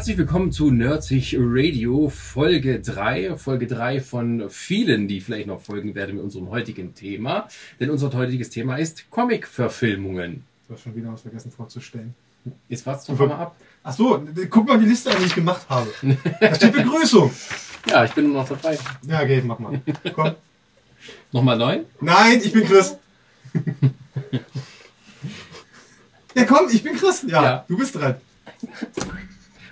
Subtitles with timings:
[0.00, 3.36] Herzlich willkommen zu Nerdsich Radio Folge 3.
[3.36, 7.48] Folge 3 von vielen, die vielleicht noch folgen werden mit unserem heutigen Thema.
[7.78, 10.44] Denn unser heutiges Thema ist Comic-Verfilmungen.
[10.66, 12.14] Du hast schon wieder was vergessen vorzustellen.
[12.70, 13.56] Jetzt wart's doch mal ab.
[13.82, 15.90] Ach so, guck mal die Liste an, die ich gemacht habe.
[16.40, 17.30] Da steht Begrüßung.
[17.86, 18.78] Ja, ich bin nur noch dabei.
[19.06, 19.82] Ja, okay, mach mal.
[20.14, 20.34] Komm.
[21.30, 21.80] Nochmal neu?
[22.00, 22.96] Nein, ich bin Chris.
[26.34, 27.22] Ja, komm, ich bin Chris.
[27.28, 27.64] Ja, Ja.
[27.68, 28.14] du bist dran.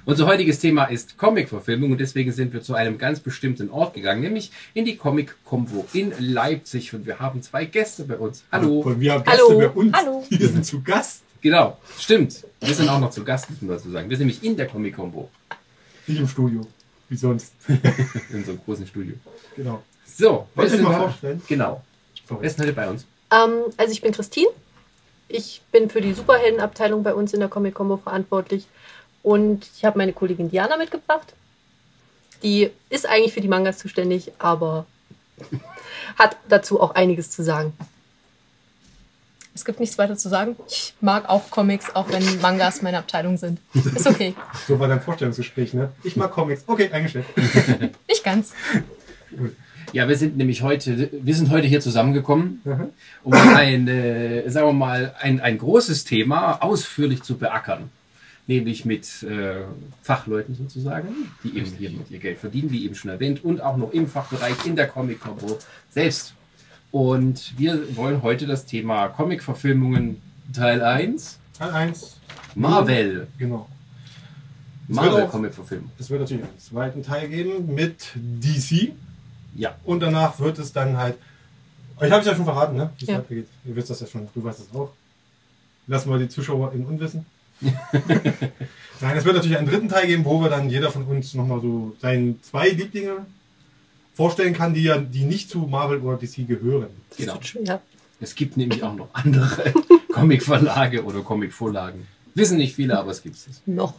[0.09, 4.23] Unser heutiges Thema ist Comic-Verfilmung und deswegen sind wir zu einem ganz bestimmten Ort gegangen,
[4.23, 8.43] nämlich in die Comic-Combo in Leipzig und wir haben zwei Gäste bei uns.
[8.51, 8.81] Hallo.
[8.81, 9.49] Und wir haben Hallo.
[9.49, 9.93] Gäste bei uns.
[9.93, 10.25] Hallo.
[10.31, 11.25] Wir sind zu Gast.
[11.43, 12.43] Genau, stimmt.
[12.59, 14.09] Wir sind auch noch zu Gast, müssen wir dazu sagen.
[14.09, 15.29] Wir sind nämlich in der Comic-Combo,
[16.07, 16.67] Nicht im Studio.
[17.11, 17.53] Wie sonst.
[17.69, 19.15] in unserem großen Studio.
[19.57, 19.83] Genau.
[20.07, 21.43] So, Wollt wer ist mal vorstellen?
[21.47, 21.83] Genau.
[22.31, 23.05] Wer ist denn heute bei uns?
[23.31, 24.49] Ähm, also ich bin Christine.
[25.29, 28.67] Ich bin für die Superheldenabteilung bei uns in der Comic Combo verantwortlich.
[29.29, 31.35] Und ich habe meine Kollegin Diana mitgebracht.
[32.43, 34.87] Die ist eigentlich für die Mangas zuständig, aber
[36.17, 37.75] hat dazu auch einiges zu sagen.
[39.55, 40.57] Es gibt nichts weiter zu sagen.
[40.67, 43.61] Ich mag auch Comics, auch wenn Mangas meine Abteilung sind.
[43.75, 44.35] Ist okay.
[44.67, 45.93] So war dein Vorstellungsgespräch, ne?
[46.05, 46.63] Ich mag Comics.
[46.67, 47.27] Okay, eingestellt.
[48.09, 48.55] Nicht ganz.
[49.93, 52.89] Ja, wir sind nämlich heute, wir sind heute hier zusammengekommen, Mhm.
[53.25, 57.91] um ein, äh, sagen wir mal, ein, ein großes Thema ausführlich zu beackern.
[58.49, 59.61] Nämlich mit äh,
[60.03, 61.09] Fachleuten sozusagen,
[61.45, 64.09] die eben hier mit ihr Geld verdienen, wie eben schon erwähnt, und auch noch im
[64.09, 65.59] Fachbereich in der Comic-Combo
[65.91, 66.35] selbst.
[66.91, 70.21] Und wir wollen heute das Thema Comic-Verfilmungen
[70.55, 72.17] Teil 1, Teil 1.
[72.55, 73.27] Marvel.
[73.39, 73.69] Genau.
[74.89, 75.91] Es wird auch- Marvel-Comic-Verfilmung.
[75.99, 78.95] Es wird natürlich einen zweiten Teil geben mit DC.
[79.57, 79.77] Ja.
[79.85, 81.17] Und danach wird es dann halt.
[82.01, 82.89] Ich habe es ja schon verraten, ne?
[82.97, 83.19] Wie es Ja.
[83.19, 83.49] weitergeht.
[83.67, 84.27] Ihr wisst das ja schon.
[84.35, 84.91] Du weißt es auch.
[85.87, 87.27] Lassen wir die Zuschauer in Unwissen.
[89.01, 91.61] Nein, es wird natürlich einen dritten Teil geben, wo wir dann jeder von uns nochmal
[91.61, 93.27] so seine zwei Lieblinge
[94.15, 96.89] vorstellen kann, die ja die nicht zu Marvel oder DC gehören.
[97.17, 97.39] Genau.
[97.63, 97.81] Ja.
[98.21, 99.73] Es gibt nämlich auch noch andere
[100.13, 102.07] Comic-Verlage oder Comic-Vorlagen.
[102.35, 103.63] Wissen nicht viele, aber es gibt es.
[103.67, 103.95] Noch.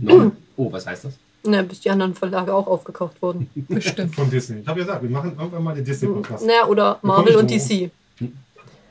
[0.00, 0.32] Noch?
[0.56, 1.14] Oh, was heißt das?
[1.46, 3.50] Na, bis die anderen Verlage auch aufgekauft wurden.
[3.68, 4.14] Bestimmt.
[4.14, 4.60] Von Disney.
[4.60, 6.46] Ich habe ja gesagt, wir machen irgendwann mal den Disney-Podcast.
[6.46, 7.90] Naja, oder Marvel und DC.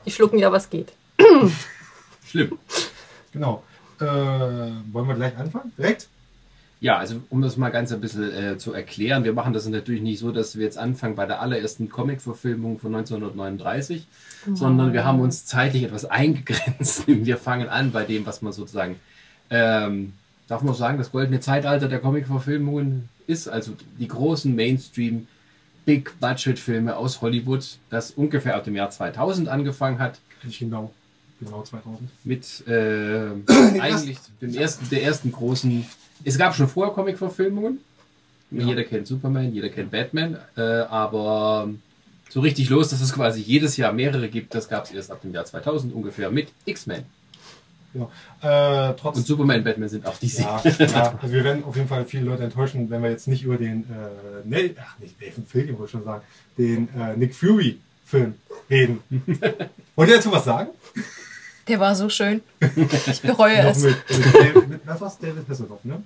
[0.06, 0.92] Die schlucken ja, was geht.
[2.26, 2.58] Schlimm.
[3.32, 3.62] Genau.
[4.04, 5.72] Äh, wollen wir gleich anfangen?
[5.76, 6.08] Direkt?
[6.80, 10.02] Ja, also um das mal ganz ein bisschen äh, zu erklären, wir machen das natürlich
[10.02, 14.06] nicht so, dass wir jetzt anfangen bei der allerersten Comic-Verfilmung von 1939,
[14.52, 17.04] sondern wir haben uns zeitlich etwas eingegrenzt.
[17.06, 18.96] Wir fangen an bei dem, was man sozusagen,
[19.48, 20.12] ähm,
[20.46, 25.26] darf man sagen, das goldene Zeitalter der Comic-Verfilmungen ist, also die großen Mainstream
[25.86, 30.18] Big-Budget-Filme aus Hollywood, das ungefähr ab dem Jahr 2000 angefangen hat.
[30.42, 30.92] Nicht genau.
[31.40, 32.08] Genau 2000.
[32.24, 33.30] mit äh,
[33.80, 35.84] eigentlich dem ersten, der ersten großen.
[36.24, 37.80] Es gab schon vorher Comic-Verfilmungen.
[38.50, 38.66] Ja.
[38.66, 41.70] Jeder kennt Superman, jeder kennt Batman, äh, aber
[42.30, 45.22] so richtig los, dass es quasi jedes Jahr mehrere gibt, das gab es erst ab
[45.22, 47.04] dem Jahr 2000 ungefähr mit X-Men.
[47.92, 48.10] Genau.
[48.42, 50.40] Äh, Und Superman und Batman sind auch DC.
[50.40, 53.44] Ja, ja, also wir werden auf jeden Fall viele Leute enttäuschen, wenn wir jetzt nicht
[53.44, 56.24] über den, äh, ne, ach nicht Nathan Fillion, wollte ich schon sagen,
[56.58, 57.78] den äh, Nick Fury
[58.14, 58.34] Film
[58.70, 59.02] reden.
[59.96, 60.70] Wollt ihr dazu was sagen?
[61.68, 62.42] Der war so schön.
[63.10, 63.78] Ich bereue es.
[63.82, 65.18] mit, mit, David- mit was?
[65.18, 66.02] David Hasselhoff, ne?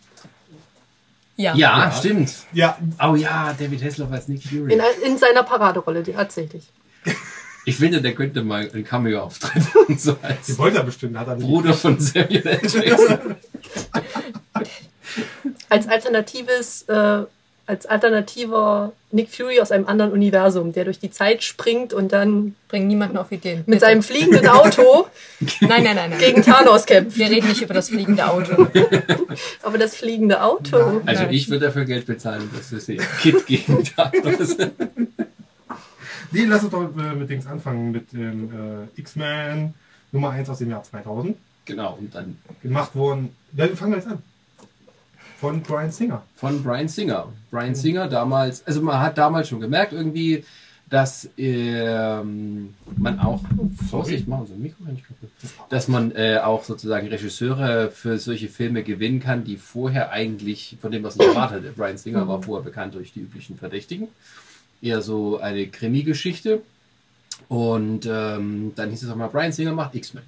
[1.37, 1.55] Ja.
[1.55, 1.93] Ja, Ja.
[1.93, 2.33] stimmt.
[2.53, 4.73] Ja, Oh ja, David Hasselhoff als Nick Fury.
[4.73, 6.69] In, in seiner Paraderolle, die tatsächlich.
[7.65, 9.99] Ich finde, der könnte mal ein Cameo auftreten.
[9.99, 11.47] so die als wollte er bestimmt, hat er nicht.
[11.47, 12.61] Bruder von Samuel L.
[12.63, 13.37] Jackson.
[15.69, 17.23] Als alternatives, äh,
[17.69, 22.55] als alternativer Nick Fury aus einem anderen Universum, der durch die Zeit springt und dann
[22.69, 23.59] Bring niemanden auf Ideen.
[23.59, 23.81] mit Bitte.
[23.81, 25.07] seinem fliegenden Auto
[25.61, 26.19] Nein, nein, nein, nein.
[26.19, 27.19] gegen Thanos kämpft.
[27.19, 28.67] Wir reden nicht über das fliegende Auto.
[29.63, 30.77] Aber das fliegende Auto.
[31.05, 31.33] Also Nein.
[31.33, 33.03] ich würde dafür Geld bezahlen, dass wir sehen.
[33.21, 34.57] Kid gegen Thanos.
[36.31, 38.51] Nee, lass uns doch äh, mit Dings anfangen, mit dem
[38.97, 39.75] äh, X-Men
[40.13, 41.37] Nummer 1 aus dem Jahr 2000.
[41.67, 44.23] Genau, und dann Gemacht worden, ja, fangen wir jetzt an.
[45.41, 46.23] Von Brian Singer.
[46.35, 47.29] von Brian Singer.
[47.51, 50.45] Brian Singer damals, also man hat damals schon gemerkt irgendwie,
[50.91, 53.43] dass ähm, man auch,
[53.89, 55.29] Vorsicht, machen Sie ein Mikro nicht kaputt,
[55.69, 60.91] dass man äh, auch sozusagen Regisseure für solche Filme gewinnen kann, die vorher eigentlich, von
[60.91, 61.73] dem was nicht erwartet hatte.
[61.77, 64.09] Brian Singer war vorher bekannt durch die üblichen Verdächtigen.
[64.81, 66.63] Eher so eine Krimi-Geschichte.
[67.49, 70.25] Und ähm, dann hieß es auch mal, Brian Singer macht X-Men.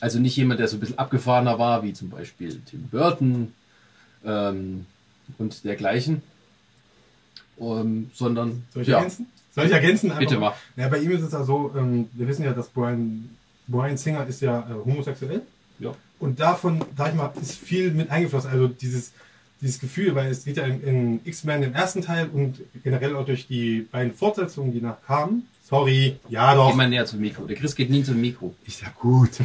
[0.00, 3.52] Also nicht jemand, der so ein bisschen abgefahrener war, wie zum Beispiel Tim Burton
[4.24, 4.86] ähm,
[5.38, 6.22] und dergleichen,
[7.60, 9.26] ähm, sondern Soll ich ja, ergänzen?
[9.54, 10.12] Soll ich ergänzen?
[10.18, 10.54] bitte mach.
[10.76, 13.28] Ja, bei ihm ist es ja so, ähm, wir wissen ja, dass Brian,
[13.66, 15.42] Brian Singer ist ja äh, homosexuell.
[15.78, 15.94] Ja.
[16.18, 18.50] und davon, sag ich mal, ist viel mit eingeflossen.
[18.50, 19.12] Also dieses,
[19.62, 23.24] dieses Gefühl, weil es geht ja in, in X-Men im ersten Teil und generell auch
[23.24, 25.48] durch die beiden Fortsetzungen, die nach kamen.
[25.70, 26.70] Sorry, ja doch.
[26.70, 27.44] Geh mal näher zum Mikro.
[27.46, 28.54] Der Chris geht nie zum Mikro.
[28.66, 29.30] Ist ja gut.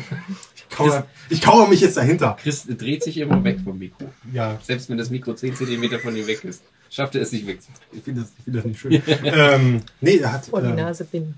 [0.67, 2.35] Ich kauere, ich kauere mich jetzt dahinter.
[2.41, 4.11] Chris dreht sich immer weg vom Mikro.
[4.33, 7.45] Ja, Selbst wenn das Mikro 10 cm von ihm weg ist, schafft er es nicht
[7.45, 7.87] wegzudrehen.
[7.93, 9.01] ich finde das, ich finde das nicht schön.
[9.23, 11.35] ähm, nee, er hat Vor die ähm, Nase binden.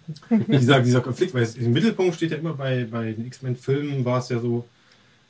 [0.47, 4.19] dieser, dieser Konflikt, weil es im Mittelpunkt steht ja immer bei, bei den X-Men-Filmen, war
[4.19, 4.65] es ja so,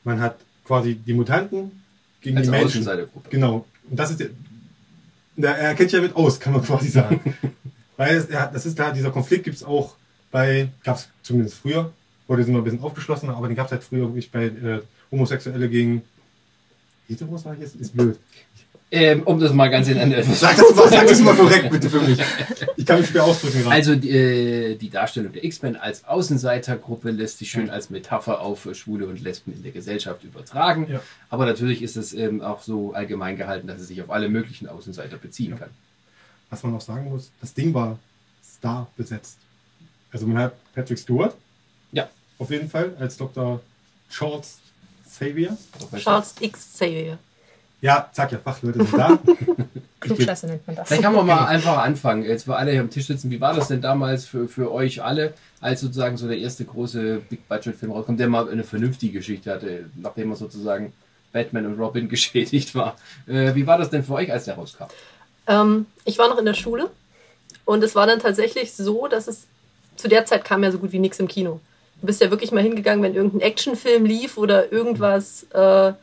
[0.03, 1.83] man hat quasi die Mutanten
[2.21, 2.87] gegen Als die Menschen.
[3.29, 3.65] Genau.
[3.89, 4.23] Und das ist
[5.37, 7.19] der, er kennt sich ja mit aus, kann man quasi sagen.
[7.97, 9.95] Weil es, er, das ist klar, dieser Konflikt gibt es auch
[10.31, 11.91] bei, gab es zumindest früher,
[12.27, 14.81] heute sind wir ein bisschen aufgeschlossener, aber den gab es halt früher wirklich bei äh,
[15.11, 16.03] Homosexuelle gegen
[17.07, 18.17] Heteros, sag ich jetzt, ist blöd.
[18.89, 20.23] Ähm, um das mal ganz in Ende.
[20.33, 22.17] Sag das mal, sag das mal korrekt bitte für mich.
[22.77, 23.75] Ich kann mich schwer ausdrücken gerade.
[23.75, 28.65] Also die, äh, die Darstellung der X-Men als Außenseitergruppe lässt sich schön als Metapher auf
[28.65, 30.87] äh, Schwule und Lesben in der Gesellschaft übertragen.
[30.89, 31.01] Ja.
[31.29, 34.69] Aber natürlich ist es ähm, auch so allgemein gehalten, dass es sich auf alle möglichen
[34.69, 35.69] Außenseiter beziehen kann.
[36.49, 37.97] Was man noch sagen muss, das Ding war
[38.43, 39.37] Star besetzt.
[40.11, 41.35] Also man hat Patrick Stewart,
[41.91, 42.07] Ja.
[42.39, 43.59] auf jeden Fall, als Dr.
[44.09, 44.59] Charles
[45.05, 45.57] Xavier.
[45.97, 46.73] Charles X.
[46.73, 47.17] Xavier.
[47.81, 49.19] Ja, sag ja, Fachleute sind da.
[49.99, 50.87] Klugscheiße nennt man das.
[50.87, 53.29] Vielleicht kann man mal einfach anfangen, jetzt wo alle hier am Tisch sitzen.
[53.29, 57.21] Wie war das denn damals für, für euch alle, als sozusagen so der erste große
[57.29, 60.93] Big-Budget-Film rauskommt, der mal eine vernünftige Geschichte hatte, nachdem er sozusagen
[61.33, 62.95] Batman und Robin geschädigt war.
[63.27, 64.85] Äh, wie war das denn für euch, als der rauskam?
[65.47, 66.89] Ähm, ich war noch in der Schule
[67.65, 69.47] und es war dann tatsächlich so, dass es
[69.95, 71.59] zu der Zeit kam ja so gut wie nichts im Kino.
[72.01, 75.93] Du bist ja wirklich mal hingegangen, wenn irgendein Actionfilm lief oder irgendwas, äh,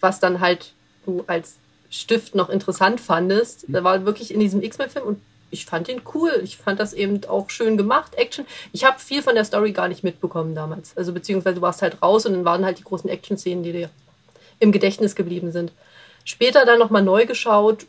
[0.00, 0.72] was dann halt
[1.04, 1.56] du als
[1.90, 3.66] Stift noch interessant fandest.
[3.68, 5.20] Da war wirklich in diesem X-Men-Film und
[5.50, 6.40] ich fand ihn cool.
[6.42, 8.46] Ich fand das eben auch schön gemacht, Action.
[8.72, 10.96] Ich habe viel von der Story gar nicht mitbekommen damals.
[10.96, 13.90] Also beziehungsweise du warst halt raus und dann waren halt die großen Action-Szenen, die dir
[14.58, 15.72] im Gedächtnis geblieben sind.
[16.24, 17.86] Später dann nochmal neu geschaut,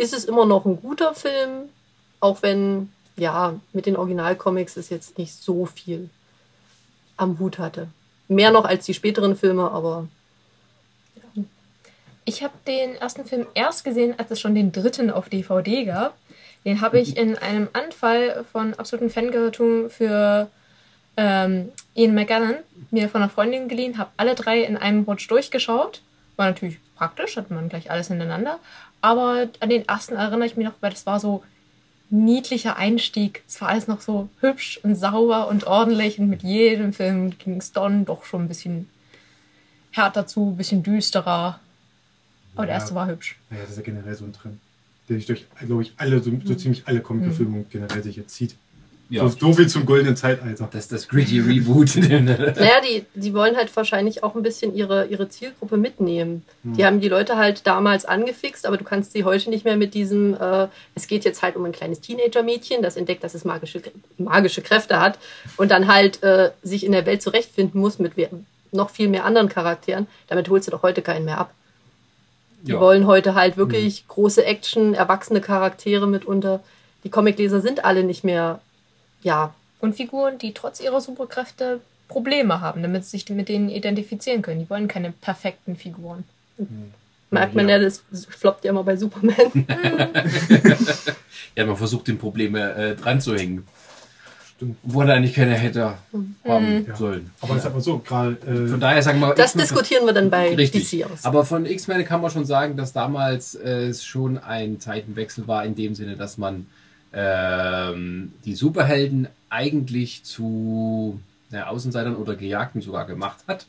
[0.00, 1.68] ist es immer noch ein guter Film,
[2.20, 6.08] auch wenn, ja, mit den Originalcomics es jetzt nicht so viel
[7.16, 7.88] am Hut hatte.
[8.28, 10.08] Mehr noch als die späteren Filme, aber
[12.24, 16.16] Ich habe den ersten Film erst gesehen, als es schon den dritten auf DVD gab.
[16.64, 20.48] Den habe ich in einem Anfall von absolutem Fangirltum für
[21.16, 22.56] ähm, Ian McGallan
[22.90, 26.02] mir von einer Freundin geliehen, habe alle drei in einem Rutsch durchgeschaut.
[26.36, 28.60] War natürlich praktisch, hat man gleich alles hintereinander.
[29.00, 31.42] Aber an den ersten erinnere ich mich noch, weil das war so
[32.10, 33.42] niedlicher Einstieg.
[33.46, 37.58] Es war alles noch so hübsch und sauber und ordentlich und mit jedem Film ging
[37.58, 38.88] es dann doch schon ein bisschen
[39.92, 41.60] härter zu, ein bisschen düsterer.
[42.56, 42.80] Aber der Ja.
[42.80, 43.38] erste war hübsch.
[43.48, 44.58] Naja, das ist ja generell so ein Trend,
[45.08, 48.56] der sich durch, glaube ich, alle, so, so ziemlich alle Comic-Verfilmungen generell sich jetzt zieht.
[49.10, 49.28] Ja.
[49.28, 50.68] So, so viel zum goldenen Zeitalter.
[50.70, 51.96] Das ist das gritty Reboot.
[51.96, 56.44] Naja, die, die wollen halt wahrscheinlich auch ein bisschen ihre, ihre Zielgruppe mitnehmen.
[56.62, 59.94] Die haben die Leute halt damals angefixt, aber du kannst sie heute nicht mehr mit
[59.94, 63.82] diesem, äh, es geht jetzt halt um ein kleines Teenager-Mädchen, das entdeckt, dass es magische,
[64.16, 65.18] magische Kräfte hat
[65.56, 68.12] und dann halt äh, sich in der Welt zurechtfinden muss mit
[68.72, 70.06] noch viel mehr anderen Charakteren.
[70.28, 71.52] Damit holst du doch heute keinen mehr ab.
[72.62, 72.80] Die Ja.
[72.80, 76.60] wollen heute halt wirklich große Action, erwachsene Charaktere mitunter.
[77.04, 78.60] Die Comicleser sind alle nicht mehr,
[79.22, 84.42] ja, Und Figuren, die trotz ihrer Superkräfte Probleme haben, damit sie sich mit denen identifizieren
[84.42, 84.60] können.
[84.60, 86.24] Die wollen keine perfekten Figuren.
[87.30, 87.76] merkt man Ja.
[87.76, 89.36] ja, das floppt ja immer bei Superman.
[91.56, 93.66] ja, man versucht den Probleme äh, dran zu hängen.
[94.82, 95.94] Wo er eigentlich keine hätte
[96.46, 96.94] haben Ja.
[96.94, 97.30] sollen.
[97.40, 100.28] Aber ich sag mal so, gerade Von äh, daher sagen wir Das diskutieren wir dann
[100.28, 100.90] bei Richtig.
[100.90, 101.24] DC aus.
[101.24, 105.64] Aber von X-Men kann man schon sagen, dass damals äh, es schon ein Zeitenwechsel war,
[105.64, 106.66] in dem Sinne, dass man
[107.12, 113.66] ähm, die Superhelden eigentlich zu ja, Außenseitern oder Gejagten sogar gemacht hat.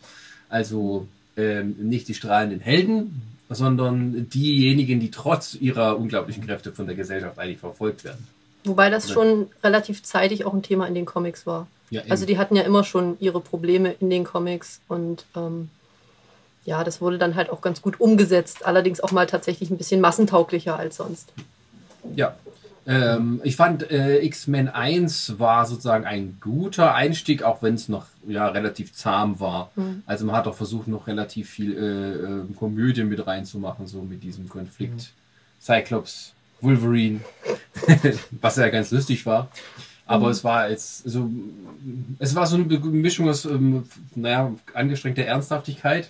[0.50, 1.08] Also
[1.38, 7.40] ähm, nicht die strahlenden Helden, sondern diejenigen, die trotz ihrer unglaublichen Kräfte von der Gesellschaft
[7.40, 8.28] eigentlich verfolgt werden.
[8.64, 11.68] Wobei das schon relativ zeitig auch ein Thema in den Comics war.
[11.90, 15.70] Ja, Also die hatten ja immer schon ihre Probleme in den Comics und ähm,
[16.64, 18.66] ja, das wurde dann halt auch ganz gut umgesetzt.
[18.66, 21.34] Allerdings auch mal tatsächlich ein bisschen massentauglicher als sonst.
[22.16, 22.36] Ja.
[22.88, 28.08] Ähm, ich fand äh, X-Men 1 war sozusagen ein guter Einstieg, auch wenn es noch
[28.28, 29.72] ja, relativ zahm war.
[30.06, 34.24] Also man hat auch versucht, noch relativ viel äh, äh, Komödie mit reinzumachen, so mit
[34.24, 35.12] diesem Konflikt.
[35.62, 37.20] Cyclops, Wolverine,
[38.42, 39.50] was ja ganz lustig war.
[40.08, 41.30] Aber es war jetzt so,
[42.20, 43.84] es war so eine Mischung aus, ähm,
[44.16, 46.10] naja, angestrengter Ernsthaftigkeit,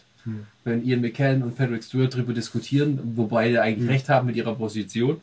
[0.63, 4.55] wenn Ian McKellen und Patrick Stewart darüber diskutieren, wo beide eigentlich recht haben mit ihrer
[4.55, 5.19] Position.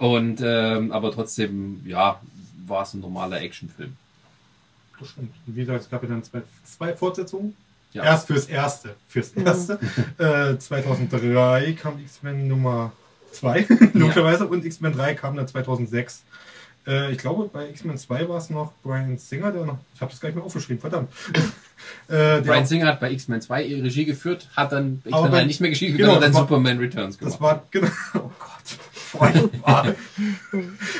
[0.00, 2.20] Und ähm, aber trotzdem, ja,
[2.66, 3.96] war es ein normaler Actionfilm.
[4.98, 5.32] das stimmt.
[5.46, 7.54] Und wie gesagt, es gab ja dann zwei, zwei Fortsetzungen.
[7.92, 8.04] Ja.
[8.04, 8.94] Erst fürs Erste.
[9.08, 9.78] Fürs Erste.
[10.18, 12.92] Äh, 2003 kam X-Men Nummer
[13.32, 16.22] 2, logischerweise, und X-Men 3 kam dann 2006.
[16.86, 19.78] Äh, ich glaube, bei X-Men 2 war es noch Brian Singer, der noch.
[19.94, 21.10] Ich habe das gar nicht mehr aufgeschrieben, verdammt.
[22.08, 25.44] äh, Brian Singer hat bei X-Men 2 ihre Regie geführt, hat dann X-Men bei- 3
[25.44, 27.40] nicht mehr Regie geführt, genau, hat dann das war- Superman Returns Das gemacht.
[27.40, 28.78] war, genau, oh Gott,
[29.10, 29.94] furchtbar.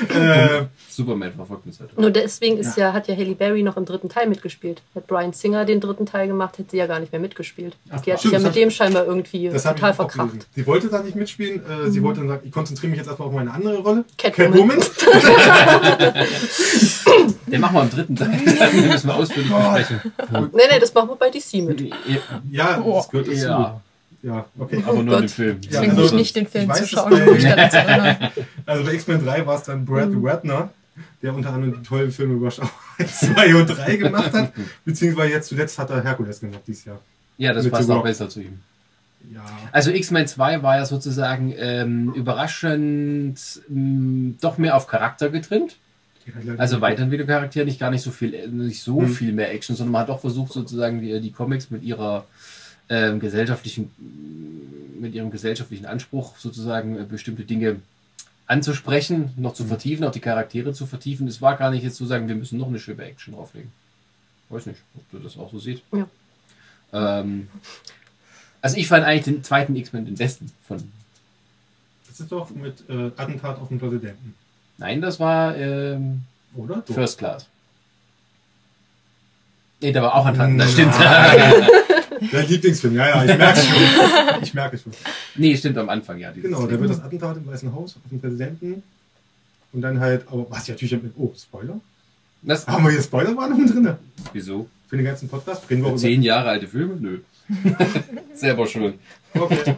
[0.09, 1.97] äh, Superman verfolgt uns halt.
[1.97, 2.91] Nur deswegen ist ja.
[2.93, 4.81] hat ja Haley Berry noch im dritten Teil mitgespielt.
[4.93, 7.77] Hätte Brian Singer den dritten Teil gemacht, hätte sie ja gar nicht mehr mitgespielt.
[7.89, 10.47] Ach, die hat sich ja mit dem scheinbar irgendwie total verkracht.
[10.53, 11.61] Sie wollte da nicht mitspielen.
[11.65, 14.03] Äh, Sie wollte dann sagen, ich konzentriere mich jetzt erstmal auf meine andere Rolle.
[14.17, 14.79] Catwoman.
[17.47, 18.29] Den machen wir im dritten Teil.
[18.71, 20.01] Den müssen wir ausführlich besprechen.
[20.53, 21.93] Nee, nee, das machen wir bei DC mit.
[22.49, 23.37] Ja, das gehört dazu.
[23.37, 23.81] Ja,
[24.23, 24.83] Ja, okay.
[24.85, 25.23] aber nur Gott.
[25.23, 25.57] dem Film.
[25.69, 28.31] Ja, Zwingt also- mich nicht, den Film zu schauen, bei- um mich daran zu erinnern.
[28.65, 30.69] Also bei X-Men 3 war es dann Brad Ratner,
[31.23, 32.69] der unter anderem die tollen Filme über Schau
[33.05, 34.53] 2 und 3 gemacht hat.
[34.85, 36.99] Beziehungsweise jetzt zuletzt hat er Herkules gemacht dieses Jahr.
[37.37, 38.59] Ja, das Mit passt auch besser zu ihm.
[39.33, 39.41] Ja.
[39.71, 45.75] Also X-Men 2 war ja sozusagen ähm, überraschend ähm, doch mehr auf Charakter getrimmt.
[46.57, 47.27] Also Weiterentwicklung
[47.65, 49.09] nicht gar nicht so viel, nicht so Hm.
[49.09, 52.25] viel mehr Action, sondern man hat doch versucht sozusagen die, die Comics mit ihrer
[52.91, 53.89] ähm, gesellschaftlichen,
[54.99, 57.77] mit ihrem gesellschaftlichen Anspruch sozusagen äh, bestimmte Dinge
[58.47, 61.25] anzusprechen, noch zu vertiefen, auch die Charaktere zu vertiefen.
[61.27, 63.71] Es war gar nicht jetzt zu sagen, wir müssen noch eine Schippe Action drauflegen.
[64.49, 65.83] Weiß nicht, ob du das auch so siehst.
[65.93, 66.07] Ja.
[66.91, 67.47] Ähm,
[68.61, 70.83] also ich fand eigentlich den zweiten X-Men den besten von.
[72.09, 74.35] Das ist doch mit äh, Attentat auf den Präsidenten.
[74.77, 76.23] Nein, das war ähm,
[76.57, 76.83] Oder?
[76.85, 76.93] Doch.
[76.93, 77.47] First Class.
[79.81, 80.93] Nee, da war auch ein Tanten, das stimmt.
[82.31, 83.77] Dein Lieblingsfilm, ja, ja, ich merke es schon.
[84.43, 84.93] Ich merke es schon.
[85.35, 86.31] nee, stimmt am Anfang, ja.
[86.31, 88.83] Genau, da wird das Attentat im Weißen Haus auf den Präsidenten.
[89.73, 91.79] Und dann halt, aber was ja natürlich, oh, Spoiler?
[92.41, 93.95] das, Haben wir hier Spoilerwarnungen drin?
[94.33, 94.67] wieso?
[94.87, 95.69] Für den ganzen Podcast?
[95.69, 96.97] Reden wir Zehn Jahre alte Filme?
[96.99, 97.19] Nö.
[98.33, 98.95] Selber schon.
[99.33, 99.75] Okay.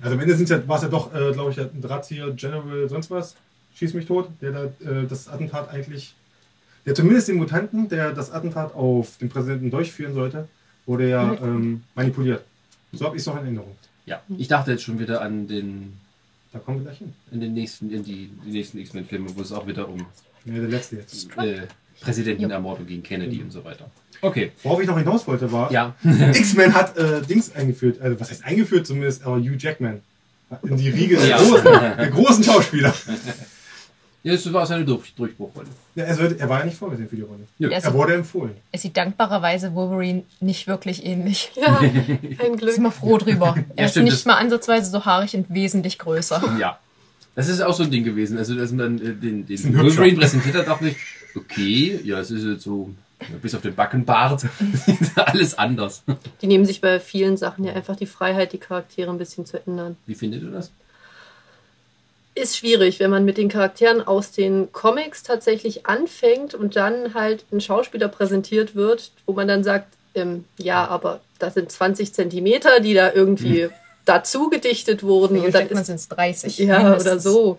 [0.00, 3.10] Also am Ende ja, war es ja doch, äh, glaube ich, ein Drahtzieher General sonst
[3.10, 3.34] was,
[3.74, 6.14] schieß mich tot, der da äh, das Attentat eigentlich,
[6.86, 10.48] der zumindest den Mutanten, der das Attentat auf den Präsidenten durchführen sollte,
[10.88, 12.44] wurde ja ähm, manipuliert.
[12.92, 13.76] So habe ich es noch in Erinnerung.
[14.06, 15.92] Ja, ich dachte jetzt schon wieder an den,
[16.52, 17.12] Da kommen wir gleich hin.
[17.30, 19.98] in den nächsten, in die, die nächsten X-Men-Filme, wo es auch wieder um
[20.46, 21.28] Ja, der letzte jetzt.
[21.36, 21.66] äh,
[22.00, 23.90] Präsidentenermordung gegen Kennedy und so weiter.
[24.22, 24.52] Okay.
[24.62, 25.94] Worauf ich noch hinaus wollte, war, Ja.
[26.02, 30.00] X-Men hat äh, Dings eingeführt, also was heißt eingeführt zumindest, aber Hugh Jackman.
[30.62, 31.36] In die Riege der, Ja.
[31.36, 31.64] großen,
[31.98, 32.94] der großen Schauspieler.
[34.24, 35.68] Ja, das war seine Durch Durchbruchrolle.
[35.94, 37.40] Ja, er, sollte, er war ja nicht vorgesehen für die Rolle.
[37.58, 38.52] Ja, Er wurde empfohlen.
[38.72, 41.52] Es sieht dankbarerweise Wolverine nicht wirklich ähnlich.
[41.56, 41.76] Ja,
[42.38, 42.72] kein Glück.
[42.74, 43.54] Sind wir froh drüber.
[43.76, 46.42] Er ist stimmt, nicht mal ansatzweise so haarig und wesentlich größer.
[46.58, 46.78] Ja.
[47.34, 48.36] Das ist auch so ein Ding gewesen.
[48.36, 49.84] Also, dass man äh, den, Ist den ein.
[49.84, 50.96] Wolverine präsentiert hat, dachte ich,
[51.36, 54.44] okay, ja, es ist jetzt so, ja, bis auf den Backenbart,
[55.14, 56.02] alles anders.
[56.42, 59.64] Die nehmen sich bei vielen Sachen ja einfach die Freiheit, die Charaktere ein bisschen zu
[59.64, 59.96] ändern.
[60.06, 60.72] Wie findet ihr das?
[62.38, 67.44] Ist schwierig, wenn man mit den Charakteren aus den Comics tatsächlich anfängt und dann halt
[67.52, 72.80] ein Schauspieler präsentiert wird, wo man dann sagt, ähm, ja, aber das sind 20 Zentimeter,
[72.80, 73.68] die da irgendwie
[74.04, 75.40] dazu gedichtet wurden.
[75.40, 76.58] Und dann sind es 30.
[76.58, 77.06] ja, mindestens.
[77.12, 77.58] oder so.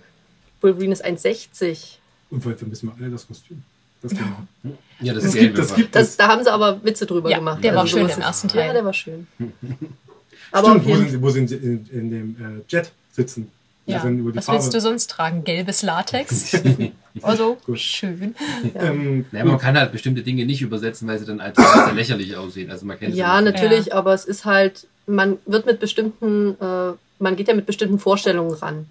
[0.61, 1.95] Wolverine ist 1,60.
[2.31, 3.61] Und heute vermissen wir alle das Kostüm.
[4.01, 4.73] Das, genau.
[5.01, 6.17] Ja, das, das gibt, das war- gibt Das, es.
[6.17, 7.61] da haben sie aber Witze drüber Ja, gemacht.
[7.63, 8.67] der war Also schön sowas im ersten Teil.
[8.67, 9.27] Ja, der war schön.
[10.51, 13.51] Aber Stimmt, wo sind, sie- wo sind sie in, in dem äh, Jet sitzen?
[13.91, 13.99] Ja.
[14.03, 14.61] dann über die Was Farbe.
[14.61, 15.43] willst du sonst tragen?
[15.43, 16.61] Gelbes Latex?
[17.21, 18.35] also, schön.
[18.75, 22.35] Ähm, Ja, man kann halt bestimmte Dinge nicht übersetzen, weil sie dann einfach sehr lächerlich
[22.35, 22.69] aussehen.
[22.71, 27.35] Also man kennt Ja, natürlich, aber es ist halt, man wird mit bestimmten, äh, man
[27.35, 28.85] geht ja mit bestimmten Vorstellungen ran.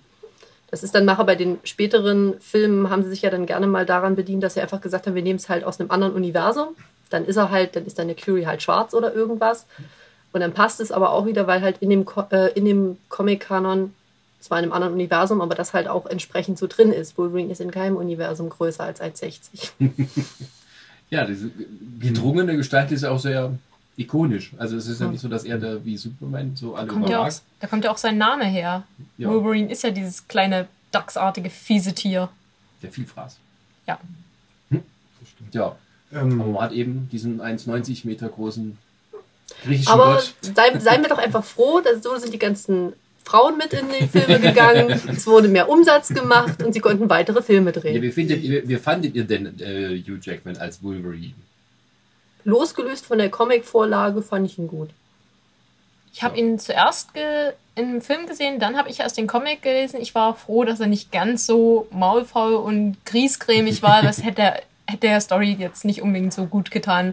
[0.70, 3.86] Das ist dann nachher bei den späteren Filmen, haben sie sich ja dann gerne mal
[3.86, 6.68] daran bedient, dass sie einfach gesagt haben, wir nehmen es halt aus einem anderen Universum.
[7.10, 9.66] Dann ist er halt, dann ist dann der Curie halt schwarz oder irgendwas.
[10.32, 13.94] Und dann passt es aber auch wieder, weil halt in dem, äh, in dem Comic-Kanon,
[14.40, 17.18] zwar in einem anderen Universum, aber das halt auch entsprechend so drin ist.
[17.18, 19.70] Wolverine ist in keinem Universum größer als 1,60.
[21.10, 21.50] Ja, diese
[22.00, 23.52] gedrungene Gestalt ist auch sehr
[23.96, 24.52] ikonisch.
[24.58, 27.26] Also es ist ja nicht so, dass er da wie Superman so alle Kommt ja
[27.26, 28.84] auch, da kommt ja auch sein Name her.
[29.16, 32.28] Ja, Wolverine ist ja dieses kleine, dachsartige, fiese Tier.
[32.82, 33.38] der Vielfraß.
[33.86, 33.98] Ja.
[35.52, 35.76] Ja,
[36.12, 38.76] aber ähm, man hat eben diesen 1,90 Meter großen
[39.64, 40.34] griechischen Aber Gott.
[40.42, 42.92] sei, seien wir doch einfach froh, dass so sind die ganzen
[43.28, 44.90] Frauen mit in die Filme gegangen.
[45.16, 48.02] es wurde mehr Umsatz gemacht und sie konnten weitere Filme Ja, drehen.
[48.02, 51.34] wie, findet, ihr- wie fandet ihr denn äh, Hugh Jackman als Wolverine?
[52.44, 54.90] Losgelöst von der Comic-Vorlage fand ich ihn gut.
[56.12, 60.00] Ich habe ihn zuerst ge im Film gesehen, dann habe ich erst den Comic gelesen.
[60.00, 64.02] Ich war froh, dass er nicht ganz so maulfaul und griesgrämig war.
[64.02, 67.12] Das hätte er hätte der Story jetzt nicht unbedingt so gut getan.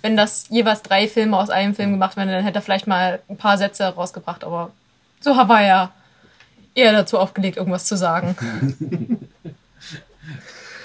[0.00, 3.18] Wenn das jeweils drei Filme aus einem Film gemacht werden, dann hätte er vielleicht mal
[3.28, 4.70] ein paar Sätze rausgebracht, aber
[5.20, 5.92] so war er ja
[6.74, 8.36] eher dazu aufgelegt, irgendwas zu sagen.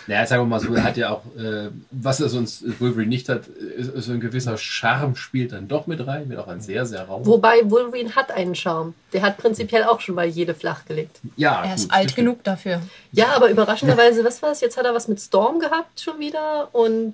[0.07, 3.29] Naja, sagen wir mal so, er hat ja auch, äh, was er sonst Wolverine nicht
[3.29, 6.59] hat, ist, ist so ein gewisser Charme spielt dann doch mit rein, mit auch ein
[6.59, 7.25] sehr, sehr rau.
[7.25, 8.93] Wobei Wolverine hat einen Charme.
[9.13, 11.19] Der hat prinzipiell auch schon mal jede flachgelegt.
[11.38, 12.81] Ja, Er ist gut, alt genug dafür.
[13.11, 14.61] Ja, aber überraschenderweise, was war es?
[14.61, 16.67] Jetzt hat er was mit Storm gehabt schon wieder.
[16.73, 17.13] Und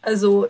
[0.00, 0.48] also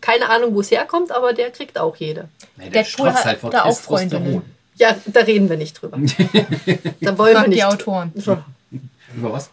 [0.00, 2.28] keine Ahnung, wo es herkommt, aber der kriegt auch jede.
[2.56, 4.42] Nee, der Deadpool strotzt hat vor da auch Testosteron.
[4.80, 5.02] Freundinnen.
[5.06, 5.98] Ja, da reden wir nicht drüber.
[7.00, 7.64] da wollen wir Fragt die nicht.
[7.64, 8.12] Autoren.
[9.16, 9.50] Über was?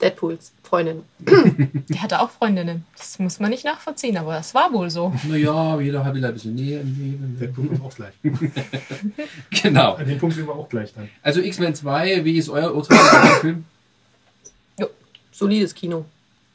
[0.00, 1.02] Deadpools, Freundin.
[1.18, 2.86] Der hatte auch Freundinnen.
[2.96, 5.12] Das muss man nicht nachvollziehen, aber das war wohl so.
[5.28, 7.36] Naja, jeder hat wieder ein bisschen Nähe im Leben.
[7.38, 8.14] Der Punkt ist auch gleich.
[9.62, 9.94] Genau.
[9.94, 11.10] An dem Punkt sind wir auch gleich dann.
[11.22, 13.64] Also X-Men 2, wie ist euer Urteil über den Film?
[15.32, 16.04] Solides Kino.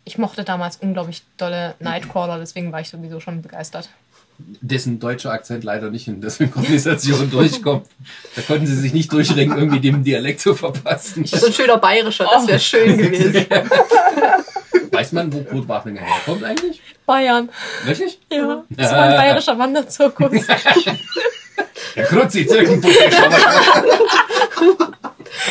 [0.05, 3.89] Ich mochte damals unglaublich dolle Nightcrawler, deswegen war ich sowieso schon begeistert.
[4.37, 7.87] Dessen deutscher Akzent leider nicht in der Synchronisation durchkommt.
[8.35, 11.25] Da konnten sie sich nicht durchringen, irgendwie dem Dialekt zu verpassen.
[11.25, 13.45] So ein schöner bayerischer, das wäre schön gewesen.
[14.91, 16.81] Weiß man, wo Kurt Wagner herkommt eigentlich?
[17.05, 17.49] Bayern.
[17.85, 18.19] Wirklich?
[18.31, 20.31] Ja, das war ein bayerischer Wanderzirkus.
[21.95, 22.07] Der.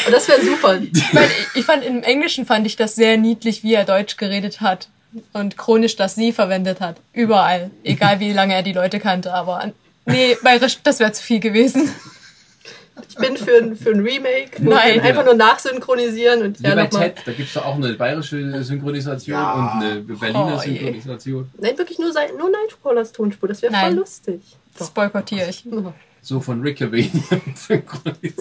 [0.07, 0.79] Und das wäre super.
[0.81, 4.17] Ich, meine, ich- ich fand im Englischen fand ich das sehr niedlich, wie er Deutsch
[4.17, 4.89] geredet hat
[5.33, 6.97] und chronisch das sie verwendet hat.
[7.13, 7.71] Überall.
[7.83, 9.73] Egal wie lange er die Leute kannte, aber
[10.07, 11.91] nee, bayerisch, das wäre zu viel gewesen.
[13.09, 14.51] Ich bin für ein, für ein Remake.
[14.61, 15.01] Nein.
[15.01, 17.11] einfach nur nachsynchronisieren und Wie ja bei nochmal.
[17.13, 19.53] Ted, da gibt es auch eine bayerische Synchronisation Ja.
[19.55, 20.77] und eine Berliner Oh, je.
[20.79, 21.51] Synchronisation.
[21.59, 23.49] Nein, wirklich nur, sein- nur Nightcrawlers Tonspur.
[23.49, 24.41] Das wäre voll lustig.
[24.79, 25.65] Das boykottiere ich.
[26.23, 26.79] So von Rick
[27.57, 28.39] synchronisiert.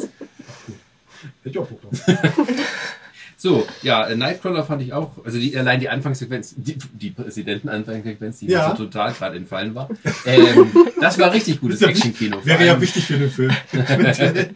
[1.41, 1.99] Hätte ich auch Bock drauf.
[3.43, 8.39] So, ja, äh, Nightcrawler fand ich auch, also die, allein die Anfangssequenz, die, die Präsidenten-Anfangssequenz,
[8.39, 8.69] die Ja.
[8.69, 9.89] mir so total gerade entfallen war.
[10.25, 12.37] Ähm, das war richtig gutes Action-Kino.
[12.45, 13.53] Wäre ja wichtig für den Film.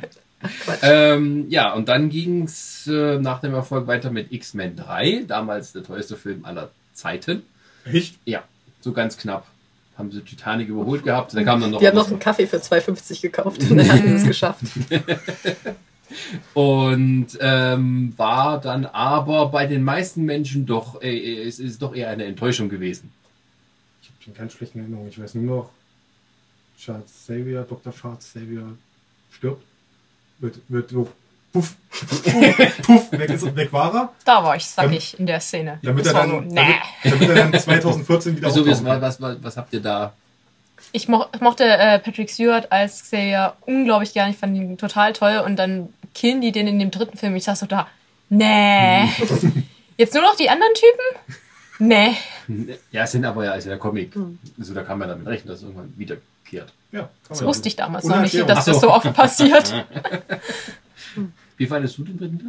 [0.84, 5.82] Ähm, ja, und dann ging's äh, nach dem Erfolg weiter mit X-Men 3, damals der
[5.84, 7.42] teuerste Film aller Zeiten.
[7.92, 8.20] Echt?
[8.24, 8.44] Ja,
[8.80, 9.48] so ganz knapp.
[9.98, 11.36] Haben sie Titanic überholt gehabt.
[11.36, 14.06] Da kam dann noch Wir haben noch einen Kaffee für 2,50 gekauft und dann hatten
[14.06, 14.62] wir es geschafft.
[16.54, 22.10] Und ähm, war dann aber bei den meisten Menschen doch, äh, es ist doch eher
[22.10, 23.12] eine Enttäuschung gewesen.
[24.02, 25.10] Ich habe schon ganz schlechte Erinnerungen.
[25.10, 25.70] Ich weiß nur noch,
[26.78, 27.94] Charles Xavier, Dr.
[27.94, 28.78] Charles Xavier
[29.32, 29.64] stirbt.
[30.40, 31.10] Wird, wird so,
[31.52, 32.24] puff, puff,
[32.84, 34.14] puff, weg, ist, weg war er.
[34.24, 35.80] Da war ich sackig in der Szene.
[35.82, 37.10] Damit Das er, dann, so, damit, nee.
[37.10, 40.14] damit er dann 2014 wieder Wieso, was, was, was, was habt ihr da?
[40.92, 44.30] Ich, mo ich mochte äh, Patrick Stewart als Xavier unglaublich gern.
[44.30, 45.42] Ich fand ihn total toll.
[45.44, 47.36] Und dann killen die den in dem dritten Film.
[47.36, 47.88] Ich saß so da,
[48.30, 49.06] nee.
[49.98, 51.38] Jetzt nur noch die anderen Typen?
[51.80, 52.18] Nee.
[52.92, 54.14] Ja, es sind aber ja, also der Comic.
[54.58, 56.74] Also da kann man damit rechnen, dass es irgendwann wiederkehrt.
[56.92, 59.86] Ja, Das wusste ich damals noch nicht, dass das so oft passiert.
[61.58, 62.40] Wie fandest du den dritten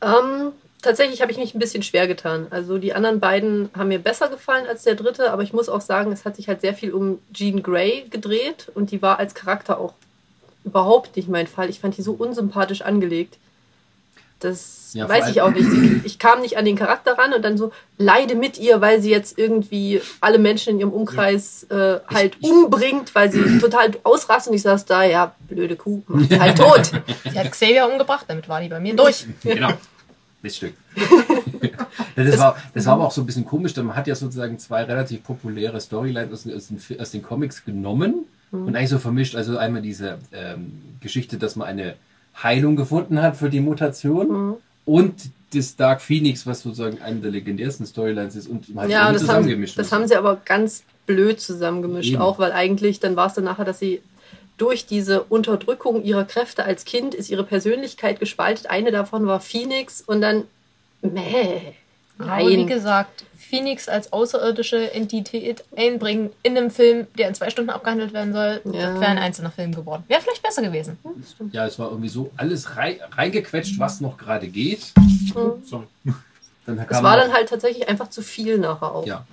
[0.00, 0.18] Teil?
[0.18, 2.46] Ähm, tatsächlich habe ich mich ein bisschen schwer getan.
[2.50, 5.80] Also die anderen beiden haben mir besser gefallen als der dritte, aber ich muss auch
[5.80, 9.34] sagen, es hat sich halt sehr viel um Jean Grey gedreht und die war als
[9.34, 9.94] Charakter auch
[10.64, 11.70] überhaupt nicht mein Fall.
[11.70, 13.38] Ich fand die so unsympathisch angelegt.
[14.40, 15.68] Das Ja, weiß ich auch nicht.
[16.04, 19.10] Ich kam nicht an den Charakter ran und dann so leide mit ihr, weil sie
[19.10, 24.56] jetzt irgendwie alle Menschen in ihrem Umkreis äh, halt umbringt, weil sie total ausrastet und
[24.56, 26.90] ich saß da, ja, blöde Kuh, macht sie halt tot.
[27.30, 29.26] Sie hat Xavier umgebracht, damit war die bei mir durch.
[29.42, 29.72] Genau.
[30.42, 30.74] Das Stück.
[32.16, 34.58] das, war, das war aber auch so ein bisschen komisch, denn man hat ja sozusagen
[34.58, 39.34] zwei relativ populäre Storylines aus, aus, den, aus den Comics genommen und eigentlich so vermischt.
[39.36, 41.94] Also einmal diese ähm, Geschichte, dass man eine
[42.42, 45.14] Heilung gefunden hat für die Mutation und
[45.54, 49.22] das Dark Phoenix, was sozusagen eine der legendärsten Storylines ist und halt Ja, irgendwie das
[49.22, 49.78] haben, zusammengemischt.
[49.78, 49.92] das ist.
[49.92, 52.22] haben sie aber ganz blöd zusammengemischt, Eben.
[52.22, 54.00] auch weil eigentlich dann war es dann nachher, dass sie
[54.58, 58.66] durch diese Unterdrückung ihrer Kräfte als Kind ist ihre Persönlichkeit gespalten.
[58.66, 60.44] Eine davon war Phoenix und dann
[61.02, 61.60] meh.
[62.18, 62.66] Aber wie Nein.
[62.68, 68.32] gesagt, Phoenix als außerirdische Entität einbringen in einem Film, der in zwei Stunden abgehandelt werden
[68.32, 68.90] soll, Ja.
[68.90, 70.04] das wäre ein einzelner Film geworden.
[70.08, 70.98] Wäre vielleicht besser gewesen.
[71.52, 74.92] Ja, es war irgendwie so alles rei reingequetscht, was noch gerade geht.
[75.64, 75.86] Sorry.
[76.66, 79.06] Dann Es war dann halt tatsächlich einfach zu viel nachher auch.
[79.06, 79.24] Ja.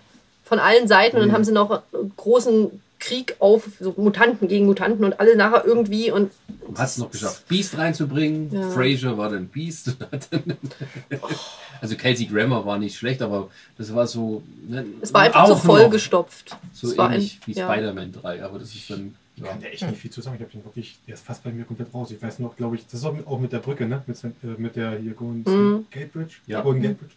[0.43, 1.33] Von allen Seiten und dann Mhm.
[1.33, 6.11] haben sie noch einen großen Krieg auf, so Mutanten gegen Mutanten und alle nachher irgendwie
[6.11, 6.31] und
[6.75, 8.49] hat es noch geschafft, Beast reinzubringen.
[8.53, 8.69] Ja.
[8.69, 9.97] Fraser war dann Beast.
[11.81, 14.43] also Kelsey Grammer war nicht schlecht, aber das war so.
[14.67, 16.55] Ne, es war einfach so vollgestopft.
[16.73, 17.71] So es ähnlich ein- wie ja.
[17.71, 19.15] Spider-Man 3, aber das ist dann.
[19.35, 20.35] Ich kann da echt nicht viel zu sagen.
[20.35, 22.11] Ich habe den wirklich, der ist fast bei mir komplett raus.
[22.11, 24.03] Ich weiß noch, glaube ich, das ist auch mit, auch mit der Brücke, ne?
[24.05, 25.85] Mit, äh, mit der hier Golden Mhm.
[25.89, 26.35] Gate Bridge.
[26.45, 26.61] Ja.
[26.61, 27.13] Golden Gate Bridge.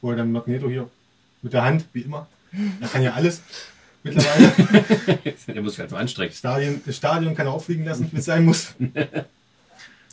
[0.00, 0.88] Wo er dann Magneto hier
[1.42, 2.28] mit der Hand, wie immer.
[2.80, 3.42] Er kann ja alles
[4.04, 4.52] mittlerweile.
[5.48, 6.32] Der muss sich halt so anstrengen.
[6.32, 8.74] Stadion, das Stadion kann er auffliegen lassen, wenn es sein muss.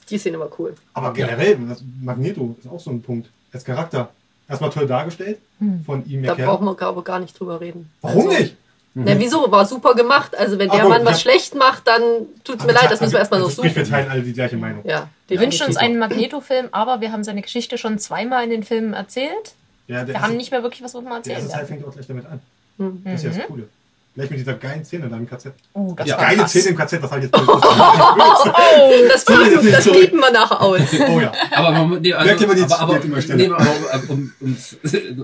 [0.10, 0.76] Die Szene war cool.
[0.94, 1.58] Aber generell,
[2.02, 3.30] Magneto ist auch so ein Punkt.
[3.54, 4.10] Als Charakter.
[4.50, 5.38] Erstmal toll dargestellt
[5.86, 6.24] von ihm.
[6.24, 7.90] Da brauchen wir, glaube ich, gar nicht drüber reden.
[8.02, 8.58] Warum Also, nicht?
[8.94, 9.50] Na, wieso?
[9.50, 10.38] War super gemacht.
[10.38, 11.32] Also, wenn der Aber Mann was ja.
[11.32, 12.02] schlecht macht, dann
[12.44, 13.94] tut's mir leid, das müssen wir erstmal noch also, sprich, wir suchen.
[13.96, 14.84] teilen alle die gleiche Meinung.
[14.86, 15.86] Ja, Wir wünschen uns super.
[15.86, 19.54] einen Magneto-Film, aber wir haben seine Geschichte schon zweimal in den Filmen erzählt.
[19.88, 21.88] Ja, der Wir haben nicht mehr wirklich was, was wir Der erzählen erste Teil fängt
[21.88, 22.42] auch gleich damit an.
[22.80, 23.02] Hm.
[23.06, 23.70] Das ist ja das Coole.
[24.14, 25.54] Gleich mit dieser geilen Szene da im KZ.
[25.72, 26.18] Oh, das Ja.
[26.18, 26.46] Geile.
[26.46, 30.82] Szene im KZ, das habe ich jetzt Oh, das piepen, das piepen wir nachher aus.
[31.10, 31.32] Oh ja.
[31.52, 33.36] Aber man, nee, also, Merkt mal die- aber, aber, schneller.
[33.38, 34.58] nee, aber um, um,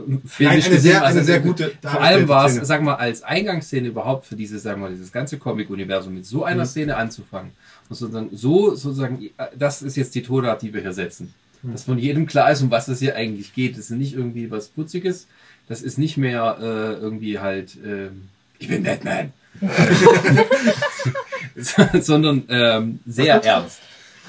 [0.05, 1.57] um filmisch eine sehr- war's eine sehr gut.
[1.57, 2.65] gute Vor allem war es, Szene.
[2.65, 6.63] sag mal, als Eingangsszene überhaupt für dieses, sagen wir, dieses ganze Comic-Universum mit so einer
[6.63, 6.67] Mhm.
[6.67, 7.51] Szene anzufangen.
[7.89, 11.33] Und sozusagen, so, sozusagen, das ist jetzt die Tonart, die wir hier setzen.
[11.61, 11.71] Mhm.
[11.73, 13.73] Dass von jedem klar ist, um was es hier eigentlich geht.
[13.73, 15.27] Das ist nicht irgendwie was Putziges.
[15.67, 19.33] Das ist nicht mehr äh, irgendwie halt, ähm, ich bin Batman.
[22.01, 23.79] sondern ähm, sehr ernst.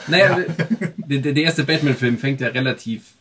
[0.06, 0.38] Naja,
[0.96, 3.12] der, der erste Batman-Film fängt ja relativ,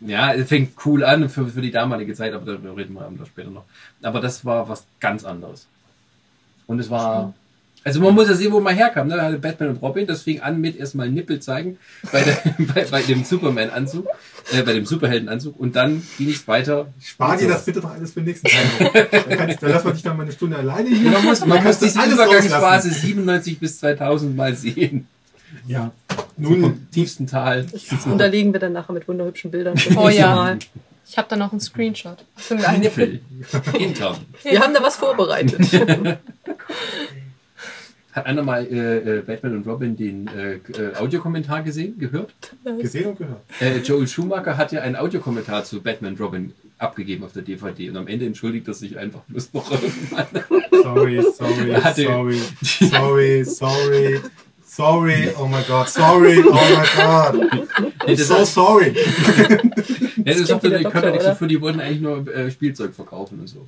[0.00, 3.26] ja, er fängt cool an für, für die damalige Zeit, aber darüber reden wir da
[3.26, 3.64] später noch.
[4.02, 5.66] Aber das war was ganz anderes.
[6.66, 7.34] Und es war,
[7.84, 9.08] also man muss ja sehen, wo man herkam.
[9.08, 9.16] Ne?
[9.16, 11.78] Da hatte Batman und Robin, das fing an mit erstmal Nippel zeigen
[12.10, 12.36] bei, der,
[12.74, 14.06] bei, bei dem Superman-Anzug,
[14.52, 16.86] äh, bei dem Superhelden-Anzug und dann ging es weiter.
[17.00, 19.08] Spar dir das bitte doch alles für den nächsten Teil.
[19.12, 21.10] da, da lassen wir dich dann mal eine Stunde alleine hier.
[21.10, 23.06] Man muss, man muss diese Übergangsphase rauslassen.
[23.06, 25.06] 97 bis 2000 mal sehen.
[25.66, 25.92] Ja.
[26.36, 27.66] Nun, vom tiefsten Tal.
[27.70, 29.78] Das unterlegen wir dann nachher mit wunderhübschen Bildern.
[29.96, 30.34] Oh ja.
[30.34, 30.58] Mal.
[31.06, 32.24] Ich habe da noch einen Screenshot.
[32.78, 33.20] Nippel.
[33.78, 34.16] Hintern.
[34.42, 35.60] Wir haben da was vorbereitet.
[38.14, 42.32] Hat einer mal äh, äh, Batman und Robin den äh, äh, Audiokommentar gesehen, gehört?
[42.80, 43.40] gesehen und gehört.
[43.60, 47.90] Äh, Joel Schumacher hat ja einen Audiokommentar zu Batman und Robin abgegeben auf der DVD
[47.90, 50.26] und am Ende entschuldigt er sich einfach bloß noch irgendwann.
[50.70, 54.20] Sorry, sorry, sorry, sorry, sorry,
[54.64, 57.92] sorry, oh my god, sorry, oh my god.
[58.06, 58.94] Das So sorry.
[60.24, 62.32] Ja, das sagt er, der die können ja Doktor, nichts dafür, die wollten eigentlich nur
[62.32, 63.66] äh, Spielzeug verkaufen und so.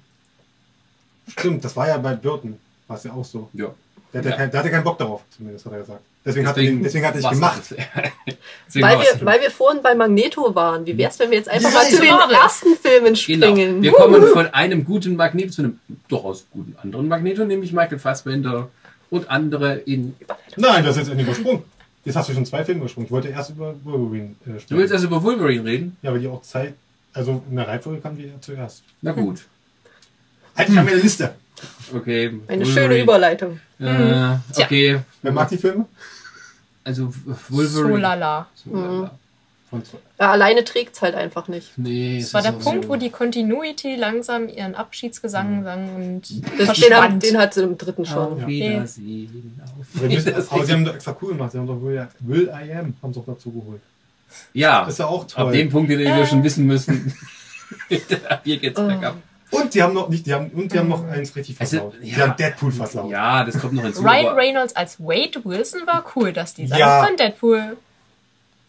[1.26, 2.56] Stimmt, das war ja bei Burton,
[2.87, 3.50] war es ja auch so.
[3.52, 3.74] Ja.
[4.12, 4.37] Der hatte, Ja.
[4.37, 6.01] kein, der hatte keinen Bock darauf, zumindest hat er gesagt.
[6.25, 7.62] Deswegen, hat, er Deswegen ihn, deswegen hat er war's gemacht.
[8.75, 10.85] Weil wir, weil wir vorhin bei Magneto waren.
[10.87, 12.35] Wie wär's, wenn wir jetzt einfach Ja, mal zu den schade.
[12.35, 13.16] ersten Filmen Genau.
[13.16, 13.83] springen?
[13.83, 18.69] Wir kommen von einem guten Magneto zu einem durchaus guten anderen Magneto, nämlich Michael Fassbender
[19.11, 20.16] und andere in.
[20.57, 21.62] Nein, das ist jetzt endlich übersprungen.
[22.05, 23.07] Jetzt hast du schon zwei Filme übersprungen.
[23.07, 24.79] Ich wollte erst über Wolverine äh, Du sprechen.
[24.79, 25.97] willst also über Wolverine reden?
[26.03, 26.75] ja, aber die auch Zeit,
[27.12, 28.83] also in der Reihenfolge kamen die ja zuerst.
[29.03, 29.45] Na gut.
[30.57, 31.35] Halt, ich habe eine Liste.
[31.95, 32.27] Okay.
[32.27, 32.66] Eine Wolverine.
[32.66, 33.61] schöne Überleitung.
[33.79, 35.01] Äh, okay.
[35.23, 35.87] Wer mag die Filme?
[36.85, 37.12] Also
[37.49, 37.88] Wolverine.
[37.90, 38.47] So lala.
[38.55, 39.11] So lala.
[39.71, 39.99] Zwei.
[40.21, 41.77] Ja, alleine trägt's halt einfach nicht.
[41.77, 42.88] Nee, Das war der Punkt, so.
[42.90, 46.23] wo die Continuity langsam ihren Abschiedsgesang sang und
[46.59, 48.16] Das, den, hat, den hat sie im dritten schon.
[48.35, 48.47] Auf Ja.
[48.47, 49.61] Wiedersehen.
[49.79, 50.35] Auf Wiedersehen.
[50.49, 51.53] aber sie haben doch extra cool gemacht.
[51.53, 53.81] Sie haben doch Will, Will I Am haben sie auch dazu geholt.
[54.55, 55.47] Ja, Das ist ja auch toll.
[55.47, 57.12] ab dem Punkt, den wir schon wissen müssen.
[58.45, 58.87] hier geht's Oh.
[58.87, 59.16] bergab.
[59.50, 61.94] Und die haben noch nicht, die haben, und die haben noch eins richtig Also, versaut.
[62.02, 62.18] die ja.
[62.18, 63.11] haben Deadpool versaut.
[63.11, 64.02] Ja, das kommt noch hinzu.
[64.02, 67.04] Ryan aber- Reynolds als Wade Wilson war cool, das Design Ja.
[67.04, 67.76] von Deadpool.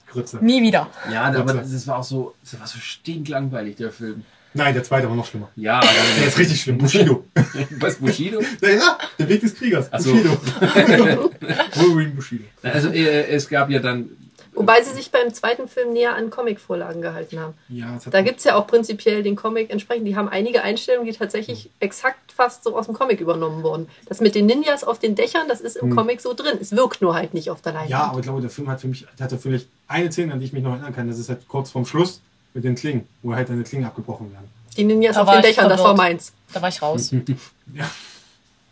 [0.10, 0.38] Grütze.
[0.42, 0.88] Nie wieder.
[1.12, 1.60] Ja, aber Warte.
[1.70, 4.24] das war auch so, das war so stinklangweilig, der Film.
[4.54, 5.50] Nein, der zweite war noch schlimmer.
[5.56, 6.78] Ja, Der ist richtig schlimm.
[6.78, 7.26] Bushido.
[7.80, 8.40] was Bushido?
[8.62, 9.90] Ja, ja, der Weg des Kriegers.
[10.00, 10.14] So.
[10.14, 10.32] Bushido.
[11.76, 12.46] Wolverine Bushido.
[12.64, 14.10] Also äh, es gab ja dann.
[14.58, 17.54] Wobei sie sich beim zweiten Film näher an Comic-Vorlagen gehalten haben.
[17.70, 20.08] Ja, hat Da gibt's ja auch prinzipiell den Comic entsprechend.
[20.08, 23.88] Die haben einige Einstellungen, die tatsächlich exakt fast so aus dem Comic übernommen wurden.
[24.08, 25.96] Das mit den Ninjas auf den Dächern, das ist im Hm.
[25.96, 26.58] Comic so drin.
[26.60, 27.92] Es wirkt nur halt nicht auf der Leinwand.
[27.92, 30.40] Ja, aber ich glaube, der Film hat für mich, der hatte vielleicht eine Szene, an
[30.40, 31.08] die ich mich noch erinnern kann.
[31.08, 32.20] Das ist halt kurz vorm Schluss
[32.56, 34.50] mit den Klingen, wo halt deine Klingen abgebrochen werden.
[34.76, 36.34] Die Ninjas Da auf den Dächern, das war meins.
[36.54, 37.12] Da war ich raus.
[37.76, 37.90] Ja.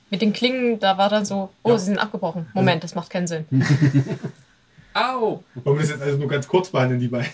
[0.10, 1.78] Mit den Klingen, da war dann so, oh, Ja.
[1.78, 2.48] sie sind abgebrochen.
[2.54, 3.46] Moment, das macht keinen Sinn.
[4.96, 5.44] Au!
[5.64, 7.30] Wollen wir das jetzt also nur ganz kurz behandeln, die beiden?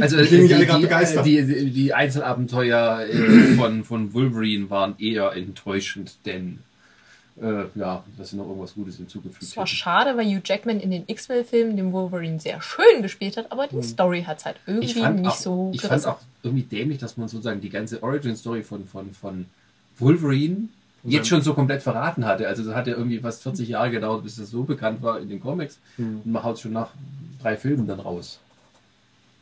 [0.00, 1.24] Also Die die, die, die, begeistert.
[1.24, 6.58] die, die, Einzelabenteuer äh, von, von Wolverine waren eher enttäuschend, denn
[7.40, 9.76] äh, ja, dass sie noch irgendwas Gutes hinzugefügt Es war hätten.
[9.76, 13.82] schade, weil Hugh Jackman in den X-Men-Filmen den Wolverine sehr schön gespielt hat, aber die
[13.82, 16.08] Story hat halt irgendwie Ich fand, nicht auch, so ich fand gerissen.
[16.08, 19.46] auch irgendwie dämlich, dass man sozusagen die ganze Origin-Story von, von, von
[20.00, 20.68] Wolverine
[21.06, 22.48] jetzt schon so komplett verraten hatte.
[22.48, 25.28] Also es hat ja irgendwie fast 40 Jahre gedauert, bis das so bekannt war in
[25.28, 25.78] den Comics.
[25.96, 26.22] Hm.
[26.24, 26.90] Und man haut schon nach
[27.42, 28.40] drei Filmen dann raus.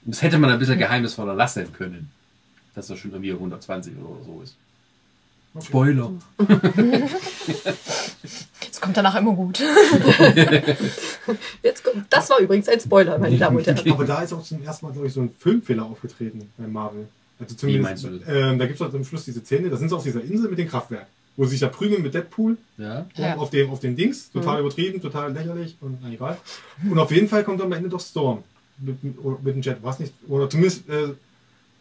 [0.05, 2.11] Und das hätte man ein bisschen geheimnisvoller lassen können.
[2.75, 4.57] Dass er schon irgendwie 120 oder so ist.
[5.61, 6.11] Spoiler.
[8.71, 9.61] Es kommt danach immer gut.
[11.63, 13.91] Jetzt kommt, das war übrigens ein Spoiler, meine Damen und Herren.
[13.93, 17.07] Aber da ist auch zum ersten Mal, glaube ich, so ein Filmfehler aufgetreten bei Marvel.
[17.39, 18.29] Also Wie zumindest, meinst du das?
[18.29, 20.59] ähm, da gibt es zum Schluss diese Szene, da sind sie auf dieser Insel mit
[20.59, 23.07] dem Kraftwerk, wo sie sich da prügeln mit Deadpool Ja.
[23.17, 23.37] Ja.
[23.37, 24.31] auf, dem, auf den Dings.
[24.31, 26.37] Total übertrieben, total lächerlich und na egal.
[26.89, 28.45] Und auf jeden Fall kommt am Ende doch Storm
[28.79, 31.09] mit, mit, mit dem Jet, was nicht, oder zumindest äh,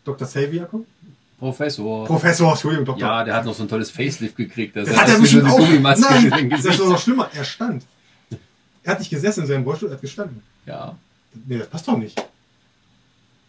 [0.05, 0.27] Dr.
[0.27, 0.87] Xavier kommt.
[1.39, 2.05] Professor.
[2.05, 3.07] Professor, Entschuldigung, Doktor.
[3.07, 4.75] ja, der hat noch so ein tolles Facelift gekriegt.
[4.75, 5.59] Das Das hat er bestimmt eine auch.
[5.99, 7.29] Nein, im das ist noch schlimmer.
[7.33, 7.83] Er stand.
[8.83, 10.41] Er hat nicht gesessen in seinem Rollstuhl, er hat gestanden.
[10.65, 10.95] Ja,
[11.47, 12.15] Nee, das passt doch nicht.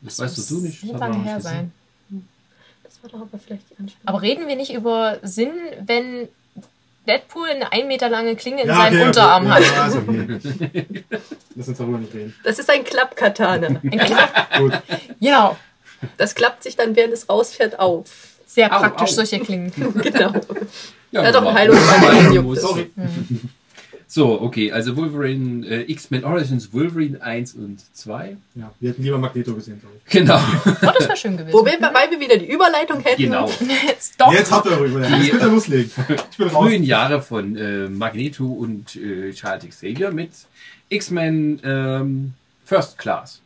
[0.01, 0.83] das weißt du nicht.
[0.83, 1.73] Muss das man lange her sein.
[3.05, 4.07] War doch aber vielleicht die Anspielung.
[4.07, 5.51] Aber reden wir nicht über Sinn,
[5.85, 6.27] wenn
[7.07, 9.53] Deadpool eine ein Meter lange Klinge in Ja, seinem okay, Unterarm okay.
[9.53, 9.63] hat?
[9.77, 11.05] Ja, ist okay.
[11.55, 12.35] Lass uns darüber nicht reden.
[12.45, 13.67] Das ist ein Klappkatana.
[13.83, 14.73] Ein Klapp- Gut.
[15.21, 15.59] genau.
[16.17, 18.07] Das klappt sich dann, während es rausfährt, auf.
[18.47, 19.15] Sehr Au, praktisch, au.
[19.17, 19.71] solche Klingen.
[20.03, 20.33] Genau.
[21.11, 22.13] Ja, hat auch einen wunderbar.
[22.35, 22.87] Heilungsball,
[24.15, 28.37] So, okay, also Wolverine, äh, X-Men Origins Wolverine 1 und 2.
[28.55, 30.13] Ja, wir hätten lieber Magneto gesehen, glaube ich.
[30.13, 30.39] Genau.
[30.67, 31.53] Oh, das wäre schön gewesen.
[31.53, 33.25] Wo wir, weil wir wieder die Überleitung hätten.
[33.25, 33.51] genau.
[33.89, 34.33] Jetzt doch.
[34.33, 35.21] Jetzt habt ihr eure Überlegung.
[35.21, 35.91] Jetzt könnt ihr loslegen.
[36.31, 36.65] Ich bin raus.
[36.65, 40.31] Frühen Jahre von äh, Magneto und äh, Charles Xavier mit
[40.91, 43.41] X-Men ähm, First Class.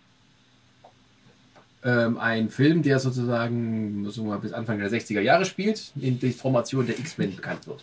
[1.82, 6.32] Ähm, ein Film, der sozusagen so mal bis Anfang der 60er Jahre spielt, in der
[6.32, 7.82] Formation der X-Men bekannt wird.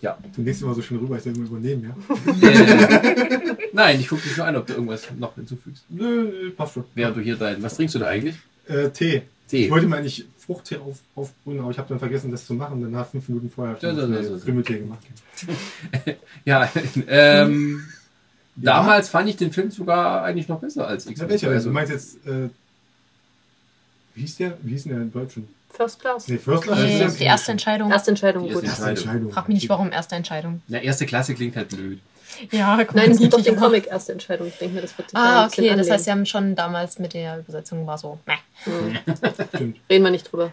[0.00, 0.16] Ja.
[0.36, 2.48] Du legst immer so schön rüber, ich soll immer übernehmen, ja?
[2.48, 5.84] Äh, nein, ich gucke dich nur an, ob du irgendwas noch hinzufügst.
[5.88, 6.84] Nö, nö, passt schon.
[6.94, 7.60] Während du hier dein.
[7.62, 8.36] Was trinkst du da eigentlich?
[8.68, 9.16] Äh, Tee.
[9.16, 9.70] Ich Tee.
[9.70, 12.80] wollte mal eigentlich Fruchttee auf, aufbrühen, aber ich habe dann vergessen, das zu machen.
[12.80, 14.38] Danach fünf Minuten vorher habe ich Ja, ja, ja, ja.
[14.38, 15.00] Krümeltee gemacht.
[16.44, 16.70] Ja,
[17.08, 17.82] ähm,
[18.56, 21.28] damals fand ich den Film sogar eigentlich noch besser als Ja, X-Men.
[21.30, 21.52] welcher denn?
[21.54, 22.48] Du Also, meinst jetzt, äh,
[24.14, 24.58] wie hieß der?
[24.62, 25.48] Wie hieß denn der in Deutschen?
[25.78, 26.28] First Class.
[26.28, 26.78] Nee, First Class?
[26.80, 27.90] Die, ist die erste Entscheidung.
[27.90, 28.64] Erste Entscheidung, Die gut.
[28.64, 29.32] erste Erste Entscheidung.
[29.32, 30.60] Frag mich nicht, warum erste Entscheidung.
[30.68, 32.00] na, erste Klasse klingt halt blöd.
[32.50, 33.56] Ja, Nein, es gibt doch den.
[33.56, 34.48] Comic Erste Entscheidung.
[34.48, 35.74] Ich denke mir, das wird Ah, okay.
[35.76, 38.18] Das heißt, sie haben schon damals mit der Übersetzung war so.
[38.26, 38.34] Meh.
[38.64, 38.98] Hm.
[39.54, 39.78] Stimmt.
[39.88, 40.52] Reden wir nicht drüber.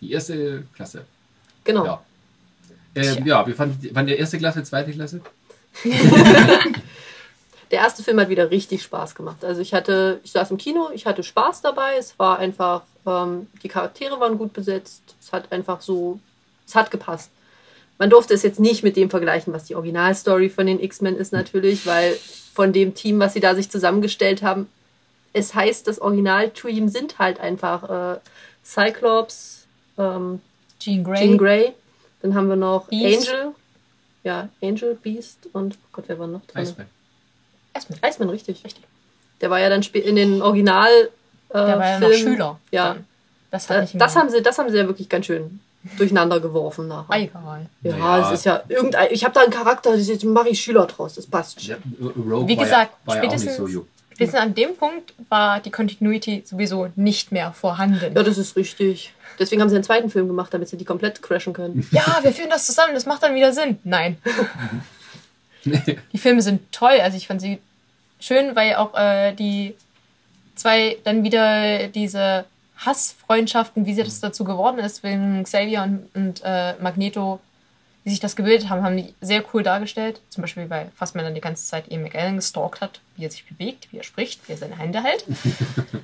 [0.00, 1.04] Die erste Klasse.
[1.62, 1.84] Genau.
[1.84, 2.02] Ja.
[2.96, 5.20] Ähm, ja, wir fanden, fanden der erste Klasse, zweite Klasse.
[7.70, 9.44] Der erste Film hat wieder richtig Spaß gemacht.
[9.44, 11.96] Also ich hatte, ich saß im Kino, ich hatte Spaß dabei.
[11.98, 15.02] Es war einfach, ähm, die Charaktere waren gut besetzt.
[15.20, 16.18] Es hat einfach so,
[16.66, 17.30] es hat gepasst.
[17.98, 21.32] Man durfte es jetzt nicht mit dem vergleichen, was die Originalstory von den X-Men ist
[21.32, 22.14] natürlich, weil
[22.52, 24.68] von dem Team, was sie da sich zusammengestellt haben,
[25.32, 28.20] es heißt, das Originalteam sind halt einfach äh,
[28.64, 29.66] Cyclops,
[29.98, 30.40] ähm,
[30.78, 31.18] Jean Grey.
[31.18, 31.72] Jean Grey.
[32.22, 33.28] Dann haben wir noch Beast.
[33.28, 33.54] Angel.
[34.22, 36.62] Ja, Angel, Beast und oh Gott, wer war noch drin?
[36.62, 36.88] Eisberg.
[37.74, 37.98] Erstmal.
[38.08, 38.64] Iceman, richtig.
[38.64, 38.84] richtig.
[39.40, 41.10] Der war ja dann in den Original.
[41.54, 42.58] Äh, Der war ja noch Schüler.
[42.70, 42.94] Ja.
[42.94, 43.06] dann.
[43.50, 45.60] Das hat Äh, das, haben sie, das haben sie ja wirklich ganz schön
[45.96, 47.16] durcheinander geworfen nachher.
[47.22, 47.66] Egal.
[47.82, 48.26] Ja, Naja.
[48.32, 49.08] es ist ja irgendein.
[49.12, 51.76] Ich habe da einen Charakter, das ist- mache ich Schüler draus, das passt schon.
[52.00, 53.86] Ja, Rogue Wie war gesagt, ja, war ja auch nicht spätestens- so jung.
[54.12, 58.12] Spätestens an dem Punkt war die Continuity sowieso nicht mehr vorhanden.
[58.14, 59.12] Ja, das ist richtig.
[59.40, 61.84] Deswegen haben sie einen zweiten Film gemacht, damit sie die komplett crashen können.
[61.90, 63.78] Ja, wir führen das zusammen, das macht dann wieder Sinn.
[63.82, 64.16] Nein.
[65.64, 67.58] die Filme sind toll, also ich fand sie
[68.20, 69.74] schön, weil auch äh, die
[70.54, 72.44] zwei dann wieder diese
[72.76, 77.40] Hassfreundschaften, wie sie das dazu geworden ist, wegen Xavier und, und äh, Magneto,
[78.02, 80.20] wie sich das gebildet haben, haben die sehr cool dargestellt.
[80.28, 83.46] Zum Beispiel, weil Fassmann dann die ganze Zeit Ian McAllen gestalkt hat, wie er sich
[83.46, 85.24] bewegt, wie er spricht, wie er seine Hände hält.
[85.26, 86.02] ist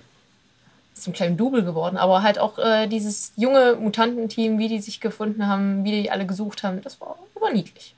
[1.02, 5.46] zum kleinen Double geworden, aber halt auch äh, dieses junge Mutantenteam, wie die sich gefunden
[5.46, 7.94] haben, wie die alle gesucht haben, das war, war niedlich.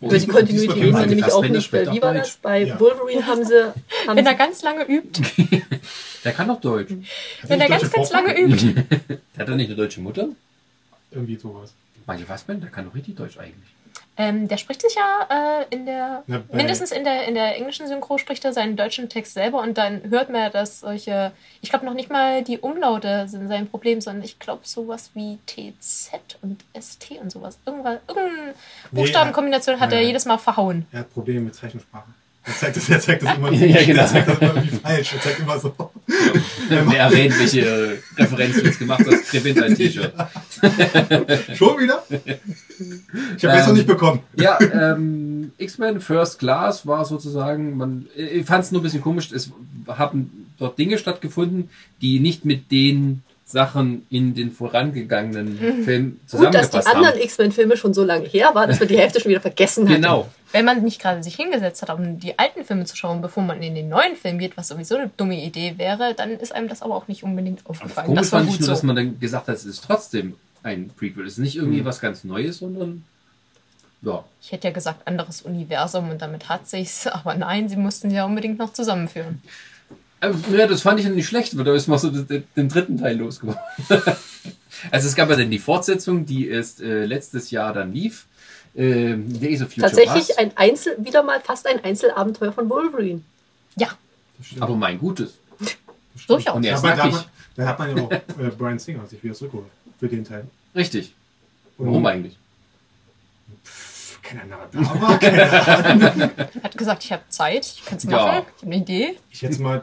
[0.00, 2.22] Über die Continuity diesmal reden man nämlich auch nicht, weil wie war Deutsch.
[2.22, 2.36] das?
[2.36, 2.78] Bei Ja.
[2.80, 3.64] Wolverine haben sie.
[4.06, 5.22] Haben Wenn er sie ganz lange übt,
[6.24, 6.92] Der kann doch Deutsch.
[7.44, 8.74] wenn er ganz, ganz lange übt.
[9.08, 10.28] Der hat doch nicht eine deutsche Mutter?
[11.10, 11.72] Irgendwie sowas.
[12.06, 13.54] Michael Fassbender, der kann doch richtig Deutsch eigentlich.
[14.18, 17.86] Ähm, der spricht sich ja äh, in der, Na, mindestens in der, in der englischen
[17.86, 21.86] Synchro spricht er seinen deutschen Text selber und dann hört man, dass solche, ich glaube
[21.86, 26.10] noch nicht mal die Umlaute sind sein Problem, sondern ich glaube sowas wie TZ
[26.42, 27.58] und ST und sowas.
[27.64, 28.54] Irgendwas, irgendeine
[28.90, 30.08] Nee, Buchstabenkombination hat er ja.
[30.08, 30.86] jedes Mal verhauen.
[30.90, 32.08] Er hat Probleme mit Zeichensprache.
[32.48, 34.00] Er zeigt das, er zeigt das immer, Ja, genau.
[34.02, 35.12] er zeigt das immer irgendwie falsch.
[35.14, 35.74] Er zeigt immer so.
[36.68, 40.12] Wer erwähnt, welche äh, Referenz du jetzt gemacht hast, gewinnt ein T-Shirt.
[41.54, 42.02] Schon wieder?
[43.36, 44.20] Ich habe jetzt noch Ähm, nicht bekommen.
[44.36, 49.30] Ja, ähm, X-Men First Class war sozusagen, man, ich fand es nur ein bisschen komisch,
[49.32, 49.50] es
[49.86, 56.20] haben dort Dinge stattgefunden, die nicht mit den Sachen in den vorangegangenen Filmen Gut, dass
[56.20, 57.20] die zusammengepasst anderen haben.
[57.22, 60.02] X-Men-Filme schon so lange her waren, dass wir die Hälfte schon wieder vergessen hatten.
[60.02, 60.28] Genau.
[60.52, 63.62] Wenn man nicht gerade sich hingesetzt hat, um die alten Filme zu schauen, bevor man
[63.62, 66.82] in den neuen Film geht, was sowieso eine dumme Idee wäre, dann ist einem das
[66.82, 68.06] aber auch nicht unbedingt aufgefallen.
[68.08, 68.72] Komisch Das war fand ich gut nur, so.
[68.72, 71.24] dass man dann gesagt hat, es ist trotzdem ein Prequel.
[71.26, 71.84] Es ist nicht irgendwie Mhm.
[71.86, 73.04] was ganz Neues, sondern
[74.02, 74.24] ja.
[74.42, 78.16] Ich hätte ja gesagt, anderes Universum und damit hat sich's, aber nein, sie mussten sie
[78.16, 79.42] ja unbedingt noch zusammenführen.
[80.20, 82.98] Aber, ja, das fand ich nicht schlecht, weil da ist mal so den, den dritten
[82.98, 83.60] Teil losgeworden.
[84.90, 88.26] also es gab ja dann die Fortsetzung, die erst äh, letztes Jahr dann lief.
[88.74, 90.38] Äh, Days of Future Tatsächlich Past.
[90.38, 93.22] ein Einzel, wieder mal fast ein Einzelabenteuer von Wolverine.
[93.76, 93.88] Ja.
[94.60, 95.34] Aber mein Gutes.
[96.28, 96.54] Durchaus.
[96.56, 97.12] Und er ist da, hat nackig.
[97.12, 97.24] man,
[97.56, 100.46] da hat man ja auch äh, Brian Singer sich wieder zurückgeholt für den Teil.
[100.74, 101.14] Richtig.
[101.76, 102.36] Und- Warum eigentlich?
[103.64, 104.86] Pff, Keine Ahnung.
[105.02, 106.30] Aber keine Ahnung.
[106.62, 108.10] Hat gesagt, ich habe Zeit, ich kann es Ja.
[108.10, 109.16] machen, ich habe eine Idee.
[109.30, 109.82] Ich jetzt mal.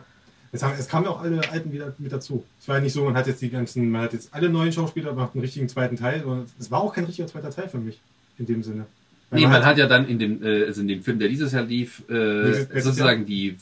[0.55, 2.43] Es, haben, es kamen ja auch alle Alten wieder mit dazu.
[2.59, 4.71] Es war ja nicht so, man hat jetzt die ganzen, man hat jetzt alle neuen
[4.71, 6.21] Schauspieler, macht einen richtigen zweiten Teil.
[6.23, 7.99] sondern Es war auch kein richtiger zweiter Teil für mich.
[8.37, 8.85] In dem Sinne.
[9.29, 11.51] Weil Nee, man hat ja dann in dem, äh, also in dem Film, der dieses
[11.51, 13.57] Jahr lief, äh, sozusagen die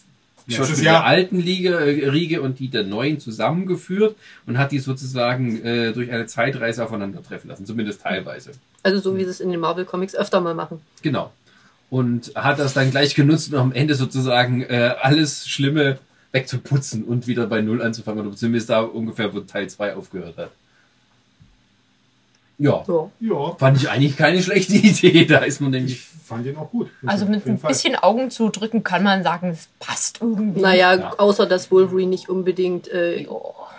[0.46, 1.02] Letztes Schauspieler Jahr.
[1.02, 5.94] der alten Liga, äh, Riege und die der neuen zusammengeführt und hat die sozusagen äh,
[5.94, 8.52] durch eine Zeitreise aufeinandertreffen lassen, zumindest teilweise.
[8.84, 10.82] Also so wie sie es in den Marvel Comics öfter mal machen.
[11.02, 11.32] Genau.
[11.90, 16.00] Und hat das dann gleich genutzt, um am Ende sozusagen äh, alles Schlimme
[16.34, 20.52] wegzuputzen und wieder bei Null anzufangen, oder zumindest da ungefähr, wo Teil 2 aufgehört hat.
[22.60, 23.10] Ja, Ja.
[23.20, 25.26] Ja, fand ich eigentlich keine schlechte Idee.
[25.26, 26.02] Da ist man ich nämlich.
[26.26, 26.90] fand den auch gut.
[27.06, 27.70] Also mit ein Fall.
[27.70, 30.62] bisschen Augen zudrücken kann man sagen, es passt irgendwie.
[30.62, 31.14] Naja, Ja.
[31.18, 33.26] außer dass Wolverine nicht unbedingt äh,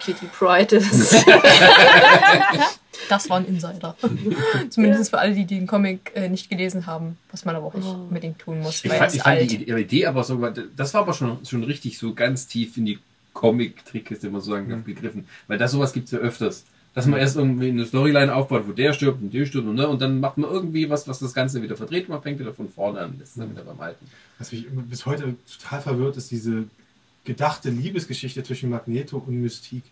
[0.00, 1.14] Kitty Pride ist.
[3.08, 3.96] das war ein Insider.
[4.70, 7.86] Zumindest für alle, die den Comic äh, nicht gelesen haben, was man aber auch nicht
[7.86, 10.40] unbedingt tun muss, Ich weil fand, es ich fand die Idee- Idee aber so,
[10.76, 12.98] das war aber schon, schon richtig so ganz tief in die
[13.32, 15.26] Comic-Trickkiste, man sagen, gegriffen.
[15.48, 16.64] Weil da sowas gibt's ja öfters.
[16.94, 19.88] Dass man erst irgendwie eine Storyline aufbaut, wo der stirbt und der stirbt und, ne,
[19.88, 22.08] und dann macht man irgendwie was, was das Ganze wieder verdreht.
[22.08, 24.06] Man fängt wieder von vorne an, ist dann wieder beim Alten.
[24.38, 26.64] Was mich bis heute total verwirrt, ist diese
[27.24, 29.82] gedachte Liebesgeschichte zwischen Magneto und Mystique.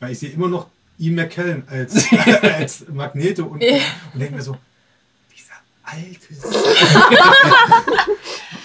[0.00, 0.66] Weil ich sehe immer noch
[0.98, 2.06] Ian McKellen als,
[2.42, 3.76] als Magneto und, Ja.
[4.12, 4.56] und denke mir so,
[5.34, 5.54] dieser
[5.84, 6.18] alte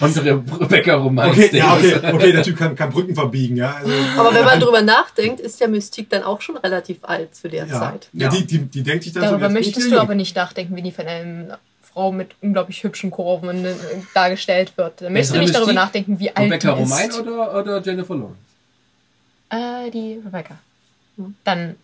[0.00, 1.30] Unsere Rebecca-Roman.
[1.30, 3.74] Okay, ja, okay, okay, der Typ kann, kann Brücken verbiegen, ja.
[3.74, 7.48] Also, Aber wenn man drüber nachdenkt, ist ja Mystique dann auch schon relativ alt zu
[7.50, 8.08] der ja, Zeit.
[8.14, 8.26] ja.
[8.26, 8.30] Ja.
[8.30, 9.98] Die, die, die denkt sich dann so, Darüber ich möchtest du jung.
[10.00, 13.74] aber nicht nachdenken, wie die von einer Frau mit unglaublich hübschen Kurven äh,
[14.14, 15.02] dargestellt wird.
[15.02, 17.20] Da möchtest du nicht darüber nachdenken, wie alt Rebecca die Romain ist.
[17.20, 18.38] oder, oder Jennifer Lawrence?
[19.50, 20.56] Äh, die Rebecca.
[21.44, 21.74] Dann,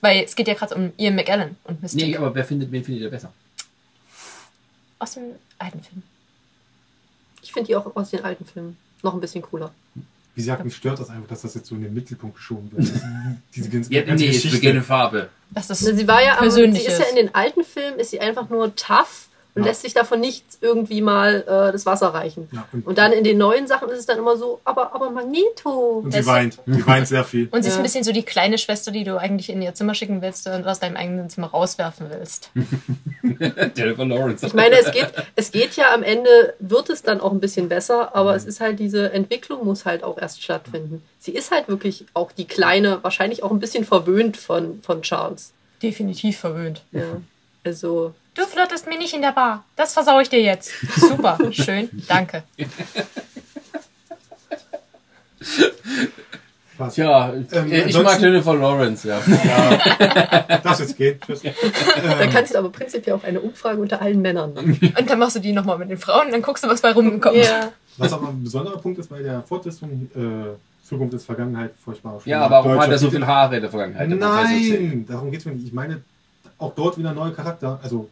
[0.00, 2.84] weil es geht ja gerade um Ian McAllen und Mystique Nee, aber wer findet, wen
[2.84, 3.32] findet ihr besser?
[5.00, 6.02] aus dem alten Film.
[7.42, 9.72] Ich finde die auch aus den alten Filmen noch ein bisschen cooler.
[10.34, 12.90] Wie gesagt, mich stört das einfach, dass das jetzt so in den Mittelpunkt geschoben wird.
[13.54, 14.56] Diese ganze, Ja, ganze nee, ich Geschichte.
[14.58, 15.28] beginne Farbe.
[15.50, 18.20] Das ist sie war ja, am, sie ist ja in den alten Filmen, ist sie
[18.20, 19.27] einfach nur tough
[19.58, 19.70] und Ja.
[19.70, 22.48] lässt sich davon nicht irgendwie mal äh, das Wasser reichen.
[22.52, 25.10] Ja, und, Und dann in den neuen Sachen ist es dann immer so, aber, aber
[25.10, 26.02] Magneto.
[26.04, 26.58] und sie weint.
[26.66, 27.48] Sie weint sehr viel.
[27.50, 27.80] Und sie ist Ja.
[27.80, 30.66] ein bisschen so die kleine Schwester, die du eigentlich in ihr Zimmer schicken willst und
[30.66, 32.50] aus deinem eigenen Zimmer rauswerfen willst.
[33.76, 34.46] Jennifer Lawrence.
[34.46, 37.68] Ich meine, es geht, es geht ja am Ende, wird es dann auch ein bisschen
[37.68, 41.02] besser, aber es ist halt diese Entwicklung muss halt auch erst stattfinden.
[41.18, 45.52] Sie ist halt wirklich auch die Kleine, wahrscheinlich auch ein bisschen verwöhnt von, von Charles.
[45.82, 46.82] Definitiv verwöhnt.
[46.92, 47.02] Ja.
[47.64, 49.64] Also, Du flirtest mir nicht in der Bar.
[49.74, 50.70] Das versau ich dir jetzt.
[50.96, 52.44] Super, schön, danke.
[56.76, 56.94] Was?
[56.94, 59.20] Tja, Ähm, äh, ich mag Jennifer Lawrence, ja.
[59.26, 60.58] Ja.
[60.58, 61.18] Darf jetzt gehen.
[61.26, 61.42] Tschüss.
[61.42, 64.94] da kannst du aber prinzipiell auch eine Umfrage unter allen Männern machen.
[64.96, 66.92] Und dann machst du die nochmal mit den Frauen und dann guckst du, was bei
[66.92, 67.36] rumkommt.
[67.36, 67.72] Ja.
[67.96, 72.20] Was aber ein besonderer Punkt ist bei der Fortsetzung, äh, Zukunft ist Vergangenheit, furchtbar.
[72.24, 74.08] Ja, aber warum hat er so viele Haare in der Vergangenheit?
[74.08, 75.66] Nein, darum geht es mir nicht.
[75.66, 76.02] Ich meine,
[76.58, 78.08] auch dort wieder neue Charakter, also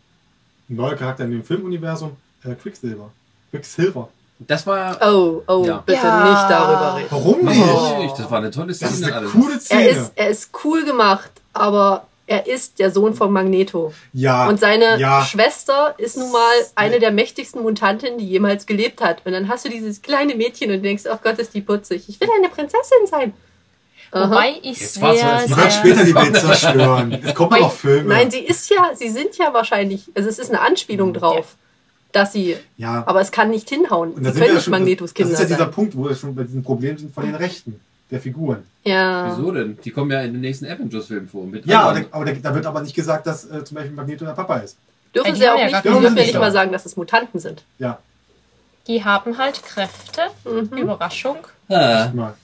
[0.68, 3.10] ein neuer Charakter in dem Filmuniversum, äh, Quicksilver.
[3.50, 4.08] Quicksilver.
[4.38, 4.98] Das war.
[5.02, 5.82] Oh, oh, Ja.
[5.86, 6.24] bitte Ja.
[6.30, 7.08] nicht darüber reden.
[7.10, 7.60] Warum nicht?
[7.62, 8.14] Oh.
[8.18, 9.06] Das war eine tolle Das ist Szene.
[9.06, 9.32] eine alles.
[9.32, 9.82] coole Szene.
[9.82, 13.94] Er ist, er ist cool gemacht, aber er ist der Sohn von Magneto.
[14.12, 15.24] ja, Und seine ja.
[15.24, 19.22] Schwester ist nun mal eine der mächtigsten Mutantinnen, die jemals gelebt hat.
[19.24, 22.08] Und dann hast du dieses kleine Mädchen und denkst, ach Gott, ist die putzig.
[22.08, 23.32] Ich will eine Prinzessin sein.
[24.12, 24.30] Aha.
[24.30, 25.70] Wobei ich Jetzt sehr, Die wird sehr...
[25.70, 27.12] später die Welt zerstören.
[27.12, 28.08] Es kommt Wobei- noch Filme.
[28.14, 31.56] Nein, sie ist ja, sie sind ja wahrscheinlich, also es ist eine Anspielung drauf,
[32.12, 33.02] dass sie, ja.
[33.06, 34.12] aber es kann nicht hinhauen.
[34.12, 35.70] Und Sie wir können ja nicht schon, Magnetos das Kinder ist ja dieser sein.
[35.70, 37.80] Punkt, wo wir schon bei diesem Problem sind von den Rechten
[38.10, 38.62] der Figuren.
[38.84, 39.36] Ja.
[39.36, 39.76] Wieso denn?
[39.84, 41.44] Die kommen ja in den nächsten Avengers-Film vor.
[41.44, 44.24] Mit Ja, aber, aber da, da wird aber nicht gesagt, dass äh, zum Beispiel Magneto
[44.24, 44.76] der Papa ist.
[45.14, 46.96] Dürfen Ja, die sie haben auch ja nicht, dürfen ja nicht mal sagen, dass es
[46.96, 47.64] Mutanten sind.
[47.78, 47.98] Ja,
[48.86, 50.22] Die haben halt Kräfte.
[50.44, 50.78] Mhm.
[50.78, 51.38] Überraschung.
[51.68, 52.34] Ah, mal.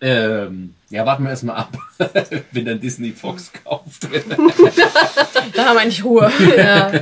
[0.00, 1.76] ähm, ja, warten wir erstmal ab,
[2.52, 4.08] wenn dann Disney Fox kauft.
[5.54, 6.30] Da haben wir eigentlich Ruhe.
[6.56, 6.92] Ja.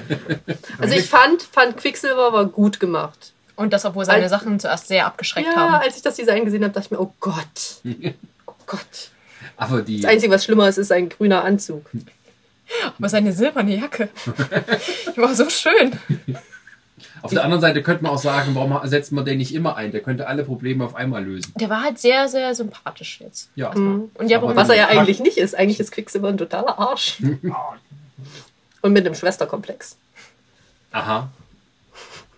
[0.79, 3.33] Also ich fand, fand Quicksilver war gut gemacht.
[3.57, 5.75] Und das, obwohl seine Als- Sachen zuerst sehr abgeschreckt Ja, haben.
[5.77, 7.81] als ich das Design gesehen habe, dachte ich mir, oh Gott.
[8.47, 9.11] Oh Gott.
[9.57, 10.01] Aber die.
[10.01, 11.87] Das Einzige, was schlimmer ist, ist ein grüner Anzug.
[12.99, 14.09] Aber seine silberne Jacke.
[15.17, 15.93] Die war so schön.
[17.27, 19.93] Auf der anderen Seite könnte man auch sagen, warum setzt man den nicht immer ein?
[19.93, 21.53] Der könnte alle Probleme auf einmal lösen.
[21.57, 23.51] Der war halt sehr, sehr sympathisch jetzt.
[23.57, 23.75] Ja.
[23.75, 24.11] Mhm.
[24.15, 25.55] Und ja, Was er ja eigentlich nicht ist.
[25.55, 27.21] Eigentlich ist Quicksilver ein totaler Arsch.
[28.83, 29.97] Und mit einem Schwesterkomplex.
[30.93, 31.29] Aha.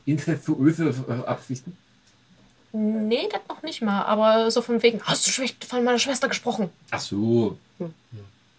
[0.06, 1.76] Incestuöse äh, Absichten?
[2.72, 4.02] Nee, das noch nicht mal.
[4.04, 6.70] Aber so von wegen, hast du schlecht von meiner Schwester gesprochen?
[6.90, 7.58] Ach so.
[7.78, 7.92] Hm.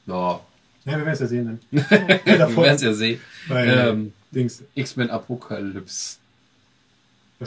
[0.05, 0.39] Ja,
[0.85, 1.87] Ja, wir werden es ja sehen dann.
[2.25, 3.19] wir werden es ja sehen.
[3.49, 4.63] Ähm, Dings.
[4.75, 6.18] X-Men Apokalypse.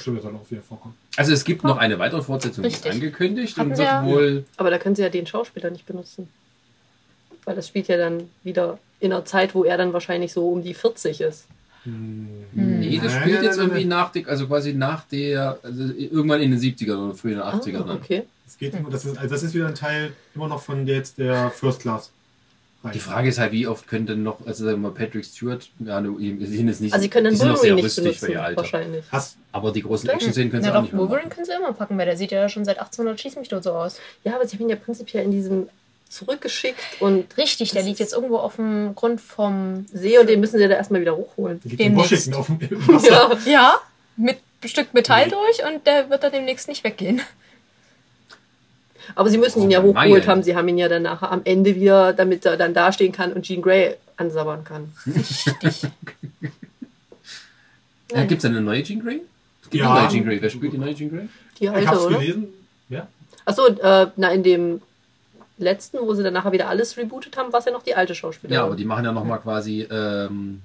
[0.00, 0.94] Stimmt, das soll auch wieder vorkommen.
[1.16, 2.92] Also es gibt noch eine weitere Fortsetzung, die ist Richtig.
[2.92, 4.44] angekündigt Hatten und wird ja- wohl.
[4.56, 6.28] Aber da können sie ja den Schauspieler nicht benutzen.
[7.44, 10.62] Weil das spielt ja dann wieder in einer Zeit, wo er dann wahrscheinlich so um
[10.62, 11.46] die 40 ist.
[11.84, 12.28] Hm.
[12.52, 13.98] Nee, das Nein, spielt nein, jetzt nein, irgendwie nein.
[13.98, 17.80] nach der, also quasi nach der, also irgendwann in den 70ern oder frühen 80ern.
[17.80, 17.96] Ah, dann.
[17.96, 18.22] okay.
[18.46, 21.18] Es geht immer, das ist, also das ist wieder ein Teil immer noch von jetzt
[21.18, 22.12] der First Class.
[22.92, 25.68] Die Frage ist halt, wie oft können denn noch, also sagen wir mal, Patrick Stewart,
[25.78, 27.84] ja, sie sind jetzt nicht, Also sie können die den sind noch sehr Wolverine nicht
[27.84, 28.56] rüstig für benutzen, ihr Alter.
[28.56, 29.04] wahrscheinlich.
[29.12, 31.34] Hast, Aber die großen Action-Szenen können sie Na auch doch, nicht mehr Wolverine machen.
[31.34, 33.72] können sie immer packen, weil der sieht ja schon seit 1800 schieß mich tot so
[33.72, 34.00] aus.
[34.24, 35.68] Ja, aber sie haben ihn ja prinzipiell in diesem
[36.08, 39.86] zurückgeschickt und Richtig, der liegt jetzt irgendwo auf dem Grund vom...
[39.92, 41.60] See und den müssen sie da erstmal wieder hochholen.
[41.64, 42.12] liegt in Demnächst.
[42.12, 43.38] Washington auf dem im Wasser.
[43.46, 43.52] Ja.
[43.52, 43.74] Ja,
[44.16, 47.20] mit ein Stück Metall durch und der wird dann demnächst nicht weggehen.
[49.14, 50.42] Aber sie müssen ihn ja Oh, hochgeholt haben.
[50.42, 53.42] Sie haben ihn ja dann nachher am Ende wieder, damit er dann dastehen kann und
[53.44, 54.92] Jean Grey ansabbern kann.
[55.06, 55.82] Richtig.
[58.14, 59.22] Äh, Gibt es eine neue Jean Grey?
[59.62, 59.90] Es gibt Ja.
[59.94, 60.42] eine neue Jean Grey.
[60.42, 61.28] Wer spielt die neue Jean Grey?
[61.58, 62.18] Die Ich alte, hab's oder?
[62.18, 62.48] gelesen.
[62.90, 63.08] Ja.
[63.46, 64.82] Achso, äh, na, in dem
[65.58, 68.14] letzten, wo sie dann nachher wieder alles rebootet haben, war es ja noch die alte
[68.14, 68.54] Schauspielerin.
[68.54, 70.60] Ja, aber die machen ja nochmal quasi, ähm,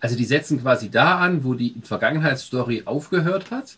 [0.00, 3.76] also die setzen quasi da an, wo die Vergangenheitsstory aufgehört hat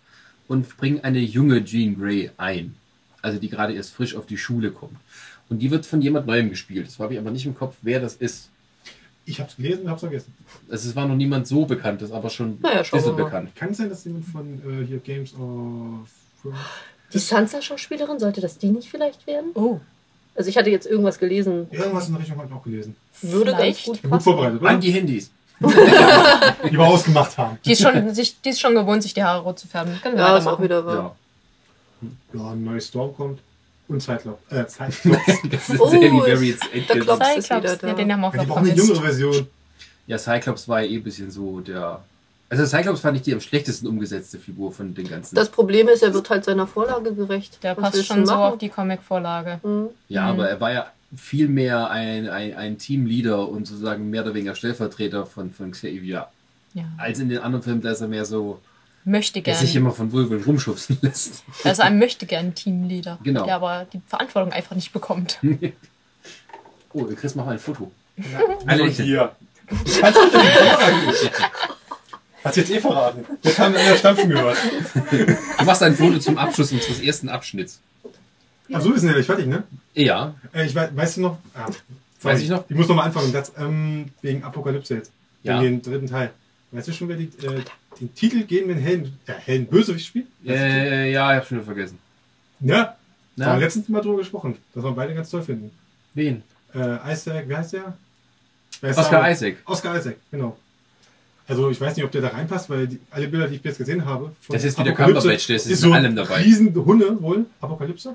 [0.48, 2.74] und bringen eine junge Jean Grey ein.
[3.22, 4.96] Also die gerade erst frisch auf die Schule kommt.
[5.48, 6.86] Und die wird von jemand Neuem gespielt.
[6.86, 8.48] Das habe ich aber nicht im Kopf, wer das ist.
[9.24, 10.34] Ich hab's gelesen und hab's vergessen.
[10.68, 13.54] Also es war noch niemand so bekannt, das ist aber schon Naja, ein bisschen bekannt.
[13.54, 16.08] Kann es sein, dass jemand von äh, hier Games of
[16.42, 16.58] Thrones.
[17.12, 19.50] Die Sansa-Schauspielerin, sollte das die nicht vielleicht werden?
[19.54, 19.78] Oh,
[20.34, 21.68] Also ich hatte jetzt irgendwas gelesen.
[21.70, 22.96] Irgendwas in der Richtung habe ich auch gelesen.
[23.20, 23.76] Würde Vielleicht.
[23.76, 24.70] ganz gut Ich bin gut vorbereitet, oder?
[24.70, 25.30] An die Handys.
[25.60, 27.58] Die wir ausgemacht haben.
[27.64, 29.96] die ist schon, sich, die ist schon gewohnt, sich die Haare rot zu färben.
[30.02, 30.94] Können wir Ja, ist auch wieder wahr.
[30.94, 31.16] Ja.
[32.34, 33.40] Ja, ein neues Storm kommt.
[33.88, 34.38] Und Zeitlauf.
[34.50, 35.16] Äh, Zeitlauf.
[35.50, 37.02] Das ist Oh, ist Berry jetzt der endgültig.
[37.04, 37.88] Klops ist Cyclops, wieder da.
[37.88, 39.46] ja, den haben wir auch Ja, die noch brauchen eine jüngere Version.
[40.06, 42.02] Ja, Cyclops war ja eh ein bisschen so der.
[42.48, 45.34] Also Cyclops fand ich die am schlechtesten umgesetzte Figur von den ganzen.
[45.34, 47.62] Das Problem ist, er wird halt seiner Vorlage gerecht.
[47.62, 48.52] Der Was passt schon so machen?
[48.52, 49.60] auf die Comic-Vorlage.
[49.62, 49.88] Mhm.
[50.08, 50.28] Ja, Mhm.
[50.30, 50.86] aber er war ja
[51.16, 56.26] viel mehr ein, ein, ein Teamleader und sozusagen mehr oder weniger Stellvertreter von, von Xavier.
[56.74, 56.84] Ja.
[56.98, 58.60] Als in den anderen Filmen, da ist er mehr so,
[59.04, 59.84] Möchte der sich gern.
[59.84, 61.42] immer von Wolverine rumschubsen lässt.
[61.64, 63.18] Also ein möchte gern Teamleader.
[63.24, 63.44] Genau.
[63.44, 65.38] Der aber die Verantwortung einfach nicht bekommt.
[66.94, 67.90] Oh, Chris, mach mal ein Foto.
[68.66, 69.06] Also Lächeln.
[69.08, 69.34] hier.
[69.98, 71.30] Kannst du denn nicht?
[72.44, 73.24] Hast du jetzt eh verraten.
[73.42, 74.58] Der kann in der Stampfen gehört.
[75.10, 77.80] Du machst ein Foto zum Abschluss unseres ersten Abschnitts.
[78.70, 79.62] Ach so, wir sind ja gleich fertig, ne?
[79.94, 81.38] Ja, Äh, ich weiß, weißt du noch?
[81.54, 81.66] Ah,
[82.20, 82.64] Weiß ich noch?
[82.68, 83.32] Ich muss noch mal anfangen.
[83.32, 85.12] Das, ähm, wegen Apokalypse jetzt.
[85.42, 85.62] Ja.
[85.62, 86.30] Wegen den dritten Teil.
[86.72, 87.62] Weißt du schon, wer die, äh,
[88.02, 90.26] den Titel gegen den hellen, äh, hellen Bösewicht spielt?
[90.46, 91.98] äh, ja, ich hab schon wieder vergessen.
[92.60, 92.96] Ja.
[93.36, 94.58] Da haben wir letztens mal drüber gesprochen.
[94.74, 95.70] Das wir beide ganz toll finden.
[96.14, 96.42] wen?
[96.74, 97.96] Äh, Isaac, wie heißt der?
[98.80, 99.30] Wer ist Oscar?
[99.30, 99.56] Isaac.
[99.64, 100.56] Oscar Isaac, genau.
[101.46, 103.70] Also ich weiß nicht, ob der da reinpasst, weil die, alle Bilder, die ich bis
[103.70, 106.42] jetzt gesehen habe, von Das ist wieder Cumberbatch, der ist in so allem dabei.
[106.42, 108.14] Riesenhunde wohl, Apokalypse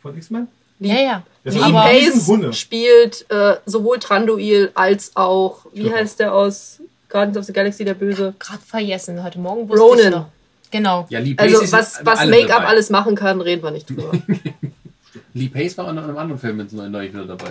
[0.00, 0.48] von X-Men.
[0.78, 1.22] Ja, ja.
[1.44, 1.60] Das Lee.
[1.60, 5.94] Pace spielt äh, sowohl Tranduil als auch, wie Stimmt.
[5.94, 6.80] heißt der aus
[7.12, 8.34] Guardians of the Galaxy, der Böse?
[8.38, 9.22] Gerade vergessen.
[9.22, 10.10] Heute Morgen wusste Ronan.
[10.10, 10.28] noch.
[10.70, 11.06] Genau.
[11.10, 13.90] Ja, Lee Pace Also ist was, in was Make-up alles machen kann, reden wir nicht
[13.90, 14.10] drüber.
[15.34, 17.50] Lee Pace war in einem anderen Film jetzt neu neu wieder dabei.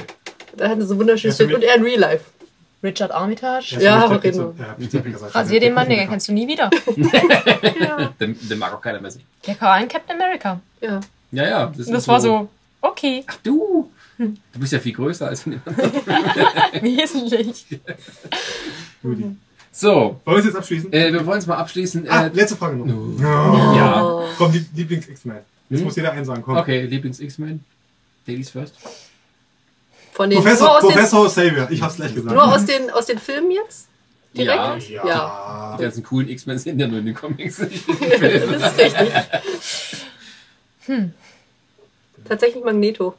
[0.57, 2.25] da hatte so wunderschönes Ja, Bild und er in Real Life.
[2.83, 3.77] Richard Armitage.
[3.79, 6.67] Ja, reden ja, Pizzabäcker sagt Rasier den Mann, den kennst du nie wieder.
[8.19, 9.21] Den, den mag auch keiner mehr sehen.
[9.45, 10.59] Der war ein Captain America.
[10.81, 10.99] Ja.
[11.31, 11.65] Ja, ja.
[11.65, 12.49] Und das war so,
[12.81, 13.91] okay, Ach du!
[14.17, 15.61] Du bist ja viel größer als von dem.
[16.81, 17.65] wesentlich.
[19.03, 19.35] Judy.
[19.73, 20.91] So, Wollen wir es jetzt abschließen?
[20.91, 22.05] äh, wir wollen es mal abschließen.
[22.09, 22.85] ah, Äh, letzte Frage noch.
[22.85, 23.15] no.
[23.21, 23.75] Ja.
[23.75, 24.23] Ja.
[24.37, 25.37] Komm, die Lieblings-X-Men.
[25.69, 25.85] Jetzt Hm?
[25.85, 26.41] muss jeder einen sagen.
[26.43, 26.57] Komm.
[26.57, 27.63] okay, Lieblings-X-Men.
[28.27, 28.75] Ladies first.
[30.13, 31.67] Von den, Professor, aus den, Professor Xavier.
[31.71, 32.35] Ich hab's gleich gesagt.
[32.35, 33.87] nur aus den, aus den Filmen jetzt?
[34.33, 34.75] Ja.
[34.75, 34.89] Direkt?
[34.89, 35.07] ja.
[35.07, 35.75] Ja.
[35.77, 37.57] Die ganzen coolen X-Men sind ja nur in den Comics.
[37.57, 39.11] das ist richtig.
[42.25, 43.15] Tatsächlich Magneto.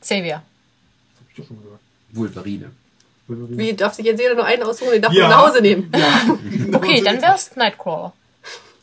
[0.00, 0.36] Xavier.
[0.36, 0.42] Hab
[1.30, 1.80] ich doch schon gesagt.
[2.12, 2.70] Wolverine.
[3.28, 5.28] Wie darf sich jetzt jeder nur einen aussuchen, den darf Ja.
[5.28, 5.90] man nach Hause nehmen?
[5.94, 6.38] Ja.
[6.76, 8.12] Okay, dann wär's Nightcrawler.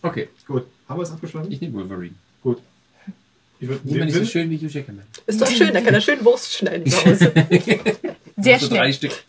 [0.01, 0.65] Okay, Gut.
[0.87, 1.51] Haben wir es abgeschlossen?
[1.51, 2.13] ich nehme Wolverine.
[2.43, 2.59] Gut.
[3.59, 5.01] Ich würde ist so schön wie Hugh Jackman.
[5.25, 7.31] Ist doch schön, da kann er schön Wurst schneiden zu Hause.
[8.37, 9.11] Sehr so drei schnell.
[9.11, 9.23] Stück.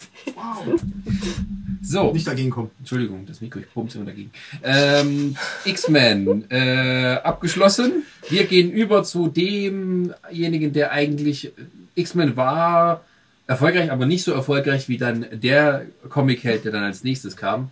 [1.82, 2.12] So.
[2.12, 2.70] nicht dagegen kommen.
[2.80, 4.32] Entschuldigung, das Mikro, ich bumse immer dagegen.
[4.64, 8.02] Ähm, X-Men, äh, abgeschlossen.
[8.28, 11.52] Wir gehen über zu demjenigen, der eigentlich,
[11.94, 13.04] X-Men war
[13.46, 17.70] erfolgreich, aber nicht so erfolgreich wie dann der Comic-Held, der dann als nächstes kam.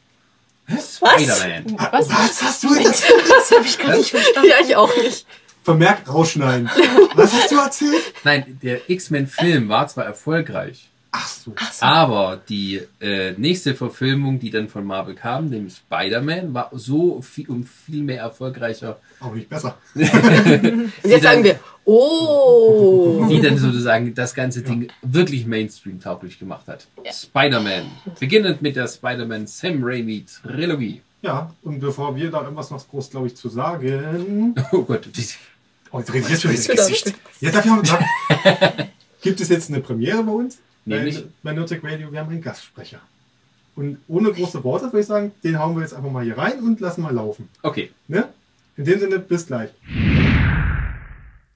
[0.69, 1.77] Spider-Man.
[1.93, 2.09] Was?
[2.09, 4.49] Was hast du jetzt Das habe ich gar nicht verstanden.
[4.49, 5.27] Ja, ich auch nicht.
[5.63, 6.71] vermerkt rausschneiden?
[7.15, 8.03] Was hast du erzählt?
[8.25, 11.53] Nein, der X-Men-Film war zwar erfolgreich, Ach so.
[11.81, 17.49] aber die äh, nächste Verfilmung, die dann von Marvel kam, nämlich Spider-Man, war so viel,
[17.49, 19.79] um viel mehr erfolgreicher, Aber nicht besser.
[19.95, 23.27] Und jetzt sagen wir, oh.
[23.31, 26.89] die dann sozusagen das ganze Ding wirklich Mainstream-tauglich gemacht hat.
[27.05, 27.13] Ja.
[27.13, 27.85] Spider-Man.
[28.19, 31.01] Beginnend mit der Spider-Man Sam Raimi Trilogie.
[31.23, 34.55] Ja, und bevor wir da irgendwas noch groß, glaube ich, zu sagen.
[34.73, 35.09] Oh Gott,
[35.93, 36.75] Oh, jetzt rede ich jetzt schon wieder.
[36.75, 37.15] Gesicht.
[37.41, 38.89] Ja, dafür haben wir,
[39.23, 40.59] gibt es jetzt eine Premiere bei uns?
[40.85, 41.23] Nämlich?
[41.23, 43.01] Bei, bei Nerdtech Radio, wir haben einen Gastsprecher.
[43.75, 46.61] Und ohne große Worte würde ich sagen, den hauen wir jetzt einfach mal hier rein
[46.61, 47.49] und lassen mal laufen.
[47.63, 47.91] Okay.
[48.07, 48.29] Ne?
[48.77, 49.71] In dem Sinne, bis gleich.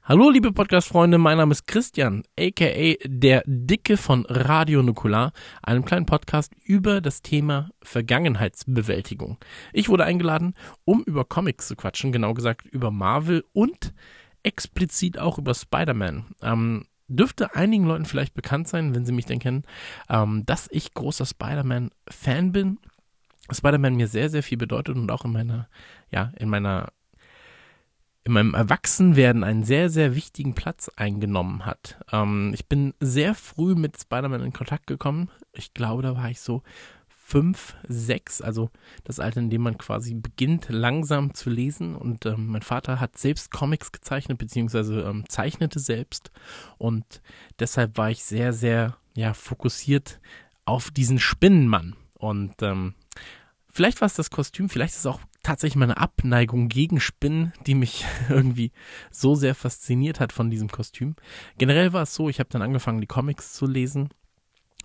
[0.02, 6.06] Hallo liebe Podcast-Freunde, mein Name ist Christian, aka der Dicke von Radio Nukular, einem kleinen
[6.06, 9.36] Podcast über das Thema Vergangenheitsbewältigung.
[9.74, 10.54] Ich wurde eingeladen,
[10.86, 13.92] um über Comics zu quatschen, genau gesagt über Marvel und
[14.42, 16.24] explizit auch über Spider-Man.
[16.40, 19.64] Ähm, dürfte einigen Leuten vielleicht bekannt sein, wenn sie mich denn kennen,
[20.08, 22.78] ähm, dass ich großer Spider-Man-Fan bin.
[23.50, 25.68] Spider-Man mir sehr, sehr viel bedeutet und auch in meiner,
[26.10, 26.92] ja, in meiner
[28.24, 31.98] in meinem Erwachsenwerden einen sehr, sehr wichtigen Platz eingenommen hat.
[32.12, 35.30] Ähm, ich bin sehr früh mit Spider-Man in Kontakt gekommen.
[35.52, 36.62] Ich glaube, da war ich so
[37.28, 38.70] fünf, sechs, also
[39.04, 41.94] das Alter, in dem man quasi beginnt, langsam zu lesen.
[41.94, 46.30] Und ähm, mein Vater hat selbst Comics gezeichnet, beziehungsweise ähm, zeichnete selbst.
[46.78, 47.20] Und
[47.58, 50.20] deshalb war ich sehr, sehr ja, fokussiert
[50.64, 51.96] auf diesen Spinnenmann.
[52.14, 52.94] Und ähm,
[53.68, 57.74] vielleicht war es das Kostüm, vielleicht ist es auch tatsächlich meine Abneigung gegen Spinnen, die
[57.74, 58.72] mich irgendwie
[59.10, 61.14] so sehr fasziniert hat von diesem Kostüm.
[61.58, 64.08] Generell war es so, ich habe dann angefangen, die Comics zu lesen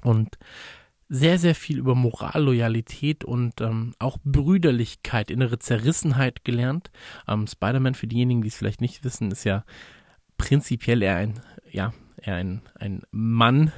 [0.01, 0.37] und
[1.09, 6.91] sehr, sehr viel über Moral, Loyalität und ähm, auch Brüderlichkeit, innere Zerrissenheit gelernt.
[7.27, 9.63] Ähm, Spider-Man, für diejenigen, die es vielleicht nicht wissen, ist ja
[10.37, 11.39] prinzipiell eher ein,
[11.71, 13.71] ja, eher ein, ein Mann,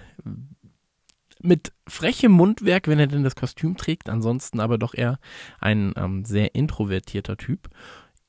[1.41, 5.19] mit frechem Mundwerk, wenn er denn das Kostüm trägt, ansonsten aber doch eher
[5.59, 7.69] ein ähm, sehr introvertierter Typ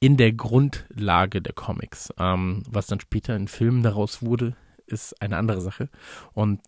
[0.01, 2.13] in der Grundlage der Comics.
[2.19, 4.55] Ähm, was dann später in Filmen daraus wurde,
[4.87, 5.89] ist eine andere Sache.
[6.33, 6.61] Und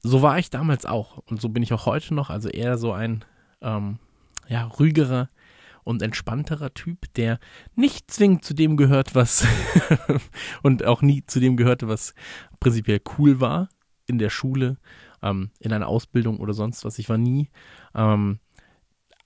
[0.00, 2.92] so war ich damals auch und so bin ich auch heute noch, also eher so
[2.92, 3.24] ein
[3.60, 3.98] ähm,
[4.48, 5.28] ja, ruhigerer
[5.84, 7.38] und entspannterer Typ, der
[7.74, 9.46] nicht zwingend zu dem gehört, was
[10.62, 12.14] und auch nie zu dem gehörte, was
[12.60, 13.68] prinzipiell cool war
[14.06, 14.76] in der Schule,
[15.22, 16.98] ähm, in einer Ausbildung oder sonst was.
[16.98, 17.50] Ich war nie
[17.94, 18.38] ähm,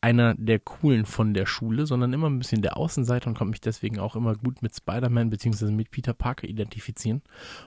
[0.01, 3.61] einer der Coolen von der Schule, sondern immer ein bisschen der Außenseiter und konnte mich
[3.61, 5.71] deswegen auch immer gut mit Spider-Man bzw.
[5.71, 7.23] mit Peter Parker identifizieren.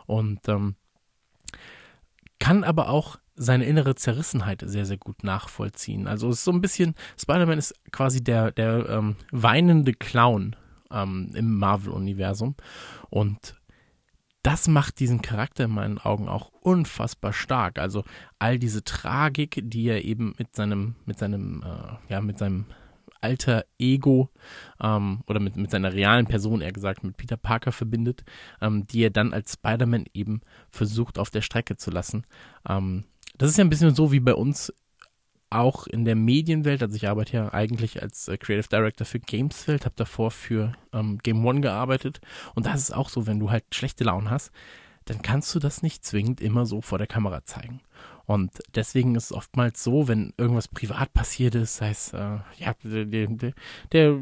[0.06, 0.76] Und ähm,
[2.40, 6.08] kann aber auch seine innere Zerrissenheit sehr, sehr gut nachvollziehen.
[6.08, 10.56] Also es ist so ein bisschen, Spider-Man ist quasi der, der ähm, weinende Clown
[10.92, 12.56] ähm, im Marvel-Universum.
[13.10, 13.56] Und
[14.42, 17.80] das macht diesen Charakter in meinen Augen auch unfassbar stark.
[17.80, 18.04] Also
[18.40, 22.66] all diese Tragik, die er eben mit seinem, mit seinem, äh, ja, mit seinem
[23.26, 24.30] alter Ego
[24.80, 28.24] ähm, oder mit, mit seiner realen Person, eher gesagt, mit Peter Parker verbindet,
[28.62, 32.26] ähm, die er dann als Spider-Man eben versucht auf der Strecke zu lassen.
[32.70, 33.06] Ähm,
[33.38, 34.72] das ist ja ein bisschen so wie bei uns
[35.50, 39.86] auch in der Medienwelt, also ich arbeite ja eigentlich als äh, Creative Director für Gameswelt,
[39.86, 42.22] habe davor für ähm, Game One gearbeitet
[42.54, 44.52] und das ist auch so, wenn du halt schlechte Laune hast,
[45.06, 47.82] dann kannst du das nicht zwingend immer so vor der Kamera zeigen.
[48.26, 52.74] Und deswegen ist es oftmals so, wenn irgendwas privat passiert ist, sei es, äh, ja,
[52.84, 53.54] der, der,
[53.92, 54.20] der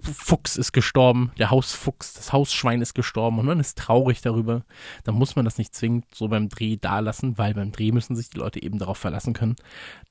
[0.00, 4.64] Fuchs ist gestorben, der Hausfuchs, das Hausschwein ist gestorben und man ist traurig darüber,
[5.02, 8.14] dann muss man das nicht zwingend so beim Dreh da lassen, weil beim Dreh müssen
[8.14, 9.56] sich die Leute eben darauf verlassen können,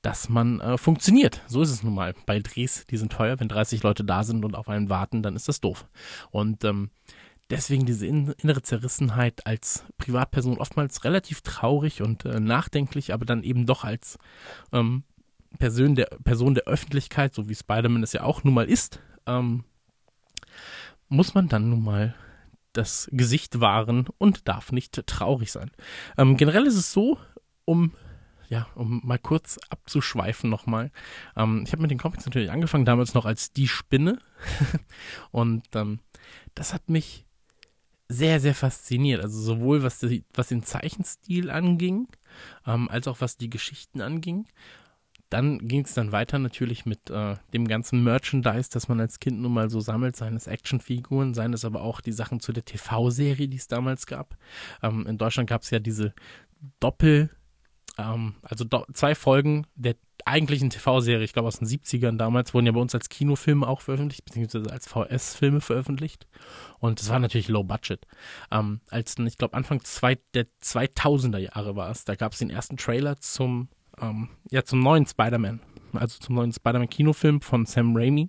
[0.02, 1.40] dass man äh, funktioniert.
[1.46, 2.14] So ist es nun mal.
[2.26, 5.34] Bei Drehs, die sind teuer, wenn 30 Leute da sind und auf einen warten, dann
[5.34, 5.86] ist das doof.
[6.30, 6.90] Und ähm,
[7.56, 13.66] deswegen diese innere Zerrissenheit als Privatperson oftmals relativ traurig und äh, nachdenklich, aber dann eben
[13.66, 14.18] doch als
[14.72, 15.04] ähm,
[15.58, 19.64] Person, der, Person der Öffentlichkeit, so wie Spider-Man es ja auch nun mal ist, ähm,
[21.08, 22.14] muss man dann nun mal
[22.72, 25.70] das Gesicht wahren und darf nicht traurig sein.
[26.18, 27.18] Ähm, generell ist es so,
[27.64, 27.92] um
[28.48, 30.90] ja, um mal kurz abzuschweifen nochmal.
[31.36, 34.18] Ähm, ich habe mit den Comics natürlich angefangen, damals noch als die Spinne.
[35.30, 36.00] und ähm,
[36.54, 37.23] das hat mich
[38.08, 39.22] sehr, sehr fasziniert.
[39.22, 42.08] Also sowohl was, die, was den Zeichenstil anging,
[42.66, 44.46] ähm, als auch was die Geschichten anging.
[45.30, 49.40] dann ging es dann weiter natürlich mit äh, dem ganzen Merchandise, das man als Kind
[49.40, 52.64] nun mal so sammelt, seien es Actionfiguren, seien es aber auch die Sachen zu der
[52.64, 54.36] TV-Serie, die es damals gab.
[54.82, 56.14] Ähm, in Deutschland gab es ja diese
[56.80, 57.30] Doppel-
[57.98, 59.96] ähm, also do, zwei Folgen der
[60.26, 63.80] eigentlichen TV-Serie, ich glaube aus den 70ern damals, wurden ja bei uns als Kinofilme auch
[63.80, 66.26] veröffentlicht, beziehungsweise als VS-Filme veröffentlicht.
[66.78, 68.06] Und das war natürlich low budget.
[68.50, 72.50] Ähm, als ich glaube, Anfang zwei, der 2000er Jahre war es, da gab es den
[72.50, 73.68] ersten Trailer zum,
[74.00, 75.60] ähm, ja, zum neuen Spider-Man.
[75.92, 78.28] Also zum neuen Spider-Man-Kinofilm von Sam Raimi.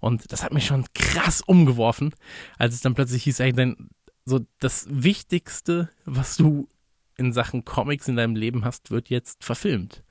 [0.00, 2.14] Und das hat mich schon krass umgeworfen,
[2.56, 3.90] als es dann plötzlich hieß, ey, denn
[4.24, 6.68] so das Wichtigste, was du
[7.16, 10.04] in Sachen Comics in deinem Leben hast, wird jetzt verfilmt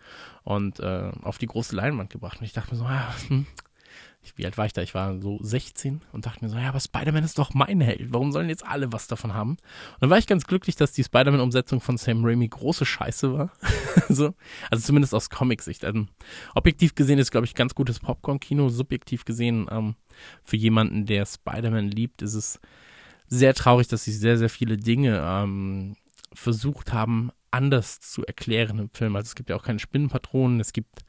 [0.47, 2.39] und äh, auf die große Leinwand gebracht.
[2.39, 3.45] Und ich dachte mir so, ja, hm,
[4.37, 4.81] wie alt war ich da?
[4.81, 8.13] Ich war so 16 und dachte mir so, ja, aber Spider-Man ist doch mein Held.
[8.13, 9.51] Warum sollen jetzt alle was davon haben?
[9.51, 9.59] Und
[9.99, 13.51] dann war ich ganz glücklich, dass die Spider-Man-Umsetzung von Sam Raimi große Scheiße war.
[14.07, 14.35] so,
[14.71, 15.83] also zumindest aus Comic-Sicht.
[15.83, 16.05] Also,
[16.55, 18.69] objektiv gesehen ist, glaube ich, ganz gutes Popcorn-Kino.
[18.69, 19.95] Subjektiv gesehen, ähm,
[20.43, 22.61] für jemanden, der Spider-Man liebt, ist es
[23.27, 25.97] sehr traurig, dass sich sehr, sehr viele Dinge ähm,
[26.33, 29.15] versucht haben, anders zu erklären im Film.
[29.15, 31.05] Also es gibt ja auch keine Spinnenpatronen, es gibt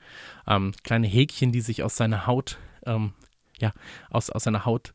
[0.47, 3.13] ähm, kleine Häkchen, die sich aus seiner Haut, ähm,
[3.59, 3.73] ja,
[4.11, 4.93] aus, aus seiner Haut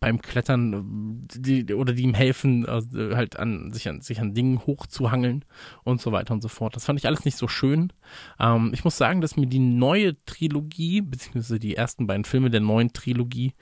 [0.00, 4.66] beim Klettern die, oder die ihm helfen, äh, halt an sich, an sich an Dingen
[4.66, 5.44] hochzuhangeln
[5.84, 6.74] und so weiter und so fort.
[6.74, 7.92] Das fand ich alles nicht so schön.
[8.38, 12.60] Ähm, ich muss sagen, dass mir die neue Trilogie, beziehungsweise die ersten beiden Filme der
[12.60, 13.52] neuen Trilogie,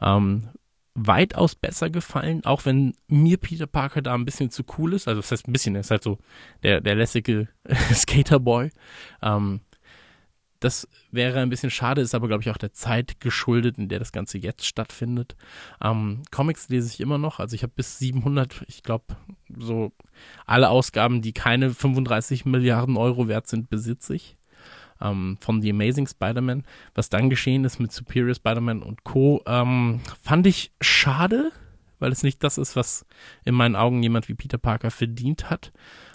[0.00, 0.48] ähm,
[0.94, 5.08] weitaus besser gefallen, auch wenn mir Peter Parker da ein bisschen zu cool ist.
[5.08, 6.18] Also das heißt ein bisschen, er ist halt so
[6.62, 7.48] der, der lässige
[7.92, 8.70] Skaterboy.
[9.22, 9.60] Ähm,
[10.60, 14.00] das wäre ein bisschen schade, ist aber, glaube ich, auch der Zeit geschuldet, in der
[14.00, 15.36] das Ganze jetzt stattfindet.
[15.80, 19.16] Ähm, Comics lese ich immer noch, also ich habe bis 700, ich glaube,
[19.56, 19.92] so
[20.46, 24.37] alle Ausgaben, die keine 35 Milliarden Euro wert sind, besitze ich
[25.00, 26.64] ähm, von The Amazing Spider-Man.
[26.94, 31.52] Was dann geschehen ist mit Superior Spider-Man und Co., ähm, fand ich schade,
[31.98, 33.06] weil es nicht das ist, was
[33.44, 35.70] in meinen Augen jemand wie Peter Parker verdient hat.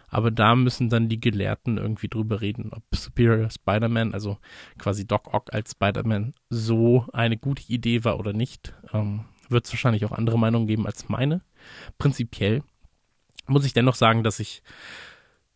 [0.07, 4.37] Aber da müssen dann die Gelehrten irgendwie drüber reden, ob Superior Spider-Man, also
[4.77, 8.73] quasi Doc Ock als Spider-Man, so eine gute Idee war oder nicht.
[8.93, 11.41] Ähm, Wird es wahrscheinlich auch andere Meinungen geben als meine.
[11.97, 12.61] Prinzipiell
[13.47, 14.61] muss ich dennoch sagen, dass ich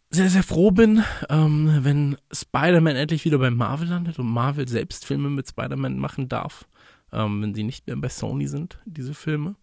[0.10, 5.06] sehr, sehr froh bin, ähm, wenn Spider-Man endlich wieder bei Marvel landet und Marvel selbst
[5.06, 6.68] Filme mit Spider-Man machen darf,
[7.12, 9.56] ähm, wenn sie nicht mehr bei Sony sind, diese Filme.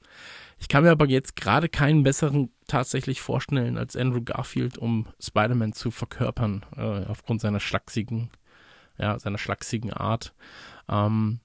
[0.58, 5.72] Ich kann mir aber jetzt gerade keinen besseren tatsächlich vorstellen als Andrew Garfield, um Spider-Man
[5.72, 8.30] zu verkörpern, äh, aufgrund seiner schlachsigen,
[8.98, 10.34] ja, seiner schlachsigen Art.
[10.88, 11.40] Ähm,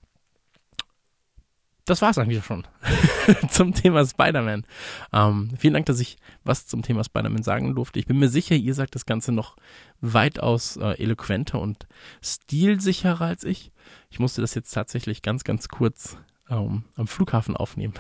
[1.90, 2.68] das war es eigentlich schon
[3.50, 4.66] zum Thema Spider-Man.
[5.12, 8.00] Ähm, vielen Dank, dass ich was zum Thema Spider-Man sagen durfte.
[8.00, 9.56] Ich bin mir sicher, ihr sagt das Ganze noch
[10.02, 11.88] weitaus äh, eloquenter und
[12.22, 13.72] stilsicherer als ich.
[14.10, 16.18] Ich musste das jetzt tatsächlich ganz, ganz kurz
[16.50, 17.94] ähm, am Flughafen aufnehmen,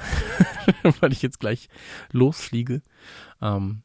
[0.99, 1.69] weil ich jetzt gleich
[2.11, 2.81] losfliege.
[3.41, 3.81] Ähm,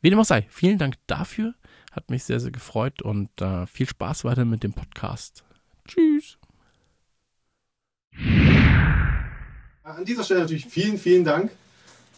[0.00, 1.54] wie dem auch sei, vielen Dank dafür.
[1.92, 5.44] Hat mich sehr, sehr gefreut und äh, viel Spaß weiter mit dem Podcast.
[5.86, 6.38] Tschüss.
[10.00, 11.50] An dieser Stelle natürlich vielen, vielen Dank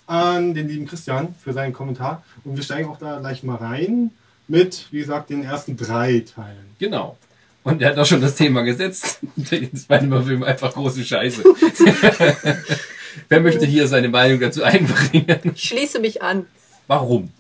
[0.07, 2.23] an den lieben Christian für seinen Kommentar.
[2.45, 4.11] Und wir steigen auch da gleich mal rein
[4.49, 6.67] mit, wie gesagt, den ersten drei Teilen.
[6.79, 7.17] Genau.
[7.65, 9.21] Und er hat auch schon das Thema gesetzt.
[9.37, 11.43] Der Spider-Man-Film einfach große Scheiße.
[13.29, 15.53] Wer möchte hier seine Meinung dazu einbringen?
[15.55, 16.47] Ich schließe mich an,
[16.87, 17.31] Warum?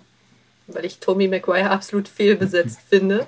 [0.68, 3.26] weil ich Tommy Maguire absolut fehlbesetzt finde.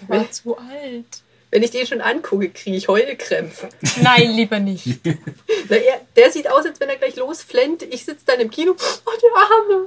[0.00, 1.22] Der war zu alt.
[1.50, 3.70] Wenn ich den schon angucke, kriege ich Heulkrämpfe.
[4.02, 5.00] Nein, lieber nicht.
[5.68, 7.82] Na, er, der sieht aus, als wenn er gleich losflennt.
[7.84, 8.72] Ich sitze dann im Kino.
[9.06, 9.86] Oh, der Arme.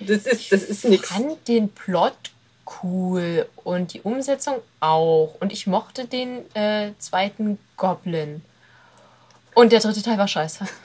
[0.00, 1.08] Das ist, das ist Ich nix.
[1.10, 2.16] fand den Plot
[2.82, 5.36] cool und die Umsetzung auch.
[5.40, 8.42] Und ich mochte den äh, zweiten Goblin.
[9.54, 10.64] Und der dritte Teil war scheiße.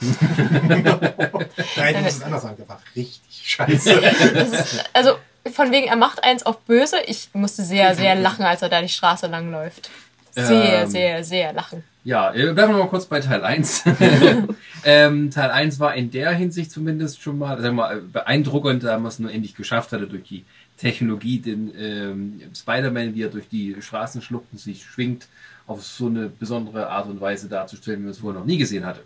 [1.76, 3.92] Nein, du musst es anders sagen, der war richtig scheiße.
[3.92, 5.16] Ist, also
[5.50, 6.96] von wegen, er macht eins auf böse.
[7.06, 9.90] Ich musste sehr, sehr lachen, als er da die Straße lang läuft.
[10.32, 10.90] Sehr, Ähm.
[10.90, 11.82] sehr, sehr lachen.
[12.02, 13.84] Ja, äh, bleiben wir mal kurz bei Teil 1.
[14.84, 18.98] ähm, Teil 1 war in der Hinsicht zumindest schon mal, sagen wir mal, beeindruckend, da
[18.98, 20.44] man es nur endlich geschafft hatte durch die
[20.78, 25.28] Technologie, den ähm, Spider-Man, wie er durch die Straßenschluchten sich schwingt,
[25.66, 28.86] auf so eine besondere Art und Weise darzustellen, wie man es vorher noch nie gesehen
[28.86, 29.02] hatte.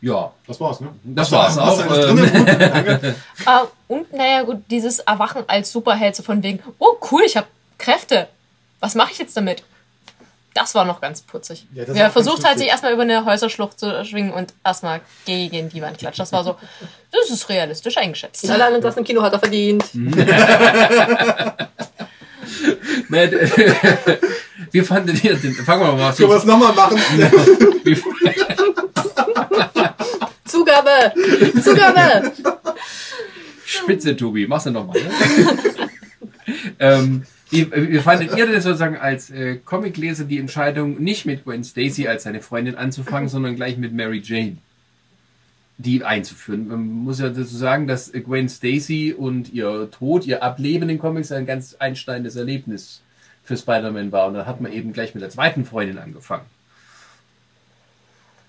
[0.00, 0.88] Ja, Das war's, ne?
[1.04, 1.90] das war's Was auch.
[1.90, 3.14] alles drin Ähm, gut, danke.
[3.46, 7.46] Ah, und naja, gut, dieses Erwachen als Superheld, so von wegen, oh cool, ich habe
[7.78, 8.28] Kräfte.
[8.80, 9.62] Was mache ich jetzt damit?
[10.54, 11.66] Das war noch ganz putzig.
[11.74, 15.02] Ja, das er war versucht halt, sich erstmal über eine Häuserschlucht zu schwingen und erstmal
[15.26, 16.18] gegen die Wand klatscht.
[16.18, 16.56] Das war so,
[17.12, 18.48] das ist realistisch eingeschätzt.
[18.48, 19.84] Alle anderen saßen im Kino, hat er verdient.
[24.72, 25.54] Wie fandet ihr den?
[25.54, 26.98] Fangen wir mal Können wir es nochmal machen?
[30.44, 31.12] Zugabe!
[31.62, 32.32] Zugabe!
[33.64, 34.46] Spitze, Tobi.
[34.46, 35.00] Mach's doch nochmal.
[35.02, 35.88] Ne?
[36.78, 41.64] ähm, wie, wie fandet ihr denn sozusagen als äh, Comicleser die Entscheidung, nicht mit Gwen
[41.64, 44.58] Stacy als seine Freundin anzufangen, sondern gleich mit Mary Jane?
[45.78, 46.68] Die einzuführen.
[46.68, 51.32] Man muss ja dazu sagen, dass Gwen Stacy und ihr Tod, ihr Ableben in Comics
[51.32, 53.02] ein ganz einsteinendes Erlebnis
[53.44, 54.26] für Spider-Man war.
[54.26, 56.46] Und dann hat man eben gleich mit der zweiten Freundin angefangen.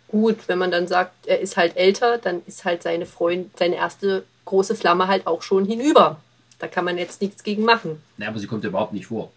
[0.09, 3.75] Gut, wenn man dann sagt, er ist halt älter, dann ist halt seine Freund, seine
[3.75, 6.21] erste große Flamme halt auch schon hinüber.
[6.59, 8.01] Da kann man jetzt nichts gegen machen.
[8.17, 9.31] Na, aber sie kommt ja überhaupt nicht vor.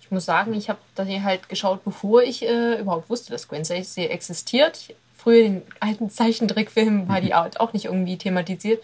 [0.00, 3.48] Ich muss sagen, ich habe das hier halt geschaut, bevor ich äh, überhaupt wusste, dass
[3.48, 4.94] Gwen Stacy existiert.
[5.16, 8.82] Früher in den alten Zeichentrickfilmen war die Art auch nicht irgendwie thematisiert.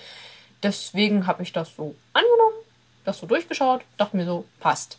[0.62, 2.57] Deswegen habe ich das so angenommen,
[3.05, 4.98] das so durchgeschaut, dachte mir so, passt.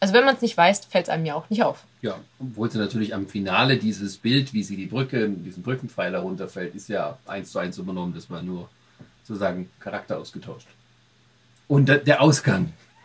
[0.00, 1.84] Also wenn man es nicht weiß, fällt es einem ja auch nicht auf.
[2.00, 6.74] Ja, obwohl sie natürlich am Finale dieses Bild, wie sie die Brücke, diesen Brückenpfeiler runterfällt,
[6.74, 8.14] ist ja eins zu eins übernommen.
[8.14, 8.70] Das war nur
[9.24, 10.66] sozusagen Charakter ausgetauscht.
[11.68, 12.72] Und der, Ausgang.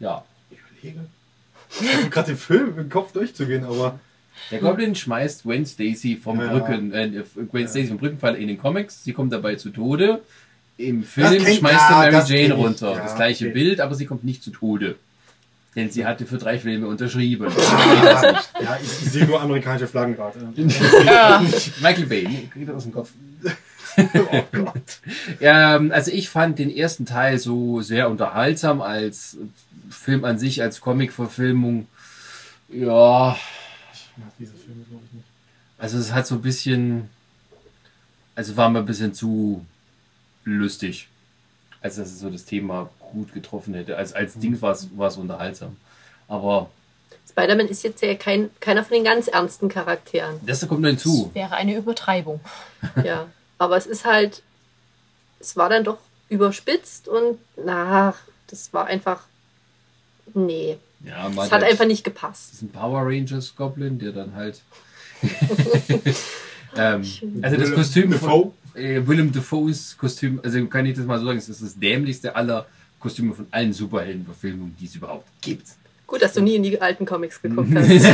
[0.00, 0.24] ja.
[0.50, 1.04] Ich überlege.
[1.70, 4.00] Ich versuche gerade den Film im Kopf durchzugehen, aber
[4.50, 6.48] Der Goblin schmeißt Gwen Stacy vom Ja.
[6.48, 9.04] Brücken, äh, Gwen Stacy vom Brückenpfeiler in den Comics.
[9.04, 10.22] Sie kommt dabei zu Tode.
[10.78, 12.92] Im Das Film kenn- schmeißt ja, er das Mary Jane runter.
[12.92, 13.54] Ja, das gleiche okay.
[13.54, 14.96] Bild, aber sie kommt nicht zu Tode.
[15.74, 17.50] Denn sie hatte für drei Filme unterschrieben.
[17.50, 18.42] ja,
[18.82, 20.38] ich, ich sehe nur amerikanische Flaggen gerade.
[21.06, 21.42] Ja.
[21.80, 23.10] Michael Bay, er aus dem Kopf.
[23.98, 25.00] Oh Gott.
[25.40, 29.36] Ähm, also ich fand den ersten Teil so sehr unterhaltsam als
[29.90, 31.86] Film an sich, als Comic-Verfilmung.
[32.70, 33.36] Ja,
[33.92, 35.26] Ich mag diese Filme, glaube ich, nicht.
[35.76, 37.10] also es hat so ein bisschen,
[38.34, 39.62] also war mir ein bisschen zu
[40.44, 41.08] lustig,
[41.80, 43.96] als dass es so das Thema gut getroffen hätte.
[43.96, 45.76] Als, als Ding war es war es unterhaltsam.
[46.28, 46.70] Aber
[47.28, 50.40] Spider-Man ist jetzt ja kein, keiner von den ganz ernsten Charakteren.
[50.44, 51.30] das kommt noch hinzu.
[51.34, 52.40] Wäre eine Übertreibung.
[53.04, 53.26] Ja.
[53.58, 54.42] Aber es ist halt,
[55.38, 58.12] es war dann doch überspitzt und na,
[58.48, 59.22] das war einfach,
[60.34, 60.78] nee.
[61.04, 62.52] Ja, Es hat halt einfach nicht gepasst.
[62.52, 64.62] diesen Power Rangers Goblin, der dann halt.
[66.76, 67.04] ähm,
[67.42, 68.52] also das Kostüm von?
[68.74, 72.34] Äh, Willem Dafoes Kostüm, also kann ich das mal so sagen, es ist das dämlichste
[72.36, 72.66] aller
[73.00, 75.66] Kostüme von allen Superheldenverfilmungen, die es überhaupt gibt.
[76.06, 78.04] Gut, dass du nie in die alten Comics geguckt hast.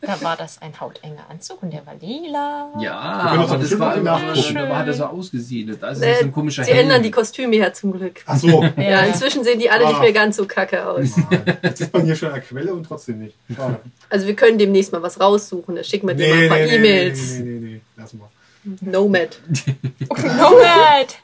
[0.00, 2.72] Da war das ein hautenger Anzug und der war lila.
[2.80, 4.42] Ja, aber das war immer nachgucken.
[4.42, 5.76] schön, aber hat er so ausgesehen.
[5.80, 7.14] Da ist Äh, so ein komischer Sie ändern die Helm.
[7.14, 8.22] Kostüme her zum Glück.
[8.26, 8.62] Ach so.
[8.76, 9.00] Ja, Ja.
[9.02, 9.88] inzwischen sehen die alle Ah.
[9.90, 11.10] nicht mehr ganz so kacke aus.
[11.62, 13.36] Jetzt ist man hier schon an der Quelle und trotzdem nicht.
[13.54, 13.80] Schade.
[14.10, 15.76] Also wir können demnächst mal was raussuchen.
[15.76, 17.38] Da schicken wir dir mal ein paar nee, E-Mails.
[17.38, 18.28] nee, nee, nee, nee, lass mal.
[18.80, 19.38] Nomad.
[20.08, 21.16] Nomad!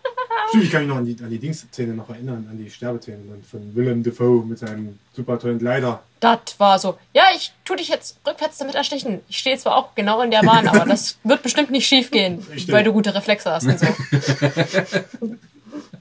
[0.48, 3.18] Stimmt, ich kann mich noch an die, an die Dingsszene noch erinnern, an die Sterbeszene
[3.28, 6.02] dann von Willem Dafoe mit seinem super tollen Kleider.
[6.20, 9.20] Das war so, ja, ich tu dich jetzt rückwärts damit erstechen.
[9.28, 12.44] Ich stehe zwar auch genau in der Bahn, aber das wird bestimmt nicht schief gehen,
[12.68, 13.86] weil du gute Reflexe hast und so.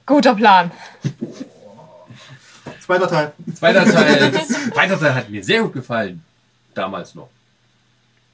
[0.06, 0.70] Guter Plan.
[2.80, 3.32] Zweiter Teil.
[3.54, 4.32] Zweiter Teil,
[4.74, 6.22] zweiter Teil hat mir sehr gut gefallen.
[6.74, 7.28] Damals noch.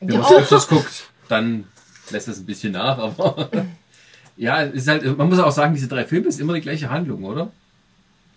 [0.01, 1.65] Wenn Ja, man es öfters guckt, dann
[2.11, 3.49] lässt es ein bisschen nach, aber
[4.37, 7.25] ja, ist halt, man muss auch sagen, diese drei Filme ist immer die gleiche Handlung,
[7.25, 7.51] oder?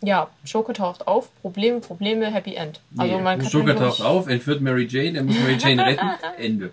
[0.02, 2.80] ja, Schurke taucht auf, Probleme, Probleme, Happy End.
[2.98, 5.86] Also Nee, man kann Joker durch- taucht auf, entführt Mary Jane, er muss Mary Jane
[5.86, 6.70] retten, Ende.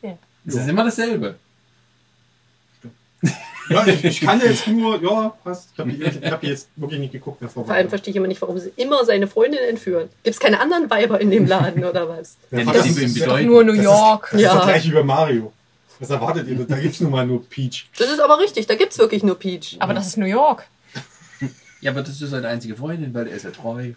[0.00, 0.16] Ja.
[0.46, 1.34] Es ist immer dasselbe.
[3.68, 5.70] Ja, ich, ich kann jetzt nur, ja, passt.
[5.72, 7.42] Ich habe hab jetzt wirklich nicht geguckt.
[7.42, 10.08] Das war Vor allem verstehe ich immer nicht, warum sie immer seine Freundin entführen.
[10.22, 12.36] Gibt es keine anderen Weiber in dem Laden oder was?
[12.52, 13.46] Ja, das ist- das ist Doch bedeuten.
[13.48, 14.28] nur New Das ist- York.
[14.30, 14.54] Das ist Ja.
[14.54, 15.52] doch gleich wie bei Mario.
[15.98, 16.56] Was erwartet ihr?
[16.66, 17.86] Da gibt's nun mal nur Peach.
[17.98, 19.76] Das ist aber richtig, da gibt es wirklich nur Peach.
[19.78, 20.66] Aber das ist New York.
[21.82, 23.92] Ja, aber das ist seine einzige Freundin, weil er ist ja treu.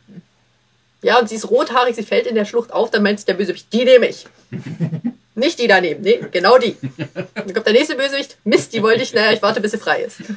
[1.01, 3.35] Ja, und sie ist rothaarig, sie fällt in der Schlucht auf, dann meint sich der
[3.35, 4.27] Bösewicht, die nehme ich.
[5.35, 6.75] Nicht die daneben, nee, genau die.
[7.33, 10.03] Dann kommt der nächste Bösewicht, Mist, die wollte ich, naja, ich warte, bis sie frei
[10.03, 10.17] ist.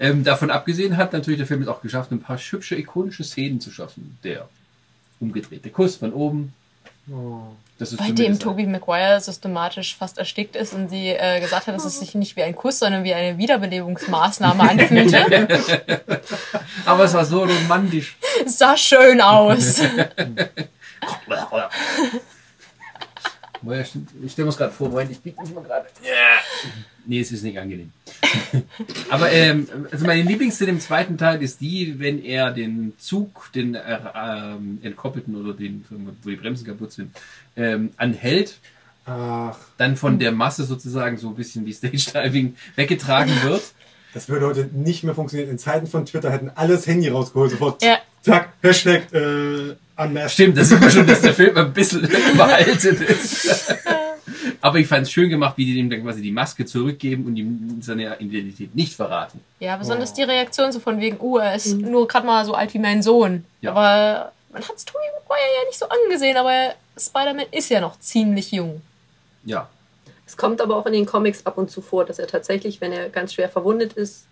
[0.00, 3.60] Ähm, davon abgesehen hat natürlich der Film es auch geschafft, ein paar hübsche, ikonische Szenen
[3.60, 4.18] zu schaffen.
[4.24, 4.48] Der
[5.20, 6.52] umgedrehte Kuss von oben.
[7.10, 7.40] Oh.
[7.78, 11.74] Das ist Bei dem Tobey Maguire systematisch fast erstickt ist und sie äh, gesagt hat,
[11.74, 15.46] dass es sich nicht wie ein Kuss, sondern wie eine Wiederbelebungsmaßnahme anfühlte.
[16.86, 18.16] Aber es war so romantisch.
[18.44, 19.80] Es sah schön aus.
[24.22, 25.86] Ich stelle mir das gerade vor, Moment, ich bieg mich mal gerade.
[27.06, 27.90] Nee, es ist nicht angenehm.
[29.10, 33.74] Aber ähm, also meine Lieblingsszene im zweiten Teil ist die, wenn er den Zug, den
[33.74, 37.16] äh, ähm, entkoppelten oder den, wo die Bremsen kaputt sind,
[37.56, 38.58] ähm, anhält,
[39.06, 43.62] Ach, dann von der Masse sozusagen so ein bisschen wie Stage Diving weggetragen wird.
[44.12, 45.48] das würde heute nicht mehr funktionieren.
[45.48, 47.84] In Zeiten von Twitter hätten alle das Handy rausgeholt sofort.
[47.84, 47.98] Ja.
[48.26, 50.32] Zack, Hashtag äh, unmasked.
[50.32, 52.02] Stimmt, das sieht man schon, dass der Film ein bisschen
[52.34, 53.72] überaltet ist.
[54.60, 57.36] Aber ich fand es schön gemacht, wie die dem dann quasi die Maske zurückgeben und
[57.36, 59.40] ihm seine Identität nicht verraten.
[59.60, 62.74] Ja, besonders die Reaktion so von wegen, uh, er ist nur gerade mal so alt
[62.74, 63.44] wie mein Sohn.
[63.60, 63.70] Ja.
[63.70, 67.96] Aber man hat es Tobey Maguire ja nicht so angesehen, aber Spider-Man ist ja noch
[68.00, 68.82] ziemlich jung.
[69.44, 69.68] Ja.
[70.26, 72.90] Es kommt aber auch in den Comics ab und zu vor, dass er tatsächlich, wenn
[72.90, 74.24] er ganz schwer verwundet ist,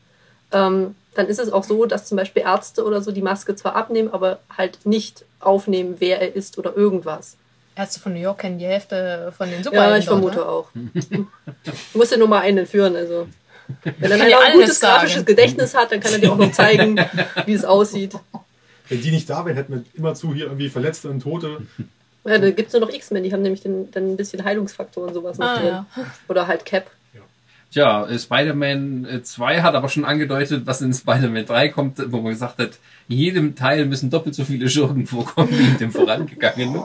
[0.55, 3.77] ähm, dann ist es auch so, dass zum Beispiel Ärzte oder so die Maske zwar
[3.77, 7.37] abnehmen, aber halt nicht aufnehmen, wer er ist oder irgendwas.
[7.77, 9.99] Ärzte von New York kennen die Hälfte von den Ja, Superhelden.
[10.01, 10.47] ich dort, vermute ne?
[10.47, 10.69] auch.
[11.93, 13.27] Du musst ja nur mal einen führen, also.
[13.83, 15.01] Wenn er Kann ja ein gutes sagen.
[15.01, 16.99] grafisches Gedächtnis hat, dann kann er dir auch noch zeigen,
[17.47, 18.13] wie es aussieht.
[18.89, 21.63] Wenn die nicht da wären, hätten wir immerzu hier irgendwie Verletzte und Tote.
[22.27, 25.07] Ja, da gibt es nur noch X-Men, die haben nämlich den, dann ein bisschen Heilungsfaktor
[25.07, 25.67] und sowas noch Ah, drin.
[25.67, 25.87] ja.
[26.29, 26.91] Oder halt Cap.
[27.75, 32.21] Tja, äh, Spider-Man äh, 2 hat aber schon angedeutet, was in Spider-Man 3 kommt, wo
[32.21, 35.91] man gesagt hat, in jedem Teil müssen doppelt so viele Schurken vorkommen wie in dem
[35.91, 36.81] vorangegangenen.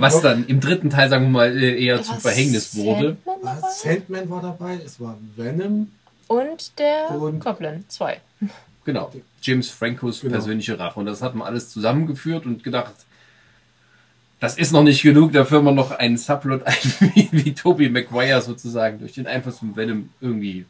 [0.00, 3.18] Was dann im dritten Teil, sagen wir mal, äh, eher zum Verhängnis wurde.
[3.70, 5.92] Sandman war dabei, es war Venom.
[6.26, 7.84] Und der Und- Goblin.
[7.88, 8.20] Zwei.
[8.86, 9.12] Genau.
[9.42, 10.32] James Francos Genau.
[10.32, 10.98] persönliche Rache.
[10.98, 12.94] Und das hat man alles zusammengeführt und gedacht,
[14.40, 16.74] das ist noch nicht genug, da führen wir noch einen Subplot ein,
[17.14, 20.66] wie, wie Tobey Maguire sozusagen durch den Einfluss von Venom irgendwie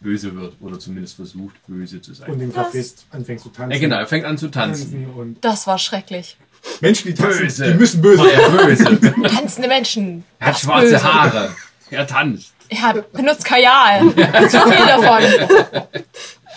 [0.00, 0.54] böse wird.
[0.60, 2.30] Oder zumindest versucht, böse zu sein.
[2.30, 3.70] Und im Das- Café anfängt zu tanzen.
[3.72, 5.06] ja, genau, er fängt an zu tanzen.
[5.16, 6.36] Und Das war schrecklich.
[6.80, 7.72] Menschen, die tanzen, Böse.
[7.72, 8.18] die müssen böse.
[8.22, 9.00] War er böse.
[9.34, 10.24] Tanzende Menschen.
[10.40, 11.02] Er hat schwarze Böse.
[11.04, 11.56] Haare.
[11.90, 12.52] Er tanzt.
[12.68, 14.00] Er benutzt Kajal.
[14.50, 15.22] Zu viel davon.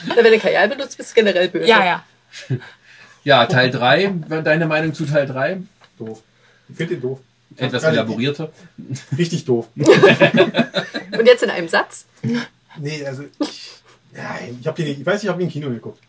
[0.08, 1.68] Ja, wenn du Kajal benutzt, bist du generell böse.
[1.68, 2.04] Ja, ja.
[3.24, 4.08] Ja, Teil 3.
[4.44, 5.62] Deine Meinung zu Teil 3?
[6.00, 6.22] Doof.
[6.70, 7.20] Ich finde den doof.
[7.56, 8.52] Etwas Gar nicht- elaborierter.
[9.18, 9.68] Richtig doof.
[9.76, 12.06] Und jetzt in einem Satz.
[12.78, 13.72] Nee, also ich,
[14.14, 16.00] nein, ich, hab den, ich weiß, ich habe ihn im Kino geguckt.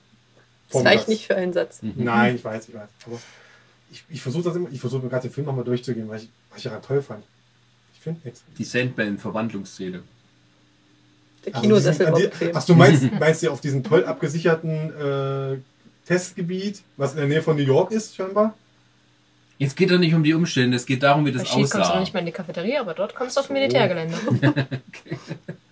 [0.70, 1.08] Das reicht Satz.
[1.08, 1.78] nicht für einen Satz.
[1.82, 2.88] Nein, ich weiß, ich weiß.
[3.06, 3.18] Aber
[3.90, 6.28] ich, ich versuche das immer, ich versuche mir gerade den Film nochmal durchzugehen, weil ich,
[6.50, 7.24] weil ich daran toll fand.
[7.94, 8.42] Ich finde nichts.
[8.58, 10.02] Die Sandman-Verwandlungsszene.
[11.46, 12.50] Der Also Kinosessel diesen- war bequem.
[12.54, 15.58] Ach, du meinst, meinst du auf diesem toll abgesicherten äh,
[16.06, 18.54] Testgebiet, was in der Nähe von New York ist, scheinbar?
[19.60, 21.74] Jetzt geht doch nicht um die Umstände, es geht darum, wie Bei das Shield kommst
[21.74, 22.00] du aussah.
[22.00, 24.16] nicht mal in die Cafeteria, aber dort kommst du auf dem Militärgelände.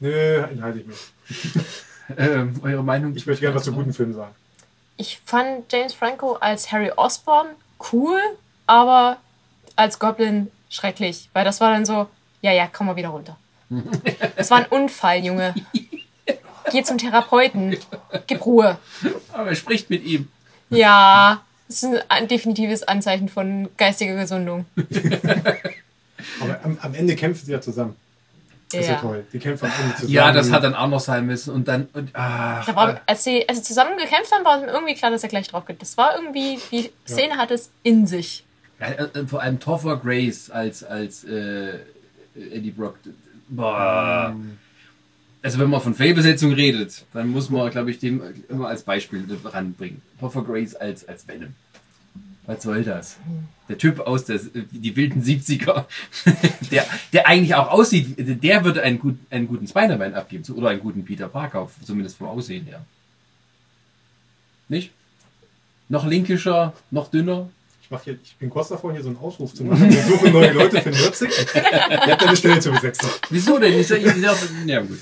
[0.00, 0.98] Nö, enthalte ich mich.
[2.16, 3.14] Ähm, eure Meinung?
[3.16, 4.34] Ich möchte gerne was zu guten Filmen sagen.
[4.96, 7.48] Ich fand James Franco als Harry Osborn
[7.92, 8.18] cool,
[8.66, 9.18] aber
[9.76, 11.28] als Goblin schrecklich.
[11.34, 12.08] Weil das war dann so,
[12.40, 13.36] ja, ja, komm mal wieder runter.
[14.36, 15.54] Das war ein Unfall, Junge.
[16.72, 17.76] Geh zum Therapeuten.
[18.26, 18.78] Gib Ruhe.
[19.34, 20.28] Aber er spricht mit ihm.
[20.70, 24.64] Ja, das ist ein, ein definitives Anzeichen von geistiger Gesundung.
[26.40, 27.96] Aber am, am Ende kämpfen sie ja zusammen.
[28.70, 29.00] Das ist ja Ja.
[29.00, 29.26] toll.
[29.32, 30.12] Die kämpfen am Ende zusammen.
[30.12, 31.54] Ja, das hat dann auch noch sein müssen.
[31.54, 34.66] Und dann, und, ach, Da war, als, sie, als sie zusammen gekämpft haben, war es
[34.66, 35.80] mir irgendwie klar, dass er gleich drauf geht.
[35.80, 38.44] Das war irgendwie, die Szene hat es in sich.
[38.80, 41.78] Ja, äh, vor allem Topher Grace als, als äh,
[42.34, 42.96] Eddie Brock.
[43.48, 44.34] Boah.
[45.42, 49.24] Also wenn man von Fehlbesetzung redet, dann muss man, glaube ich, dem immer als Beispiel
[49.44, 50.02] ranbringen.
[50.18, 51.54] Topher Grace als, als Venom.
[52.46, 53.18] Was soll das?
[53.68, 55.84] Der Typ aus der, die wilden 70er,
[56.70, 60.44] der, der eigentlich auch aussieht, der würde einen, gut, einen guten Spider-Man abgeben.
[60.54, 62.84] Oder einen guten Peter Parker, zumindest vom Aussehen her.
[64.68, 64.92] Nicht?
[65.90, 67.50] Noch linkischer, noch dünner.
[67.88, 69.90] Ich, mach hier, ich bin kurz davor, hier so einen Ausruf zu machen.
[69.90, 71.30] Wir suchen neue Leute für den Nürzig.
[71.54, 73.08] Ihr habt eine Stelle zu besetzen.
[73.30, 73.72] Wieso denn?
[73.80, 74.16] Ich, ich, ich,
[74.66, 74.98] ja, gut.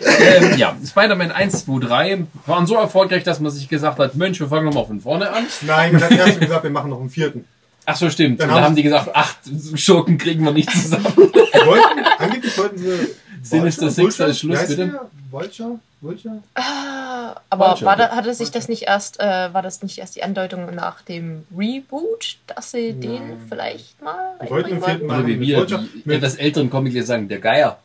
[0.00, 4.40] Ähm, ja, Spider-Man 1, 2, 3 waren so erfolgreich, dass man sich gesagt hat, Mensch,
[4.40, 5.44] wir fangen nochmal von vorne an.
[5.66, 7.44] Nein, man hat erst gesagt, wir machen noch einen vierten.
[7.84, 8.40] Ach so, stimmt.
[8.40, 9.34] Dann dann haben- haben die gesagt, ach,
[9.74, 11.04] Schurken kriegen wir nicht zusammen.
[11.16, 13.08] Wollten, angeblich wollten sie.
[13.42, 13.90] Sinister?
[13.90, 14.38] Six als?
[14.38, 14.98] Schluss, bitte?
[15.30, 15.78] Vulture?
[16.00, 16.42] Vulture?
[16.54, 17.84] Ah, aber Manche.
[17.84, 21.02] war da, hatte sich das nicht erst, äh, war das nicht erst die Andeutung nach
[21.02, 23.46] dem Reboot, dass sie den Nein.
[23.48, 25.82] vielleicht mal wollten reinbringen im vierten Oder wie mit wir, Vulture.
[25.82, 27.78] die Mit, etwas älteren Comics sagen, der Geier.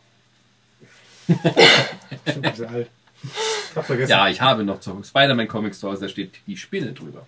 [2.30, 2.88] Stimmt, sehr alt.
[3.24, 4.11] Ich hab vergessen.
[4.11, 7.26] Ja, ich habe noch zu Spider-Man Comics zu Hause, da steht die Spinne drüber.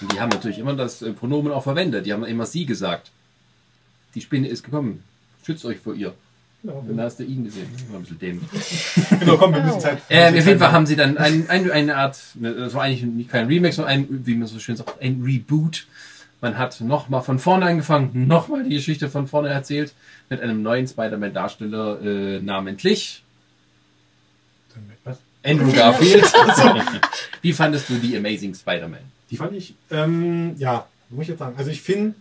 [0.00, 2.06] Und die haben natürlich immer das äh, Pronomen auch verwendet.
[2.06, 3.10] Die haben immer sie gesagt.
[4.14, 5.04] Die Spinne ist gekommen.
[5.44, 6.14] Schützt euch vor ihr.
[6.62, 7.66] Genau, Und da hast du ihn gesehen.
[7.72, 8.48] Das war ein bisschen dämlich.
[9.20, 9.98] genau komm, wir müssen Zeit.
[10.08, 13.30] Ähm, auf jeden Fall haben sie dann ein, ein, eine Art, das war eigentlich nicht
[13.30, 15.86] kein Remake, sondern ein, wie man so schön sagt, ein Reboot.
[16.40, 19.92] Man hat nochmal von vorne angefangen, nochmal die Geschichte von vorne erzählt,
[20.28, 23.22] mit einem neuen Spider-Man-Darsteller, äh, namentlich
[25.04, 25.18] Was?
[25.44, 26.24] Andrew Garfield.
[27.42, 29.00] wie fandest du die Amazing Spider-Man?
[29.30, 31.54] Die fand ich, ähm, ja, muss ich jetzt sagen.
[31.56, 32.14] Also ich finde,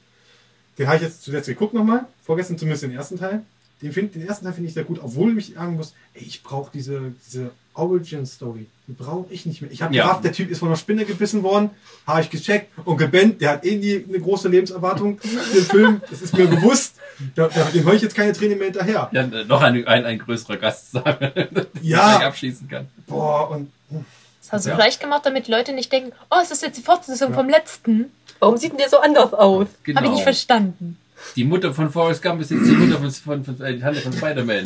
[0.77, 3.43] den habe ich jetzt zuletzt geguckt nochmal, vorgestern zumindest den ersten Teil.
[3.81, 6.43] Den, find, den ersten Teil finde ich sehr gut, obwohl ich sagen muss, ey, ich
[6.43, 8.67] brauche diese, diese Origin Story.
[8.87, 9.71] Die brauche ich nicht mehr.
[9.71, 10.03] Ich habe Ja.
[10.03, 11.71] gerafft, der Typ ist von einer Spinne gebissen worden,
[12.05, 12.69] habe ich gecheckt.
[12.85, 15.19] Onkel Ben, der hat eh nie eine große Lebenserwartung
[15.55, 16.01] im Film.
[16.09, 16.95] Das ist mir bewusst.
[17.35, 19.09] Da, da, dem höre ich jetzt keine Tränen mehr hinterher.
[19.11, 22.17] Ja, noch ein, ein, ein größerer Gast sagen, den Ja.
[22.19, 22.87] ich abschließen kann.
[23.07, 24.75] Boah, und Das hast du Ja.
[24.75, 27.35] vielleicht gemacht, damit die Leute nicht denken, oh, es ist jetzt die Fortsetzung Ja.
[27.35, 28.11] vom letzten.
[28.39, 29.67] Warum sieht denn der so anders aus?
[29.83, 29.97] Genau.
[29.97, 30.97] Habe ich nicht verstanden.
[31.35, 34.01] Die Mutter von Forrest Gump ist jetzt die Mutter von, von, von, äh, die Tante
[34.01, 34.65] von Spider-Man.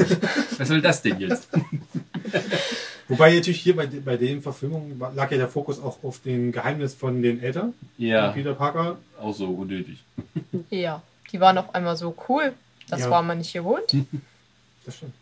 [0.57, 1.47] Was soll das denn jetzt?
[3.07, 6.93] wobei natürlich hier bei, bei den Verfilmungen lag ja der Fokus auch auf den Geheimnis
[6.93, 7.73] von den Eltern.
[7.97, 8.97] Ja, Peter Parker.
[9.19, 10.03] auch so unnötig.
[10.69, 11.01] Ja,
[11.31, 12.53] die waren auf einmal so cool.
[12.89, 13.09] Das Ja.
[13.09, 13.95] war man nicht gewohnt.
[14.85, 15.13] Das stimmt.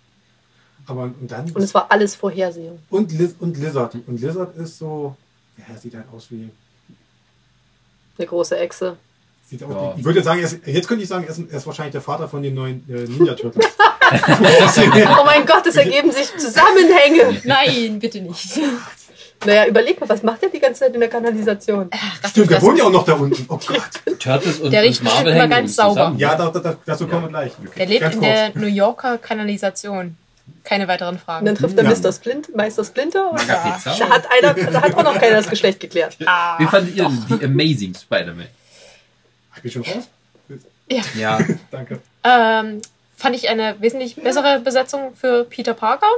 [0.86, 2.80] Aber und dann Und es war alles Vorhersehung.
[2.90, 3.96] und, Liz, und Lizard.
[4.08, 5.16] Und Lizard ist so,
[5.58, 6.50] ja, sieht halt aus wie
[8.18, 8.98] Eine große Echse.
[9.60, 9.94] Ja.
[9.98, 12.28] Ich würde sagen, ist, jetzt könnte ich sagen, er ist, er ist wahrscheinlich der Vater
[12.28, 13.66] von den neuen äh, Ninja Turtles.
[14.14, 17.42] Oh mein Gott, es ergeben sich Zusammenhänge.
[17.46, 18.60] Nein, bitte nicht.
[19.46, 21.90] Naja, überleg mal, was macht der die ganze Zeit in der Kanalisation?
[22.30, 23.46] Stimmt, der wohnt ja auch noch da unten.
[23.50, 24.20] Oh Gott.
[24.20, 25.94] Turtles und, Der und riecht Marvel immer ganz sauber.
[25.96, 26.20] zusammen.
[26.20, 27.52] Ja, da, da, da, dazu kommen wir gleich.
[27.78, 28.34] Der lebt Ganz in kurz.
[28.34, 30.16] der New Yorker Kanalisation.
[30.64, 31.46] Keine weiteren Und Fragen.
[31.46, 31.90] dann trifft er Ja.
[31.90, 32.12] Mr.
[32.14, 36.18] Splint, Meister Splinter und da hat einer, da hat auch noch keiner das Geschlecht geklärt.
[36.26, 38.48] Ah, Wie fandet ihr denn die Amazing Spider-Man?
[39.64, 40.10] Ich bin schon raus.
[41.16, 41.40] Ja,
[41.72, 42.02] Danke.
[42.24, 42.82] ähm,
[43.16, 46.10] fand ich eine wesentlich bessere Besetzung für Peter Parker.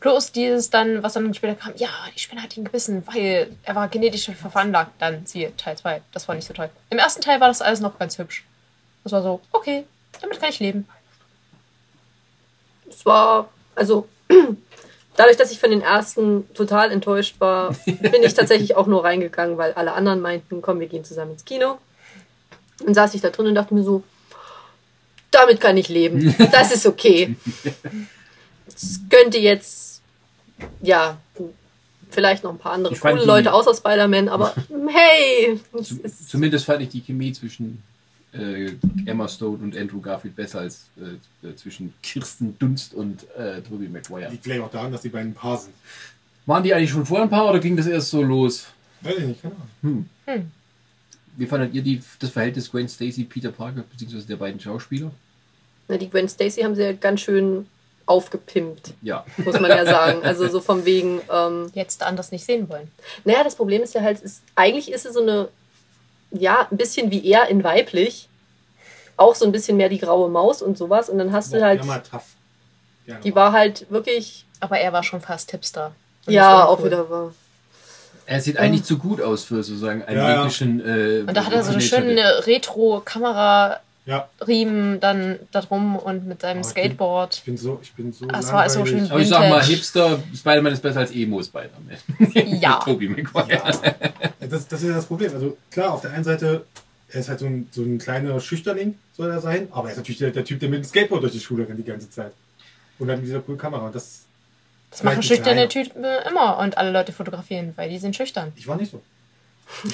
[0.00, 3.74] Plus dieses dann, was dann später kam, ja, die Spinne hat ihn gebissen, weil er
[3.74, 4.92] war genetisch veranlagt.
[4.98, 6.02] Dann siehe Teil 2.
[6.12, 6.70] Das war nicht so toll.
[6.90, 8.44] Im ersten Teil war das alles noch ganz hübsch.
[9.04, 9.84] Das war so, okay,
[10.20, 10.88] damit kann ich leben.
[12.88, 14.08] Es war, also,
[15.16, 19.56] dadurch, dass ich von den ersten total enttäuscht war, bin ich tatsächlich auch nur reingegangen,
[19.56, 21.78] weil alle anderen meinten, komm, wir gehen zusammen ins Kino.
[22.84, 24.02] Und saß ich da drin und dachte mir so,
[25.30, 26.34] damit kann ich leben.
[26.52, 27.36] Das ist okay.
[28.66, 30.00] Es könnte jetzt,
[30.80, 31.18] ja,
[32.10, 34.54] vielleicht noch ein paar andere Ich coole die- Leute außer Spider-Man, aber
[34.88, 35.60] hey,
[36.28, 37.82] Zumindest fand ich die Chemie zwischen
[38.32, 38.72] äh,
[39.06, 40.86] Emma Stone und Andrew Garfield besser als
[41.42, 44.30] äh, äh, zwischen Kirsten Dunst und äh, Tobey Maguire.
[44.30, 45.74] Liegt vielleicht auch daran, dass die beiden ein Paar sind.
[46.46, 48.66] Waren die eigentlich schon vor ein paar oder ging das erst so los?
[49.02, 50.08] Weiß ich nicht, keine Ahnung.
[51.36, 55.10] Wie fandet ihr die, das Verhältnis Gwen Stacy, Peter Parker, beziehungsweise der beiden Schauspieler?
[55.88, 57.66] na, die Gwen Stacy haben sie ja ganz schön
[58.06, 59.24] aufgepimpt, Ja.
[59.38, 60.22] muss man ja sagen.
[60.24, 62.90] Also so vom wegen, ähm, Jetzt anders nicht sehen wollen.
[63.24, 65.48] Naja, das Problem ist ja halt, ist, eigentlich ist sie so eine,
[66.30, 68.28] ja, ein bisschen wie er in weiblich.
[69.16, 71.08] Auch so ein bisschen mehr die graue Maus und sowas.
[71.10, 71.82] Und dann hast du halt,
[73.24, 75.92] die war halt wirklich, Aber er war schon fast Hipster.
[76.26, 76.86] Ja, auch cool.
[76.86, 77.34] wieder war.
[78.26, 80.36] Er sieht eigentlich zu gut aus für sozusagen einen Ja, ja.
[80.38, 80.80] jeglichen.
[80.80, 86.40] Äh, Und da hat er so eine schöne Retro-Kamera-Riemen ja, dann da drum und mit
[86.40, 87.34] seinem Aber ich bin- Skateboard.
[87.36, 88.26] ich bin so, ich bin so.
[88.26, 89.10] Das war so schön.
[89.10, 89.62] Aber ich sag mal.
[89.62, 92.38] Hipster, Spider-Man ist besser als Emo Spider-Man.
[92.60, 92.80] Ja.
[92.84, 93.48] Tobey Maguire.
[93.52, 93.62] Ja,
[94.48, 95.32] das, das ist ja das Problem.
[95.34, 96.64] Also klar, auf der einen Seite,
[97.08, 99.98] er ist halt so ein, so ein kleiner Schüchterling, soll er sein, aber er ist
[99.98, 102.32] natürlich der, der Typ, der mit dem Skateboard durch die Schule rennt die ganze Zeit.
[102.98, 103.86] Und dann mit dieser coolen Kamera.
[103.86, 104.21] Und das,
[104.92, 105.68] Das machen schüchterne.
[105.68, 108.52] Typen immer und alle Leute fotografieren, weil die sind schüchtern.
[108.56, 109.02] ich war nicht so.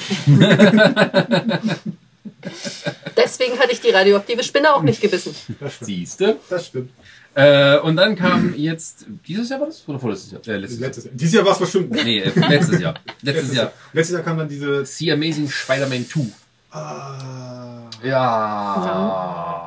[3.16, 5.34] Deswegen hatte ich die radioaktive Spinne auch nicht gebissen.
[5.61, 5.86] Das stimmt.
[5.86, 6.36] Siehste.
[6.51, 6.90] Das stimmt.
[7.34, 9.84] Äh, und dann kam jetzt, dieses Jahr war das?
[9.86, 10.40] Oder vorletztes Jahr?
[10.46, 10.88] Äh, letztes Jahr.
[10.88, 11.14] Letztes Jahr.
[11.14, 11.90] Dieses Jahr war es bestimmt.
[11.90, 12.94] Nee, äh, letztes Jahr.
[13.22, 13.72] Letztes Jahr.
[13.92, 14.84] Letztes Jahr kam dann diese.
[14.84, 16.20] The Amazing Spider-Man 2.
[16.70, 19.57] Ah, Ja.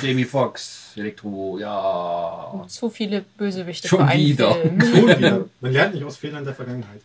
[0.00, 2.64] Jamie Foxx, Elektro, ja.
[2.68, 4.54] Zu viele Bösewichte Schon für einen wieder.
[4.54, 4.80] Film.
[4.94, 5.44] schon wieder.
[5.60, 7.00] Man lernt nicht aus Fehlern der Vergangenheit.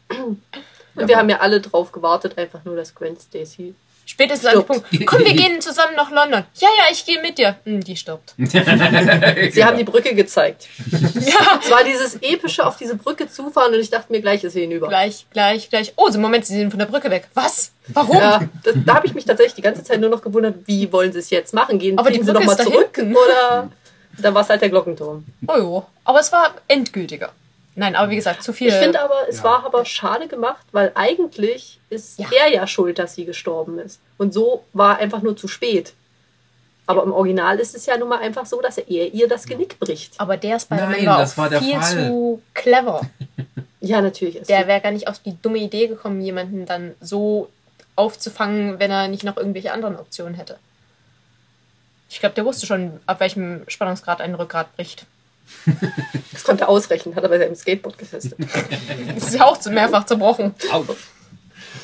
[0.96, 3.74] Und wir haben ja alle drauf gewartet, einfach nur, dass Gwen Stacy.
[4.06, 4.66] Spätestens an dem.
[4.66, 6.44] Punkt, komm, wir gehen zusammen nach London.
[6.56, 7.56] Ja, ja, ich gehe mit dir.
[7.64, 8.34] Hm, die stirbt.
[8.38, 10.68] Sie haben die Brücke gezeigt.
[11.24, 14.54] Ja, Es war dieses epische auf diese Brücke zufahren und ich dachte mir gleich ist
[14.54, 14.90] hinüber.
[14.90, 15.94] gleich, gleich, gleich.
[15.96, 17.28] Oh, so Moment, sie sind von der Brücke weg.
[17.34, 17.72] Was?
[17.88, 18.18] Warum?
[18.18, 21.14] Ja, das, da habe ich mich tatsächlich die ganze Zeit nur noch gewundert, wie wollen
[21.14, 21.80] sie es jetzt machen?
[21.80, 22.98] Gehen Aber die fliegen sie Brücke nochmal zurück?
[23.00, 23.70] Oder
[24.18, 25.24] dann war es halt der Glockenturm.
[25.48, 25.86] Oh jo.
[26.04, 27.32] Aber es war endgültiger.
[27.76, 28.68] Nein, aber wie gesagt, zu viel.
[28.68, 29.44] Ich finde aber, es Ja.
[29.46, 32.28] war aber schade gemacht, weil eigentlich ist Ja.
[32.40, 34.00] er ja schuld, dass sie gestorben ist.
[34.18, 35.94] Und so war einfach nur zu spät.
[36.86, 39.80] Aber im Original ist es ja nun mal einfach so, dass er ihr das Genick
[39.80, 40.20] bricht.
[40.20, 42.08] aber der Spider-Man Nein, war, das auch war der viel Fall.
[42.08, 43.02] zu clever.
[43.86, 47.50] Ja, natürlich ist Der wäre gar nicht auf die dumme Idee gekommen, jemanden dann so
[47.98, 50.58] aufzufangen, wenn er nicht noch irgendwelche anderen Optionen hätte.
[52.10, 55.06] Ich glaube, der wusste schon, ab welchem Spannungsgrad ein Rückgrat bricht.
[56.32, 58.36] Das konnte er ausrechnen, hat er bei seinem Skateboard getestet.
[59.16, 60.54] Das ist ja auch zu mehrfach zerbrochen.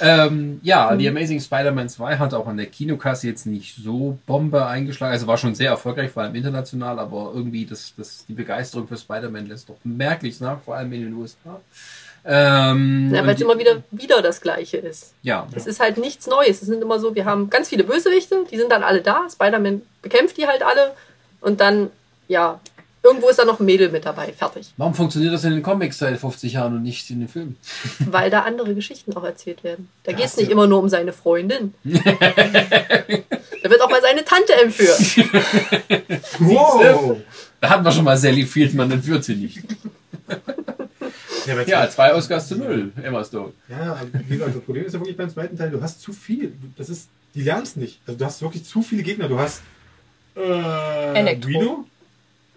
[0.01, 4.65] Ähm, ja, The Amazing Spider-Man 2 hat auch an der Kinokasse jetzt nicht so Bombe
[4.65, 5.11] eingeschlagen.
[5.11, 8.97] Also war schon sehr erfolgreich, vor allem international, aber irgendwie das, das, die Begeisterung für
[8.97, 11.59] Spider-Man lässt doch merklich nach, vor allem in den USA.
[12.25, 15.13] Ähm, Ja, weil es die- immer wieder, wieder das Gleiche ist.
[15.21, 16.61] ja, Es ist halt nichts Neues.
[16.61, 19.27] Es sind immer so, wir haben ganz viele Bösewichte, die sind dann alle da.
[19.29, 20.91] Spider-Man bekämpft die halt alle.
[21.41, 21.89] Und dann,
[22.27, 22.59] ja,
[23.03, 24.33] irgendwo ist da noch ein Mädel mit dabei.
[24.33, 24.73] Fertig.
[24.77, 27.57] warum funktioniert das in den Comics seit 50 Jahren und nicht in den Filmen?
[27.99, 29.89] Weil da andere Geschichten auch erzählt werden.
[30.03, 31.73] Da geht es nicht immer nur um seine Freundin.
[31.83, 31.93] da
[33.69, 34.99] wird auch mal seine Tante entführt.
[36.39, 37.17] Wow!
[37.61, 39.59] Da hatten wir schon mal Sally Fieldman, dann führt sie nicht.
[41.67, 43.53] Ja, zwei Oscars zu null, Emma Stone.
[43.67, 46.13] Ja, aber wie gesagt, das Problem ist ja wirklich beim zweiten Teil, du hast zu
[46.13, 46.53] viel.
[46.77, 47.99] Das ist, die lernst nicht.
[48.05, 49.27] Also du hast wirklich zu viele Gegner.
[49.27, 49.61] Du hast
[50.35, 51.49] äh, Elektro.
[51.49, 51.85] Reno.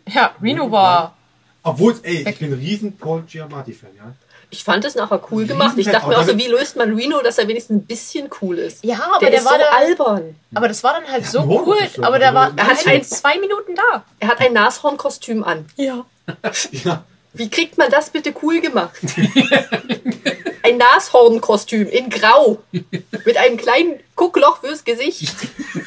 [0.09, 1.16] Ja, Reno war.
[1.62, 4.12] Obwohl, ey, ich bin ein riesen Paul Giamatti-Fan, ja.
[4.50, 5.78] Ich fand es nachher cool gemacht.
[5.78, 8.59] Ich dachte mir auch so, wie löst man Reno, dass er wenigstens ein bisschen cool
[8.59, 8.84] ist?
[8.84, 9.70] Ja, aber der, der, ist war so da.
[9.78, 10.36] albern.
[10.55, 11.78] Aber das war dann halt so Horn cool.
[11.94, 14.05] schon, Aber der war Er hat ein- in zwei Minuten da.
[14.18, 15.64] Er hat ein Nashornkostüm an.
[15.76, 16.05] Ja.
[16.84, 18.92] Ja, Wie kriegt man das bitte cool gemacht?
[20.64, 22.62] Ein Nashornkostüm in Grau.
[22.70, 25.34] Mit einem kleinen Guckloch fürs Gesicht.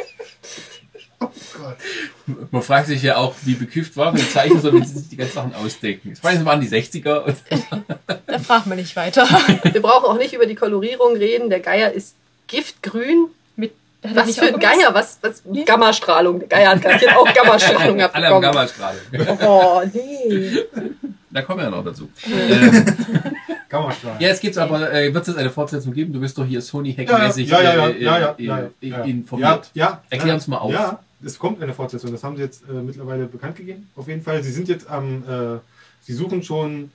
[2.50, 5.16] Man fragt sich ja auch, wie beküfft war, wenn Zeichen so, wenn sie sich die
[5.16, 6.12] ganzen Sachen ausdenken.
[6.12, 7.24] Ich weiß, es waren die 60er.
[7.24, 7.36] Und
[8.26, 9.26] Da fragt man nicht weiter.
[9.62, 11.50] Wir brauchen auch nicht über die Kolorierung reden.
[11.50, 12.14] Der Geier ist
[12.46, 13.28] giftgrün.
[13.56, 13.72] Mit,
[14.02, 14.58] Was für ein?
[14.58, 14.92] Geier?
[14.92, 15.42] Was, was?
[15.64, 16.40] Gammastrahlung.
[16.40, 18.42] Der Geier hat garantiert auch Gammastrahlung alle haben abbekommen.
[18.42, 19.38] Gammastrahlung.
[19.42, 20.64] Oh, nee.
[21.34, 22.08] Da kommen wir ja noch dazu.
[23.98, 26.12] Ja, jetzt gibt's aber, äh, wird es eine Fortsetzung geben?
[26.12, 29.02] Du bist doch hier Sony-Hackmäßig ja, ja, ja, ja, ja, ja, ja.
[29.02, 29.70] informiert.
[29.74, 30.72] Ja, ja, Erklär ja, uns mal auf.
[30.72, 32.12] Ja, es kommt eine Fortsetzung.
[32.12, 33.90] Das haben sie jetzt äh, mittlerweile bekannt gegeben.
[33.96, 34.42] Auf jeden Fall.
[34.42, 35.58] Sie sind jetzt am, äh,
[36.02, 36.90] sie suchen schon,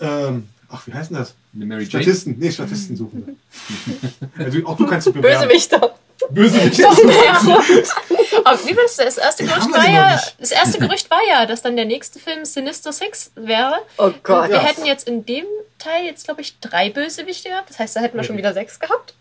[0.00, 1.34] ähm, ach, wie heißt denn das?
[1.54, 2.02] Eine Mary Jane.
[2.04, 2.36] Statisten.
[2.38, 4.44] Nee, Statisten suchen wir.
[4.44, 5.46] also auch du kannst dich bewerben.
[5.48, 5.94] Bösewichter.
[6.30, 6.82] Bösewicht.
[6.82, 7.40] Doch, ja.
[8.44, 8.96] Aber wie war das?
[8.96, 12.44] Das erste Gerücht war ja, das erste Gerücht war ja, dass dann der nächste Film
[12.44, 13.76] Sinister Six wäre.
[13.98, 14.48] Oh Gott.
[14.48, 14.62] Wir Ja.
[14.62, 15.44] hätten jetzt in dem
[15.78, 17.70] Teil jetzt, glaube ich, drei Bösewichte gehabt.
[17.70, 19.14] Das heißt, da hätten wir schon wieder sechs gehabt.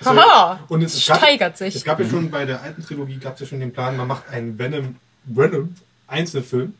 [0.00, 0.60] So, Haha.
[0.68, 1.84] Und es gab, Steigert es sich.
[1.84, 4.28] gab ja schon bei der alten Trilogie gab es ja schon den Plan, man macht
[4.30, 5.74] einen Venom, Venom
[6.06, 6.74] Einzelfilm.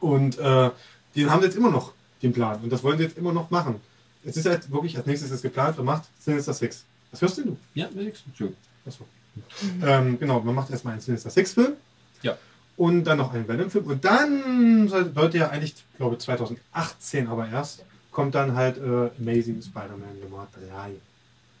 [0.00, 0.70] Und äh,
[1.16, 2.60] den haben sie jetzt immer noch, den Plan.
[2.62, 3.80] Und das wollen sie jetzt immer noch machen.
[4.24, 6.84] Es ist halt wirklich als nächstes ist geplant, man macht Sinister Six.
[7.10, 7.56] Was hörst denn du?
[7.74, 7.86] Ja.
[7.86, 8.54] Entschuldigung.
[8.86, 9.04] Achso.
[9.82, 11.72] Ähm, genau, man macht erstmal einen Sinister Six-Film.
[12.22, 12.36] Ja.
[12.76, 13.86] Und dann noch einen Venom-Film.
[13.86, 19.10] Und dann soll- sollte ja eigentlich, ich glaube 2018 aber erst, kommt dann halt äh,
[19.20, 20.90] Amazing Spider-Man Nummer 3.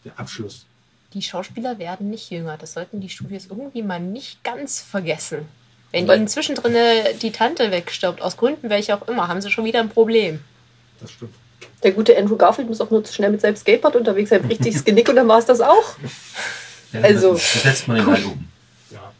[0.08, 0.64] Der Abschluss.
[1.14, 2.56] Die Schauspieler werden nicht jünger.
[2.58, 5.46] Das sollten die Studios irgendwie mal nicht ganz vergessen.
[5.90, 6.74] Wenn Weil- ihnen zwischendrin
[7.22, 10.40] die Tante wegstirbt, aus Gründen welche auch immer, haben sie schon wieder ein Problem.
[11.00, 11.34] Das stimmt.
[11.82, 14.84] Der gute Andrew Garfield muss auch nur zu schnell mit seinem Skateboard unterwegs sein, das
[14.84, 15.96] Genick und dann war es das auch.
[16.92, 18.48] Ja, Also- das, setzt man ihn halt um.
[18.90, 19.12] Ja.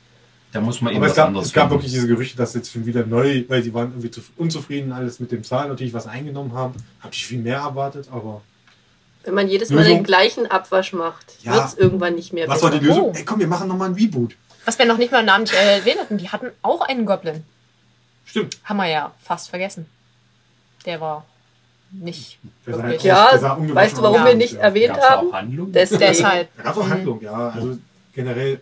[0.53, 1.74] Da muss man eben Aber es was gab, anderes es gab finden.
[1.82, 5.20] wirklich diese Gerüchte, dass jetzt schon wieder neu, weil die waren irgendwie zu unzufrieden alles
[5.20, 6.72] mit dem Zahl, natürlich was eingenommen haben.
[7.01, 8.41] Habe ich viel mehr erwartet, aber
[9.25, 9.99] Wenn man jedes Mal Lösung?
[9.99, 11.55] den gleichen Abwasch macht, Ja.
[11.55, 12.79] wird es irgendwann nicht mehr was war die.
[12.79, 13.11] Lösung?
[13.11, 13.12] Oh.
[13.14, 14.37] Ey, komm, wir machen nochmal ein Reboot.
[14.64, 17.45] Was wir noch nicht mal namentlich erwähnt hatten, die hatten auch einen Goblin.
[18.25, 18.59] Stimmt.
[18.64, 19.87] Haben wir ja fast vergessen.
[20.85, 21.25] Der war
[21.91, 23.12] nicht Der sah wirklich.
[23.12, 24.61] halt Ja, weißt du, warum wir nicht Ja.
[24.61, 25.29] erwähnt Gab's da haben?
[25.29, 25.73] auch Handlung?
[25.73, 26.49] Das- Deshalb.
[26.57, 26.89] Da gab es auch.
[26.89, 27.49] Handlung, ja.
[27.49, 27.79] Also
[28.12, 28.61] generell,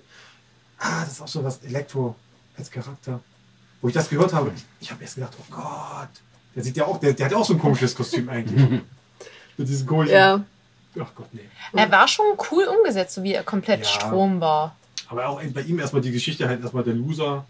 [0.79, 2.15] ah, das ist auch so was Elektro
[2.57, 3.21] als Charakter.
[3.83, 6.09] Wo ich das gehört habe, ich, ich habe erst gedacht, oh Gott,
[6.55, 8.81] der sieht ja auch, der, der hat ja auch so ein komisches Kostüm eigentlich.
[9.57, 10.15] Mit diesem komischen.
[10.15, 10.41] Ja,
[10.99, 11.41] Ach Gott, nee.
[11.75, 13.87] Er war schon cool umgesetzt, so wie er komplett Ja.
[13.87, 14.75] Strom war.
[15.09, 17.45] Aber auch bei ihm erstmal die Geschichte halt erstmal der Loser,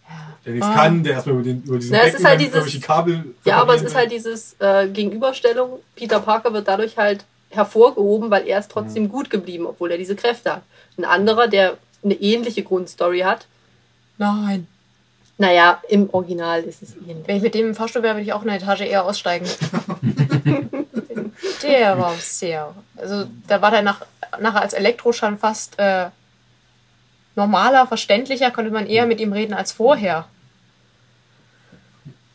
[0.44, 0.74] der nichts Ah.
[0.74, 3.24] kann, der erstmal über, den, über diesen Na, es ist halt dieses- irgendwelche Kabel.
[3.44, 5.78] ja aber es ist halt dieses äh, Gegenüberstellung.
[5.94, 9.08] Peter Parker wird dadurch halt hervorgehoben, weil er ist trotzdem Mhm.
[9.10, 10.62] gut geblieben, obwohl er diese Kräfte hat.
[10.98, 13.46] Ein anderer, der eine ähnliche Grundstory hat,
[14.18, 14.66] Nein.
[15.38, 17.26] naja, im Original ist es ähnlich.
[17.26, 19.46] Wenn ich mit dem im Fahrstuhl wäre, würde ich auch eine Etage eher aussteigen.
[21.62, 22.74] der war sehr.
[22.96, 24.02] Also, da war der nach,
[24.40, 26.06] nachher als Elektro schon fast äh,
[27.34, 30.26] normaler, verständlicher, konnte man eher mit ihm reden als vorher.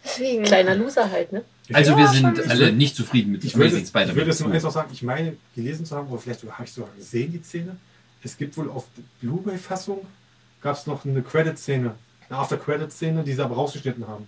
[0.03, 0.43] Deswegen.
[0.43, 1.43] Kleiner Loser halt, ne?
[1.73, 4.29] Also Ja, wir sind alle nicht zufrieden mit Ich würde, Amazing ich würde Spider-Man.
[4.29, 6.89] es nur eins noch sagen, ich meine, gelesen zu haben, oder vielleicht habe ich sogar
[6.97, 7.77] gesehen, die Szene.
[8.23, 10.05] Es gibt wohl auf der Blu-ray-Fassung,
[10.61, 11.95] gab es noch eine Credit-Szene,
[12.29, 14.27] eine After-Credit-Szene, die sie aber rausgeschnitten haben.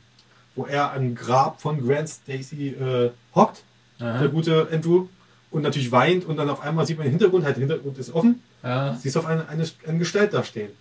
[0.55, 3.63] Wo er am Grab von Grant Stacy äh, hockt,
[4.03, 4.27] der Aha.
[4.27, 5.07] gute Andrew,
[5.51, 8.13] und natürlich weint und dann auf einmal sieht man den Hintergrund, halt der Hintergrund ist
[8.13, 10.71] offen, Ja, siehst auf eine, eine, eine Gestalt da stehen.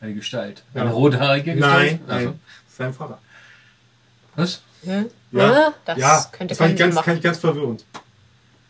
[0.00, 0.62] eine Gestalt.
[0.74, 0.82] Ja.
[0.82, 1.90] Eine rothaarige Gestalt?
[1.92, 2.36] Nein, nein, Also, das
[2.70, 3.18] ist sein Vater.
[4.36, 4.62] was?
[4.84, 5.06] Hm?
[5.32, 5.74] Ja, Ja.
[5.84, 7.84] Das ja könnte das fand ich ganz, fand ich ganz verwirrend.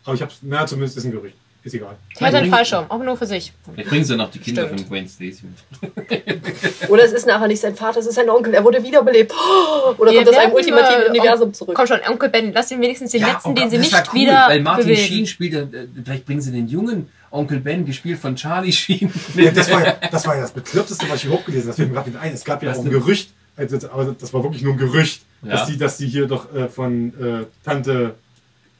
[0.04, 1.36] Aber ich habe na zumindest ist ein Gerücht.
[1.66, 1.96] Ist egal.
[2.20, 3.52] Der hat einen Fallschirm, aber nur für sich.
[3.74, 4.82] Vielleicht bringen sie noch die Kinder Stimmt.
[4.82, 6.88] von Gwen Stacy mit.
[6.88, 9.32] Oder es ist nachher nicht sein Vater, es ist sein Onkel, er wurde wiederbelebt.
[9.98, 11.74] Oder Wir kommt aus einem ultimativen Universum zurück.
[11.76, 14.20] Komm schon, Onkel Ben, lass ihn wenigstens den Ja, letzten, oh den sie nicht cool,
[14.20, 15.00] wieder Weil Martin bewegen.
[15.08, 19.12] Sheen spielt, ja, äh, vielleicht bringen sie den jungen Onkel Ben, gespielt von Charlie Sheen.
[19.34, 21.68] Ja, das, war ja, das war ja das Bekloppteste, was ich hier hochgelesen habe.
[21.70, 22.32] Das fällt mir gerade wieder ein.
[22.32, 22.90] Es gab ja Was auch ein?
[22.90, 25.50] Gerücht, also, das- aber das war wirklich nur ein Gerücht, Ja.
[25.50, 27.08] dass, die, dass die hier doch äh, von
[27.42, 28.14] äh, Tante,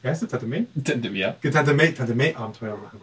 [0.07, 0.65] wie heißt sie, Tante May?
[1.13, 1.35] ja.
[1.51, 3.01] Tante May, Tante May Abenteuer machen.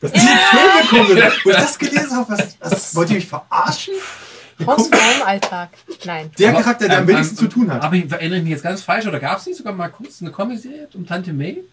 [0.00, 1.32] Dass die Filme kommen.
[1.44, 3.94] Wo ich das gelesen habe, was, was, wollt ihr mich verarschen?
[4.64, 5.70] Hausfrau im Alltag.
[6.04, 6.30] Nein.
[6.38, 7.82] der Aber, Charakter, der am ähm, wenigsten ähm, zu tun hat?
[7.82, 10.30] Aber ich erinnere mich jetzt ganz falsch, oder gab es nicht sogar mal kurz eine
[10.30, 11.64] Comedy-Serie um Tante May?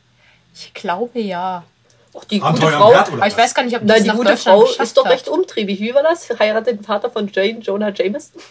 [0.56, 1.64] Ich glaube ja.
[2.14, 3.14] Auch die gute Abenteuer am Frau.
[3.18, 5.80] Aber ich weiß gar nicht, ob das Nein, die gute Frau ist doch recht umtriebig.
[5.80, 6.28] Wie war das?
[6.40, 8.42] Heiratet den Vater von Jane, Jonah Jameson.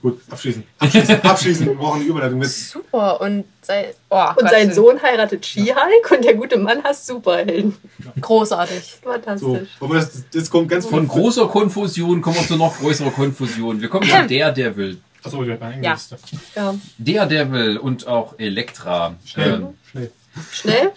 [0.00, 0.62] Gut, abschließen.
[0.78, 1.66] Abschließen, abschließen.
[1.66, 2.48] Wir brauchen eine Überleitung mit.
[2.48, 3.20] Super.
[3.20, 7.76] Und, sei, oh, Und sein Sohn heiratet She-Hulk und der gute Mann hasst Superhelden.
[8.20, 8.98] Großartig.
[9.02, 9.68] So, Fantastisch.
[9.80, 13.80] aber das, das kommt ganz Von großer Konfusion kommen wir zu noch größerer Konfusion.
[13.80, 14.98] Wir kommen zu Daredevil.
[15.22, 15.96] Achso, ich habe Ja.
[16.54, 16.74] Ja.
[16.98, 19.16] Daredevil und auch Elektra.
[19.24, 20.10] Schnell, schnell.
[20.52, 20.92] Schnell?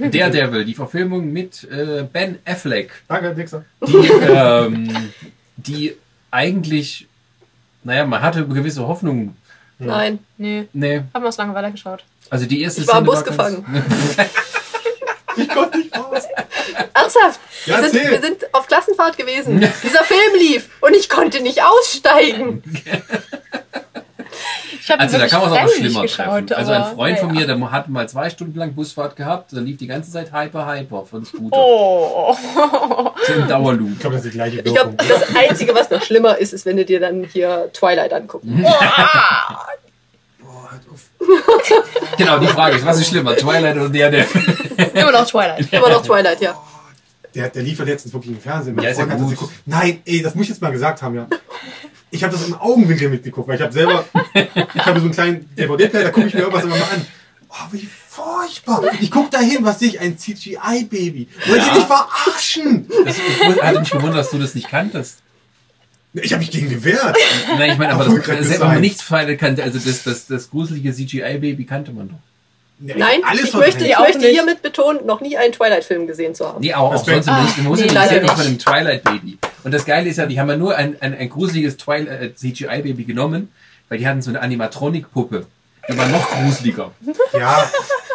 [0.00, 3.64] Ähm, Daredevil, die Verfilmung mit äh, Ben Affleck, Danke, Dixer.
[3.86, 5.10] die, ähm,
[5.56, 5.96] die
[6.30, 7.06] eigentlich,
[7.84, 9.36] naja, man hatte gewisse Hoffnungen.
[9.78, 10.20] Nein.
[10.36, 12.04] Nee, Nee, haben wir aus Langeweile geschaut.
[12.30, 13.64] also die erste Ich war im Bus gefangen.
[15.34, 16.24] Ich konnte nicht raus.
[16.92, 17.40] Ernsthaft?
[17.64, 19.60] Ja, wir, sind, wir sind auf Klassenfahrt gewesen.
[19.82, 22.62] Dieser Film lief und ich konnte nicht aussteigen.
[24.80, 26.46] Ich habe Also da kann man es auch noch schlimmer geschaut.
[26.48, 26.52] treffen.
[26.54, 29.76] Also ein Freund von mir, der hat mal zwei Stunden lang Busfahrt gehabt, da lief
[29.78, 31.56] die ganze Zeit Hyper Hyper von Scooter.
[31.56, 32.36] Oh.
[33.26, 33.90] So im Dauerloop.
[33.92, 35.08] Ich glaube, das ist die gleiche Ich glaube, Wirkung.
[35.08, 38.48] das Einzige, was noch schlimmer ist, ist, wenn du dir dann hier Twilight anguckst.
[40.40, 41.02] Boah, hört auf.
[42.18, 44.90] Genau, die Frage ist, was ist schlimmer, Twilight oder Daredevil?
[44.94, 45.66] Immer noch Twilight.
[45.72, 46.54] Immer noch Twilight, ja.
[47.34, 48.78] Der, der lief ja letztens wirklich im Fernsehen.
[48.80, 49.38] Ja, ist ja gut.
[49.64, 51.26] Nein, ey, das muss ich jetzt mal gesagt haben, ja.
[52.12, 55.48] Ich habe das im Augenwinkel mitgeguckt, weil ich habe selber, ich habe so einen kleinen
[55.56, 57.06] DVD-Player, da gucke ich mir irgendwas immer mal an.
[57.48, 58.82] Oh, wie furchtbar.
[59.00, 60.00] Ich guck da hin, was sehe ich?
[60.00, 61.28] Ein CGI-Baby.
[61.46, 62.86] Wollt ihr mich verarschen?
[63.06, 65.20] Das, ich hatte mich gewundert, dass du das nicht kanntest.
[66.12, 67.16] Ich habe mich gegen gewehrt.
[67.56, 69.62] Nein, ich meine, aber das, kann das das hätte man nichts Feine kannte.
[69.62, 72.16] Also das, das, das gruselige CGI-Baby kannte man doch.
[72.78, 74.30] Nee, Nein, alles ich möchte, ich möchte nicht.
[74.32, 76.60] hiermit betonen, noch nie einen Twilight-Film gesehen zu haben.
[76.60, 77.58] Nee, auch, auch sonst nicht.
[77.58, 78.30] Man muss nee, ja nicht nicht.
[78.30, 79.38] von einem Twilight-Baby.
[79.64, 82.34] Und das Geile ist ja, die haben ja nur ein, ein, ein gruseliges Twilight äh,
[82.34, 83.52] CGI-Baby genommen,
[83.88, 85.46] weil die hatten so eine Animatronic-Puppe.
[85.88, 86.92] Die war noch gruseliger.
[87.32, 87.70] Ja,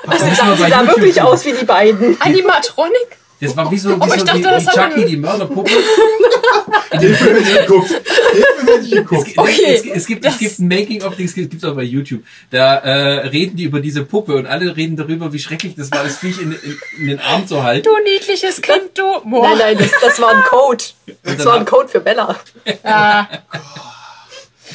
[0.08, 2.20] müssen sah, sie sah wirklich aus wie die beiden.
[2.22, 3.18] Animatronic?
[3.40, 5.70] Das war wie so, wie Oh, ich so dachte, wie hat Chucky, die Mörderpuppe.
[6.92, 7.90] Hilfe, wenn ich geguckt.
[7.90, 9.26] Hilfe, wenn ich Es, geguckt.
[9.26, 12.24] gibt- Okay, es, es gibt, es gibt ein Making-of, das gibt es auch bei YouTube.
[12.50, 16.04] Da äh, reden die über diese Puppe und alle reden darüber, wie schrecklich das war,
[16.04, 17.84] das Viech in, in, in den Arm zu halten.
[17.88, 19.04] Du niedliches Kind, du.
[19.30, 19.50] Boah.
[19.50, 20.84] Nein, nein, das, das war ein Code.
[21.24, 22.36] Das war ein Code für Bella.
[22.84, 23.28] Ah,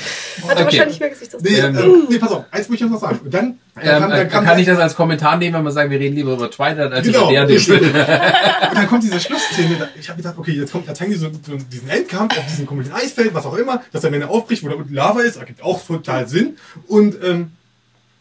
[0.03, 0.65] Hat er Okay.
[0.65, 1.37] wahrscheinlich mehr Gesicht.
[1.41, 3.21] Nee, Ähm, nee, pass auf, eins muss ich noch sagen.
[3.25, 5.71] Und dann, dann, Ähm, äh, dann, kam, kann ich das als Kommentar nehmen, wenn wir
[5.73, 7.41] sagen, wir reden lieber über Twilight als Genau, über.
[7.47, 7.79] Daredevil.
[8.71, 9.89] Und dann kommt diese Schlussszene.
[9.99, 12.67] Ich habe gedacht, okay, jetzt kommt, da zeigen die so, so diesen Endkampf auf diesem
[12.67, 15.63] komischen Eisfeld, was auch immer, dass am Ende aufbricht, wo da unten Lava ist, ergibt
[15.63, 16.57] auch total Sinn.
[16.89, 17.53] Und, ähm,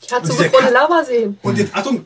[0.01, 1.37] Ich hatte so gefrorene Lava sehen.
[1.41, 2.05] und jetzt, Achtung,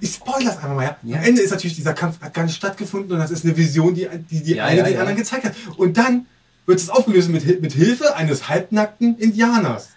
[0.00, 0.96] ich spoilere einfach mal, ja.
[1.04, 1.16] Ja.
[1.18, 3.94] Am Ende ist natürlich dieser Kampf hat gar nicht stattgefunden und das ist eine Vision,
[3.94, 5.00] die die, die Ja, eine ja, den ja.
[5.00, 5.52] anderen gezeigt hat.
[5.78, 6.26] Und dann
[6.66, 9.90] wird es aufgelöst mit, mit Hilfe eines halbnackten Indianers,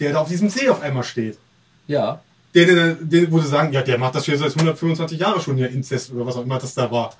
[0.00, 1.38] der da auf diesem See auf einmal steht.
[1.86, 2.20] Ja.
[2.54, 5.56] Der, der, der, wo sie sagen, ja, der macht das hier seit 125 Jahren schon,
[5.58, 7.14] der Inzest oder was auch immer das da war.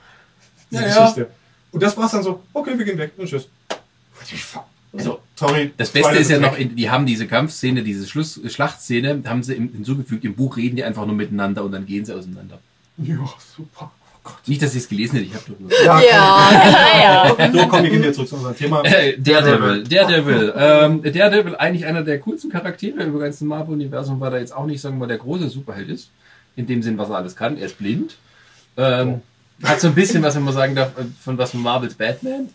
[0.71, 1.01] Diese Ja, ja.
[1.01, 1.31] Geschichte.
[1.73, 3.49] Und das war's dann so, okay, wir gehen weg und tschüss.
[4.93, 5.73] Also, Sorry.
[5.77, 9.55] das Beste ist ja noch, in, die haben diese Kampfszene, diese Schluss, Schlachtszene, haben sie
[9.55, 10.25] hinzugefügt.
[10.25, 12.59] Im Buch reden die einfach nur miteinander und dann gehen sie auseinander.
[12.97, 13.19] Ja,
[13.55, 13.93] super.
[14.27, 14.49] Oh Gott.
[14.49, 15.71] Nicht, dass ich es gelesen hätte, ich habe doch nur.
[15.71, 17.53] Ja, Ja, ja.
[17.53, 18.83] So, komm, wir gehen jetzt zurück zu unserem Thema.
[18.85, 20.53] Äh, Daredevil, Daredevil.
[20.57, 24.81] Ähm, Daredevil, eigentlich einer der coolsten Charaktere im ganzen Marvel-Universum, weil er jetzt auch nicht,
[24.81, 26.11] sagen wir mal, der große Superheld ist.
[26.57, 27.57] In dem Sinn, was er alles kann.
[27.59, 28.17] Er ist blind.
[28.77, 29.21] Ähm,
[29.63, 32.49] hat so ein bisschen, was man sagen darf, äh, von was von Marvels Batman.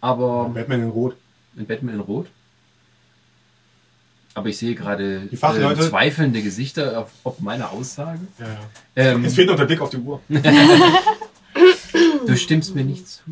[0.00, 1.16] Aber Batman in Rot.
[1.56, 2.26] in Batman in Rot.
[4.34, 8.20] Aber ich sehe gerade äh, zweifelnde Gesichter auf, auf meine Aussage.
[8.38, 8.58] Ja, ja.
[8.96, 10.20] Ähm, Es fehlt noch der Blick auf die Uhr.
[12.26, 13.22] du stimmst mir nicht zu.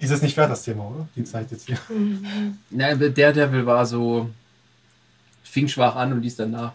[0.00, 1.08] Ist es nicht fair, das Thema, oder?
[1.14, 1.78] Die Zeit jetzt hier.
[2.70, 4.28] Nein, aber Daredevil war so,
[5.44, 6.72] fing schwach an und ließ danach.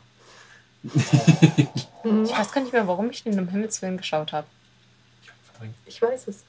[0.84, 0.94] ich
[2.04, 4.48] weiß gar nicht mehr, warum ich den um Himmels Willen geschaut habe.
[5.86, 6.44] Ich weiß es.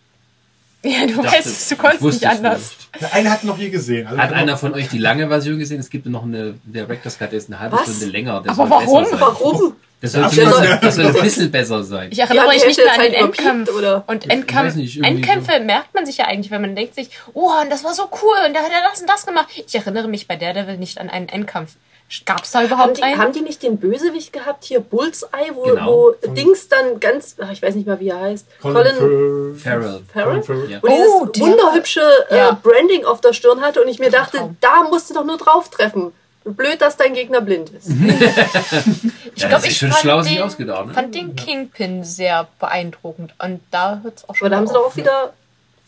[0.84, 2.58] Ja, du Ich weißt dachte- es, du konntest nicht anders.
[2.92, 3.00] nicht.
[3.02, 4.06] Der eine hat noch hier gesehen.
[4.06, 5.78] Also Hat einer von euch die lange Version gesehen?
[5.80, 7.84] Es gibt noch eine, der Director's Cut, der ist eine halbe Was?
[7.84, 8.42] Stunde länger.
[8.46, 9.06] Aber warum?
[9.12, 9.76] Warum?
[10.00, 12.08] Das soll, das soll ein bisschen besser sein.
[12.10, 13.70] Ich erinnere Ja, mich nicht mehr an den Endkampf.
[13.70, 14.02] oder?
[14.08, 17.70] Und Endkampf, nicht, Endkämpfe merkt man sich ja eigentlich, wenn man denkt sich, oh, und
[17.70, 19.46] das war so cool und da hat er das und das gemacht.
[19.54, 21.76] Ich erinnere mich bei Daredevil nicht an einen Endkampf.
[22.26, 23.18] Gab es da Haben überhaupt die, einen?
[23.18, 25.86] haben die nicht den Bösewicht gehabt, hier Bullseye, wo, Genau.
[25.86, 29.56] wo Dings dann ganz, ach, ich weiß nicht mal, wie er heißt, Colin, Colin, Farrell.
[29.56, 30.02] Farrell.
[30.12, 30.24] Farrell?
[30.24, 30.70] Colin Farrell.
[30.70, 30.78] Ja.
[30.82, 32.58] wo Oh, dieses der- wunderhübsche äh, Ja.
[32.62, 34.56] Branding auf der Stirn hatte und ich mir dachte, Traum.
[34.60, 36.12] da musst du doch nur drauf treffen.
[36.44, 37.88] Blöd, dass dein Gegner blind ist.
[39.34, 40.92] ich Ja, glaube, ich schon fand, schlau den, ausgedacht, ne?
[40.94, 43.32] fand den Kingpin sehr beeindruckend.
[43.38, 44.82] Und da hört es auch schon Aber da haben sie auf.
[44.82, 45.32] doch auch wieder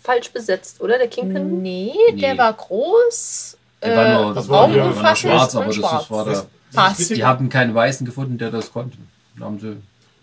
[0.03, 0.97] falsch besetzt, oder?
[0.99, 1.61] Der Kingpin?
[1.63, 2.21] Nee, Nee.
[2.21, 5.77] der war groß, Der war nur, äh, das war- ja, war schwarz, aber und das
[5.77, 6.03] schwarz.
[6.05, 6.47] ist, war Das- da.
[6.81, 7.01] Passt.
[7.01, 8.99] das ist Die haben keinen Weißen gefunden, der das konnte.
[9.41, 9.77] Haben sie.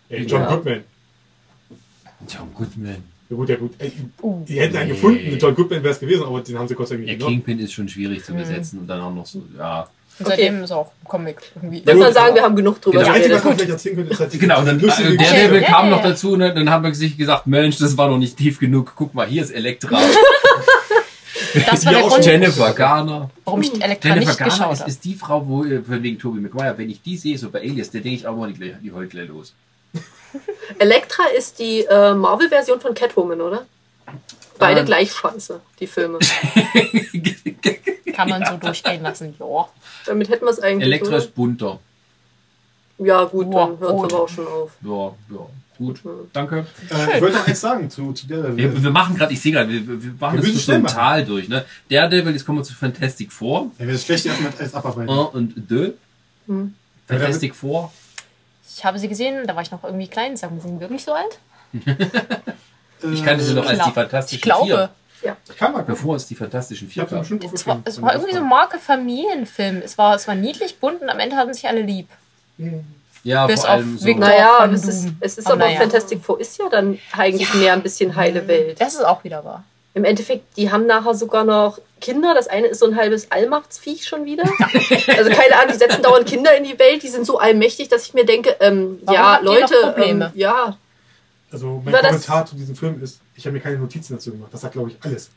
[0.09, 0.47] Ey, John Ja.
[0.55, 0.83] Goodman.
[2.27, 2.97] John Goodman.
[3.29, 3.71] Ja gut, ja gut.
[3.77, 4.43] Ey, Uh.
[4.45, 4.95] die hätten einen Nee.
[4.95, 5.37] gefunden.
[5.39, 7.35] John Goodman wäre es gewesen, aber den haben sie Gott sei Dank Der genommen.
[7.35, 9.87] Kingpin ist schon schwierig zu besetzen und dann auch noch so, ja.
[10.19, 11.77] Und seitdem ist er auch Comic irgendwie.
[11.79, 13.07] Ich würde mal sagen, wir haben genug drüber Genau.
[13.07, 13.73] Das Einzige, was man geredet.
[13.73, 15.17] erzählen könnte, ist halt Genau, und dann äh, Geschichte.
[15.17, 16.09] Daredevil Ja, kam ja, noch ja.
[16.09, 16.53] dazu, ne?
[16.53, 18.91] dann haben wir sich gesagt, Mensch, das war noch nicht tief genug.
[18.95, 19.97] Guck mal, hier ist Elektra.
[21.53, 23.29] Das war der auch Grund, Jennifer Garner.
[23.45, 24.89] warum ich Elektra Jennifer nicht Garner geschaut ist, habe.
[24.89, 27.89] ist die Frau, wo von wegen Tobey Maguire, wenn ich die sehe, so bei Alias,
[27.91, 29.53] der denke ich auch mal die, die heult gleich los.
[30.79, 33.65] Elektra ist die äh, Marvel-Version von Catwoman, oder?
[34.57, 34.85] Beide Ähm.
[34.85, 36.19] gleich scheiße, die Filme.
[38.13, 39.67] Kann man so durchgehen lassen, ja.
[40.05, 40.85] Damit hätten wir es eigentlich.
[40.87, 41.17] Elektra oder?
[41.17, 41.79] ist bunter.
[42.97, 44.71] Ja, gut, dann Wow, hört es aber auch schon auf.
[44.83, 45.45] Ja, ja,
[45.81, 46.01] gut.
[46.33, 46.65] Danke.
[46.89, 48.55] Äh, ich wollte noch eins sagen zu, zu der.
[48.55, 50.83] Wir, wir machen gerade, ich sehe gerade, wir, wir machen Wir das so schnell ein
[50.83, 50.95] machen.
[50.95, 51.49] Tal durch.
[51.49, 51.65] Ne?
[51.89, 53.71] Daredevil, jetzt kommen wir zu Fantastic Four.
[53.79, 55.09] Ja, wir schlecht erstmal als abarbeiten.
[55.09, 55.93] Un und deux.
[56.47, 56.73] Hm.
[57.07, 57.91] Fantastic Four.
[58.73, 60.37] Ich habe sie gesehen, da war ich noch irgendwie klein.
[60.37, 61.39] Sagen wir, sind wir wirklich so alt?
[63.03, 64.89] Ich kannte sie noch als die Fantastischen Ich glaube.
[65.19, 65.37] Vier.
[65.57, 65.85] Kann man.
[65.85, 67.23] Bevor es die Fantastischen Vier gab.
[67.53, 69.81] Es war, es war irgendwie so Marke Familienfilm.
[69.83, 72.07] Es war, es war niedlich bunt und am Ende hatten sich alle lieb.
[73.23, 74.13] Ja, Bis vor auf allem so.
[74.13, 75.79] Naja, es ist, es ist Aber aber, naja.
[75.81, 78.81] Fantastic Four ist ja dann eigentlich mehr ein bisschen heile Welt.
[78.81, 79.63] Das ist auch wieder wahr.
[79.93, 82.33] Im Endeffekt, die haben nachher sogar noch Kinder.
[82.33, 84.43] Das eine ist so ein halbes Allmachtsviech schon wieder.
[85.17, 87.03] also keine Ahnung, die setzen dauernd Kinder in die Welt.
[87.03, 90.77] Die sind so allmächtig, dass ich mir denke, ähm, ja, Leute, ähm, ja,
[91.51, 94.49] Also mein das- Kommentar zu diesem Film ist, ich habe mir keine Notizen dazu gemacht.
[94.53, 95.29] Das sagt, glaube ich, alles.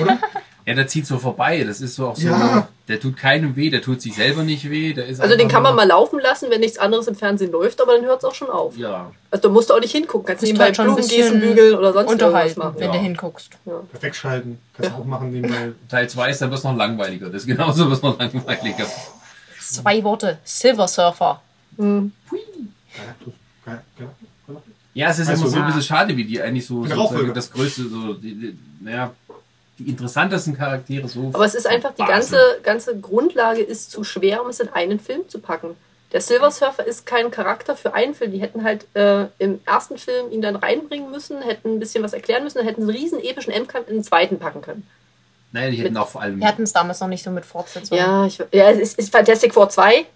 [0.00, 0.18] Oder?
[0.66, 1.62] Ja, der zieht so vorbei.
[1.62, 2.26] Das ist so auch so.
[2.26, 2.66] Ja.
[2.88, 4.92] Der tut keinem weh, der tut sich selber nicht weh.
[4.94, 7.80] Der ist also den kann man mal laufen lassen, wenn nichts anderes im Fernsehen läuft,
[7.80, 8.76] aber dann hört es auch schon auf.
[8.76, 9.12] Ja.
[9.30, 10.26] Also da musst du auch nicht hingucken.
[10.26, 12.74] Kannst nebenbei halt schon ein Blumen bisschen gießen, bügeln oder sonst irgendwas machen.
[12.78, 12.92] wenn Ja.
[12.92, 13.50] du hinguckst.
[13.92, 14.58] Perfekt schalten.
[14.76, 15.72] Kannst du auch machen nebenbei.
[15.88, 17.26] Teil 2 ist dann wird noch langweiliger.
[17.26, 18.86] Das ist genauso wird noch langweiliger.
[19.60, 20.38] Zwei Worte.
[20.42, 21.42] Silver Surfer.
[21.76, 22.10] Hm.
[22.96, 23.34] Galactus?
[24.94, 25.66] Ja, es ist Weißt immer du, so ein ja.
[25.66, 29.12] bisschen schade, wie die eigentlich so das größte, so, die, die, naja,
[29.78, 31.30] die interessantesten Charaktere so.
[31.32, 34.98] Aber es ist einfach, die ganze, ganze Grundlage ist zu schwer, um es in einen
[34.98, 35.76] Film zu packen.
[36.12, 38.32] Der Silver Surfer ist kein Charakter für einen Film.
[38.32, 42.12] Die hätten halt äh, im ersten Film ihn dann reinbringen müssen, hätten ein bisschen was
[42.12, 44.86] erklären müssen, dann hätten einen riesen epischen Endkampf in den zweiten packen können.
[45.52, 46.38] Naja, die hätten auch vor allem.
[46.38, 48.02] Wir hatten es damals noch nicht so mit Fortsetzungen.
[48.02, 50.06] Ja, ich, ja es ist, ist Fantastic Four 2.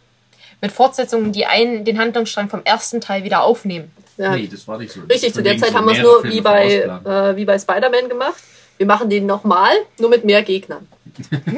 [0.63, 3.91] Mit Fortsetzungen, die einen, den Handlungsstrang vom ersten Teil wieder aufnehmen.
[4.19, 5.01] Ja, Nee, das war nicht so.
[5.01, 8.09] richtig, zu der Zeit so haben wir es nur wie bei, äh, wie bei Spider-Man
[8.11, 8.43] gemacht.
[8.81, 10.89] Wir machen den nochmal, nur mit mehr Gegnern.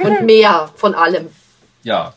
[0.03, 1.29] Und mehr von allem.
[1.85, 2.15] Ja,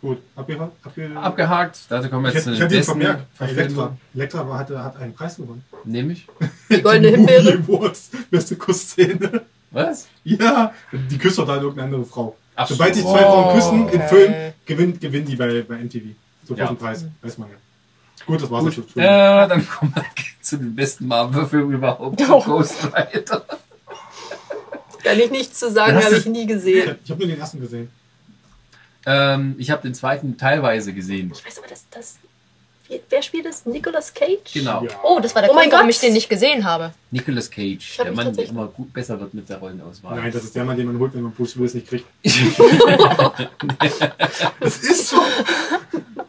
[0.00, 0.72] Gut, abgehakt.
[0.84, 1.78] Abge abgehakt.
[1.88, 3.96] Dazu kommen wir ich jetzt hätte, zu ich den hätte besten Elektra.
[4.12, 5.64] Elektra war, hatte, hat einen Preis gewonnen.
[5.84, 6.26] Nämlich?
[6.68, 7.52] Die goldene Himbeere.
[7.52, 8.10] Awards.
[8.28, 9.42] Beste Kussszene.
[9.70, 10.08] Was?
[10.24, 12.36] Ja, die küsst doch da irgendeine andere Frau.
[12.56, 12.74] Ach so.
[12.74, 14.08] Sobald sich zwei Frauen küssen im Okay.
[14.08, 16.06] Film, gewinnt, gewinnen die bei, bei MTV.
[16.42, 16.74] Sofort Ja.
[16.74, 17.04] Preis.
[17.22, 17.56] Weiß man ja.
[18.26, 20.04] Gut, das war's Gut, äh, dann kommen wir
[20.42, 22.20] zu den besten Marvel-Filmen überhaupt.
[22.28, 22.42] Oh.
[22.42, 23.44] Ghost Rider.
[25.04, 26.96] Kann ich nichts zu sagen, habe ich nie gesehen.
[27.04, 27.88] Ich habe nur den ersten gesehen.
[29.06, 31.30] Ähm, ich habe den zweiten teilweise gesehen.
[31.34, 32.16] Ich weiß aber, dass das.
[33.08, 33.64] Wer, spielt das?
[33.64, 34.52] Nicolas Cage?
[34.52, 34.84] Genau.
[34.84, 34.90] Ja.
[35.02, 36.92] Oh, das war der Oh mein Grund, warum ich den nicht gesehen habe.
[37.10, 40.16] Nicolas Cage, hab der Mann, der immer gut besser wird mit der Rollenauswahl.
[40.16, 42.04] Nein, das ist der Mann, den man holt, wenn man Bruce Willis nicht kriegt.
[44.60, 45.16] das ist so.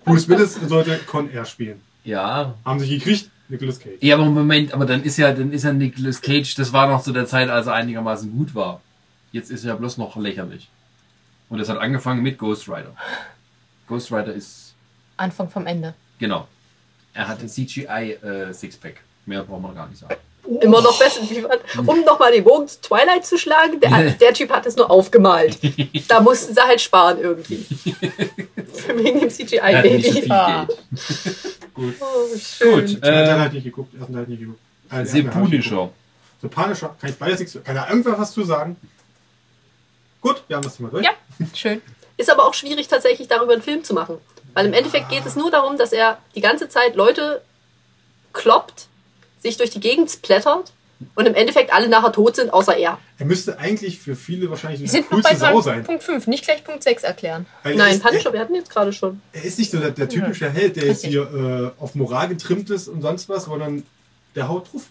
[0.05, 1.81] Bruce Willis sollte Con Air spielen.
[2.05, 2.55] Ja.
[2.63, 3.29] Haben sie gekriegt?
[3.47, 3.97] Nicolas Cage.
[4.01, 7.03] Ja, aber Moment, aber dann ist ja, dann ist ja Nicolas Cage, das war noch
[7.03, 8.81] zu der Zeit, als er einigermaßen gut war.
[9.31, 10.69] Jetzt ist er ja bloß noch lächerlich.
[11.49, 12.95] Und das hat angefangen mit Ghost Rider.
[13.87, 14.73] Ghost Rider ist,
[15.17, 15.93] Anfang vom Ende.
[16.19, 16.47] genau.
[17.13, 18.95] Er hatte CGI äh, Sixpack.
[19.25, 20.15] Mehr braucht man gar nicht sagen.
[20.61, 21.21] Immer noch besser.
[21.85, 25.57] Um nochmal den Bogen zu Twilight zu schlagen, der, der Typ hat es nur aufgemalt.
[26.07, 27.65] Da mussten sie halt sparen irgendwie.
[28.87, 30.11] Wegen dem hat so CGI-Baby.
[30.11, 30.65] viel Ah.
[30.65, 30.79] Geld.
[31.77, 32.85] Oh, schön.
[32.85, 34.59] Gut, äh, halt nicht geguckt, Teil nicht geguckt.
[34.93, 35.43] Den The geguckt.
[35.43, 35.89] Punisher.
[36.41, 38.77] The Punisher, kann ich beides nichts, kann da irgendwer was zu sagen?
[40.21, 41.03] Gut, wir haben das Thema durch.
[41.03, 41.11] Ja,
[41.53, 41.81] schön.
[42.15, 44.19] Ist aber auch schwierig, tatsächlich darüber einen Film zu machen.
[44.53, 47.41] Weil im Endeffekt geht es nur darum, dass er die ganze Zeit Leute
[48.31, 48.87] kloppt,
[49.45, 50.71] sich durch die Gegend splattert
[51.15, 52.97] und im Endeffekt alle nachher tot sind, außer er.
[53.17, 55.83] Er müsste eigentlich für viele wahrscheinlich der sind coolste Sau sein.
[55.83, 57.45] Punkt 5, nicht gleich Punkt 6 erklären.
[57.63, 59.21] Weil er Nein, ist, Punisher, wir hatten jetzt gerade schon.
[59.33, 62.69] Er, ist nicht so der, der typische Held, der jetzt hier äh, auf Moral getrimmt
[62.69, 63.83] ist und sonst was, sondern
[64.35, 64.83] der haut drauf.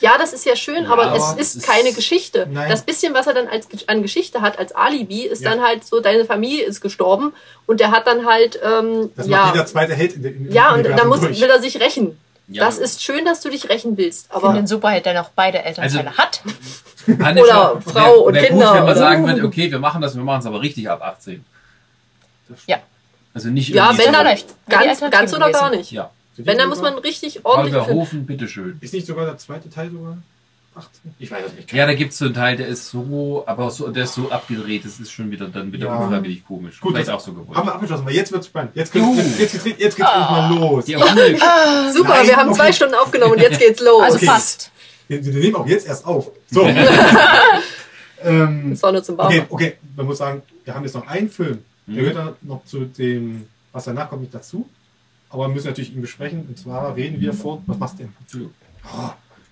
[0.00, 2.46] Ja, das ist ja schön, Ja, aber, aber es ist ist- keine Geschichte.
[2.50, 2.68] Nein.
[2.70, 5.50] Das bisschen, was er dann als, an Geschichte hat, als Alibi, ist Ja.
[5.50, 7.32] dann halt so, deine Familie ist gestorben
[7.66, 10.50] und der hat dann halt, ähm, Das macht jeder ja, zweite Held in der in,
[10.52, 12.18] ja, und dann muss, will er sich rächen.
[12.48, 12.64] Ja.
[12.64, 15.30] Das ist schön, dass du dich rächen willst, Ich finde aber den Superheld, der noch
[15.30, 16.42] beide Elternteile Also- hat.
[17.08, 20.22] Oder Frau wär- und Kinder Gut, wenn man sagen würde, okay, wir machen das, wir
[20.24, 21.44] machen es aber richtig ab 18.
[22.66, 22.78] Ja.
[23.34, 25.78] Also nicht ja, wenn so- dann die ganz, ganz oder gar gewesen.
[25.80, 25.90] nicht.
[25.92, 26.10] Ja.
[26.38, 27.84] Wenn, dann muss man richtig Holger ordentlich.
[27.84, 28.00] filmen.
[28.00, 28.78] Hofen, bitteschön.
[28.80, 30.18] Ist nicht sogar der zweite Teil sogar
[30.76, 31.14] 18?
[31.18, 31.72] Ich weiß es nicht.
[31.72, 34.30] Ja, da gibt es so einen Teil, der ist so, aber so, der ist so
[34.30, 35.96] abgedreht, das ist schon wieder dann wieder Ja.
[35.96, 36.80] unfreiwillig komisch.
[36.80, 37.56] Gut, Vielleicht das auch so gewollt.
[37.56, 38.72] Haben wir abgeschlossen, weil jetzt wird's spannend.
[38.74, 40.84] Jetzt, geht's- jetzt, jetzt, geht's- jetzt geht's endlich mal los.
[40.84, 41.38] Die Erfolg.
[41.94, 42.58] Super, Nein, wir haben okay.
[42.58, 44.02] zwei Stunden aufgenommen und jetzt geht's los.
[44.02, 44.26] Also Okay.
[44.26, 44.70] fast.
[45.08, 46.30] Wir, wir nehmen auch jetzt erst auf.
[46.50, 46.62] So.
[48.22, 49.40] ähm, Das war nur zum Warmen.
[49.40, 51.58] okay, okay, man muss sagen, wir haben jetzt noch einen Film.
[51.86, 54.68] Der gehört dann noch zu dem, was danach kommt, nicht dazu.
[55.30, 56.44] Aber wir müssen natürlich ihn besprechen.
[56.48, 57.62] Und zwar reden wir vor.
[57.66, 58.12] Was machst du denn?
[58.20, 58.54] Entschuldigung.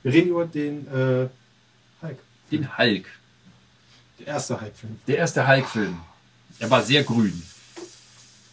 [0.05, 1.29] Wir reden über den äh,
[2.05, 2.19] Hulk.
[2.53, 3.07] Den Hulk.
[4.21, 5.01] Der erste Hulk-Film.
[5.09, 5.99] Der erste Hulk-Film.
[6.61, 7.43] Er war sehr grün.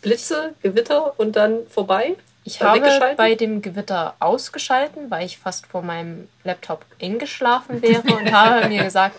[0.02, 2.16] Blitze, Gewitter und dann vorbei.
[2.46, 8.32] Ich habe bei dem Gewitter ausgeschalten, weil ich fast vor meinem Laptop eingeschlafen wäre und
[8.32, 9.18] habe mir gesagt,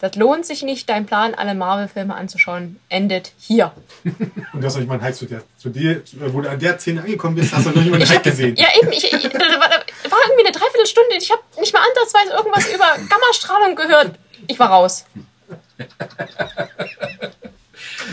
[0.00, 3.72] das lohnt sich nicht, dein Plan, alle Marvel-Filme anzuschauen, endet hier.
[4.52, 6.02] Und das habe ich mal einen Hulk zu dir, zu dir,
[6.32, 8.56] wo du an der Szene angekommen bist, hast du noch nicht mal einen Hulk gesehen.
[8.56, 12.66] Ja, eben, ich, ich, war, war irgendwie eine Dreiviertelstunde, ich habe nicht mal ansatzweise irgendwas
[12.68, 14.18] über Gammastrahlung gehört.
[14.46, 15.04] Ich war raus.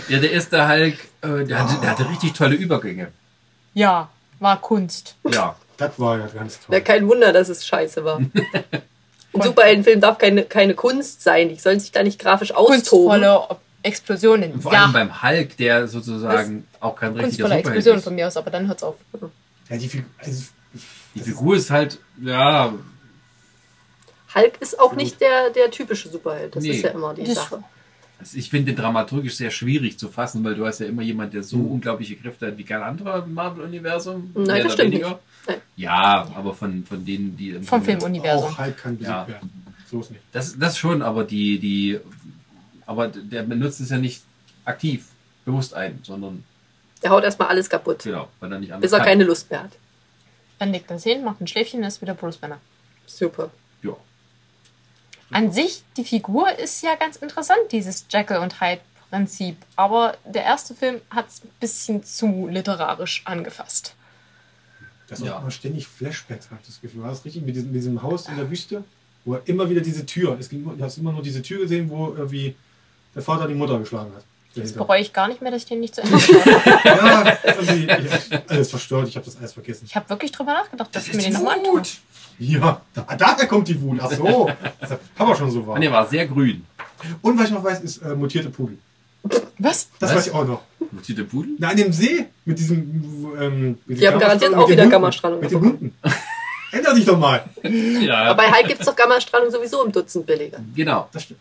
[0.09, 3.11] Ja, der erste Hulk, äh, der, hatte, der hatte richtig tolle Übergänge.
[3.73, 4.09] Ja,
[4.39, 5.15] war Kunst.
[5.29, 5.57] Ja.
[5.77, 6.69] Das war ja ganz toll.
[6.69, 8.19] Wäre kein Wunder, dass es scheiße war.
[9.41, 11.49] Ein Superheldenfilm darf keine, keine Kunst sein.
[11.49, 12.75] Die sollen sich da nicht grafisch austoben.
[12.77, 13.47] Kunstvolle
[13.83, 14.61] Explosionen.
[14.61, 18.03] Vor allem Ja, beim Hulk, der sozusagen auch kein richtiger kunstvolle Superheld Explosionen ist.
[18.03, 18.95] von mir aus, aber dann hört's auf.
[19.69, 20.43] Ja, die Figur, also,
[21.15, 22.73] Die Figur ist halt, ja,
[24.35, 26.55] Hulk ist auch nicht der, der typische Superheld.
[26.55, 26.71] Das Nee.
[26.71, 27.63] ist ja immer die Das- Sache.
[28.19, 31.33] Also ich finde den dramaturgisch sehr schwierig zu fassen, weil du hast ja immer jemand,
[31.33, 31.47] der Hm.
[31.47, 34.31] so unglaubliche Kräfte hat wie kein anderer im Marvel-Universum.
[34.35, 35.09] Nein, das stimmt weniger.
[35.09, 35.19] nicht.
[35.47, 35.61] Nein.
[35.75, 37.51] Ja, aber von, von denen, die...
[37.51, 38.49] im Vom Filmuniversum.
[38.49, 39.27] auch Hulk kann besiegt Ja.
[39.27, 39.63] werden.
[39.89, 40.21] So ist nicht.
[40.31, 41.99] Das, das schon, aber die, die...
[42.85, 44.21] Aber der benutzt es ja nicht
[44.65, 45.07] aktiv,
[45.45, 46.43] bewusst ein, sondern,
[47.03, 49.07] Der haut erstmal alles kaputt, genau, weil er nicht anders bis er kann.
[49.07, 49.71] keine Lust mehr hat.
[50.59, 52.59] Dann legt er sich hin, macht ein Schläfchen, ist wieder Bruce Banner.
[53.05, 53.51] Super.
[53.83, 53.95] Ja.
[55.31, 59.57] An sich, die Figur ist ja ganz interessant, dieses Jekyll und Hyde-Prinzip.
[59.75, 63.95] Aber der erste Film hat es ein bisschen zu literarisch angefasst.
[65.07, 65.37] Das Ja.
[65.37, 67.01] auch immer ständig Flashbacks, habe ich das Gefühl.
[67.03, 67.43] War das richtig?
[67.43, 68.83] Mit diesem, mit diesem Haus in der Wüste,
[69.25, 71.89] wo er immer wieder diese Tür, es ging, du hast immer nur diese Tür gesehen,
[71.89, 72.55] wo irgendwie
[73.15, 74.23] der Vater die Mutter geschlagen hat.
[74.55, 76.83] Das bereue ich gar nicht mehr, dass ich den nicht zu Ende geschaut habe.
[76.85, 77.37] Ja,
[77.99, 79.85] ich hab alles verstört, ich habe das alles vergessen.
[79.85, 81.73] Ich habe wirklich drüber nachgedacht, dass Das ich mir den nochmal antue.
[81.73, 81.97] Wut.
[82.39, 83.99] Ja, da, daher kommt die Wut.
[84.01, 85.75] Ach so, das hat Papa schon so war.
[85.75, 86.65] Und er war sehr grün.
[87.21, 88.77] Und was ich noch weiß, ist äh, mutierte Pudel.
[89.59, 89.89] Was?
[89.99, 90.17] Das Was?
[90.17, 90.61] weiß ich auch noch.
[90.91, 91.51] Mutierte Pudel?
[91.59, 93.33] Na, an dem See mit diesem.
[93.39, 94.87] Ähm, mit Die haben garantiert auch wieder.
[94.87, 95.95] Gammastrahlung Mit den Hunden.
[96.71, 97.43] Ändert dich doch mal.
[97.63, 100.59] Ja, Aber bei Hulk gibt es doch Gammastrahlung sowieso im Dutzend billiger.
[100.75, 101.07] genau.
[101.13, 101.39] Das stimmt.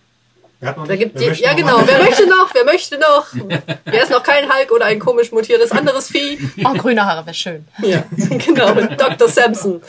[0.58, 1.86] Wer hat noch Da gibt Wer ja noch genau, mal?
[1.86, 2.54] wer möchte noch?
[2.54, 3.26] Wer möchte noch?
[3.84, 6.38] Wer ist noch kein Hulk oder ein komisch mutiertes anderes Vieh?
[6.64, 7.66] Oh, grüne Haare wäre schön.
[7.82, 8.72] Ja, genau.
[8.74, 9.28] Dr.
[9.28, 9.82] Samson.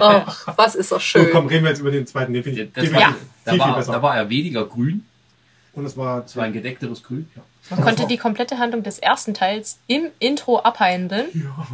[0.00, 1.28] Ach, was ist doch So, schön.
[1.32, 2.32] komm, reden wir jetzt über den zweiten.
[2.32, 2.90] Den finde ich, den da, viel,
[3.50, 3.92] viel war, besser.
[3.92, 5.04] da war er weniger grün.
[5.76, 7.30] Und es war, Es war ein gedeckteres Grün.
[7.70, 11.26] Man konnte die komplette Handlung des ersten Teils im Intro abhandeln.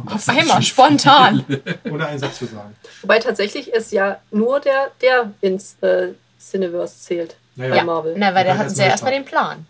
[0.05, 1.45] Auf einmal, spontan.
[1.89, 2.75] ohne einen Satz zu sagen.
[3.01, 6.09] Wobei tatsächlich es ja nur der, der ins äh,
[6.39, 7.35] Cineverse zählt.
[7.55, 8.15] Naja, Ja, Marvel.
[8.17, 9.65] na, weil da Ja, hatten sie ja erstmal den Plan.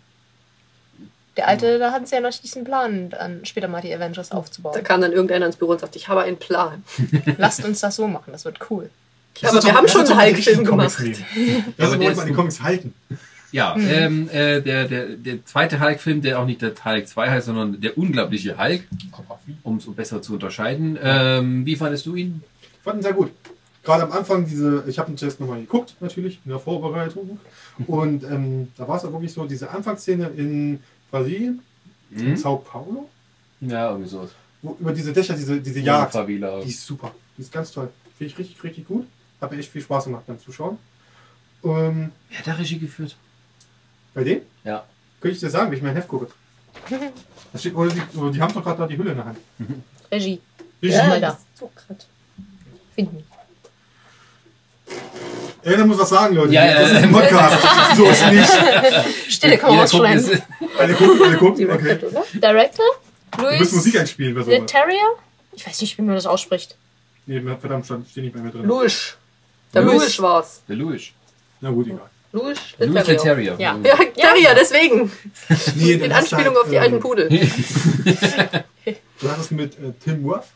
[1.36, 4.28] Der alte, da hatten sie ja noch nicht diesen Plan, dann später mal die Avengers
[4.30, 4.82] Da aufzubauen.
[4.84, 6.84] kam dann irgendeiner ins Büro und sagte, ich habe einen Plan.
[7.38, 8.88] Lasst uns das so machen, das wird cool.
[9.40, 10.86] Ja, aber wir haben schon einen Hulk-Film gemacht.
[11.00, 11.00] Ist
[11.76, 12.32] wollen ist wir die.
[12.32, 12.94] Comics halten.
[13.54, 17.46] Ja, ähm, äh, der, der, der zweite Hulk-Film, der auch nicht der Hulk 2 heißt,
[17.46, 18.82] sondern der unglaubliche Hulk,
[19.62, 20.98] um es besser zu unterscheiden.
[21.00, 22.42] Ähm, wie fandest du ihn?
[22.60, 23.30] Ich fand ihn sehr gut.
[23.84, 27.38] Gerade am Anfang diese, ich habe ihn zuerst nochmal geguckt, natürlich, in der Vorbereitung.
[27.86, 30.80] Und ähm, da war es auch wirklich so, diese Anfangsszene in
[31.12, 31.60] Brasilien,
[32.10, 32.36] in Hm?
[32.36, 33.08] Sao Paulo,
[33.60, 34.28] Ja, irgendwie so.
[34.62, 37.14] wo über diese Dächer, diese, diese Jagd, die ist super.
[37.38, 37.88] Die ist ganz toll.
[38.18, 39.06] Finde ich richtig, richtig gut.
[39.40, 40.76] Mir echt viel Spaß gemacht beim Zuschauen.
[41.62, 43.16] Ähm, Wer hat da Regie geführt?
[44.14, 44.84] Bei dem Ja.
[45.20, 46.28] könnte ich dir sagen, wie ich mein Heft gucke.
[47.52, 49.38] Das steht, oder die, oder die haben doch gerade da die Hülle in der Hand.
[50.10, 50.40] Regie.
[50.82, 50.92] Regie.
[50.92, 51.38] Ja, da.
[51.54, 52.04] So grad.
[52.96, 53.24] Finden.
[55.62, 56.52] Irgendwer muss was sagen, Leute.
[56.52, 57.62] Ja, ja, das ist ein Podcast.
[57.96, 58.50] so ist nicht.
[59.28, 60.42] Stille, kann man Jeder guckt rausschneiden.
[60.78, 61.70] Alle gucken, alle gucken.
[61.70, 61.98] Okay.
[62.34, 62.84] Director?
[63.36, 64.58] Du musst Musik Luis einspielen bei sowas.
[64.58, 65.14] Leterrier?
[65.52, 66.76] Ich weiß nicht, wie man das ausspricht.
[67.26, 68.66] Nee, verdammt, stand- steht nicht bei mir drin.
[68.66, 69.16] Louis.
[69.72, 69.82] Der.
[69.82, 70.60] Louis war's.
[70.68, 71.04] Der Louis.
[71.60, 72.10] Na gut, egal.
[72.34, 73.22] Louis Louis Leterrier.
[73.22, 73.56] Terrier.
[73.58, 73.78] Ja.
[73.84, 75.10] Ja, Terrier, deswegen.
[75.76, 77.28] Nee, In Anspielung halt, auf die ähm, alten Pudel.
[79.20, 80.48] Du hattest mit äh, Tim Worth.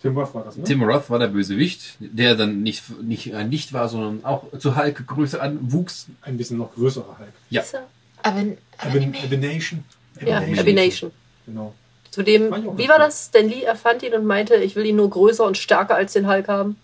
[0.00, 0.64] Tim Worth war das, ne?
[0.64, 4.76] Tim Roth war der Bösewicht, der dann nicht, nicht ein Licht war, sondern auch zu
[4.76, 6.06] Hulk Größe anwuchs.
[6.22, 7.32] Ein bisschen noch größerer Hulk.
[7.50, 7.62] Ja.
[8.22, 9.84] Abin Abination.
[10.24, 11.10] Ja, Abination.
[11.44, 11.74] Genau.
[12.10, 13.26] Zudem, wie war das?
[13.26, 16.28] Stan Lee erfand ihn und meinte, ich will ihn nur größer und stärker als den
[16.28, 16.76] Hulk haben.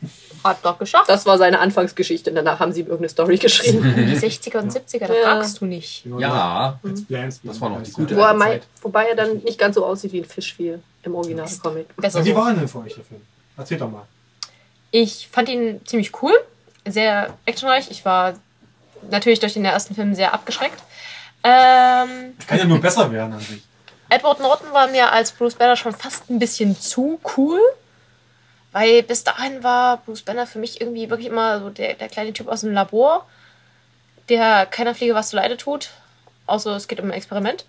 [0.44, 1.08] Hat doch geschafft.
[1.08, 2.30] Das war seine Anfangsgeschichte.
[2.30, 3.82] Und danach haben sie ihm irgendeine Story geschrieben.
[3.96, 6.04] Die 60er und 70er, da fragst du nicht.
[6.18, 6.78] Ja,
[7.08, 8.16] Plans, Das war noch die gute.
[8.16, 8.62] Wo er Zeit.
[8.82, 11.86] wobei er dann nicht ganz so aussieht wie ein Fisch wie im Originalcomic.
[11.96, 13.20] Aber wie war denn für euch der Film?
[13.56, 14.02] Erzähl doch mal.
[14.90, 16.32] Ich fand ihn ziemlich cool,
[16.86, 17.90] sehr actionreich.
[17.90, 18.34] Ich war
[19.10, 20.78] natürlich durch den ersten Film sehr abgeschreckt.
[21.44, 23.62] Ähm, Kann ja nur besser werden an sich.
[24.08, 27.58] Edward Norton war mir als Bruce Banner schon fast ein bisschen zu cool.
[28.72, 32.32] Weil bis dahin war Bruce Banner für mich irgendwie wirklich immer so der, der kleine
[32.32, 33.26] Typ aus dem Labor,
[34.28, 35.90] der keiner Fliege was zu Leide tut.
[36.46, 37.66] Außer es geht um ein Experiment.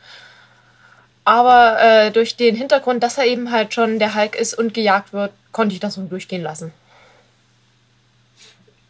[1.26, 5.14] Aber äh, durch den Hintergrund, dass er eben halt schon der Hulk ist und gejagt
[5.14, 6.74] wird, konnte ich das so durchgehen lassen.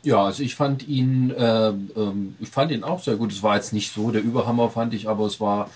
[0.03, 3.31] Ja, also ich fand ihn, ähm, ähm, ich fand ihn auch sehr gut.
[3.31, 5.69] Es war jetzt nicht so der Überhammer, fand ich, aber es war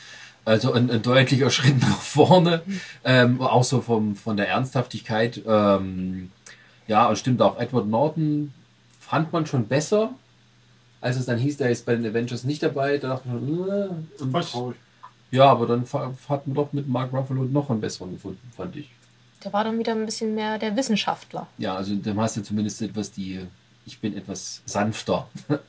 [0.47, 2.61] also ein, ein deutlicher Schritt nach vorne,
[3.03, 5.41] ähm, auch so vom, von der Ernsthaftigkeit.
[5.45, 6.31] Ähm,
[6.87, 8.53] ja, und stimmt auch, Edward Norton
[8.99, 10.11] fand man schon besser,
[11.01, 12.97] als es dann hieß, der ist bei den Avengers nicht dabei.
[12.97, 14.75] Da dachte man, äh, und,
[15.31, 15.85] ja, aber dann
[16.29, 18.89] hat man doch mit Mark Ruffalo noch einen besseren gefunden, fand ich.
[19.43, 21.47] Der war dann wieder ein bisschen mehr der Wissenschaftler.
[21.57, 23.41] Ja, also dann hast du zumindest etwas die,
[23.85, 25.27] ich bin etwas sanfter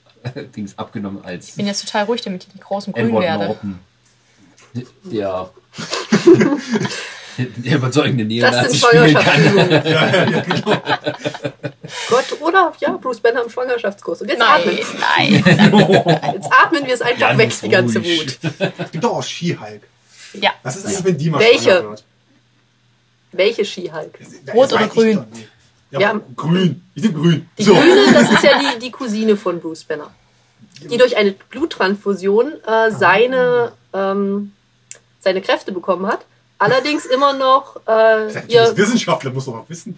[0.57, 3.23] Dings abgenommen als Ich bin jetzt total ruhig, damit ich nicht groß und grün Edward
[3.23, 3.45] werde.
[3.47, 3.79] Norton.
[5.05, 5.51] Der,
[7.39, 9.43] der überzeugende Das sind Neonazi spielen kann.
[9.43, 10.83] Schwangerschaftsübungen.
[12.11, 12.73] Gott, oder?
[12.81, 14.23] Ja, Bruce Banner im Schwangerschaftskurs.
[14.23, 14.79] Und jetzt Nein, atmen.
[15.17, 15.33] nein.
[16.35, 18.39] Jetzt atmen wir es einfach Ganz weg, die ganze ruhig.
[18.43, 18.53] Wut.
[18.79, 19.83] Es gibt doch auch Ski-Hulk.
[20.35, 20.51] Ja.
[20.63, 21.97] Was ist eigentlich, wenn die mal Welche?
[23.33, 24.19] Welche Skihulk?
[24.55, 25.25] Rot oder grün?
[25.91, 26.21] Ja, Ja.
[26.37, 26.83] grün.
[26.95, 27.49] Ich bin grün.
[27.59, 27.75] Die so.
[27.75, 30.11] Grüne, das ist ja die, die Cousine von Bruce Banner.
[30.83, 34.53] Die durch eine Bluttransfusion äh, seine, ähm,
[35.21, 36.21] seine Kräfte bekommen hat.
[36.59, 39.97] Allerdings immer noch äh, ihr, Wissenschaftler, musst du auch wissen.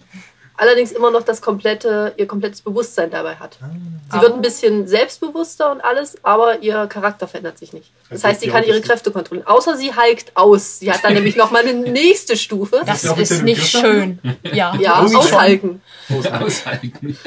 [0.57, 3.57] allerdings immer noch das komplette, ihr komplettes Bewusstsein dabei hat.
[3.61, 3.69] Ah.
[4.13, 7.89] Sie wird ein bisschen selbstbewusster und alles, aber ihr Charakter verändert sich nicht.
[8.11, 9.47] Das Also heißt, sie kann ihre Kräfte kontrollieren.
[9.47, 10.77] Außer sie halkt aus.
[10.77, 12.83] Sie hat dann nämlich nochmal eine nächste Stufe.
[12.85, 14.19] Das offizielle ist nicht schön.
[14.43, 15.81] Ja, Ja, Aushalten.
[16.09, 16.43] aushalten.
[16.43, 17.17] Aushalten.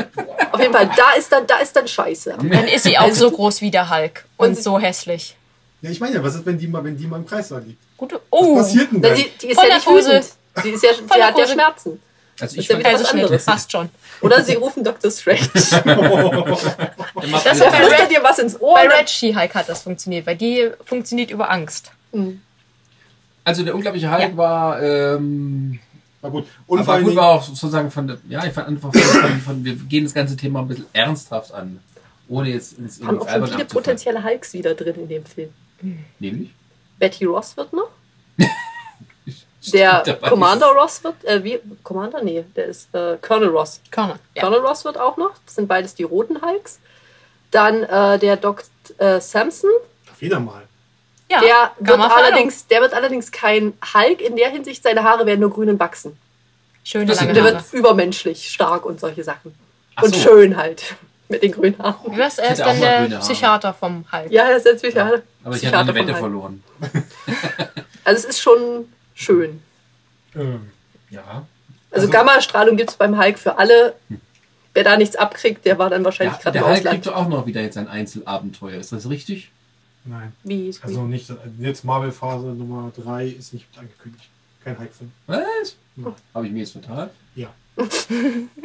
[0.53, 2.37] Auf jeden Fall, da ist dann, da ist dann scheiße.
[2.39, 5.35] Dann ist sie auch so groß wie der Hulk und Und- so hässlich.
[5.85, 7.79] Ja, ich meine ja, was ist, wenn die mal, wenn die mal im Kreissaal liegt?
[7.99, 8.15] Gute.
[8.17, 9.15] Was Oh, passiert denn dann?
[9.15, 10.27] die, die ist Voll ja nicht wütend.
[10.65, 11.47] Die, ist ja, die hat ja.
[11.47, 12.01] Schmerzen.
[12.41, 13.45] Also ich wieder das was anderes.
[13.45, 13.89] Passt schon.
[14.23, 15.11] Oder sie rufen Dr.
[15.11, 15.41] Strange.
[15.55, 18.75] macht Das flüstert dir was ins Ohr.
[18.75, 21.91] Bei dann- Red She-Hulk hat das funktioniert, weil die funktioniert über Angst.
[22.13, 22.41] Hm.
[23.45, 24.37] also der unglaubliche Hulk Ja.
[24.37, 25.79] war, ähm,
[26.23, 26.47] War gut.
[26.67, 29.65] Und aber gut war auch sozusagen von, der, ja, ich fand einfach von, von, von,
[29.65, 31.81] wir gehen das ganze Thema ein bisschen ernsthaft an.
[32.29, 35.51] Ohne jetzt ins haben auch schon viele potenzielle Hulks wieder drin in dem Film.
[36.19, 36.51] Nämlich?
[36.99, 37.89] Betty Ross wird noch.
[39.73, 42.23] Der Commander Ross wird, äh, wie, Commander?
[42.23, 43.81] Nee, der ist äh, Colonel Ross.
[43.91, 44.19] Körner.
[44.35, 44.43] Ja.
[44.43, 45.33] Colonel Ross wird auch noch.
[45.47, 46.81] Das sind beides die roten Hulks.
[47.51, 48.65] Dann äh, der Doc
[48.99, 49.71] äh, Samson.
[50.19, 50.65] wieder mal.
[51.31, 51.41] ja.
[51.41, 54.83] Der wird, allerdings, der wird allerdings kein Hulk in der Hinsicht.
[54.83, 56.19] Seine Haare werden nur grün und wachsen.
[56.83, 57.55] Schöne Das- lange Der Haare.
[57.55, 59.55] wird übermenschlich stark und solche Sachen.
[59.97, 60.21] Ach Und so.
[60.21, 60.95] schön halt.
[61.29, 62.19] Mit den grünen Haaren.
[62.19, 63.19] Was, er ist dann der.
[63.21, 64.31] Psychiater vom Hulk.
[64.31, 65.05] Ja, er ist jetzt sicher.
[65.07, 66.19] Aber ich habe Psychiater eine Wette Hulk.
[66.19, 66.63] verloren.
[68.07, 69.63] Also es ist schon schön.
[70.37, 70.71] Ähm,
[71.11, 71.23] Ja.
[71.91, 73.95] Also, Also- Gammastrahlung gibt es beim Hulk für alle.
[74.75, 77.07] Wer da nichts abkriegt, der war dann wahrscheinlich ja gerade der im Hulk kriegt Ausland.
[77.07, 78.79] doch auch noch wieder jetzt ein Einzelabenteuer.
[78.81, 79.51] Ist das richtig?
[80.05, 80.35] nein.
[80.43, 80.71] Wie?
[80.83, 84.29] Also nicht, jetzt Marvel-Phase Nummer 3 ist nicht angekündigt.
[84.63, 85.13] Kein Hulk-Film.
[85.27, 85.77] Was?
[85.97, 86.15] Ja.
[86.35, 87.09] Habe ich mir jetzt vertan?
[87.37, 87.49] Ja.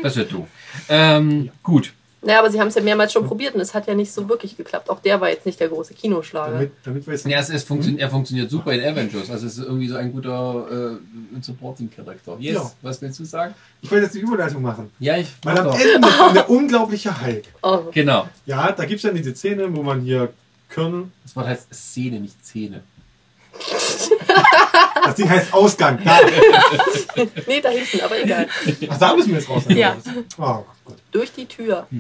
[0.04, 0.48] Das wird doof.
[0.90, 1.52] Ähm, Ja.
[1.64, 1.94] Gut.
[2.22, 4.28] Naja, aber sie haben es ja mehrmals schon probiert und es hat ja nicht so
[4.28, 4.90] wirklich geklappt.
[4.90, 6.52] Auch der war jetzt nicht der große Kinoschlager.
[6.54, 9.30] Damit, damit wir Ja, es, es funktio er funktioniert super in Avengers.
[9.30, 10.68] Also es ist irgendwie so ein guter
[11.00, 12.36] äh, Supporting-Charakter.
[12.40, 12.72] Yes, Ja.
[12.82, 13.54] was willst du sagen?
[13.82, 14.90] Ich wollte jetzt die Überleitung machen.
[15.00, 15.80] Ja, ich Weil am doch.
[15.80, 17.46] Ende von der unglaubliche Hulk.
[17.64, 18.28] Oh, Genau.
[18.46, 20.34] Ja, da gibt es dann diese Szene, wo man hier
[20.74, 22.82] Colonel, Das Wort heißt Szene, nicht Szene.
[25.06, 26.00] Das Ding heißt Ausgang.
[26.06, 26.20] Da.
[27.48, 28.48] Nee, da hinten, aber egal.
[28.90, 29.64] Ach, da müssen wir jetzt raus.
[29.68, 29.98] Ja.
[30.38, 30.64] Oh.
[31.12, 31.88] Durch die Tür.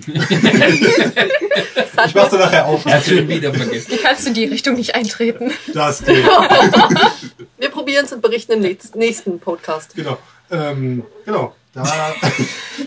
[2.06, 2.86] Ich mach's dann nachher auf.
[2.86, 3.92] Er hat schon wieder vergessen.
[3.92, 5.52] Wie kannst du in die Richtung nicht eintreten?
[5.74, 6.24] Das geht.
[7.58, 9.96] Wir probieren es und berichten im nächsten- Podcast.
[9.96, 10.18] Genau.
[10.50, 11.54] Ähm, genau.
[11.74, 11.84] Da,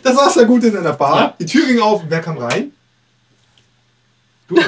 [0.02, 1.20] das saß ja gut in einer Bar.
[1.20, 1.34] Ja.
[1.38, 2.02] Die Tür ging auf.
[2.08, 2.72] Wer kam rein?
[4.48, 4.56] Du.
[4.56, 4.64] Ja,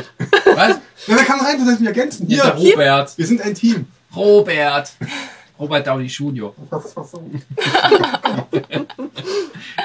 [0.55, 0.77] Was?
[1.07, 1.59] wer kam rein?
[1.59, 2.29] Du sollst mich ergänzen.
[2.29, 2.75] Ja, Hier.
[2.75, 3.17] Robert.
[3.17, 3.87] Wir sind ein Team.
[4.17, 4.93] Robert.
[5.59, 6.53] Robert Downey Jr.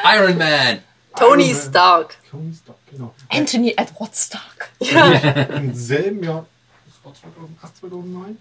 [0.03, 0.79] Iron Man.
[1.15, 1.69] Tony Iron Man.
[1.69, 2.17] Stark.
[2.29, 3.13] Tony Stark, genau.
[3.29, 4.71] Anthony Edward Stark.
[4.79, 5.11] Ja.
[5.57, 6.45] Im selben Jahr.
[6.85, 8.37] Das war 2008, 2009?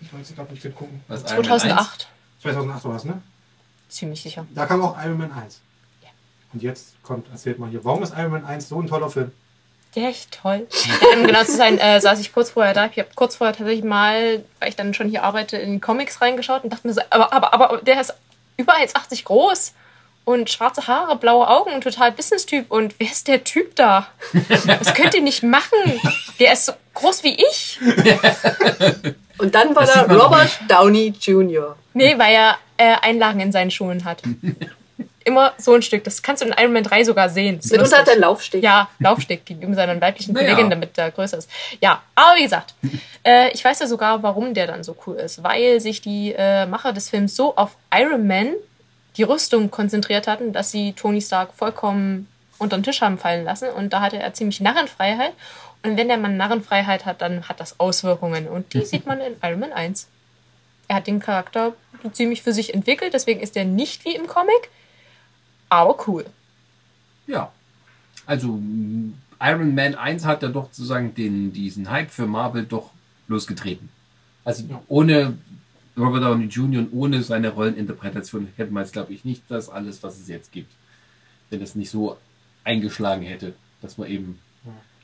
[0.00, 1.02] Ich weiß, ich nicht jetzt gucken.
[1.08, 2.08] Was, Iron Man 2008.
[2.42, 3.22] 2008 war es, ne?
[3.88, 4.46] Ziemlich sicher.
[4.54, 5.60] Da kam auch Iron Man 1.
[6.02, 6.08] Ja.
[6.52, 9.32] Und jetzt kommt, erzählt mal hier, warum ist Iron Man 1 so ein toller Film?
[9.94, 10.66] Der echt toll.
[11.14, 12.86] um genau zu sein, äh, saß ich kurz vorher da.
[12.86, 16.64] Ich habe kurz vorher tatsächlich mal, weil ich dann schon hier arbeite, in Comics reingeschaut
[16.64, 18.14] und dachte mir so, aber, aber, aber der ist
[18.56, 19.72] über 1,80 groß
[20.24, 22.70] und schwarze Haare, blaue Augen und total Business-Typ.
[22.70, 24.08] Und wer ist der Typ da?
[24.66, 26.00] Das könnt ihr nicht machen.
[26.40, 27.78] Der ist so groß wie ich.
[29.38, 31.76] Und dann war Das da Robert Downey Jr.
[31.92, 34.22] Nee, weil er äh, Einlagen in seinen Schuhen hat.
[35.24, 36.04] Immer so ein Stück.
[36.04, 37.56] Das kannst du in Iron Man 3 sogar sehen.
[37.56, 38.62] Das ist Mitunter hat er einen Laufsteg.
[38.62, 40.50] Ja, Laufsteg gegenüber seiner weiblichen Naja.
[40.50, 41.50] Kollegin, damit der größer ist.
[41.80, 42.74] Ja, aber wie gesagt,
[43.26, 45.42] äh, ich weiß ja sogar, warum der dann so cool ist.
[45.42, 48.54] Weil sich die äh, Macher des Films so auf Iron Man,
[49.16, 52.28] die Rüstung, konzentriert hatten, dass sie Tony Stark vollkommen
[52.58, 53.68] unter den Tisch haben fallen lassen.
[53.70, 55.32] Und da hatte er ziemlich Narrenfreiheit.
[55.82, 58.48] Und wenn der Mann Narrenfreiheit hat, dann hat das Auswirkungen.
[58.48, 60.08] Und die sieht man in Iron Man 1.
[60.88, 61.72] Er hat den Charakter
[62.12, 64.70] ziemlich für sich entwickelt, deswegen ist er nicht wie im Comic,
[65.68, 66.24] aber cool.
[67.26, 67.52] Ja.
[68.26, 72.90] Also m, Iron Man 1 hat ja doch sozusagen den, diesen Hype für Marvel doch
[73.28, 73.88] losgetreten.
[74.44, 75.36] Also ohne
[75.96, 76.80] Robert Downey Jr.
[76.80, 80.52] und ohne seine Rolleninterpretation hätten wir jetzt, glaube ich, nicht das alles, was es jetzt
[80.52, 80.72] gibt.
[81.50, 82.16] Wenn das nicht so
[82.64, 84.38] eingeschlagen hätte, dass man eben.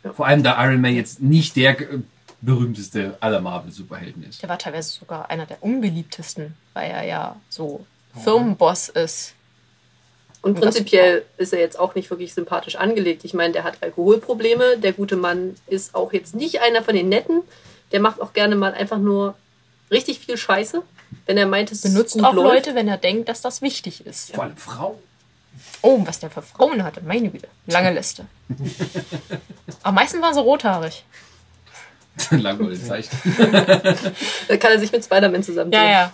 [0.03, 0.13] Ja.
[0.13, 1.99] Vor allem da Iron Man jetzt nicht der äh,
[2.41, 4.43] berühmteste aller Marvel-Superhelden ist.
[4.43, 9.35] Der war teilweise sogar einer der unbeliebtesten, weil er ja so Firmenboss ist.
[10.43, 13.25] Und prinzipiell ist er jetzt auch nicht wirklich sympathisch angelegt.
[13.25, 14.79] Ich meine, der hat Alkoholprobleme.
[14.79, 17.43] Der gute Mann ist auch jetzt nicht einer von den Netten.
[17.93, 19.35] Der macht auch gerne mal einfach nur
[19.91, 20.83] richtig viel Scheiße.
[21.27, 22.67] Wenn er meint, es Benutzt gut auch läuft.
[22.67, 24.35] Leute, wenn er denkt, dass das wichtig ist.
[24.35, 24.99] Vor allem Frau.
[25.83, 27.49] Oh, was der für Frauen hatte, meine Güte.
[27.67, 28.25] Lange Liste.
[29.83, 31.05] Am meisten waren sie rothaarig.
[32.31, 33.11] Langweilig Zeichen.
[34.49, 36.13] Da kann er sich mit Spider-Man zusammen Ja, ja.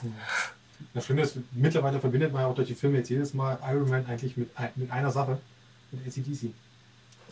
[0.96, 3.90] Das Schöne ist, mittlerweile verbindet man ja auch durch die Filme jetzt jedes Mal Iron
[3.90, 5.36] Man eigentlich mit, mit einer Sache.
[5.92, 6.52] Mit ACDC.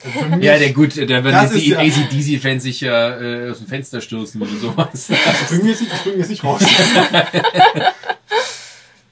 [0.05, 4.03] Also Ja, der gut, da werden die ja- ACDC-Fans sich ja äh, aus dem Fenster
[4.03, 5.09] stürzen oder sowas.
[5.11, 6.61] Ich bringe jetzt, ich bring jetzt nicht raus.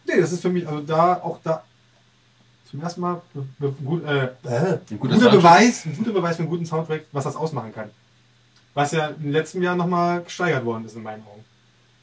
[0.06, 1.62] nee, das ist für mich, also da, auch da,
[2.70, 3.22] zum ersten Mal
[3.82, 4.28] gut, äh, äh,
[4.90, 5.30] Ein guter guter.
[5.30, 7.88] Beweis, ein guter Beweis für einen guten Soundtrack, was das ausmachen kann.
[8.74, 11.42] Was ja im letzten Jahr nochmal gesteigert worden ist in meinen Augen.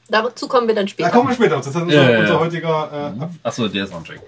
[0.09, 1.09] Dazu kommen wir dann Da später.
[1.09, 1.57] kommen wir später.
[1.57, 1.65] auf.
[1.65, 2.19] Das ist unser, ja.
[2.19, 4.21] unser heutiger äh, Ab Achso, der Soundtrack.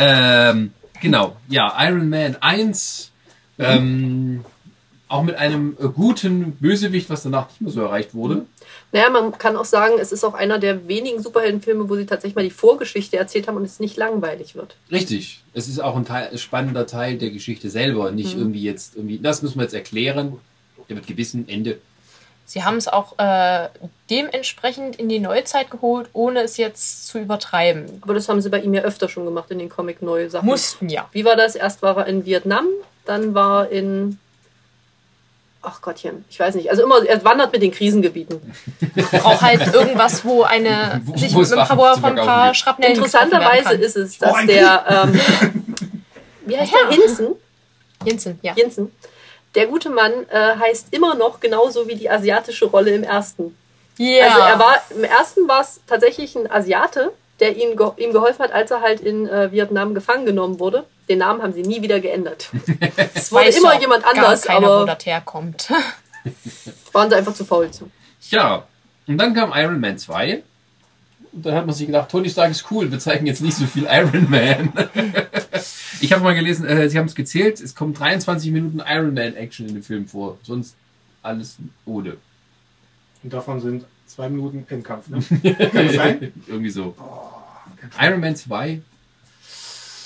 [0.00, 3.10] ähm, genau, ja, Iron Man 1.
[3.58, 4.44] Ähm,
[5.08, 8.46] auch mit einem äh, guten Bösewicht, was danach nicht mehr so erreicht wurde.
[8.92, 12.34] Naja, man kann auch sagen, es ist auch einer der wenigen Superheldenfilme, wo sie tatsächlich
[12.34, 14.76] mal die Vorgeschichte erzählt haben und es nicht langweilig wird.
[14.90, 15.42] Richtig.
[15.54, 18.10] Es ist auch ein Teil, spannender Teil der Geschichte selber.
[18.10, 20.38] Nicht irgendwie jetzt irgendwie, das müssen wir jetzt erklären.
[20.88, 21.78] Der wird gewissen Ende.
[22.44, 23.68] Sie haben es auch äh,
[24.10, 27.86] dementsprechend in die Neuzeit geholt, ohne es jetzt zu übertreiben.
[28.02, 30.46] Aber das haben sie bei ihm ja öfter schon gemacht in den Comic neue Sachen.
[30.46, 31.08] Mussten ja.
[31.12, 31.54] Wie war das?
[31.54, 32.66] Erst war er in Vietnam,
[33.06, 34.18] dann war er in.
[35.64, 36.70] Ach Gottchen, ich weiß nicht.
[36.70, 38.40] Also immer, er wandert mit den Krisengebieten.
[39.22, 42.52] Auch halt irgendwas, wo eine Wo- sich wo mit er zu von ein paar.
[42.52, 44.84] Schrapnellen Interessanterweise ist es, dass ein der.
[45.06, 45.20] Ähm,
[46.46, 46.78] wie heißt Ja.
[46.90, 46.96] der?
[46.98, 47.28] Hinsen?
[48.04, 48.52] Jensen, ja.
[48.56, 48.90] Jensen.
[49.54, 53.56] Der gute Mann äh, heißt immer noch genauso wie die asiatische Rolle im ersten.
[53.98, 54.26] Ja.
[54.26, 58.42] Also er war im ersten war es tatsächlich ein Asiate, der ihm, ge ihm geholfen
[58.42, 60.84] hat, als er halt in äh, Vietnam gefangen genommen wurde.
[61.08, 62.48] Den Namen haben sie nie wieder geändert.
[63.14, 65.68] es wurde Weiß immer jemand gar anders, keiner, wo aber das herkommt.
[66.92, 67.90] waren sie einfach zu faul zu.
[68.30, 68.66] Ja,
[69.06, 70.42] und dann kam Iron Man 2.
[71.32, 73.64] Und dann hat man sich gedacht, Tony Stark ist cool, wir zeigen jetzt nicht so
[73.66, 74.72] viel Iron Man.
[76.00, 79.34] ich habe mal gelesen, äh, sie haben es gezählt, es kommen 23 Minuten Iron Man
[79.34, 80.36] Action in dem Film vor.
[80.42, 80.74] Sonst
[81.22, 81.56] alles
[81.86, 82.16] ohne.
[83.22, 85.08] Und davon sind zwei Minuten Endkampf.
[85.08, 85.20] Ne?
[85.72, 86.32] Kann das sein?
[86.46, 86.94] Irgendwie so.
[88.00, 88.80] Iron Man 2.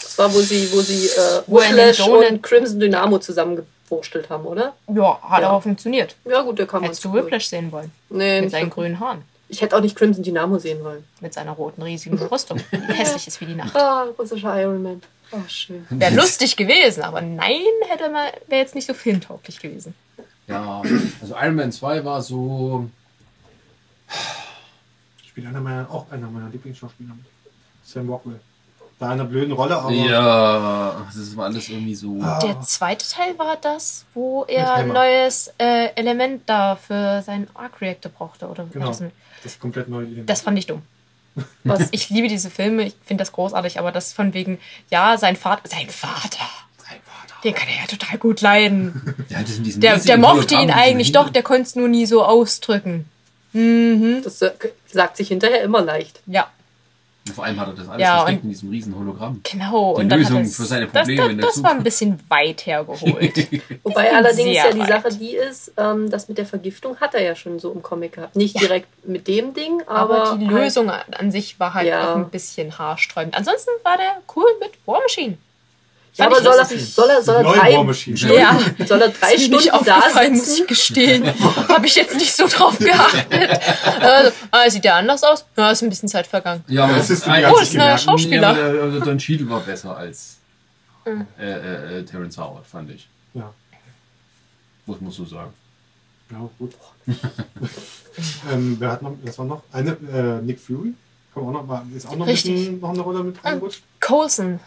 [0.03, 4.45] Das war, wo sie, wo sie äh, Wo er Donut- und Crimson Dynamo zusammengewurstelt haben,
[4.45, 4.75] oder?
[4.95, 5.49] ja, hat Ja.
[5.51, 6.15] aber funktioniert.
[6.25, 7.13] Ja gut, der kam Hättest du.
[7.13, 7.91] Whiplash sehen wollen?
[8.11, 9.23] Nee, Mit seinen grünen Haaren.
[9.49, 11.05] Ich hätte auch nicht Crimson Dynamo sehen wollen.
[11.21, 12.59] Mit seiner roten, riesigen Rüstung.
[12.71, 13.77] Hässlich ist wie die Nacht.
[13.77, 15.03] Ah, russischer Iron Man.
[15.33, 15.87] Oh, schön.
[15.91, 19.95] Wäre lustig gewesen, aber nein, hätte man, wäre jetzt nicht so filmtauglich gewesen.
[20.49, 20.83] Ja,
[21.21, 22.89] also Iron Man 2 war so.
[25.27, 27.27] Spielt einer meiner, auch einer meiner Lieblingsschauspieler mit.
[27.85, 28.41] Sam Rockwell.
[28.99, 29.91] Da in einer blöden Rolle, aber.
[29.93, 32.19] Ja, das war alles irgendwie so.
[32.23, 32.39] Ah.
[32.41, 37.81] Der zweite Teil war das, wo er ein neues äh, Element da für seinen Arc
[37.83, 38.49] Reactor brauchte.
[38.49, 38.93] Oder Genau.
[39.47, 40.05] Das komplett neu.
[40.27, 40.83] Das fand ich dumm.
[41.65, 41.89] Was?
[41.93, 44.59] Ich liebe diese Filme, ich finde das großartig, aber das von wegen,
[44.91, 46.39] ja, sein Vater, sein Vater,
[46.79, 47.35] Sein Vater.
[47.45, 49.15] den kann er ja total gut leiden.
[49.65, 53.07] Diesem Der, der mochte ihn eigentlich doch, der konnte es nur nie so ausdrücken.
[53.53, 54.21] Mhm.
[54.25, 54.43] Das
[54.87, 56.21] sagt sich hinterher immer leicht.
[56.27, 56.51] Ja,
[57.29, 59.41] Und Vor allem hat er das alles Ja, versteckt in diesem riesen Hologramm.
[59.43, 59.95] genau.
[59.97, 61.71] Die und dann Lösung hat es, für seine das, Probleme das, in der das war
[61.73, 63.49] ein bisschen weit hergeholt.
[63.83, 64.89] Wobei allerdings ja die weit.
[64.89, 68.13] Sache die ist, ähm, das mit der Vergiftung hat er ja schon so im Comic
[68.13, 68.37] gehabt.
[68.37, 72.13] Nicht direkt mit dem Ding, aber, aber die halt- Lösung an sich war halt Ja.
[72.13, 73.35] auch ein bisschen haarsträubend.
[73.37, 75.37] Ansonsten war der cool mit War Machine.
[76.17, 77.71] Ja, aber soll er, soll er, soll er drei.
[77.73, 80.67] Ja, soll er drei Stunden da aufgefallen, muss ich sitzen?
[80.67, 81.25] gestehen.
[81.69, 83.61] Habe ich jetzt nicht so drauf geachtet.
[84.01, 85.45] Also, ah, sieht der anders aus?
[85.57, 86.65] Ja, ist ein bisschen Zeit vergangen.
[86.69, 87.99] Ja, aber Das ist die ein- Oh, ist ein.
[87.99, 88.49] Schauspieler.
[88.49, 90.37] Aber der- Don Cheadle war besser als
[91.05, 91.27] Mhm.
[91.39, 93.07] äh, äh, äh, Terrence Howard, fand ich.
[93.35, 93.53] Ja.
[94.87, 95.53] Muss, musst du sagen.
[96.31, 96.73] Ja, gut.
[98.53, 99.63] ähm, wer hat noch, das war noch?
[99.73, 100.95] Eine, äh, Nick Fury.
[101.35, 103.83] Kann auch noch mal, ist auch noch, ein bisschen, noch eine Rolle mit reingerutscht.
[104.01, 104.59] Coulson.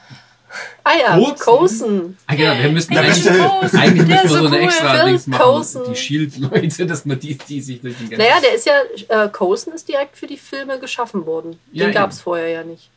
[0.84, 1.38] Ah ja, Coulson.
[1.40, 2.18] Coulson.
[2.28, 4.64] Ah, genau, wir müssten Ja, eigentlich, eigentlich müssen ist wir so eine cool.
[4.64, 5.42] extra Phil Dings machen.
[5.42, 5.84] Coulson.
[5.90, 8.24] Die Shield-Leute, dass man die, die sich durch den ganzen.
[8.26, 11.60] Naja, der ist ja, äh, Coulson ist direkt für die Filme geschaffen worden.
[11.72, 12.02] Ja, Den ja.
[12.02, 12.90] gab es vorher ja nicht.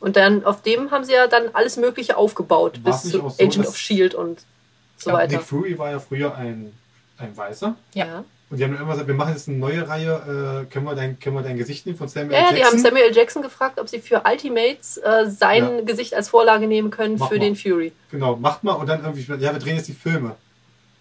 [0.00, 3.34] Und dann auf dem haben sie ja dann alles Mögliche aufgebaut, War's bis zu so,
[3.42, 4.40] Agent of Shield und
[4.98, 5.32] so Ja, weiter.
[5.36, 6.72] Nick Fury war ja früher ein,
[7.18, 7.74] ein Weißer.
[7.94, 8.24] Ja.
[8.48, 10.94] Und die haben dann immer gesagt, wir machen jetzt eine neue Reihe, äh, können, wir
[10.94, 12.80] dein, können wir dein Gesicht nehmen von Samuel Ja, ja, die haben Jackson?
[12.80, 15.80] Samuel Jackson gefragt, ob sie für Ultimates äh, sein Ja.
[15.82, 17.40] Gesicht als Vorlage nehmen können Mach für mal.
[17.44, 17.92] den Fury.
[18.12, 20.36] Genau, macht mal und dann irgendwie, ja, wir drehen jetzt die Filme.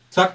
[0.09, 0.33] Zack,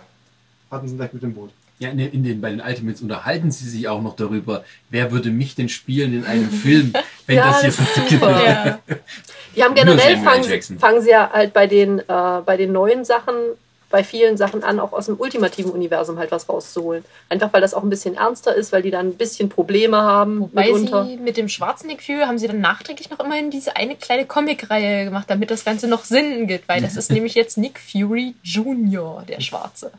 [0.70, 1.50] hatten sie gleich mit dem Boot.
[1.80, 5.10] Ja, in den, in den, bei den Ultimates unterhalten sie sich auch noch darüber, wer
[5.10, 6.92] würde mich denn spielen in einem Film,
[7.26, 8.44] wenn Ja, das hier super.
[8.46, 8.78] Ja.
[9.56, 10.78] Die haben generell fangen, Jackson.
[10.78, 12.04] fangen sie ja halt bei den, äh,
[12.46, 13.34] bei den neuen Sachen,
[13.90, 17.04] bei vielen Sachen an, auch aus dem ultimativen Universum halt was rauszuholen.
[17.28, 20.40] Einfach weil das auch ein bisschen ernster ist, weil die dann ein bisschen Probleme haben
[20.42, 21.04] Wobei mitunter.
[21.04, 24.26] sie mit dem schwarzen Nick Fury haben sie dann nachträglich noch immerhin diese eine kleine
[24.26, 28.34] Comicreihe gemacht, damit das Ganze noch Sinn gibt, weil das ist nämlich jetzt Nick Fury
[28.42, 29.90] Jr., der Schwarze.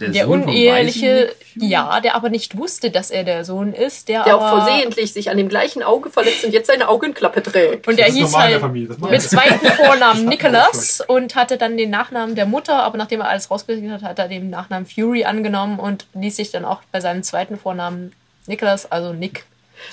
[0.00, 4.22] Der Sohn vom uneheliche, ja, der aber nicht wusste, dass er der Sohn ist, der,
[4.24, 7.88] Der aber auch versehentlich sich an dem gleichen Auge verletzt und jetzt seine Augenklappe trägt.
[7.88, 12.46] und der hieß der halt mit zweiten Vornamen Nicholas und hatte dann den Nachnamen der
[12.46, 16.36] Mutter, aber nachdem er alles rausgekriegt hat, hat er den Nachnamen Fury angenommen und ließ
[16.36, 18.12] sich dann auch bei seinem zweiten Vornamen
[18.46, 19.44] Nicholas, also Nick.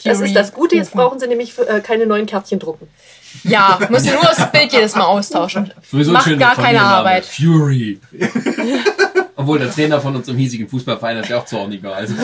[0.03, 2.87] Das Fury ist das Gute, jetzt brauchen sie nämlich äh, keine neuen Kärtchen drucken.
[3.43, 5.73] Ja, müssen nur das Bild jedes Mal austauschen.
[5.89, 6.81] Sowieso Macht gar keine.
[6.81, 7.25] Arbeit.
[7.25, 7.99] Fury.
[9.35, 11.93] Obwohl der Trainer von unserem hiesigen Fußballverein ist ja auch zorniger.
[11.93, 12.15] Also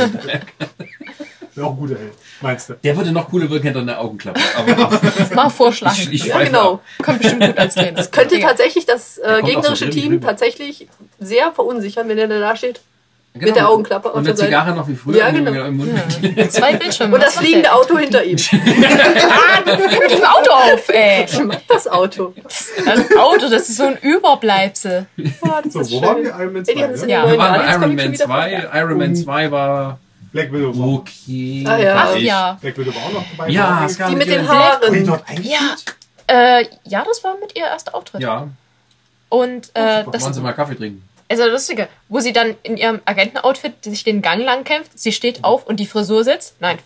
[1.55, 2.73] Wäre auch ein guter Held, meinst du?
[2.83, 4.39] der würde noch cooler wirken hinter einer Augenklappe.
[4.57, 4.71] Aber,
[5.01, 5.95] aber Mal vorschlagen.
[5.99, 6.79] ich, ich Ja, genau.
[7.03, 8.05] Kommt bestimmt gut als Trainer.
[8.11, 8.47] Könnte Ja.
[8.49, 10.27] tatsächlich das Der äh, so gegnerische drin Team rüber.
[10.27, 10.87] tatsächlich
[11.19, 12.81] sehr verunsichern, wenn er da steht.
[13.33, 13.45] Genau.
[13.45, 14.35] Mit der Augenklappe Und der.
[14.35, 15.63] Zigarre noch wie früher Ja, im- genau.
[15.65, 15.89] im Mund.
[16.35, 16.49] Ja.
[16.49, 17.15] Zwei Bildschirme.
[17.15, 17.75] Und das fliegende der?
[17.77, 18.37] Auto hinter ihm.
[18.51, 21.25] Ah, mit dem Auto auf, ey.
[21.67, 22.33] Das Auto.
[22.43, 22.71] Das
[23.17, 25.05] Auto, das ist so ein Überbleibsel.
[25.41, 26.07] Oh, das So, ist wo schön.
[26.07, 26.35] waren wir?
[26.39, 27.23] Iron Man 2, Ey, die haben das in ja?
[27.25, 27.31] Ja.
[27.31, 28.49] Wir waren Iron Man schon wieder 2.
[28.49, 28.75] verkauft.
[28.75, 29.99] Iron Man 2 war
[30.31, 30.87] Black Widow war.
[30.87, 31.63] okay.
[31.67, 31.95] Ah, ja.
[32.09, 32.57] Ach ja.
[32.61, 33.49] Black Widow war auch noch dabei.
[33.49, 34.47] Ja, es gab Die mit den Ja.
[34.47, 35.19] Haaren.
[35.43, 35.75] Ja.
[36.27, 38.21] Äh, ja, das war mit ihr erster Auftritt.
[38.21, 38.47] Ja,
[39.29, 40.11] Und äh, super.
[40.11, 41.03] das wollen Sie mal Kaffee trinken?
[41.29, 45.13] also das Lustige, wo sie dann in ihrem Agentenoutfit sich den Gang lang kämpft, sie
[45.13, 46.55] steht auf und die Frisur sitzt.
[46.59, 46.77] Nein.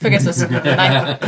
[0.00, 0.48] Vergiss es.
[0.48, 1.18] Nein.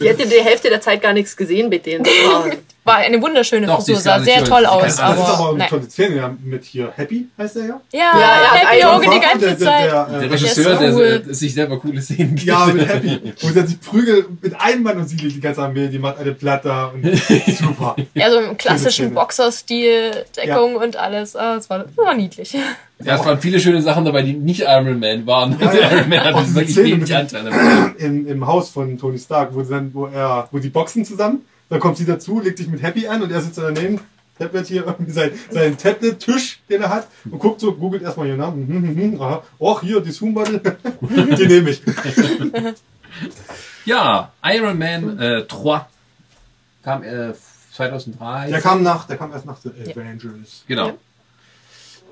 [0.00, 2.06] Die hätte die Hälfte der Zeit gar nichts gesehen mit denen.
[2.88, 5.68] War- eine wunderschöne Doch, Frisur, sah sehr toll aus, Das ist aber aber eine nein.
[5.68, 7.80] tolle Szene ja, mit hier Happy, heißt der ja?
[7.92, 9.84] Ja, Ja, er hat Happy Auge die ganze der, der, Zeit.
[9.92, 11.22] Der, Der äh, Regisseur, ist der, cool.
[11.26, 12.42] der sich selber coole Szenen gibt.
[12.48, 13.20] ja, mit Happy.
[13.40, 16.18] Wo sie sich prügelt mit einem Mann und sie liegt die ganze Armee, die macht
[16.18, 17.04] eine Platte und
[17.58, 17.94] super.
[18.14, 19.14] Ja, so im klassischen.
[19.14, 21.36] Boxerstil, Deckung und alles.
[21.36, 22.56] Ah, das, war, das war niedlich.
[23.04, 25.56] Ja, es waren viele schöne Sachen dabei, die nicht Iron Man waren.
[25.60, 25.88] Ja, ja.
[25.92, 27.52] Iron Man hatte die wirklich wenig Anteile.
[27.98, 31.42] Im, Im Haus von Tony Stark, wo, sie dann, wo, er, wo die boxen zusammen.
[31.68, 34.00] Dann kommt sie dazu, legt sich mit Happy an und er sitzt daneben.
[34.38, 38.38] Tablet hier, irgendwie sein, sein Tablet-Tisch, den er hat, und guckt so, googelt erstmal ihren
[38.38, 38.68] Namen.
[38.68, 39.42] Mhm, mhm, aha.
[39.58, 40.60] Och, hier, die Zoom-Model.
[41.00, 41.82] die nehme ich.
[43.84, 45.86] Ja, Iron Man äh, 3
[46.84, 47.32] kam äh,
[47.72, 48.50] 2003.
[48.50, 50.64] Der kam nach, der kam erst nach The Avengers.
[50.68, 50.92] Genau.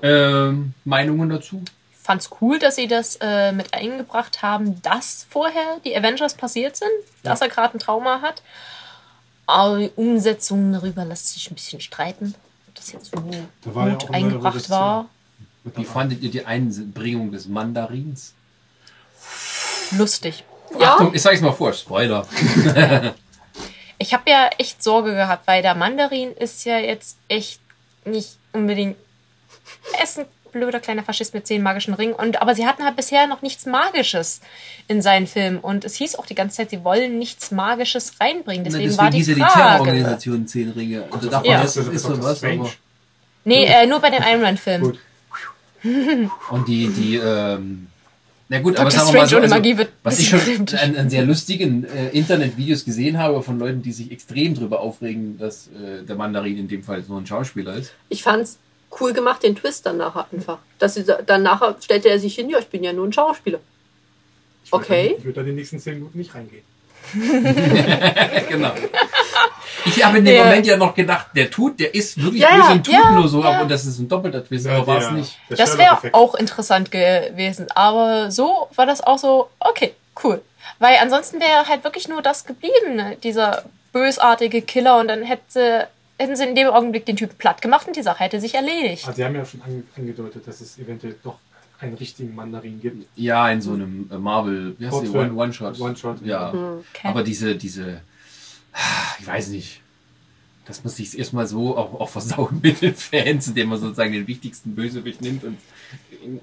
[0.01, 1.63] Ähm, Meinungen dazu?
[2.07, 6.89] fand's cool, dass sie das äh, mit eingebracht haben, dass vorher die Avengers passiert sind,
[7.21, 8.41] dass er gerade ein Trauma hat.
[9.47, 12.35] Aber die Umsetzung darüber lässt sich ein bisschen streiten,
[12.67, 13.23] ob das jetzt so
[13.63, 15.09] Da war ja gut eine eingebracht war.
[15.75, 18.33] Wie fandet ihr die Einbringung des Mandarins?
[19.97, 20.43] Lustig.
[20.79, 22.27] Ja, Achtung, ich sag's mal vor, Spoiler.
[23.99, 27.59] Ich habe ja echt Sorge gehabt, weil der Mandarin ist ja jetzt echt
[28.05, 28.95] nicht unbedingt.
[30.03, 32.13] Ist ein blöder kleiner Faschist mit zehn magischen Ringen.
[32.13, 34.41] Und, aber sie hatten halt bisher noch nichts Magisches
[34.87, 35.59] in seinen Filmen.
[35.59, 38.63] Und es hieß auch die ganze Zeit, sie wollen nichts Magisches reinbringen.
[38.63, 39.53] Deswegen, Deswegen war die hieß ja die Frage.
[39.59, 41.03] Terrororganisation Zehn Ringe.
[41.03, 41.53] Und da dachte Ja.
[41.57, 42.43] man, Das das ist ist so was.
[42.43, 42.69] Aber
[43.45, 44.81] nee, äh, nur bei den Iron Man-Filmen.
[44.91, 44.99] Gut.
[46.49, 47.87] und die, die, ähm,
[48.49, 48.81] na gut, Dr.
[48.81, 50.39] aber sagen wir mal so, also, Magie wird was ich schon
[50.81, 55.37] an, an sehr lustigen äh, Internetvideos gesehen habe von Leuten, die sich extrem drüber aufregen,
[55.37, 57.93] dass äh, der Mandarin in dem Fall so ein Schauspieler ist.
[58.09, 58.57] ich fand's
[58.99, 60.57] cool gemacht, den Twist dann nachher einfach.
[60.79, 63.59] Dass sie, dann nachher stellte er sich hin, ja, ich bin ja nur ein Schauspieler.
[64.63, 65.09] Ich Okay.
[65.11, 66.63] da- Ich würde da die nächsten zehn Minuten nicht reingehen.
[68.49, 68.71] genau.
[69.85, 72.55] Ich habe in dem Der- Moment ja noch gedacht, der tut, der ist wirklich Ja,
[72.57, 73.51] böse und tut ja, nur so ja.
[73.51, 75.37] ab und das ist ein doppelter Twist, Ja, aber war es nicht.
[75.49, 77.67] der Das wäre auch interessant gewesen.
[77.75, 79.93] Aber so war das auch so, okay,
[80.23, 80.41] cool.
[80.79, 83.15] Weil ansonsten wäre halt wirklich nur das geblieben, ne?
[83.23, 83.63] dieser
[83.93, 84.99] bösartige Killer.
[84.99, 85.87] Und dann hätte,
[86.19, 89.05] hätten sie in dem Augenblick den Typen platt gemacht und die Sache hätte sich erledigt.
[89.07, 91.37] Also, sie haben ja schon ange angedeutet, dass es eventuell doch
[91.79, 93.05] einen richtigen Mandarin gibt.
[93.15, 94.99] Ja, in so einem äh, Marvel, wie heißt die?
[95.07, 95.31] Kurzfilm.
[95.37, 95.79] One- One-Shot.
[95.79, 96.21] One-Shot.
[96.25, 96.51] Ja.
[96.51, 96.83] Hm.
[96.93, 97.07] Okay.
[97.07, 98.01] Aber diese, diese,
[99.19, 99.81] ich weiß nicht,
[100.65, 104.27] das muss sich erstmal so auch, auch versauen mit den Fans, indem man sozusagen den
[104.27, 105.57] wichtigsten Bösewicht nimmt und.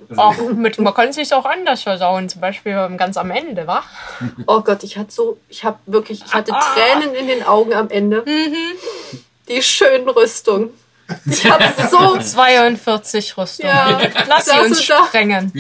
[0.09, 3.67] Also, Auch mit, man kann es sich auch anders versauen, zum Beispiel ganz am Ende,
[3.67, 3.83] wa?
[4.47, 7.91] Oh Gott, ich hatte so, ich habe wirklich, ich hatte Tränen in den Augen am
[7.91, 8.25] Ende.
[9.49, 10.71] Die schönen Rüstungen.
[11.31, 13.71] Ich habe so, 42 Rüstungen.
[13.75, 15.53] Ja, Lass sie uns sprengen.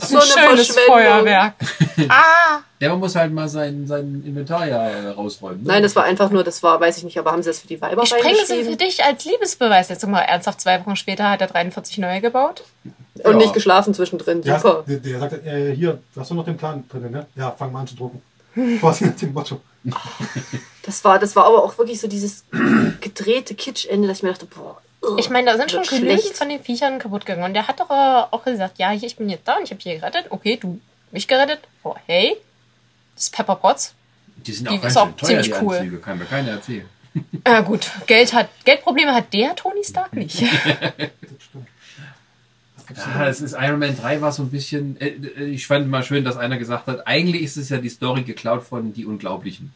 [0.00, 0.78] so Ein schönes.
[0.86, 1.54] Feuerwerk.
[2.08, 2.60] Ah!
[2.78, 5.62] ja, man muss halt mal sein, sein Inventar ja äh, rausräumen.
[5.62, 5.66] Ne?
[5.66, 7.66] Nein, das war einfach nur, das war, weiß ich nicht, aber haben sie das für
[7.66, 9.88] die Weiber Ich sprenge sie für dich als Liebesbeweis.
[9.88, 12.62] Jetzt guck mal, ernsthaft, zwei Wochen später hat er 43 neue gebaut.
[13.16, 13.32] Und Ja.
[13.36, 14.42] nicht geschlafen zwischendrin.
[14.42, 14.84] Der, Super.
[14.86, 17.26] der, der sagt, äh, hier, du hast doch noch den Plan drin, ne?
[17.34, 18.22] Ja, fang mal an zu drucken.
[18.78, 19.60] Quasi nach dem Motto.
[20.88, 22.46] Das war, das war aber auch wirklich so dieses
[23.02, 24.80] gedrehte Kitschende, dass ich mir dachte, boah.
[25.18, 26.38] Ich meine, da sind schon genügend schlecht.
[26.38, 27.44] von den Viechern kaputt gegangen.
[27.44, 29.70] Und der hat doch äh, auch gesagt, ja, hier, ich bin jetzt da und ich
[29.70, 30.28] habe hier gerettet.
[30.30, 30.80] Okay, du
[31.12, 31.60] mich gerettet.
[31.82, 32.38] Oh, hey.
[33.14, 33.92] Das ist Pepper Potts.
[34.38, 35.76] die sind die auch ganz ist auch schön teuer, ziemlich die cool.
[35.76, 36.88] Anzüge, kann mir keiner erzählen.
[37.44, 37.90] Ah, gut.
[38.06, 40.40] Geld hat, Geldprobleme hat der Tony Stark nicht.
[40.40, 40.48] Das
[41.44, 41.66] stimmt.
[42.96, 44.98] Ja, es ist Iron Man 3 war so ein bisschen.
[45.00, 47.90] Äh, äh, ich fand mal schön, dass einer gesagt hat, eigentlich ist es ja die
[47.90, 49.72] Story geklaut von Die Unglaublichen.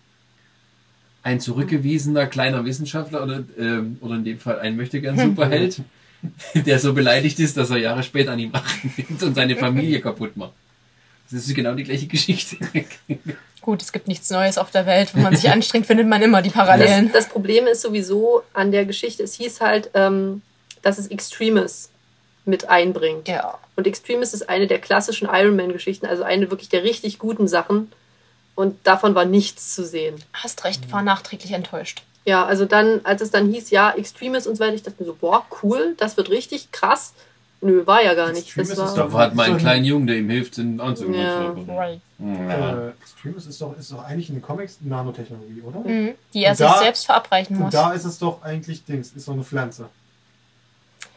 [1.22, 5.80] Ein zurückgewiesener kleiner Wissenschaftler oder, ähm, oder in dem Fall ein möchtegern Superheld,
[6.54, 10.00] der so beleidigt ist, dass er Jahre später an ihm Rachen nimmt und seine Familie
[10.00, 10.52] kaputt macht.
[11.30, 12.56] Das ist genau die gleiche Geschichte.
[13.62, 15.14] gut, es gibt nichts Neues auf der Welt.
[15.14, 17.10] Wenn man sich anstrengt, findet man immer die Das, Parallelen.
[17.12, 20.42] das Problem ist sowieso an der Geschichte, es hieß halt, ähm,
[20.82, 21.90] dass es Extremis
[22.44, 23.28] mit einbringt.
[23.28, 23.58] Ja.
[23.76, 27.90] Und Extremis ist eine der klassischen Iron Man-Geschichten, also eine wirklich der richtig guten Sachen.
[28.54, 30.16] Und davon war nichts zu sehen.
[30.32, 32.02] Hast recht, war nachträglich enttäuscht.
[32.24, 35.06] Ja, also dann, als es dann hieß, ja, Extremis und so weiter, ich dachte mir
[35.06, 37.14] so, boah, cool, das wird richtig krass.
[37.64, 38.42] Nö, war ja gar nicht.
[38.46, 40.56] Extremis Das ist war, Da hat mal einen So ein- kleinen Jungen, der ihm hilft,
[40.56, 41.54] den Anzug Ja.
[41.54, 42.00] zu Right.
[42.18, 42.88] ja.
[42.88, 45.78] Äh, Extremis ist doch, ist doch eigentlich in den Comics Nanotechnologie, oder?
[45.80, 46.14] Mhm.
[46.34, 47.72] Die er Und sich da- selbst verabreichen Und muss.
[47.72, 49.88] da ist es doch eigentlich Dings, ist so eine Pflanze.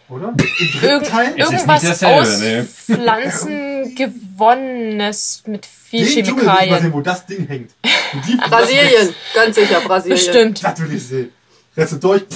[0.10, 0.34] Oder?
[0.38, 1.34] Im Irg dritten Teil?
[1.36, 2.64] Irgendwas nicht dasselbe, aus ne?
[2.66, 6.94] Pflanzen gewonnenes mit viel Den Dschungel Chemikalien.
[6.94, 7.72] wo das Ding hängt.
[8.28, 10.16] Die- Brasilien, ganz sicher, Brasilien.
[10.18, 10.64] Bestimmt.
[10.64, 11.30] Das will ich sehen.
[11.76, 12.24] Rest du durch.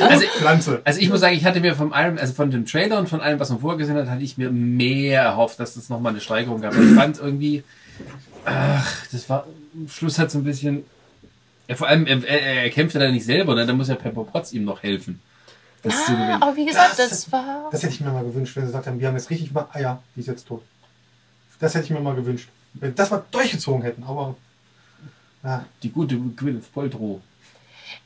[0.00, 0.80] Also, Pflanze.
[0.84, 3.20] Also ich muss sagen, ich hatte mir vom Iron, also von dem Trailer und von
[3.20, 6.20] allem, was man vorher gesehen hat, hatte ich mir mehr erhofft, dass das nochmal eine
[6.20, 6.74] Steigerung gab.
[6.74, 7.62] Ich fand irgendwie,
[8.44, 10.84] ach, das war, am Schluss hat so ein bisschen,
[11.68, 13.66] ja, vor allem, er, er, er kämpft ja da nicht selber, ne?
[13.66, 15.20] da muss ja Pepper Potts ihm noch helfen.
[15.82, 17.68] Das Ah, aber wie gesagt, Das- das war.
[17.72, 19.68] Das hätte ich mir mal gewünscht, wenn sie gesagt haben, wir haben jetzt richtig mal
[19.72, 20.62] Eier, die ist jetzt tot.
[21.58, 22.48] Das hätte ich mir mal gewünscht.
[22.74, 24.34] Wenn das mal durchgezogen hätten, aber.
[25.44, 27.20] Ja, Die gute Gwyneth Paltrow.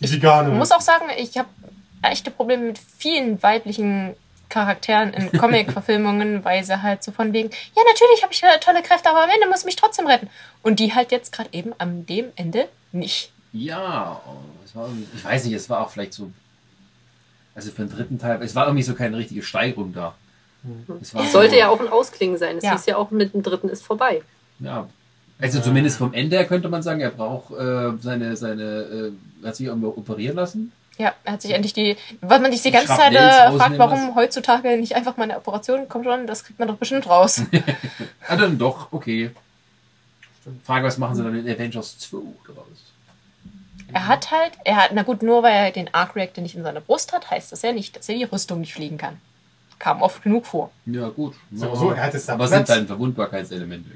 [0.01, 0.49] die Vegane.
[0.51, 1.49] Ich muss auch sagen, ich habe
[2.03, 4.15] echte Probleme mit vielen weiblichen
[4.49, 8.83] Charakteren in Comic-Verfilmungen, weil sie halt so von wegen, ja, natürlich habe ich äh, tolle
[8.83, 10.31] Kräfte, aber am Ende muss ich mich trotzdem retten.
[10.63, 13.33] Und die halt jetzt gerade eben am dem Ende nicht.
[13.53, 16.31] Ja, oh, es war ich weiß nicht, es war auch vielleicht so,
[17.57, 20.15] also für den dritten Teil, es war irgendwie so keine richtige Steigerung da.
[21.01, 22.59] Es war Es so- sollte ja auch ein Ausklingen sein.
[22.59, 22.73] Es Ja.
[22.73, 24.23] hieß ja auch, mit dem dritten ist vorbei.
[24.61, 24.89] Ja,
[25.39, 29.13] Also zumindest vom Ende her könnte man sagen, er braucht äh, seine, seine,
[29.43, 30.73] äh, hat sich irgendwo operieren lassen.
[30.99, 33.77] Ja, er hat sich endlich die, weil man sich die Die ganze Zeit äh, fragt,
[33.79, 37.43] warum heutzutage nicht einfach mal eine Operation kommt schon, das kriegt man doch bestimmt raus.
[38.29, 39.31] Ah, dann doch, okay.
[40.65, 42.17] Frage, was machen sie dann in Avengers 2
[42.47, 42.86] draus?
[43.97, 46.63] Er hat halt, er hat, na gut, nur weil er den Arc Reactor nicht in
[46.63, 49.17] seiner Brust hat, heißt das ja nicht, dass er die Rüstung nicht fliegen kann.
[49.79, 50.71] Kam oft genug vor.
[50.85, 51.35] Ja, gut.
[51.49, 53.93] Mal so, er hat da Aber sind dann Verwundbarkeitselemente.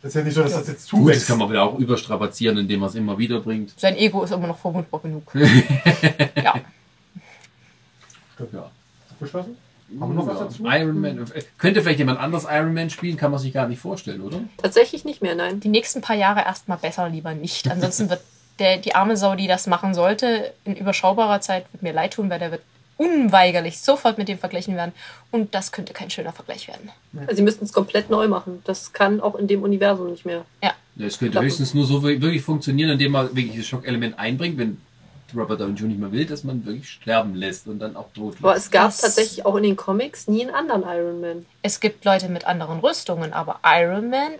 [0.00, 1.26] Das ist ja nicht so, dass das jetzt Gut, das zuwächst.
[1.26, 3.72] kann man wieder auch überstrapazieren, indem man es immer wieder bringt.
[3.80, 5.32] Sein Ego ist immer noch verwundbar genug.
[5.34, 6.54] ja.
[8.52, 8.70] Ja.
[9.10, 9.56] Abgeschlossen?
[10.00, 10.64] Haben wir noch was dazu?
[10.66, 11.18] Iron Man.
[11.34, 14.40] äh, Könnte vielleicht jemand anders Iron Man spielen, kann man sich gar nicht vorstellen, oder?
[14.56, 15.58] Tatsächlich nicht mehr, nein.
[15.60, 17.68] Die nächsten paar Jahre erstmal besser lieber nicht.
[17.70, 18.22] Ansonsten wird
[18.58, 22.28] der, die arme Sau, die das machen sollte, in überschaubarer Zeit, wird mir leid tun,
[22.30, 22.62] weil der wird
[22.98, 24.92] unweigerlich sofort mit dem vergleichen werden.
[25.30, 26.90] Und das könnte kein schöner Vergleich werden.
[27.26, 28.62] Also sie müssten es komplett neu machen.
[28.64, 30.44] Das kann auch in dem Universum nicht mehr.
[30.62, 31.46] Ja, es könnte Klappen.
[31.46, 34.80] höchstens nur so wirklich funktionieren, indem man wirklich das Schockelement einbringt, wenn
[35.34, 35.88] Robert Downey Jr.
[35.88, 38.66] nicht mehr will, dass man wirklich sterben lässt und dann auch tot Aber lässt.
[38.66, 41.46] es gab Das- tatsächlich auch in den Comics nie einen anderen Iron Man.
[41.62, 44.32] Es gibt Leute mit anderen Rüstungen, aber Iron Man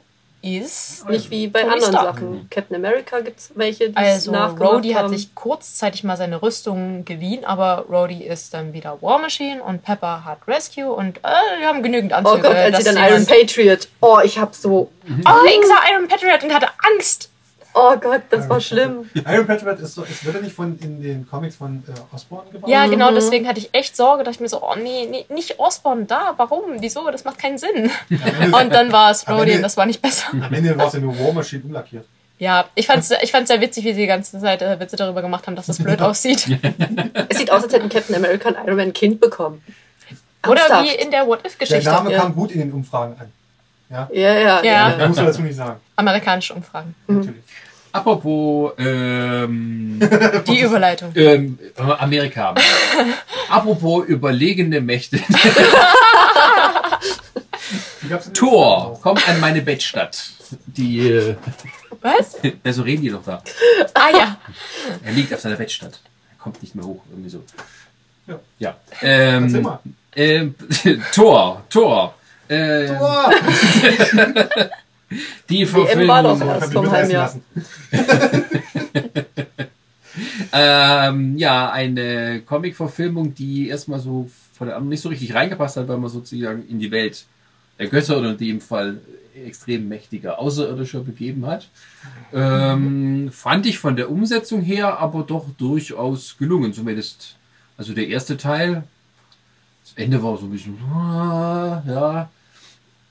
[0.42, 1.08] ist.
[1.08, 2.14] Nicht wie bei Tony anderen Stark.
[2.16, 2.46] Sachen.
[2.50, 7.44] Captain America gibt es welche, die Also Rhodey hat sich kurzzeitig mal seine Rüstung geliehen,
[7.44, 11.82] aber Rhodey ist dann wieder War Machine und Pepper hat Rescue und äh, wir haben
[11.82, 12.42] genügend Oh Anzüge.
[12.42, 13.88] Gott, als sie dann Iron Patriot.
[14.00, 14.90] Oh, ich hab so.
[15.08, 17.30] Oh, ich sah Iron Patriot und hatte Angst.
[17.74, 19.08] Oh Gott, das war schlimm.
[19.14, 22.50] Iron Patriot ist so, ist, wird er nicht von, in den Comics von äh, Osborn
[22.52, 22.68] gebaut?
[22.68, 25.58] Ja, genau, deswegen hatte ich echt Sorge, dachte ich mir so, oh nee, nee nicht
[25.58, 27.90] Osborn da, warum, wieso, das macht keinen Sinn.
[28.52, 30.26] Und dann war es und das war nicht besser.
[30.32, 32.04] Am Ende war es ja nur War Machine umlackiert.
[32.38, 35.22] Ja, ich fand's, ich fand's sehr witzig, wie sie die ganze Zeit äh, Witze darüber
[35.22, 36.48] gemacht haben, dass das blöd aussieht.
[37.28, 39.62] Es sieht aus, als hätten Captain America und Iron Man ein Kind bekommen.
[40.48, 40.84] Oder Ernsthaft?
[40.84, 41.88] wie in der Der What-If-Geschichte.
[41.88, 42.20] Name ja.
[42.20, 43.32] kam gut in den Umfragen an.
[43.88, 44.64] Ja, Ja, ja.
[44.64, 44.90] Ja.
[44.96, 45.80] da muss man dazu nicht sagen.
[45.94, 46.94] Amerikanische Umfragen.
[47.06, 47.42] Natürlich.
[47.92, 50.00] Apropos ähm,
[50.48, 51.12] Die Überleitung.
[51.14, 52.54] ähm, Amerika.
[53.50, 55.20] Apropos überlegene Mächte.
[58.34, 60.30] Tor, komm an meine Bettstadt.
[60.66, 61.36] Die, äh,
[62.00, 62.36] Was?
[62.64, 63.42] ja, so reden die doch da.
[63.94, 64.36] Ah ja.
[65.04, 66.00] Er liegt auf seiner Bettstatt.
[66.30, 67.42] Er kommt nicht mehr hoch, irgendwie so.
[68.26, 68.38] Ja.
[68.58, 68.76] Ja.
[69.02, 69.66] Ähm,
[70.14, 70.54] ähm,
[71.14, 72.14] Tor, Tor.
[72.48, 73.30] Äh, Tor!
[75.48, 76.60] Die WM war doch Verfilmung.
[76.60, 76.72] erst.
[76.72, 77.24] Vom mit halben essen Jahr.
[77.24, 77.42] lassen.
[80.52, 85.88] Ähm, ja, eine Comic-Verfilmung, die erstmal so von der anderen nicht so richtig reingepasst hat,
[85.88, 87.24] weil man sozusagen in die Welt
[87.78, 89.00] der Götter oder in dem Fall
[89.46, 91.68] extrem mächtiger Außerirdischer begeben hat.
[92.34, 97.36] Ähm, fand ich von der Umsetzung her aber doch durchaus gelungen, zumindest.
[97.78, 98.84] Also der erste Teil,
[99.84, 102.30] das Ende war so ein bisschen, ja,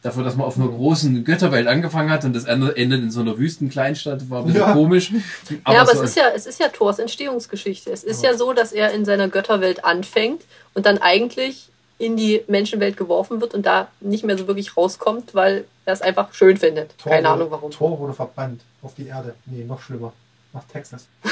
[0.02, 3.38] dafür, dass man auf einer großen Götterwelt angefangen hat und das Ende in so einer
[3.38, 4.74] Wüstenkleinstadt, war ein bisschen Ja.
[4.74, 5.12] komisch.
[5.12, 7.92] ja, aber so es ist ja, es ist ja Thors Entstehungsgeschichte.
[7.92, 10.42] Es ist ja so, dass er in seiner Götterwelt anfängt
[10.74, 11.68] und dann eigentlich
[12.00, 16.02] in die Menschenwelt geworfen wird und da nicht mehr so wirklich rauskommt, weil er es
[16.02, 16.98] einfach schön findet.
[16.98, 17.72] Tor Keine wurde- Ahnung warum.
[17.72, 19.36] Tor wurde verbannt auf die Erde.
[19.46, 20.12] Nee, noch schlimmer.
[20.54, 21.08] Nach Texas.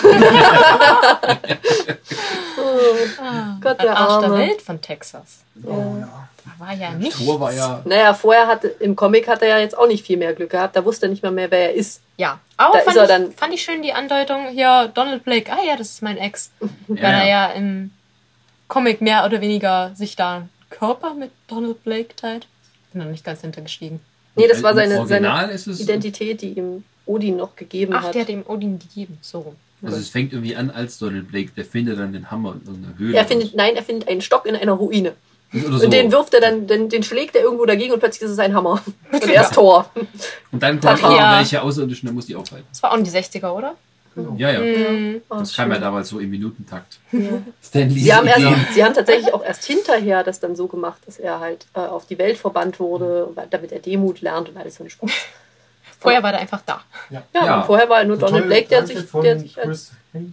[3.62, 4.34] Gott, Ein der Arsch der.
[4.38, 5.40] Welt von Texas.
[5.64, 6.30] Oh ja.
[6.58, 7.18] War ja nicht.
[7.18, 10.18] Tor war ja Naja, vorher hatte, im Comic hat er ja jetzt auch nicht viel
[10.18, 10.76] mehr Glück gehabt.
[10.76, 12.02] Da wusste er nicht mal mehr, wer er ist.
[12.18, 15.24] Ja, aber Da fand, ist er ich, dann- fand ich schön die Andeutung hier, Donald
[15.24, 16.52] Blake, ah ja, das ist mein Ex.
[16.88, 17.91] Weil er ja im
[18.68, 22.48] Comic mehr oder weniger sich da einen Körper mit Donald Blake teilt.
[22.94, 24.00] Bin noch nicht ganz hintergestiegen.
[24.36, 28.15] Nee, das war seine, seine Identität, die ihm Odin noch gegeben Ach, hat.
[28.15, 29.18] der hat ihm Odin gegeben.
[29.22, 29.56] So rum.
[29.81, 32.98] Also es fängt irgendwie an als Donald Blake, der findet dann den Hammer in irgendeiner
[32.98, 33.18] Höhle.
[33.18, 35.14] Er findet, nein, er findet einen Stock in einer Ruine.
[35.53, 35.86] so.
[35.86, 38.40] Und den wirft er dann, den, den schlägt er irgendwo dagegen und plötzlich ist es
[38.40, 38.84] ein Hammer.
[39.11, 39.90] Und er ist Tor.
[40.52, 42.68] Und dann kommt irgendwelche Außerirdischen, der muss die aufhalten.
[42.72, 43.76] Das war auch in die 60er, oder?
[44.15, 44.36] Genau.
[44.38, 44.60] Ja, ja.
[44.60, 45.22] Mhm.
[45.30, 45.84] Oh, Das kam ja schön.
[45.84, 46.99] damals so im Minutentakt.
[47.11, 47.19] Ja.
[47.64, 47.99] Stanley.
[47.99, 51.40] Sie haben, erst, sie haben tatsächlich auch erst hinterher das dann so gemacht, dass er
[51.40, 54.90] halt äh, auf die Welt verbannt wurde, damit er Demut lernt und alles so ein
[54.90, 55.10] Spaß.
[56.00, 56.82] Vorher war der einfach da.
[57.10, 57.58] Ja, Ja.
[57.60, 60.32] und vorher war er nur Donald Blake, der hat sich, der sich als, Chris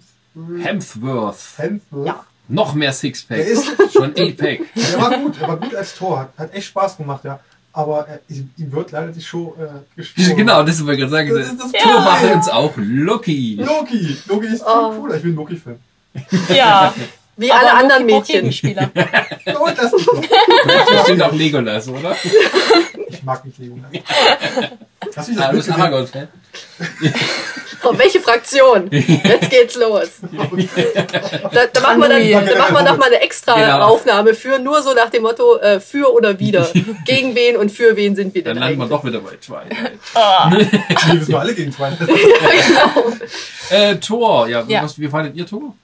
[0.62, 1.36] Hemsworth.
[1.56, 2.06] Hemsworth.
[2.06, 2.24] Ja.
[2.48, 3.38] Noch mehr Sixpack.
[3.38, 4.60] Der ist- Schon 8-Pack.
[4.74, 7.40] Der war gut, er war gut als Tor, hat, hat echt Spaß gemacht, ja.
[7.72, 9.66] Aber äh, ihm wird leider die Show äh,
[9.96, 10.36] gestohlen.
[10.36, 11.34] genau, das wollte ich gerade sagen.
[11.34, 12.00] Das das Tor Ja.
[12.00, 13.56] macht uns auch Loki.
[13.60, 14.16] Loki!
[14.28, 14.92] Loki ist viel Oh.
[14.92, 15.78] cooler, ich will einen Loki-Film.
[16.54, 16.94] Ja.
[17.36, 18.90] wie alle Aber anderen Loki braucht Mädchen.
[19.58, 20.06] Oh, das ist
[20.90, 22.16] Bestimmt auch Legolas, oder?
[23.08, 23.84] Ich mag nicht Legolas.
[25.16, 25.80] Hast du Ah, du das bist ein?
[25.80, 26.28] Aragorn-Fan.
[27.84, 28.88] Oh, welche Fraktion?
[28.90, 30.08] Jetzt geht's los.
[31.52, 33.86] Da, da machen wir dann, da machen wir noch mal eine extra Genau.
[33.86, 36.68] Aufnahme für, nur so nach dem Motto, äh, für oder wieder.
[37.04, 38.98] Gegen wen und für wen sind wir Dann denn landen wir eigentlich?
[38.98, 41.14] doch wieder bei Twilight.
[41.14, 41.90] Müssen wir alle gegen zwei.
[41.90, 43.12] genau.
[43.70, 44.82] äh, Tor, ja, Ja.
[44.82, 45.74] Was, wie fandet ihr Tor?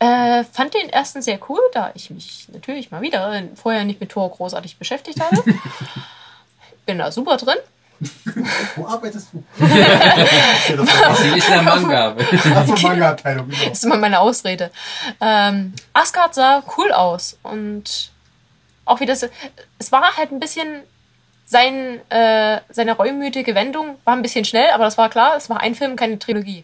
[0.00, 4.10] Äh, fand den ersten sehr cool, da ich mich natürlich mal wieder vorher nicht mit
[4.10, 5.42] Tor großartig beschäftigt habe.
[6.86, 7.56] Bin da super drin.
[8.76, 9.42] Wo arbeitest du?
[9.58, 12.14] Sie ist der Manga.
[12.54, 13.48] Achso, Manga-Abteilung.
[13.48, 13.64] Genau.
[13.68, 14.70] Das ist immer meine Ausrede.
[15.20, 18.12] Ähm, Asgard sah cool aus und
[18.84, 19.28] auch wie das.
[19.78, 20.82] Es war halt ein bisschen.
[21.50, 25.60] Sein, äh, seine reumütige Wendung war ein bisschen schnell, aber das war klar, es war
[25.60, 26.62] ein Film, keine Trilogie.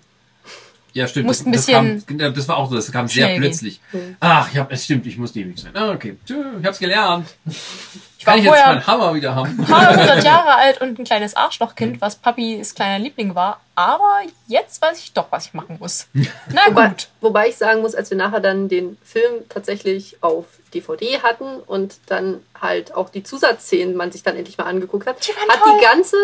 [0.95, 1.27] Ja, stimmt.
[1.27, 3.81] Musst ein das, bisschen das, kam, das war auch so, das kam sehr plötzlich.
[3.93, 4.17] gehen.
[4.21, 5.73] Ach, ich hab, es stimmt, ich muss ewig sein.
[5.75, 6.17] Ah, okay.
[6.27, 7.29] Ich hab's gelernt.
[7.47, 9.59] Ich war Kann ich jetzt vorher meinen Hammer wieder haben?
[9.59, 13.61] ein paar hundert Jahre alt und ein kleines Arschlochkind, was Papis kleiner Liebling war.
[13.75, 16.07] Aber jetzt weiß ich doch, was ich machen muss.
[16.15, 16.25] Na
[16.69, 17.09] Wobei, gut.
[17.21, 21.97] wobei ich sagen muss, als wir nachher dann den Film tatsächlich auf DVD hatten und
[22.07, 25.73] dann halt auch die Zusatzszenen man sich dann endlich mal angeguckt hat, Die hat toll.
[25.79, 26.17] die ganze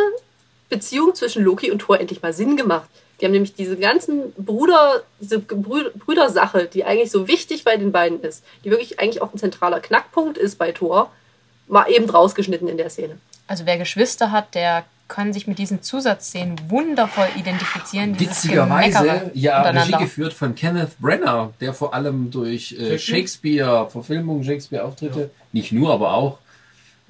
[0.69, 2.89] Beziehung zwischen Loki und Thor endlich mal Sinn gemacht.
[3.21, 7.93] Die haben nämlich diese ganzen Bruder, diese Brü- Brüdersache, die eigentlich so wichtig bei den
[7.93, 11.11] beiden ist, die wirklich eigentlich auch ein zentraler Knackpunkt ist bei Thor,
[11.69, 13.19] mal eben rausgeschnitten in der Szene.
[13.47, 18.19] Also wer Geschwister hat, der kann sich mit diesen Zusatzszenen wundervoll identifizieren.
[18.19, 25.31] Witzigerweise, ja, Regie geführt von Kenneth Branagh, der vor allem durch äh, Shakespeare, Verfilmungen, Shakespeare-Auftritte,
[25.53, 26.39] nicht nur, aber auch,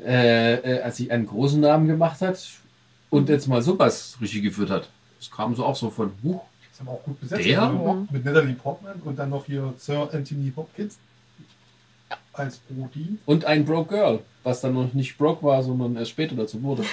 [0.03, 2.39] äh, äh, als sich einen großen Namen gemacht hat
[3.11, 4.89] und jetzt mal sowas Regie geführt hat.
[5.20, 7.44] Das kam so auch so von, Das haben wir auch gut besetzt.
[7.44, 7.62] Der?
[7.62, 10.97] Also Mit Natalie Portman und dann noch hier Sir Anthony Hopkins
[12.32, 13.18] als Brody.
[13.26, 16.84] Und ein Broke Girl, was dann noch nicht Broke war, sondern erst später dazu wurde.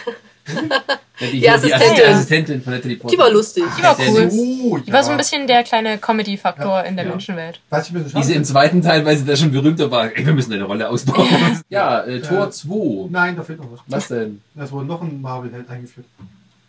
[1.19, 1.95] ja, die, Die Assistentin.
[1.95, 3.11] die Assistentin von Natalie Portman.
[3.11, 3.63] Die war lustig.
[3.77, 4.29] Die war cool.
[4.31, 7.11] Oh, Die war so ein bisschen der kleine Comedy-Faktor Ja, in der ja.
[7.11, 7.61] Menschenwelt.
[7.69, 9.89] Was ich ein bisschen Die sie schade im zweiten Teil, weil sie da schon berühmter
[9.89, 10.11] war.
[10.15, 11.27] Ey, wir müssen eine Rolle ausbauen.
[11.69, 13.07] ja, äh, Tor Äh, 2.
[13.09, 13.79] Nein, da fehlt noch was.
[13.87, 14.41] Was denn?
[14.55, 16.05] Es wurde noch ein Marvel-Held eingeführt.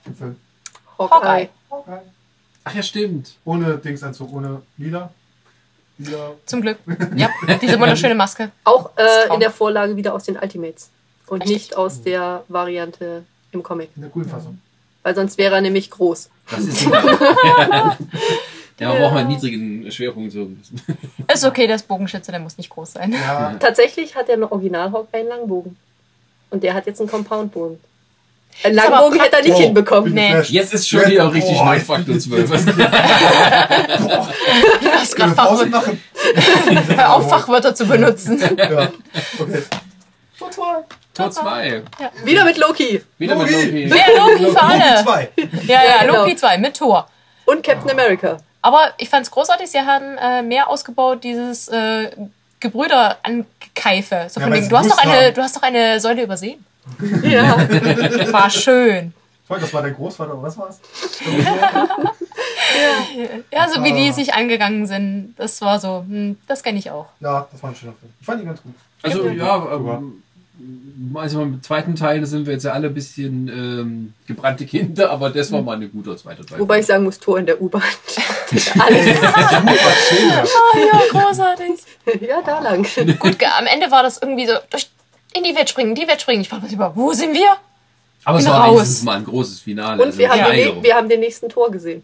[0.06, 0.36] Im Film.
[0.98, 1.48] Hawkeye.
[1.70, 1.98] Okay.
[2.64, 3.36] Ach ja, stimmt.
[3.44, 5.10] Ohne Dingsanzug, ohne Lila.
[5.98, 6.32] Lila.
[6.44, 6.78] Zum Glück.
[7.16, 7.30] Ja,
[7.60, 8.50] diese wunderschöne Maske.
[8.64, 10.90] Auch äh, in der Vorlage wieder aus den Ultimates.
[11.26, 11.50] Und Echt?
[11.50, 13.90] nicht aus der Variante im Comic.
[13.96, 14.60] In der coolen Fassung.
[15.02, 16.30] Weil sonst wäre er nämlich groß.
[16.50, 16.96] Das ist genau.
[16.96, 20.40] ja, man braucht mal einen niedrigen Schwerpunkt so.
[20.40, 20.82] ein bisschen.
[21.32, 23.12] Ist okay, der ist Bogenschütze, der muss nicht groß sein.
[23.12, 25.76] Ja, Tatsächlich hat er einen Original-Hawk einen Langbogen.
[26.50, 27.78] Und der hat jetzt einen Compound-Bogen.
[28.70, 30.12] Langbogen hätte er nicht Oh, hinbekommen.
[30.14, 30.40] Nee.
[30.48, 32.50] Jetzt ist schon wieder auch richtig Boah, neu ich Faktor bin- 12.
[32.50, 32.72] Was- Du
[34.92, 36.02] hast gerade Fachwörter, machen?
[36.96, 38.40] hör auf, Fachwörter zu benutzen.
[38.58, 38.88] Ja.
[39.38, 39.62] Okay.
[41.14, 41.82] Tor 2.
[42.24, 43.02] Wieder mit Loki.
[43.18, 43.84] Wieder mit Loki.
[43.86, 44.00] Loki.
[44.00, 45.02] Ja, Loki für alle.
[45.04, 45.28] Zwei.
[45.66, 46.20] Ja, ja, genau.
[46.22, 47.08] Loki 2 mit Thor.
[47.44, 48.36] Und Captain America.
[48.62, 52.10] Aber ich fand's großartig, sie haben äh, mehr ausgebaut, dieses äh,
[52.60, 54.26] Gebrüder angekeife.
[54.28, 55.34] So Ja, du hast, doch gewusst eine, haben.
[55.34, 56.64] du hast doch eine Säule übersehen.
[57.22, 57.56] Ja.
[58.32, 59.12] War schön.
[59.46, 60.78] Toll, das war dein Großvater, oder was war's?
[63.52, 67.06] Ja, so wie die sich angegangen sind, das war so, hm, das kenne ich auch.
[67.20, 68.12] Ja, das war ein schöner Film.
[68.20, 68.74] Ich fand ihn ganz gut.
[69.02, 69.32] Also Ja.
[69.32, 70.22] ja, ähm,
[71.14, 75.30] also im zweiten Teil sind wir jetzt ja alle ein bisschen ähm, gebrannte Kinder, aber
[75.30, 76.58] das war mal ein guter zweiter Teil.
[76.58, 77.82] Wobei ich sagen muss, Tor in der U-Bahn.
[78.50, 79.20] Alles.
[79.20, 80.28] das ist super schön.
[80.28, 80.44] ja.
[80.44, 81.80] Ja, großartig.
[82.20, 82.84] ja, da lang.
[83.18, 84.90] Gut, am Ende war das irgendwie so, durch,
[85.34, 86.40] in die Welt springen, die Welt springen.
[86.42, 87.56] Ich war mir über, wo sind wir?
[88.24, 88.74] aber es war raus.
[88.76, 90.02] wenigstens mal ein großes Finale.
[90.04, 92.02] Und wir haben, den, wir haben den nächsten Tor gesehen.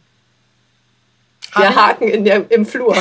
[1.53, 1.77] Hab Der?
[1.77, 2.97] Haken in der, im Flur.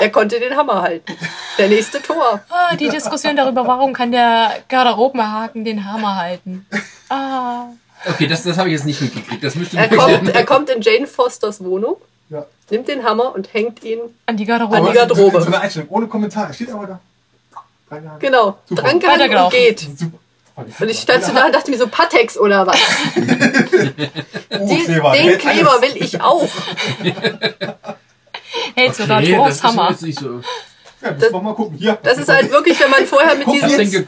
[0.00, 1.12] er konnte den Hammer halten.
[1.56, 2.40] Der nächste Tor.
[2.50, 6.66] Ah, die Diskussion darüber, warum kann der Garderobenhaken den Hammer halten.
[7.08, 7.66] Ah.
[8.06, 9.42] Okay, das, das habe ich jetzt nicht mitgekriegt.
[9.42, 11.96] Das müsste Er kommt, er kommt in Jane Fosters Wohnung,
[12.30, 12.44] Ja.
[12.70, 14.00] nimmt den Hammer und hängt ihn.
[14.26, 14.90] An die An Garderobe.
[14.90, 15.86] die Garderobe.
[15.88, 16.48] Ohne Kommentar.
[16.48, 17.00] Er steht aber da.
[18.18, 18.82] Genau, Super.
[18.82, 19.80] dran gehalten und geht.
[19.80, 20.18] Super.
[20.56, 22.78] Und ich stand so da und dachte mir so, Patex oder was?
[24.50, 26.48] Oh, Den, Kleber, den Kleber will ich auch.
[28.74, 29.90] Hält sogar okay, Thors das ist Hammer.
[29.90, 30.40] jetzt nicht so.
[31.02, 31.76] Ja, wir mal gucken.
[31.76, 31.98] Hier.
[32.02, 34.06] Das ist halt wirklich, wenn man vorher mit diesen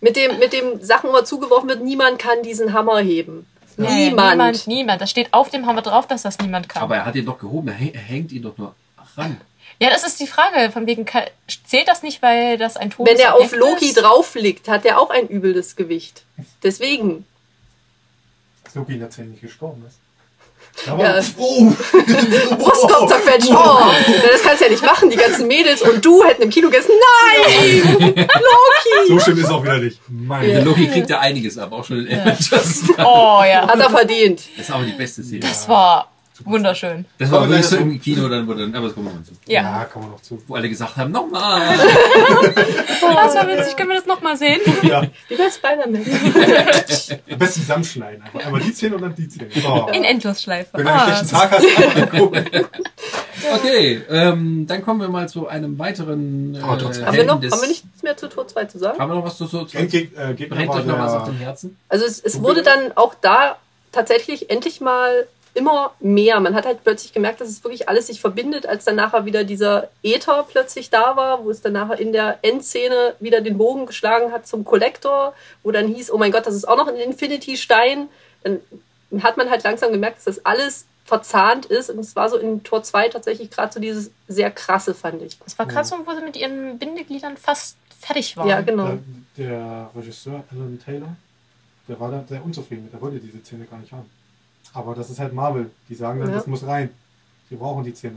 [0.00, 3.46] mit dem, mit dem Sachen immer zugeworfen wird, niemand kann diesen Hammer heben.
[3.76, 4.30] Nee, niemand.
[4.32, 4.66] niemand.
[4.66, 5.00] Niemand.
[5.02, 6.82] Da steht auf dem Hammer drauf, dass das niemand kann.
[6.82, 7.68] Aber er hat ihn doch gehoben.
[7.68, 8.74] Er er hängt ihn doch nur
[9.16, 9.40] ran.
[9.82, 10.70] Ja, das ist die Frage.
[10.70, 11.04] Von wegen,
[11.66, 13.96] zählt das nicht, weil das ein totes Wenn er auf Loki ist?
[14.00, 16.22] drauf liegt, hat er auch ein übles Gewicht.
[16.62, 17.26] Deswegen.
[18.62, 19.98] Dass Loki Szene nicht gestorben ist.
[20.88, 21.20] Aber, Ja.
[21.36, 21.64] oh,
[22.58, 23.50] Brustkorb zerquetscht.
[23.50, 23.92] Oh, na,
[24.30, 25.10] das kannst du ja nicht machen.
[25.10, 26.92] Die ganzen Mädels und du hätten im Kino gegessen.
[27.34, 28.28] Nein!
[29.08, 29.98] so schlimm ist auch wieder nicht.
[30.08, 32.84] Mein Der Loki kriegt ja einiges ab, auch schon in Avengers.
[32.98, 33.66] Oh ja.
[33.66, 34.42] Hat er verdient.
[34.56, 35.40] Das ist aber die beste Szene.
[35.40, 36.08] Das war
[36.44, 37.04] Wunderschön.
[37.18, 39.24] Das war wirklich so leider im Kino, dann wurde dann, aber das kommen wir noch
[39.24, 39.32] zu.
[39.46, 39.84] Ja.
[39.84, 40.42] kann man noch zu.
[40.46, 41.60] Wo alle gesagt haben, nochmal.
[43.22, 43.76] Das war witzig.
[43.76, 44.60] Können wir das nochmal sehen?
[44.82, 46.04] Ja, Wie bei Spider-Man.
[47.30, 48.22] am besten zusammenschneiden.
[48.22, 49.48] Einfach einmal die Zähne und dann die Zähne.
[49.54, 49.88] So.
[49.92, 50.70] In Endlosschleife.
[50.74, 51.66] Wenn du einen Ah, schlechten Tag hast.
[53.54, 56.54] Okay, ähm, dann kommen wir mal zu einem weiteren.
[56.54, 58.98] Äh, Oh, haben, wir noch, haben wir nichts mehr zu Tor 2 zu sagen?
[58.98, 59.64] Haben wir noch was zu so?
[59.64, 61.76] zu- Endgeg äh, Gegner Brennt euch noch was auf dem Herzen?
[61.88, 63.56] Also es, es So wurde dann auch da
[63.90, 66.40] tatsächlich endlich mal immer mehr.
[66.40, 69.44] Man hat halt plötzlich gemerkt, dass es wirklich alles sich verbindet, als dann nachher wieder
[69.44, 73.86] dieser Äther plötzlich da war, wo es dann nachher in der Endszene wieder den Bogen
[73.86, 76.96] geschlagen hat zum Kollektor, wo dann hieß, oh mein Gott, das ist auch noch ein
[76.96, 78.08] Infinity-Stein.
[78.42, 78.60] Dann
[79.22, 81.90] hat man halt langsam gemerkt, dass das alles verzahnt ist.
[81.90, 85.38] Und es war so in Tor 2 tatsächlich gerade so dieses sehr krasse, fand ich.
[85.40, 88.48] Das war krass, wo sie mit ihren Bindegliedern fast fertig waren.
[88.48, 88.88] Ja, genau.
[88.88, 88.98] äh,
[89.36, 91.14] der Regisseur Alan Taylor,
[91.88, 92.92] der war da sehr unzufrieden mit.
[92.94, 94.08] Der wollte diese Szene gar nicht haben.
[94.72, 95.70] Aber das ist halt Marvel.
[95.88, 96.36] Die sagen dann, Ja.
[96.36, 96.90] das muss rein.
[97.48, 98.16] Wir brauchen die Szene.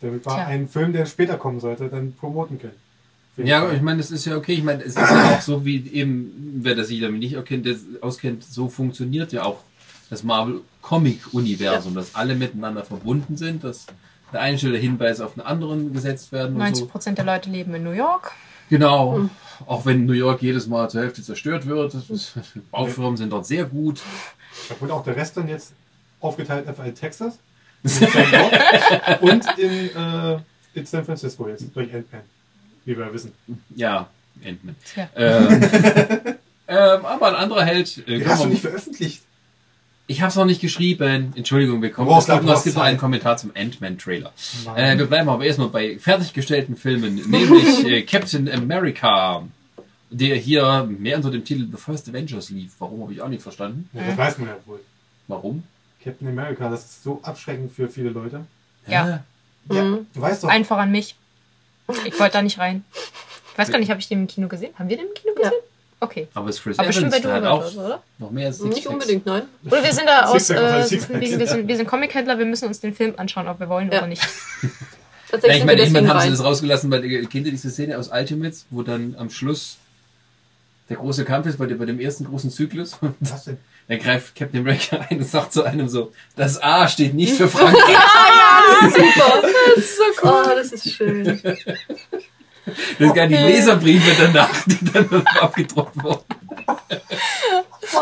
[0.00, 0.46] Damit wir Tja.
[0.46, 2.74] einen Film, der später kommen sollte, dann promoten können.
[3.36, 4.52] Ja, ich meine, das ist ja okay.
[4.52, 7.66] Ich meine, es ist ja auch so, wie eben, wer das sich damit nicht erkennt,
[7.66, 9.60] der auskennt, so funktioniert ja auch
[10.10, 13.86] das Marvel-Comic-Universum, dass alle miteinander verbunden sind, dass
[14.32, 16.90] der eine Stelle Hinweise auf den anderen gesetzt werden und 90 so.
[16.90, 18.32] Prozent der Leute leben in New York.
[18.70, 19.16] Genau.
[19.16, 19.30] Hm.
[19.66, 21.94] Auch wenn New York jedes Mal zur Hälfte zerstört wird.
[21.94, 22.34] Ist,
[22.70, 24.00] Baufirmen sind dort sehr gut.
[24.68, 25.72] Da wurde auch der Rest dann jetzt
[26.24, 27.38] aufgeteilt einfach in Texas
[29.20, 30.38] und in, äh,
[30.74, 32.22] in San Francisco jetzt durch Ant-Man.
[32.86, 33.32] Wie wir wissen.
[33.76, 34.08] Ja,
[34.44, 34.74] Ant-Man.
[34.84, 35.08] Tja.
[35.14, 35.62] Ähm,
[36.68, 38.08] ähm, aber ein anderer Held.
[38.08, 39.22] Äh, hast du nicht veröffentlicht.
[40.06, 41.34] ich habe es noch nicht geschrieben.
[41.36, 42.08] Entschuldigung, wir kommen.
[42.08, 44.32] Gibt, noch, es gibt noch einen Kommentar zum Ant-Man-Trailer.
[44.76, 49.46] Äh, wir bleiben aber erstmal bei fertiggestellten Filmen, nämlich äh, Captain America,
[50.08, 52.72] der hier mehr unter dem Titel The First Avengers lief.
[52.78, 53.90] Warum habe ich auch nicht verstanden?
[53.92, 54.80] ja, das weiß man ja wohl.
[55.28, 55.64] Warum?
[56.04, 58.44] Captain America, das ist so abschreckend für viele Leute.
[58.86, 59.22] Ja.
[59.70, 60.06] Ja, Mhm.
[60.14, 60.48] du weißt doch.
[60.50, 61.16] Allen voran mich.
[62.04, 62.84] Ich wollte da nicht rein.
[63.52, 64.74] Ich weiß gar nicht, habe ich den im Kino gesehen?
[64.78, 65.48] Haben wir den im Kino Ja.
[65.50, 65.62] gesehen?
[66.00, 66.28] Okay.
[66.34, 68.02] Aber es ist Chris Aber bestimmt bei Evans, du auch oder?
[68.18, 69.42] noch mehr als Nicht unbedingt, nein.
[69.64, 72.80] Oder wir sind da aus, äh, wir, wir, sind, wir sind Comic-Händler, wir müssen uns
[72.80, 73.98] den Film anschauen, ob wir wollen Ja.
[73.98, 74.22] oder nicht.
[74.62, 77.50] Ja, Tatsächlich ich sind meine, wir irgendwann haben sie das rausgelassen, weil ihr kennt ihr
[77.52, 79.78] diese Szene aus Ultimates, wo dann am Schluss
[80.88, 82.98] der große Kampf ist bei, dem- bei dem ersten großen Zyklus.
[83.20, 83.56] Was denn?
[83.88, 87.48] Dann greift Captain America ein und sagt zu einem so, das A steht nicht für
[87.56, 87.96] Frankreich.
[88.82, 89.42] Super.
[89.74, 90.32] Das ist so cool.
[90.46, 91.24] Oh, das ist schön.
[91.24, 96.24] Das sind gar die Leserbriefe danach, die dann abgedruckt wurden.
[97.80, 97.92] Das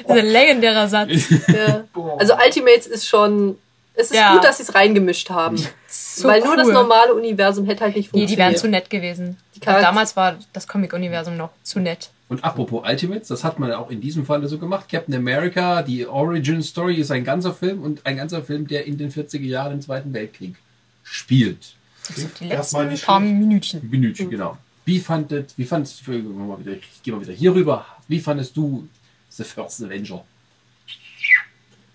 [0.00, 1.10] ist ein legendärer Satz.
[1.46, 1.84] Ja.
[2.18, 3.56] Also Ultimates ist schon.
[3.96, 4.34] Es ist Ja.
[4.34, 5.56] gut, dass sie es reingemischt haben.
[5.86, 6.72] So weil nur das cool.
[6.72, 8.30] normale Universum hätte halt nicht Nee, funktioniert.
[8.30, 9.38] die wären zu nett gewesen.
[9.60, 12.10] Damals war das Comic-Universum noch zu nett.
[12.28, 14.88] Und apropos Ultimates, das hat man ja auch in diesem Falle so gemacht.
[14.88, 18.96] Captain America, die Origin Story ist ein ganzer Film und ein ganzer Film, der in
[18.96, 20.56] den 40er Jahren im Zweiten Weltkrieg
[21.02, 21.76] spielt.
[22.08, 23.20] Auf die letzten paar.
[23.20, 23.88] Minütchen.
[23.90, 24.56] Minütchen, genau.
[24.86, 27.86] Wie fandet, wie fandest du, gehen wir mal wieder, ich gehe mal wieder hier rüber.
[28.08, 28.88] Wie fandest du
[29.30, 30.24] The First Avenger?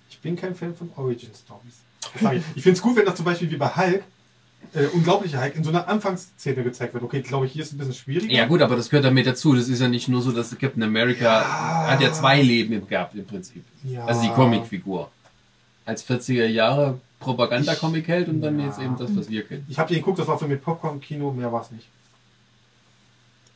[0.09, 1.81] Ich bin kein Fan von Origin Stories.
[2.15, 4.03] Ich, ich finde es gut, wenn das zum Beispiel wie bei Hulk,
[4.73, 7.03] äh, unglaubliche Hulk, in so einer Anfangsszene gezeigt wird.
[7.03, 8.31] Okay, glaube ich, hier ist es ein bisschen schwieriger.
[8.33, 9.53] Ja gut, aber das gehört damit dazu.
[9.55, 11.87] Das ist ja nicht nur so, dass Captain America Ja.
[11.91, 13.63] hat ja zwei Leben gehabt im Prinzip.
[13.83, 14.05] Ja.
[14.05, 15.09] Also die Comicfigur.
[15.85, 18.67] Als 40er Jahre Propaganda-Comic hält und dann Ja.
[18.67, 19.65] jetzt eben das, was wir kennen.
[19.69, 21.87] Ich habe den geguckt, das war für mich Popcorn-Kino, mehr war es nicht.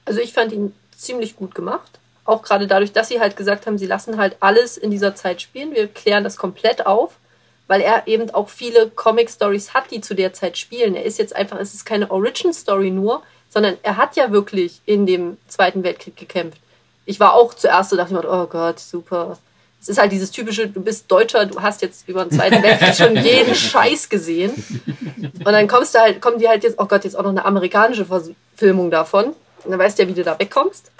[0.06, 2.00] Also ich fand ihn ziemlich gut gemacht.
[2.26, 5.42] Auch gerade dadurch, dass sie halt gesagt haben, sie lassen halt alles in dieser Zeit
[5.42, 5.74] spielen.
[5.74, 7.16] Wir klären das komplett auf,
[7.68, 10.96] weil er eben auch viele Comic-Stories hat, die zu der Zeit spielen.
[10.96, 15.06] Er ist jetzt einfach, es ist keine Origin-Story nur, sondern er hat ja wirklich in
[15.06, 16.60] dem Zweiten Weltkrieg gekämpft.
[17.06, 19.38] Ich war auch zuerst so, dachte ich mir, oh Gott, super.
[19.82, 22.96] Es ist halt dieses typische, du bist Deutscher, du hast jetzt über den Zweiten Weltkrieg
[22.96, 24.52] schon jeden Scheiß gesehen.
[25.18, 27.46] Und dann kommst du halt, kommen die halt jetzt, oh Gott, jetzt auch noch eine
[27.46, 29.36] amerikanische Verfilmung davon.
[29.64, 30.92] Und dann weißt du ja, wie du da wegkommst.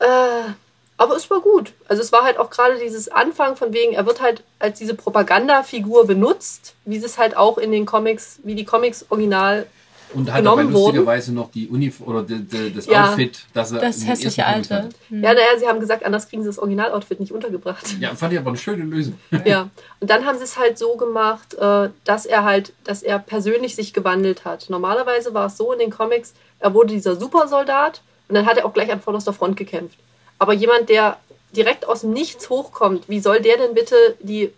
[0.00, 0.52] Äh,
[0.98, 1.72] aber es war gut.
[1.88, 4.94] Also es war halt auch gerade dieses Anfang von wegen, er wird halt als diese
[4.94, 9.66] Propagandafigur benutzt, wie es halt auch in den Comics, wie die Comics original.
[10.14, 13.10] Und hat aber genommen lustigerweise noch die Uniform oder die, die, das Ja.
[13.10, 14.74] Outfit, das er Das hässliche Alte.
[14.74, 14.88] hatte.
[15.10, 15.22] Hm.
[15.22, 17.84] Ja, naja, sie haben gesagt, anders kriegen sie das Originaloutfit nicht untergebracht.
[18.00, 19.18] Ja, fand ich aber eine schöne Lösung.
[19.44, 19.68] Ja.
[20.00, 23.76] Und dann haben sie es halt so gemacht, äh, dass er halt, dass er persönlich
[23.76, 24.70] sich gewandelt hat.
[24.70, 28.64] Normalerweise war es so in den Comics, er wurde dieser Supersoldat und dann hat er
[28.64, 29.98] auch gleich an vorderster Front gekämpft.
[30.38, 31.18] Aber jemand, der
[31.54, 34.52] direkt aus dem Nichts hochkommt, wie soll der denn bitte die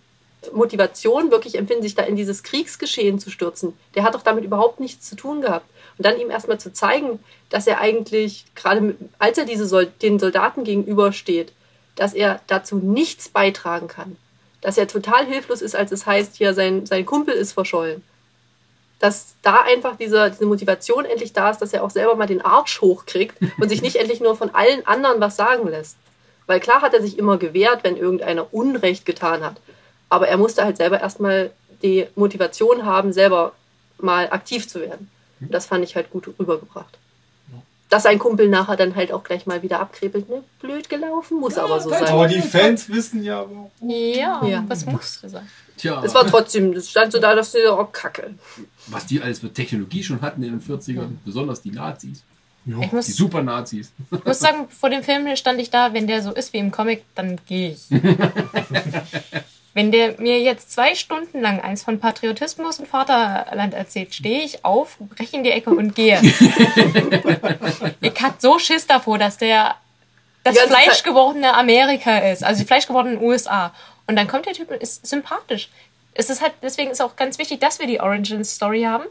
[0.53, 3.75] Motivation wirklich empfinden, sich da in dieses Kriegsgeschehen zu stürzen?
[3.95, 5.67] Der hat doch damit überhaupt nichts zu tun gehabt.
[5.99, 7.19] Und dann ihm erstmal zu zeigen,
[7.51, 11.53] dass er eigentlich, gerade als er diese Sol den Soldaten gegenübersteht,
[11.97, 14.17] dass er dazu nichts beitragen kann.
[14.61, 18.03] dass er total hilflos ist, als es heißt, hier sein, sein Kumpel ist verschollen.
[19.01, 22.43] Dass da einfach diese, diese Motivation endlich da ist, dass er auch selber mal den
[22.43, 25.97] Arsch hochkriegt und sich nicht endlich nur von allen anderen was sagen lässt.
[26.47, 29.57] Weil klar hat er sich immer gewehrt, wenn irgendeiner Unrecht getan hat.
[30.09, 31.51] Aber er musste halt selber erstmal
[31.83, 33.53] die Motivation haben, selber
[33.99, 35.11] mal aktiv zu werden.
[35.41, 36.99] Und das fand ich halt gut rübergebracht.
[37.89, 40.45] Dass sein Kumpel nachher dann halt auch gleich mal wieder abkrepelt, ne?
[40.61, 42.05] Blöd gelaufen, muss aber so sein.
[42.07, 43.71] Aber die Fans wissen ja, warum.
[43.89, 44.65] Ja, Ja.
[44.69, 45.49] was musste sein?
[45.77, 48.35] Tja, Es war trotzdem, es stand so da, dass sie, oh, Kacke.
[48.91, 52.23] Was die alles für Technologie schon hatten in den 40ern, besonders die Nazis,
[52.67, 53.93] Ich muss, die Super-Nazis.
[54.11, 56.71] ich muss sagen, vor dem Film stand ich da, wenn der so ist wie im
[56.71, 57.87] Comic, dann gehe ich.
[59.75, 64.65] wenn der mir jetzt zwei Stunden lang eins von Patriotismus und Vaterland erzählt, stehe ich
[64.65, 66.21] auf, breche in die Ecke und gehe.
[68.01, 69.77] ich hatte so Schiss davor, dass der
[70.43, 73.73] das fleischgewordene Amerika ist, also die fleischgewordenen USA.
[74.07, 75.69] Und dann kommt der Typ und ist sympathisch.
[76.21, 79.05] Es ist halt, deswegen ist auch ganz wichtig, dass wir die Origin Story haben,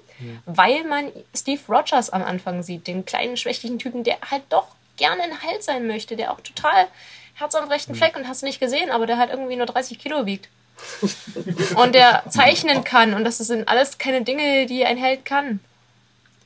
[0.45, 5.23] weil man Steve Rogers am Anfang sieht, den kleinen schwächlichen Typen, der halt doch gerne
[5.23, 6.87] ein Halt sein möchte, der auch total
[7.33, 10.27] Herz am rechten Fleck und hast nicht gesehen, aber der halt irgendwie nur 30 Kilo
[10.27, 10.49] wiegt.
[11.75, 15.61] und der zeichnen kann und das sind alles keine Dinge, die ein Held kann.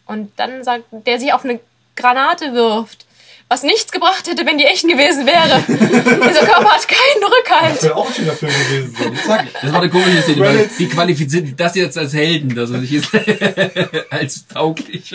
[0.06, 1.60] Und dann sagt, der sich auf eine
[1.98, 3.06] Granate wirft,
[3.54, 5.62] was nichts gebracht hätte, wenn die echten gewesen wäre.
[5.68, 7.76] Dieser Körper hat keinen Rückhalt.
[7.76, 8.96] Das wäre auch ein schöner Film gewesen
[9.28, 9.48] sein.
[9.62, 12.92] Das war eine komische Szene, weil qualifiziert die das jetzt als Helden, dass er sich
[12.92, 13.10] jetzt
[14.10, 15.12] als tauglich.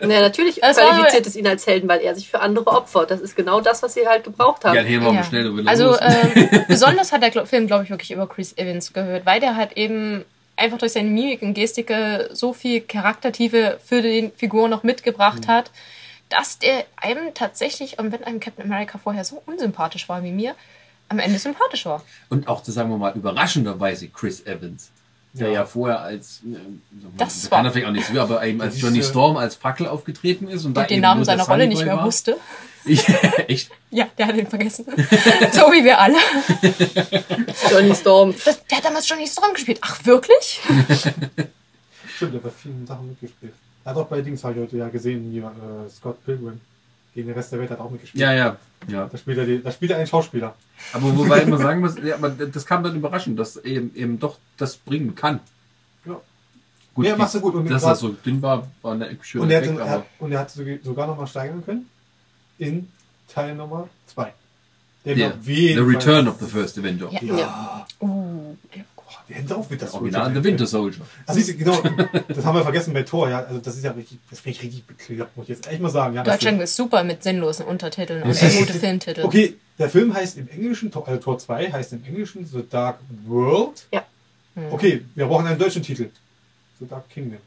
[0.00, 3.10] Naja, natürlich Das qualifiziert es ihn als Helden, weil er sich für andere opfert.
[3.10, 4.76] Das ist genau das, was sie halt gebraucht haben.
[4.76, 5.24] Ja, hier war Ja.
[5.24, 9.40] schnell Also ähm, besonders hat der Film, glaube ich, wirklich über Chris Evans gehört, weil
[9.40, 10.26] der halt eben
[10.56, 15.70] einfach durch seine Mimik und Gestike so viel Charaktertiefe für die Figur noch mitgebracht hat,
[16.30, 20.54] dass der einem tatsächlich, und wenn einem Captain America vorher so unsympathisch war wie mir,
[21.08, 22.02] am Ende sympathisch war.
[22.28, 24.90] Und auch, sagen wir mal, überraschenderweise Chris Evans.
[25.32, 25.64] Der ja, Ja.
[25.66, 26.56] vorher als, äh,
[27.16, 29.86] Das kann war- er vielleicht auch nicht so, aber eben als Johnny Storm als Fackel
[29.86, 32.04] aufgetreten ist und da Und den eben Namen seiner Rolle nicht mehr war.
[32.06, 32.36] wusste.
[32.86, 33.06] Ich,
[33.46, 33.70] echt?
[33.90, 34.86] Ja, der hat ihn vergessen.
[35.52, 36.16] so wie wir alle.
[37.70, 38.34] Johnny Storm.
[38.42, 39.78] Das, der hat damals Johnny Storm gespielt.
[39.82, 40.60] Ach, wirklich?
[42.16, 43.52] Stimmt, der hat bei vielen Sachen mitgespielt.
[43.84, 46.60] Er hat auch bei Dings, habe ich heute ja gesehen, hier, äh, Scott Pilgrim.
[47.14, 48.22] Gegen den Rest der Welt hat er auch mitgespielt.
[48.22, 49.06] Ja, ja, ja.
[49.10, 50.54] Da spielt er, die, da spielt er einen Schauspieler.
[50.92, 54.38] Aber wobei man sagen muss, ja, aber das kam dann überraschend, dass eben, eben doch
[54.56, 55.40] das bringen kann.
[56.04, 56.20] Ja.
[56.94, 57.54] Gut, Ja, machst du gut.
[57.54, 60.32] Und dass das so dünn war, war eine schöne Und er, Effekt, er, aber und
[60.32, 61.86] er hat sogar- nochmal steigern können
[62.58, 62.88] in
[63.26, 64.32] Teil Nummer 2.
[65.04, 67.10] Der jeden The Return of the First Avenger.
[67.22, 67.36] Ja.
[67.38, 67.86] Ja.
[68.00, 68.80] Uh, Boah,
[69.28, 71.00] die Hände auf mit das Original The Winter Soldier.
[71.26, 71.80] Also ich, genau,
[72.28, 73.40] das haben wir vergessen bei Thor, ja.
[73.44, 75.88] Also das ist ja richtig, das finde ich richtig bekloppt, muss ich jetzt echt mal
[75.90, 76.14] sagen.
[76.16, 78.48] Ja, Deutschland ist super mit sinnlosen Untertiteln und Ja.
[78.58, 79.22] gute Filmtitel.
[79.24, 82.98] Okay, der Film heißt im Englischen, Tor- also Tor 2 heißt im Englischen The Dark
[83.26, 83.86] World.
[83.92, 84.04] Ja.
[84.70, 86.10] Okay, wir brauchen einen deutschen Titel.
[86.80, 87.38] The Dark Kingdom.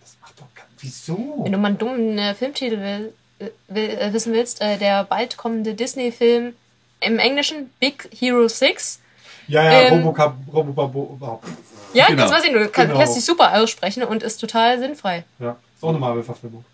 [0.00, 0.66] Das macht doch kein...
[0.80, 1.40] Wieso?
[1.44, 5.04] Wenn du mal einen dummen äh, Filmtitel will, äh, will, äh, wissen willst, äh, der
[5.04, 6.54] bald kommende Disney-Film
[7.00, 9.00] im Englischen Big Hero 6.
[9.48, 11.42] Ja, ja, Ähm, Robocop, Robocop.
[11.94, 12.22] Ja, Genau.
[12.22, 12.98] das weiß ich, du kann, Genau.
[13.00, 15.24] lässt sich super aussprechen und ist total sinnfrei.
[15.38, 16.64] Ja, ist auch eine Marvel-Verfilmung.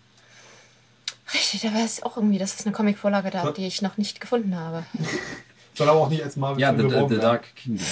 [1.33, 4.19] Richtig, da weiß ich auch irgendwie, dass es eine Comicvorlage da, die ich noch nicht
[4.19, 4.83] gefunden habe.
[5.75, 7.17] Soll aber auch nicht als Marvel Ja, the, the, the.
[7.19, 7.85] Dark Kingdom.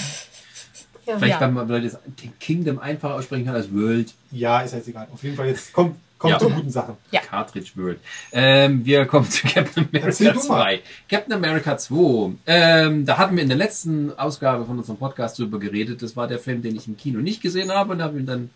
[1.06, 1.16] Ja.
[1.18, 1.40] Vielleicht, Ja.
[1.46, 1.98] wenn man Leute das
[2.40, 4.12] Kingdom einfach aussprechen kann als World.
[4.30, 5.06] Ja, ist jetzt egal.
[5.12, 6.38] Auf jeden Fall jetzt kommt, kommt Ja.
[6.38, 6.96] zu guten Sachen.
[7.10, 7.20] Ja.
[7.20, 8.00] Cartridge World.
[8.32, 10.40] Ähm, wir kommen zu Captain America du mal.
[10.40, 10.82] 2.
[11.08, 12.32] Captain America 2.
[12.46, 16.02] Ähm, da hatten wir in der letzten Ausgabe von unserem Podcast drüber geredet.
[16.02, 18.50] Das war der Film, den ich im Kino nicht gesehen habe und habe ihn dann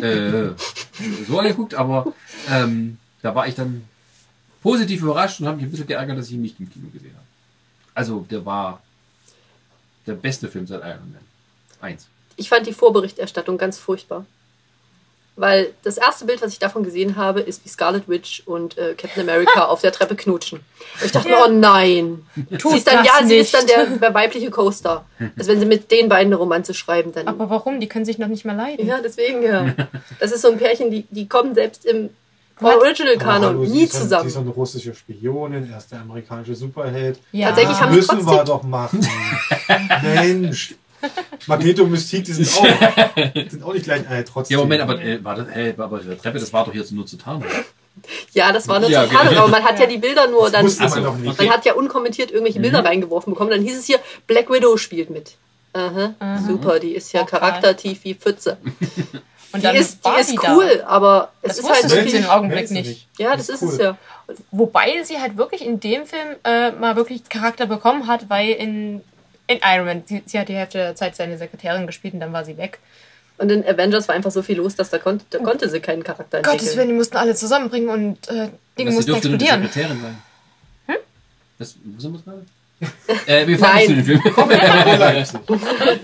[0.00, 0.50] äh,
[1.28, 1.74] so angeguckt.
[1.74, 2.12] Aber
[2.50, 3.84] ähm, da war ich dann
[4.62, 7.12] positiv überrascht und habe mich ein bisschen geärgert, dass ich ihn nicht im Kino gesehen
[7.14, 7.26] habe.
[7.94, 8.82] Also, der war
[10.06, 11.20] der beste Film seit Iron Man.
[11.80, 12.08] Eins.
[12.36, 14.24] Ich fand die Vorberichterstattung ganz furchtbar.
[15.34, 18.94] Weil das erste Bild, was ich davon gesehen habe, ist wie Scarlet Witch und äh,
[18.94, 20.58] Captain America auf der Treppe knutschen.
[20.58, 21.44] Und ich dachte mir, Ja.
[21.46, 22.26] oh nein.
[22.58, 23.70] Tut sie ist dann, ja, sie ist nicht.
[23.70, 25.06] dann der, der weibliche Co-Star.
[25.38, 27.28] Also wenn sie mit den beiden eine Romanze schreiben, dann.
[27.28, 27.80] Aber warum?
[27.80, 28.86] Die können sich noch nicht mal leiden.
[28.86, 29.74] ja, deswegen ja.
[30.20, 32.10] Das ist so ein Pärchen, die, die kommen selbst im?
[32.60, 34.28] Original-Kanon nie so- Sie zusammen.
[34.28, 37.18] ist so eine russische Spionin, er ist der amerikanische Superheld.
[37.32, 37.48] Ja.
[37.48, 39.06] Tatsächlich Das haben sie müssen wir trotzdem- doch machen.
[40.02, 40.74] Mensch.
[41.46, 44.56] Magneto und Mystique, die sind auch, sind auch nicht gleich, äh, trotzdem.
[44.58, 47.06] Ja, Moment, aber, äh, war das, äh, aber der Treppe, das war doch jetzt nur
[47.06, 47.44] zu tarnen.
[48.32, 49.42] Ja, das war eine Ja, totale, genau.
[49.42, 50.64] aber man hat ja die Bilder nur Das dann.
[50.64, 51.30] wusste man Ach so, doch nicht.
[51.32, 51.44] okay.
[51.46, 52.62] Man hat ja unkommentiert irgendwelche Mhm.
[52.62, 53.50] Bilder reingeworfen bekommen.
[53.50, 55.32] Dann hieß es hier, Black Widow spielt mit.
[55.74, 56.14] Aha,
[56.46, 57.30] super, die ist ja Okay.
[57.36, 58.58] charaktertief wie Pfütze.
[59.54, 60.54] Und Die dann ist, die ist sie da.
[60.56, 62.14] cool, aber es Das ist halt wirklich.
[62.14, 63.06] im Augenblick sie nicht.
[63.18, 63.68] Ja, das ist cool.
[63.68, 63.98] es ja.
[64.50, 69.02] Wobei sie halt wirklich in dem Film äh, mal wirklich Charakter bekommen hat, weil in
[69.46, 70.02] in Iron Man.
[70.06, 72.78] Sie, sie hat die Hälfte der Zeit seine Sekretärin gespielt und dann war sie weg.
[73.38, 76.04] Und in Avengers war einfach so viel los, dass da konnte, da konnte sie keinen
[76.04, 76.58] Charakter entwickeln.
[76.58, 79.72] Gottes Willen, die mussten alle zusammenbringen und äh, Dinge sie mussten durfte nur die explodieren.
[79.72, 80.22] Sekretärin sein.
[80.86, 80.96] Hm?
[81.58, 82.46] Das, wo sind wir gerade?
[83.26, 84.22] äh, wir fahren zu den Film.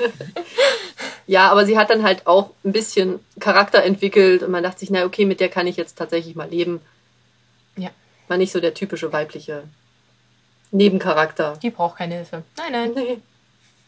[1.28, 4.88] Ja, aber sie hat dann halt auch ein bisschen Charakter entwickelt und man dachte sich,
[4.88, 6.80] na okay, mit der kann ich jetzt tatsächlich mal leben.
[7.76, 7.90] Ja.
[8.28, 9.64] War nicht so der typische weibliche
[10.70, 11.56] Nebencharakter.
[11.62, 12.42] Die braucht keine Hilfe.
[12.56, 13.18] Nein, nein, Nee.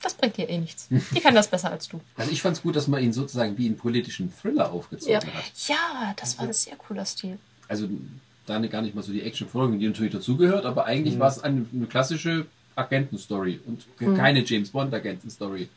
[0.02, 0.88] das bringt dir eh nichts.
[0.90, 2.00] Die kann das besser als du.
[2.16, 5.20] Also ich fand es gut, dass man ihn sozusagen wie einen politischen Thriller aufgezogen Ja.
[5.34, 5.44] hat.
[5.68, 7.38] Ja, das war ein sehr cooler Stil.
[7.68, 7.88] Also
[8.46, 11.38] da ne- gar nicht mal so die Action-Folgen, die natürlich dazugehört, aber eigentlich war es
[11.42, 12.46] eine, eine klassische
[12.76, 15.68] Agentenstory und ke- keine James Bond-Agentenstory.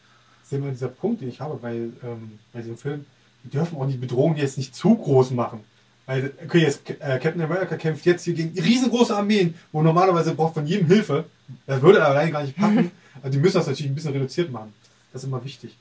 [0.42, 3.06] Das ist immer dieser Punkt, den ich habe bei, ähm, bei diesem Film.
[3.44, 5.64] Wir dürfen auch die Bedrohung jetzt nicht zu groß machen.
[6.06, 10.54] Weil, okay, jetzt äh, Captain America kämpft jetzt hier gegen riesengroße Armeen, wo normalerweise braucht
[10.56, 11.26] von jedem Hilfe.
[11.66, 12.92] Das würde er allein gar nicht packen.
[13.22, 14.74] Also die müssen das natürlich ein bisschen reduziert machen.
[15.14, 15.78] Das ist immer wichtig.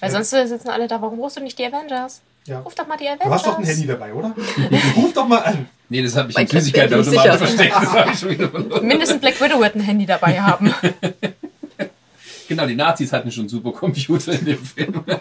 [0.00, 2.22] Weil sonst sitzen alle da, warum rufst du nicht die Avengers?
[2.46, 2.60] Ja.
[2.60, 3.30] Ruf doch mal die Du Avengers.
[3.30, 4.34] hast doch ein Handy dabei, oder?
[4.96, 5.68] Ruf doch mal an.
[5.90, 7.74] Nee, das habe ich Bei bin ich versteckt.
[7.74, 8.80] Das habe ich schon wieder.
[8.80, 10.72] Mindestens Black Widow wird ein Handy dabei haben.
[12.56, 15.02] Genau, die Nazis hatten schon Supercomputer in dem Film.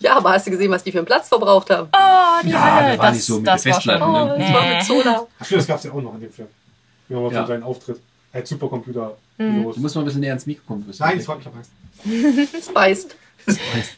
[0.00, 1.88] Ja, aber hast du gesehen, was die für einen Platz verbraucht haben?
[1.92, 2.90] Oh, die Ja, Hölle.
[2.92, 3.92] der war das, nicht so mit das den war schon.
[3.92, 4.38] Festplatten, Oh, ne?
[4.44, 4.84] das war mit.
[4.84, 5.26] Soda.
[5.38, 6.48] Ach stimmt, das gab es ja auch noch in dem Film.
[7.08, 7.46] Wie man Ja.
[7.46, 8.00] seinen Auftritt.
[8.32, 9.16] Er hat Supercomputer.
[9.38, 9.56] Mhm.
[9.60, 9.74] Virus.
[9.76, 10.84] Du musst mal ein bisschen näher ans Mikro kommen.
[10.98, 11.70] Nein, das war ich hab Angst.
[12.68, 13.16] Spiced.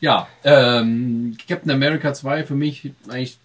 [0.00, 3.36] Ja, ähm, Captain America 2 für mich eigentlich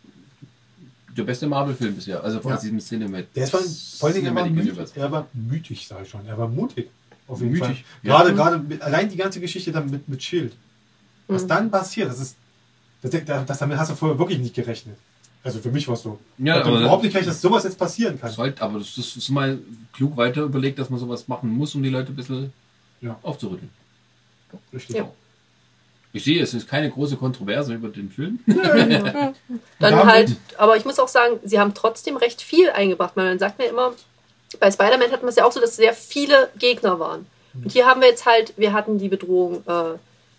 [1.18, 2.24] der beste Marvel-Film bisher.
[2.24, 2.58] Also von Ja.
[2.58, 3.34] diesem Cinematic.
[3.34, 4.94] Der ist vor Dingen, er war, Universe.
[4.96, 6.26] er war mutig, sag ich schon.
[6.28, 6.90] Er war mutig.
[7.34, 7.86] Auf jeden Mutig, Fall.
[8.04, 8.18] ja.
[8.18, 10.54] Gerade, gerade mit, allein die ganze Geschichte dann mit, mit Shield.
[11.28, 11.48] Was Mhm.
[11.48, 12.36] dann passiert, das ist,
[13.02, 13.12] das,
[13.46, 14.96] das, damit hast du vorher wirklich nicht gerechnet.
[15.44, 16.20] Also für mich war es so.
[16.38, 18.32] Ja, aber- überhaupt nicht dass sowas jetzt passieren kann.
[18.32, 19.60] Sollte, aber das, das ist mal
[19.92, 22.54] klug weiter überlegt, dass man sowas machen muss, um die Leute ein bisschen
[23.02, 23.18] Ja.
[23.24, 23.70] aufzurütteln.
[24.74, 24.96] Richtig.
[24.96, 25.10] Ja.
[26.16, 28.40] Ich sehe, es ist keine große Kontroverse über den Film.
[29.80, 33.14] Dann halt, aber ich muss auch sagen, sie haben trotzdem recht viel eingebracht.
[33.16, 33.94] weil Man sagt mir immer,
[34.60, 37.26] bei Spider-Man hatten wir es ja auch so, dass sehr viele Gegner waren.
[37.54, 39.98] Und hier haben wir jetzt halt, wir hatten die Bedrohung äh,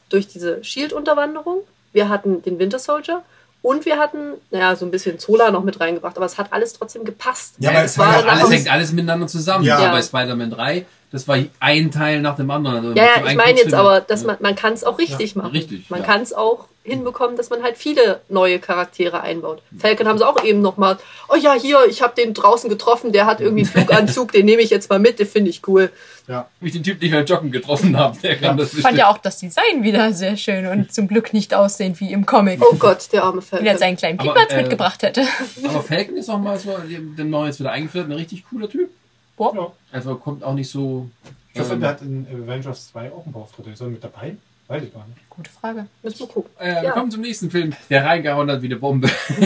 [0.09, 1.59] durch diese Shield-Unterwanderung,
[1.93, 3.23] wir hatten den Winter Soldier
[3.63, 6.73] und wir hatten, naja, so ein bisschen Zola noch mit reingebracht, aber es hat alles
[6.73, 7.55] trotzdem gepasst.
[7.59, 9.65] Ja, aber es war ja alles hängt alles miteinander zusammen.
[9.65, 9.81] Ja.
[9.81, 9.91] Ja.
[9.93, 12.77] bei Spider-Man 3, das war ein Teil nach dem anderen.
[12.79, 14.27] Also Ja, ja, ich meine jetzt aber, dass Ja.
[14.29, 15.53] man, man kann es auch richtig machen.
[15.53, 16.07] richtig, Man ja.
[16.07, 19.63] kann es auch hinbekommen, dass man halt viele neue Charaktere einbaut.
[19.79, 20.99] Falcon haben sie auch eben nochmal,
[21.31, 24.61] oh ja, hier, ich habe den draußen getroffen, der hat irgendwie einen Fluganzug, den nehme
[24.63, 25.91] ich jetzt mal mit, den finde ich cool.
[26.29, 26.49] Ja.
[26.61, 29.11] Wie ich den Typ nicht beim Joggen getroffen habe, der kann das Ich fand ja
[29.11, 32.63] auch das Design wieder sehr schön und zum Glück nicht aussehen wie im Comic.
[32.63, 33.79] Oh Gott, der arme Wenn er Falcon.
[33.79, 35.23] seinen kleinen Piepmatz äh, mitgebracht hätte.
[35.67, 38.91] Aber Falcon ist auch mal so, dem neuen jetzt wieder eingeführt, ein richtig cooler Typ.
[39.37, 39.55] Boah.
[39.55, 39.73] Ja.
[39.93, 41.09] Also kommt auch nicht so.
[41.53, 43.73] Ich hoffe, ähm, der hat in Avengers 2 auch einen Beauftragten.
[43.73, 44.37] Ist er mit dabei?
[44.75, 45.31] Weiß ich gar nicht.
[45.31, 45.87] Gute Frage.
[46.03, 46.51] Müssen wir gucken.
[46.59, 46.91] äh, wir Ja.
[46.93, 49.09] kommen zum nächsten Film, der reingehauen hat wie eine Bombe.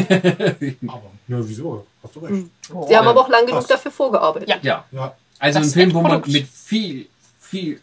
[0.86, 1.86] Aber, ja, wieso?
[2.02, 2.32] Hast du recht.
[2.32, 2.50] Mhm.
[2.88, 3.70] Sie haben aber auch lang genug Passt.
[3.70, 4.48] dafür vorgearbeitet.
[4.48, 4.56] Ja.
[4.62, 4.84] ja.
[4.92, 5.14] Ja.
[5.38, 7.08] Also Das ein Film, wo man mit viel,
[7.40, 7.80] viel,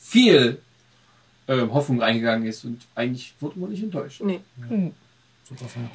[0.00, 0.60] viel
[1.48, 4.20] ähm, Hoffnung reingegangen ist und eigentlich wurde man nicht enttäuscht.
[4.22, 4.40] Nee.
[4.68, 4.92] Film.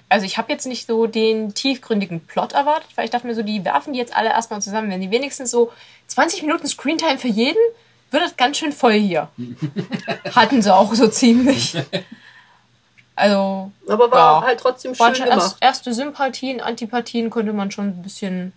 [0.09, 3.41] Also ich habe jetzt nicht so den tiefgründigen Plot erwartet, weil ich dachte mir so,
[3.41, 4.89] die werfen die jetzt alle erstmal zusammen.
[4.91, 5.71] Wenn die wenigstens so
[6.07, 7.57] 20 Minuten Screentime für jeden,
[8.11, 9.29] wird das ganz schön voll hier.
[10.35, 11.75] Hatten sie auch so ziemlich.
[13.15, 14.47] Also Aber war Ja.
[14.47, 15.39] halt trotzdem schön schon gemacht.
[15.41, 18.53] erst, erste Sympathien, Antipathien konnte man schon ein bisschen.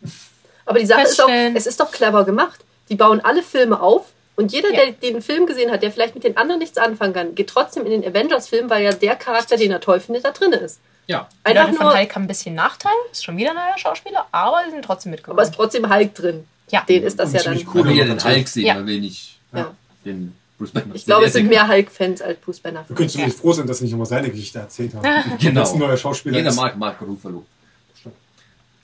[0.67, 1.57] Aber die Sache ist auch, feststellen.
[1.57, 2.61] es ist doch clever gemacht.
[2.91, 4.07] Die bauen alle Filme auf
[4.37, 4.85] und jeder, Ja.
[4.85, 7.87] der den Film gesehen hat, der vielleicht mit den anderen nichts anfangen kann, geht trotzdem
[7.87, 10.81] in den Avengers-Film, weil ja der Charakter, den er toll findet, da drin ist.
[11.07, 11.27] Ja.
[11.43, 13.79] Die Einfach Leute von nur, Hulk haben ein bisschen Nachteil, ist schon wieder ein neuer
[13.79, 15.71] Schauspieler, aber sie sind trotzdem aber es ist mitgekommen.
[15.71, 16.47] trotzdem Hulk drin.
[16.71, 16.83] Ja.
[16.83, 17.55] Den ist das Und ja dann.
[17.55, 18.87] will ja Coole den Hulk sehen, Ja.
[18.87, 19.75] will nicht Ja.
[20.05, 20.95] den Bruce Banner.
[20.95, 22.85] Ich glaube, es sind mehr Hulk-Fans als Bruce Banner.
[22.87, 25.05] Wir können zumindest froh sein, dass nicht immer seine Geschichte erzählt haben.
[25.41, 25.61] Genau.
[25.61, 26.57] Jetzt ein neuer Schauspieler Jeder ist.
[26.57, 27.45] mag Mark Ruffalo.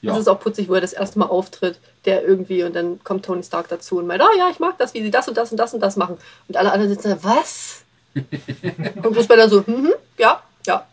[0.02, 0.12] Ja.
[0.12, 3.24] Das ist auch putzig, wo er das erste Mal auftritt, der irgendwie, und dann kommt
[3.24, 5.50] Tony Stark dazu und meint, oh ja, ich mag das, wie sie das und das
[5.50, 6.16] und das und das machen.
[6.48, 7.82] Und alle anderen sitzen da, was?
[8.14, 10.86] und Bruce Banner so, mhm, ja, ja.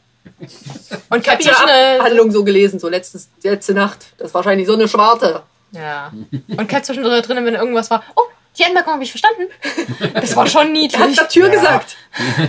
[1.10, 1.70] Und Ich habe zwischen,
[2.00, 4.00] Abhandlung so gelesen, so letztes, letzte Nacht.
[4.18, 5.44] Das ist wahrscheinlich so eine Schwarte.
[5.72, 6.12] ja.
[6.48, 8.22] Und Cap zwischendrin, wenn irgendwas war, oh,
[8.58, 9.44] die Anmerkung habe ich verstanden.
[10.14, 11.16] Das war schon Er hat niedlich.
[11.18, 11.54] der Tür Ja.
[11.54, 11.98] gesagt.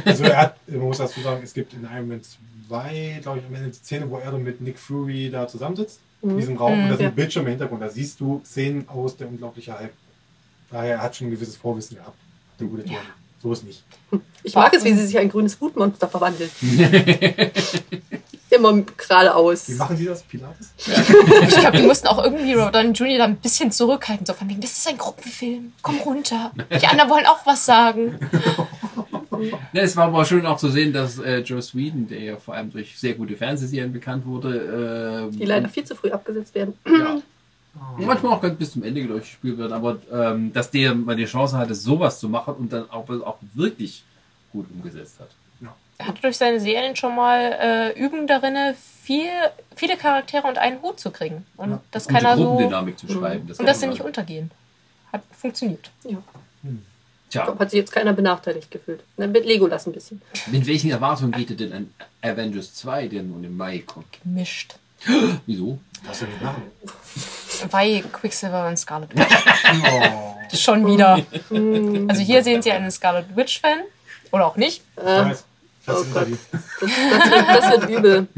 [0.04, 2.20] Also er hat, man muss dazu sagen, es gibt in Iron Man
[2.68, 6.00] 2, glaube ich, am Ende die Szene, wo er dann mit Nick Fury da zusammensitzt,
[6.22, 7.10] in diesem Raum, und da sind Ja.
[7.10, 7.82] Bildschirme im Hintergrund.
[7.82, 9.92] Da siehst du Szenen aus der unglaubliche Hulk.
[10.70, 12.16] Daher er hat schon ein gewisses Vorwissen gehabt.
[12.58, 12.96] Der gute Tony.
[13.42, 13.82] So ist nicht.
[14.42, 16.50] Ich mag es, wie sie sich ein grünes Wutmonster verwandelt.
[18.54, 18.82] Immer.
[18.96, 19.68] geradeaus.
[19.68, 20.22] Wie machen die das?
[20.22, 20.70] Pilates?
[20.86, 23.18] Ich glaube, die mussten auch irgendwie Downey Jr.
[23.18, 24.26] da ein bisschen zurückhalten.
[24.26, 25.72] So von wegen, das ist ein Gruppenfilm.
[25.82, 26.52] Komm runter.
[26.80, 28.18] Die anderen wollen auch was sagen.
[29.72, 32.54] Ja, es war aber schön auch zu sehen, dass äh, Joe Sweden, der ja vor
[32.54, 36.74] allem durch sehr gute Fernsehserien bekannt wurde, äh, Die leider viel zu früh abgesetzt werden.
[36.86, 37.20] ja,
[37.98, 41.58] manchmal auch ganz bis zum Ende durchgespielt wird, aber ähm, dass der mal die Chance
[41.58, 44.04] hatte, sowas zu machen und dann auch, auch wirklich
[44.52, 45.30] gut umgesetzt hat.
[45.98, 48.56] Er hat durch seine Serien schon mal äh, Übung darin,
[49.02, 49.28] viel,
[49.76, 51.46] viele Charaktere und einen Hut zu kriegen.
[51.56, 51.80] Und Ja.
[51.92, 52.44] dass Gute keiner so.
[52.44, 53.48] Gruppendynamik zu schreiben.
[53.56, 54.50] Und dass sie nicht untergehen.
[55.12, 55.90] Hat funktioniert.
[56.04, 56.18] Ja.
[56.64, 56.70] Ich
[57.30, 59.02] Tja, glaub, hat sich jetzt keiner benachteiligt gefühlt.
[59.16, 60.20] Ne, Mit Legolas ein bisschen.
[60.46, 64.06] mit welchen Erwartungen geht ihr denn an Avengers 2, der nun im Mai kommt?
[64.22, 64.76] Gemischt.
[65.46, 65.78] Wieso?
[66.04, 66.62] Darfst du nicht machen.
[67.70, 69.26] Weil Quicksilver und Scarlet Witch.
[70.52, 70.56] Oh.
[70.56, 71.20] Schon wieder.
[71.48, 73.78] Hm, Also hier sehen Sie einen Scarlet Witch-Fan.
[74.30, 74.82] Oder auch nicht.
[74.96, 75.34] Ich äh,
[75.86, 76.26] hab's Oh Gott.
[76.52, 78.28] das, das, wird, das wird übel.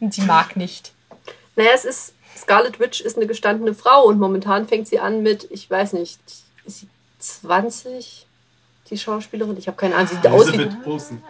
[0.00, 0.92] Und sie mag nicht.
[1.56, 2.14] Naja, es ist.
[2.36, 6.18] Scarlet Witch ist eine gestandene Frau und momentan fängt sie an mit, ich weiß nicht,
[6.64, 6.88] ist sie
[7.18, 8.26] 20?
[8.88, 9.56] Die Schauspielerin?
[9.58, 10.08] Ich habe keine Ahnung.
[10.08, 11.22] Sie sieht aus wie, Olsen.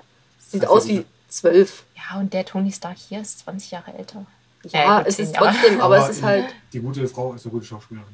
[0.48, 1.84] sieht aus wie 12.
[1.96, 4.24] Ja, und der Tony Stark hier ist 20 Jahre älter.
[4.64, 6.46] Ja, gut, es ist trotzdem, aber es ist halt.
[6.72, 8.06] Die gute Frau ist eine gute Schauspielerin.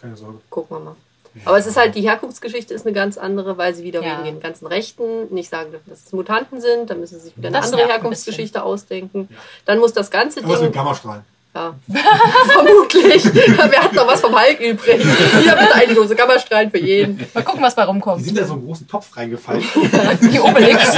[0.00, 0.40] Keine Sorge.
[0.48, 0.96] Gucken wir mal.
[1.44, 4.18] Aber es ist halt, die Herkunftsgeschichte ist eine ganz andere, weil sie wieder Ja.
[4.18, 6.90] wegen den ganzen Rechten nicht sagen dürfen, dass es Mutanten sind.
[6.90, 9.28] Dann müssen sie sich wieder eine Das andere nervt ein Herkunftsgeschichte ausdenken.
[9.30, 9.36] Ja.
[9.66, 10.72] Dann muss das ganze Aber es sind Ding.
[10.74, 11.22] Gammastrahlen.
[11.54, 11.74] Ja.
[12.46, 13.24] Vermutlich.
[13.34, 15.02] Wir hatten noch was vom Hulk übrig.
[15.02, 17.26] Hier bitte eine Dose Gammastrahlen für jeden.
[17.34, 18.24] Mal gucken, was bei Die rumkommt.
[18.24, 19.62] sind da so einen großen Topf reingefallen.
[20.32, 20.92] Die Obelix.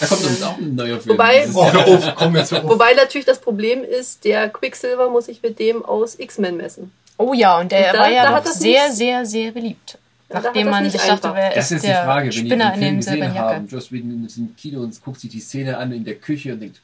[0.00, 1.14] Da kommt übrigens auch ein neuer Film.
[1.18, 2.62] Wobei- Oh, auf, komm jetzt auf.
[2.64, 6.92] Wobei natürlich das Problem ist, der Quicksilver muss sich mit dem aus X-Men messen.
[7.18, 9.52] Oh ja, und der Da- war ja da doch hat das sehr, nicht- sehr, sehr
[9.52, 9.98] beliebt.
[10.30, 11.34] Nachdem man sich dachte, einfach.
[11.34, 13.54] wer Das ist ist die der Frage, wenn Spinner den in Film dem gesehen Silberjacke.
[13.56, 13.68] haben.
[13.68, 16.60] Joss Whedon ist im Kino und guckt sich die Szene an in der Küche und
[16.60, 16.80] denkt,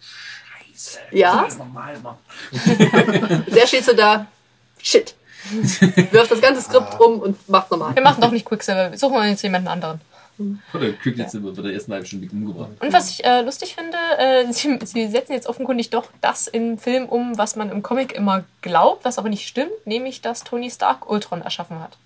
[0.73, 1.43] Scheiße, Ja?
[1.45, 2.19] das ist normal machen.
[3.55, 4.27] Der steht so da,
[4.83, 5.15] shit.
[6.11, 7.95] Wirft das ganze Skript rum und macht nochmal.
[7.95, 10.01] Wir machen doch nicht Quicksilver, wir suchen uns jetzt jemanden anderen.
[10.73, 12.71] Oder kriegt jetzt immer bei der ersten halben Stunde umgebracht.
[12.81, 16.79] Und was ich äh, lustig finde, äh, sie, sie setzen jetzt offenkundig doch das im
[16.79, 20.71] Film um, was man im Comic immer glaubt, was aber nicht stimmt, nämlich, dass Tony
[20.71, 21.97] Stark Ultron erschaffen hat.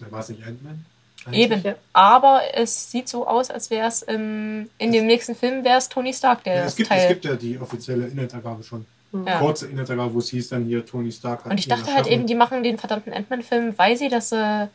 [0.00, 0.84] Da war es nicht Ant-Man?
[1.30, 1.62] Eben.
[1.62, 1.74] Ja.
[1.92, 5.88] Aber es sieht so aus, als wäre es im, in dem nächsten Film wäre es
[5.88, 7.00] Tony Stark, der Ja, das es, gibt, Teil.
[7.02, 8.86] es gibt ja die offizielle Inhaltsangabe schon.
[9.26, 9.38] Ja.
[9.38, 12.26] Kurze Inhaltsangabe, wo es hieß dann hier Tony Stark hat Und ich dachte halt eben,
[12.26, 14.66] die machen den verdammten Ant-Man-Film, weil sie das äh,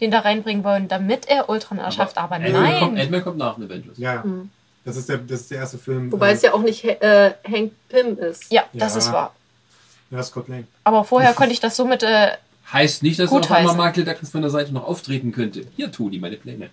[0.00, 2.18] den da reinbringen wollen, damit er Ultron erschafft.
[2.18, 2.98] Aber, kommt, nein.
[2.98, 3.98] Ant-Man kommt nach den Avengers.
[3.98, 4.22] Ja.
[4.24, 4.50] Mhm.
[4.84, 6.10] Das, ist der, das ist der erste Film.
[6.12, 8.50] Wobei äh, es ja auch nicht äh, Hank Pym ist.
[8.50, 8.98] Ja, das Ja.
[8.98, 9.34] ist wahr.
[10.10, 10.66] Ja, Scott Lang.
[10.84, 12.02] Aber vorher konnte ich das so mit.
[12.02, 12.30] Äh,
[12.72, 13.76] Heißt nicht, dass auf einmal.
[13.76, 15.64] Michael Douglas von der Seite noch auftreten könnte.
[15.76, 16.70] Hier, Toni, meine Pläne.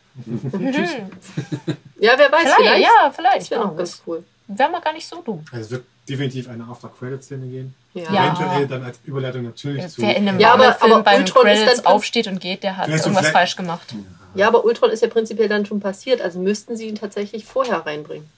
[0.52, 0.90] Tschüss.
[1.98, 2.84] Ja, wer weiß, vielleicht, vielleicht.
[2.84, 3.42] ja, vielleicht.
[3.44, 4.24] Das wäre auch ganz cool.
[4.48, 5.46] Wäre mal gar nicht so dumm.
[5.52, 7.74] Also es wird definitiv eine After-Credit-Szene gehen.
[7.96, 8.12] Ja.
[8.14, 8.26] Ja.
[8.26, 10.02] Eventuell dann als Überleitung natürlich zu.
[10.02, 12.78] Wer in einem Ja, aber- Marvel-Film aber beim Ultron ist dann- aufsteht und geht, der
[12.78, 13.96] hat irgendwas falsch gemacht.
[14.36, 17.86] Ja, aber Ultron ist ja prinzipiell dann schon passiert, also müssten sie ihn tatsächlich vorher
[17.86, 18.30] reinbringen,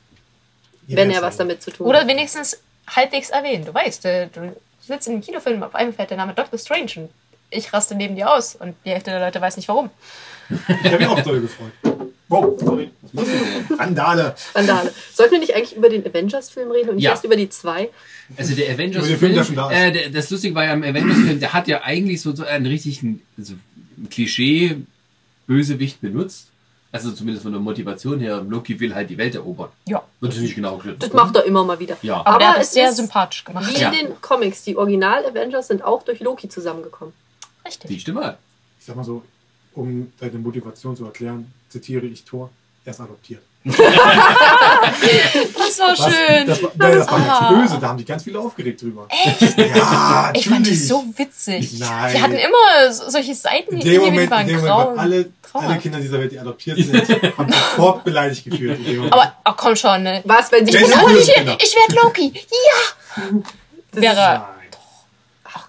[0.88, 2.08] Ja, wenn er was damit zu tun Oder hat.
[2.08, 3.66] wenigstens halbwegs erwähnen.
[3.66, 6.92] Du weißt, äh, du sitzt in einem Kinofilm, auf einmal fällt der Name Doctor Strange
[6.98, 7.10] und
[7.50, 9.90] ich raste neben dir aus und die Hälfte der Leute weiß nicht warum.
[10.50, 11.72] Ich habe mich auch doll gefreut.
[12.30, 12.92] Wow, sorry.
[13.80, 14.36] Randale.
[14.54, 14.94] Randale.
[15.14, 17.12] Sollten wir nicht eigentlich über den Avengers-Film reden und nicht Ja.
[17.12, 17.90] erst über die zwei?
[18.36, 19.78] Also der Avengers-Film, Film, der schon da ist.
[19.78, 22.66] äh, der, das Lustige war ja im Avengers-Film, der hat ja eigentlich so, so einen
[22.66, 23.54] richtigen also
[24.10, 26.48] Klischee-Bösewicht benutzt.
[26.92, 29.70] Also zumindest von der Motivation her, Loki will halt die Welt erobern.
[29.88, 30.04] Ja.
[30.22, 31.00] Wird nicht genau geschnitten.
[31.00, 31.98] Das macht er immer mal wieder.
[32.02, 32.26] Ja.
[32.26, 33.70] Aber, der Aber es es sehr ist- sympathisch gemacht.
[33.76, 33.90] Wie Ja.
[33.92, 37.14] in den Comics, die Original-Avengers sind auch durch Loki zusammengekommen.
[37.66, 37.90] Richtig.
[37.90, 38.38] Die Stimme.
[38.80, 39.22] Ich sag mal so,
[39.78, 42.50] um deine Motivation zu erklären, zitiere ich Thor.
[42.86, 43.42] Er ist adoptiert.
[45.58, 46.00] Das war Was?
[46.14, 46.48] schön.
[46.48, 47.50] Das war, nein, das war Ah.
[47.52, 49.08] ganz böse, da haben die ganz viele aufgeregt drüber.
[49.10, 49.58] Echt?
[49.58, 50.88] Ja, Ich fand die natürlich.
[50.88, 51.80] so witzig.
[51.80, 52.14] Nein.
[52.16, 54.96] Die hatten immer so- solche Seiten, In die dem Moment, waren in dem Moment grau.
[54.96, 58.80] alle, alle Kinder dieser Welt, die adoptiert sind, haben sofort beleidigt gefühlt.
[59.12, 60.22] Aber ach, komm schon, ne?
[60.26, 62.34] Was, wenn sie Ich bin Loki, ich werd Loki.
[62.50, 63.24] Ja!
[63.92, 64.16] Das Wäre.
[64.16, 64.44] Nein.
[65.44, 65.68] Ach,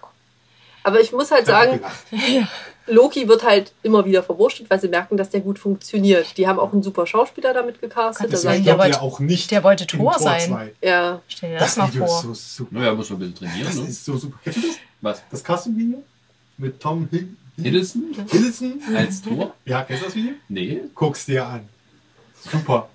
[0.85, 1.97] Aber ich muss halt sagen, gelacht.
[2.90, 6.36] Loki wird halt immer wieder verwurstet, weil sie merken, dass der gut funktioniert.
[6.36, 8.27] Die haben auch einen super Schauspieler damit gecastet.
[8.27, 10.48] Gott, Also, das Deswegen der glaubt wollte- er auch nicht der wollte in Tor sein.
[10.48, 10.73] 2.
[10.82, 12.16] ja, Stell dir das, mal Video vor.
[12.19, 12.35] ist so
[12.65, 12.78] super.
[12.78, 13.89] Naja, muss man ein bisschen trainieren, Das ne?
[13.89, 14.39] ist so super.
[14.44, 14.77] Kennst du das?
[15.01, 15.23] Was?
[15.31, 16.02] Das Casting-Video?
[16.56, 18.81] Mit Tom Hill Hiddleston Hiddleston?
[18.97, 19.55] als Tor?
[19.65, 20.32] Ja, kennst du das Video?
[20.48, 20.81] Nee.
[20.94, 21.69] Guck's dir an.
[22.51, 22.89] Super.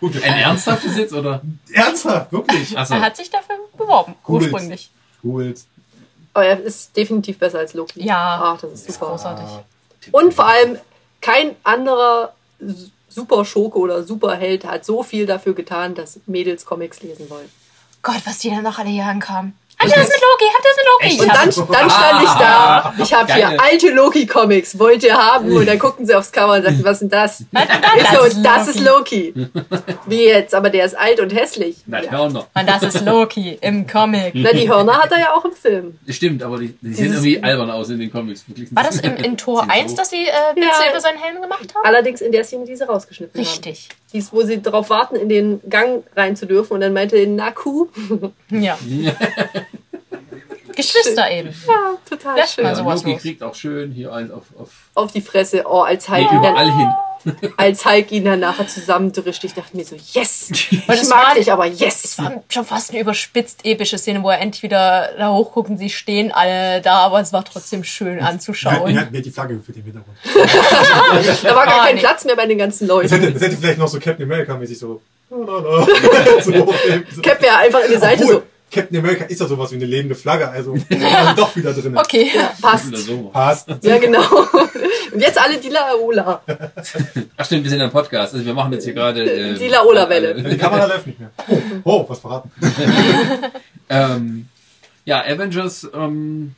[0.00, 1.42] Gut, Ein ernsthaftes jetzt, oder?
[1.72, 2.76] ernsthaft, wirklich.
[2.76, 2.94] Achso.
[2.94, 4.52] Er hat sich dafür beworben, Googles.
[4.52, 4.90] ursprünglich.
[5.22, 5.66] Googles.
[6.40, 8.02] Aber er ist definitiv besser als Loki.
[8.02, 8.40] Ja.
[8.42, 9.10] Ach, das ist ist super.
[9.10, 9.44] großartig.
[10.12, 10.78] Und vor allem
[11.20, 12.32] kein anderer
[13.08, 17.50] Superschurke oder Superheld hat so viel dafür getan, dass Mädels Comics lesen wollen.
[18.02, 19.54] Gott, was die dann noch alle Jahren kamen.
[19.80, 20.44] Habt ihr das mit Loki?
[20.54, 21.06] Habt ihr das mit Loki?
[21.06, 21.20] Echt?
[21.20, 21.28] Und
[21.68, 25.50] dann, dann stand ich da, ich habe hier alte Loki-Comics, wollt ihr haben?
[25.52, 27.44] Und dann guckten sie aufs Cover und sagten, was sind das?
[27.50, 27.64] das
[27.96, 29.34] Ich so, ist das ist Loki.
[30.06, 30.54] Wie jetzt?
[30.54, 31.76] Aber der ist alt und hässlich.
[31.86, 32.10] Na, Ja.
[32.10, 32.46] Hörner.
[32.54, 34.32] Und das ist Loki im Comic.
[34.34, 35.98] Na, die Hörner hat er ja auch im Film.
[36.08, 38.44] Stimmt, aber die, die sehen irgendwie albern aus in den Comics.
[38.46, 38.74] Wirklich.
[38.74, 40.90] War das im, in Tor Sieht 1, so- dass sie äh, Witze Ja.
[40.90, 41.84] über seinen Helm gemacht haben?
[41.84, 43.48] Allerdings in der Szene, die sie rausgeschnitten haben.
[43.48, 43.88] Richtig.
[44.12, 46.74] Die ist, wo sie darauf warten, in den Gang rein zu dürfen.
[46.74, 47.86] Und dann meinte Naku,
[48.50, 48.78] Ja.
[50.80, 51.48] Geschwister eben.
[51.66, 51.74] ja,
[52.08, 52.64] total Lässt schön.
[52.64, 53.22] Ja, sowas Loki los.
[53.22, 55.64] kriegt auch schön hier eins auf, auf Auf die Fresse.
[55.66, 57.52] Oh, als nee, Hulk, ihn, überall dann, hin.
[57.58, 59.44] als Hulk ihn dann nachher zusammendrischt.
[59.44, 60.48] Ich dachte mir so, yes!
[60.52, 62.18] Ich es mag dich, aber Es yes!
[62.18, 65.90] war schon fast eine überspitzt epische Szene, wo er endlich wieder da hochguckt und sie
[65.90, 68.94] stehen alle da, aber es war trotzdem schön anzuschauen.
[68.94, 70.16] wir hatten die Flagge für den Hintergrund.
[71.42, 72.00] Da war gar Ah, kein nee.
[72.00, 73.34] Platz mehr bei den ganzen Das hätte, Leuten.
[73.34, 75.02] das hätte vielleicht noch so Captain America-mäßig so.
[75.30, 77.22] so.
[77.22, 79.84] Cap wäre einfach in die Seite Obwohl, so, Captain America ist ja sowas wie eine
[79.84, 80.76] lebende Flagge, also
[81.36, 81.96] doch wieder drin.
[81.96, 82.30] Okay.
[82.60, 82.88] passt.
[82.88, 83.22] Oder so.
[83.32, 83.68] Passt.
[83.82, 84.22] Ja, genau.
[85.12, 86.42] Und jetzt alle die Laola.
[87.36, 88.34] Ach stimmt, wir sind ein Podcast.
[88.34, 89.24] Also wir machen jetzt hier gerade...
[89.24, 90.34] ähm, Die Laola-Welle.
[90.42, 91.30] Die Kamera läuft nicht mehr.
[91.48, 92.50] Oh, oh was verraten.
[93.92, 94.46] Ähm,
[95.04, 95.88] ja, Avengers...
[95.92, 96.54] Ähm,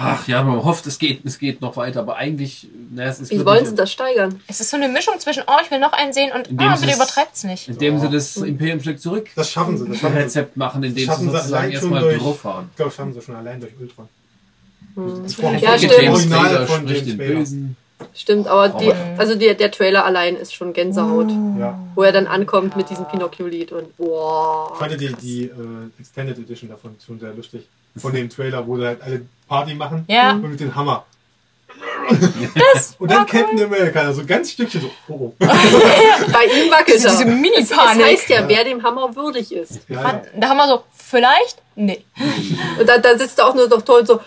[0.00, 2.68] ach ja, man hofft, es geht, es geht noch weiter, aber eigentlich...
[2.90, 4.40] Na, es ist Wie wollen sie das steigern?
[4.46, 6.82] Es ist so eine Mischung zwischen, oh, ich will noch einen sehen und, ah, sie
[6.86, 7.68] bitte es- übertreibt's nicht.
[7.68, 9.88] Indem sie das Imperium schlägt zurück Das schaffen sie.
[9.88, 10.22] Das schaffen sie.
[10.22, 12.68] Rezept machen, indem Schaffen sie sozusagen erstmal durch- drauf fahren.
[12.70, 14.08] Ich glaube, das schaffen sie schon allein durch Ultron.
[14.94, 15.22] Hm.
[15.24, 15.92] Gesprochen Ja, von stimmt.
[16.02, 17.34] James Taylor von spricht James den Bader.
[17.34, 17.76] Bösen.
[18.14, 21.30] Stimmt, aber die, Aber- also der, der Trailer allein ist schon Gänsehaut.
[21.58, 21.78] Ja.
[21.96, 24.72] Wo er dann ankommt mit diesem Pinocchio-Lied und Ich boah.
[24.78, 25.50] fand die, die äh,
[25.98, 27.66] Extended Edition davon schon sehr lustig.
[27.98, 30.04] Von dem Trailer, wo sie halt alle Party machen.
[30.08, 30.32] Ja.
[30.32, 31.04] Und mit dem Hammer.
[32.54, 34.90] Das Und dann Captain America, also ganz Stückchen so.
[35.08, 35.34] Oh, oh.
[35.38, 37.08] Bei ihm wackelt diese.
[37.08, 38.04] Es Mini-Panik.
[38.04, 39.80] heißt ja, wer dem Hammer würdig ist.
[39.88, 40.22] Ja, ja.
[40.36, 41.62] Da haben wir so, vielleicht?
[41.74, 42.04] Nee.
[42.78, 44.22] Und dann, dann sitzt er auch nur noch toll so, "Puh,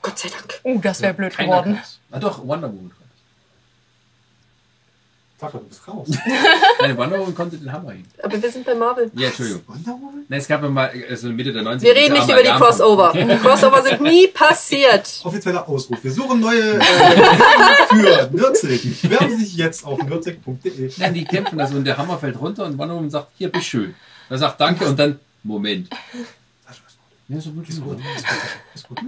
[0.00, 0.60] Gott sei Dank.
[0.64, 1.80] Uh, das wäre blöd Keiner geworden.
[2.10, 2.92] Ah doch, Wonder Woman.
[5.42, 6.08] Sag doch, du bist raus.
[6.80, 8.04] Nein, Wonder Woman konnte den Hammer hin.
[8.22, 9.10] Aber wir sind bei Marvel.
[9.14, 9.62] Ja, Entschuldigung.
[9.66, 10.24] Wonder Woman?
[10.28, 11.82] Nein, es gab ja mal, also Mitte der 90er.
[11.82, 13.12] Wir reden nicht über die Crossover.
[13.12, 15.20] Die Crossover sind nie passiert.
[15.24, 15.98] Offizieller Ausruf.
[16.00, 16.80] Wir suchen neue äh,
[17.88, 19.02] für Nürzig.
[19.02, 20.92] Bewerben Sie sich jetzt auf nürzig.de.
[20.98, 23.66] Nein, die kämpfen also und der Hammer fällt runter und Wonder Woman sagt, hier, bist
[23.66, 23.96] schön.
[24.30, 25.88] Er sagt Danke und dann, Moment.
[27.28, 27.98] Ja, so gut, so gut.
[28.74, 29.00] Ist gut.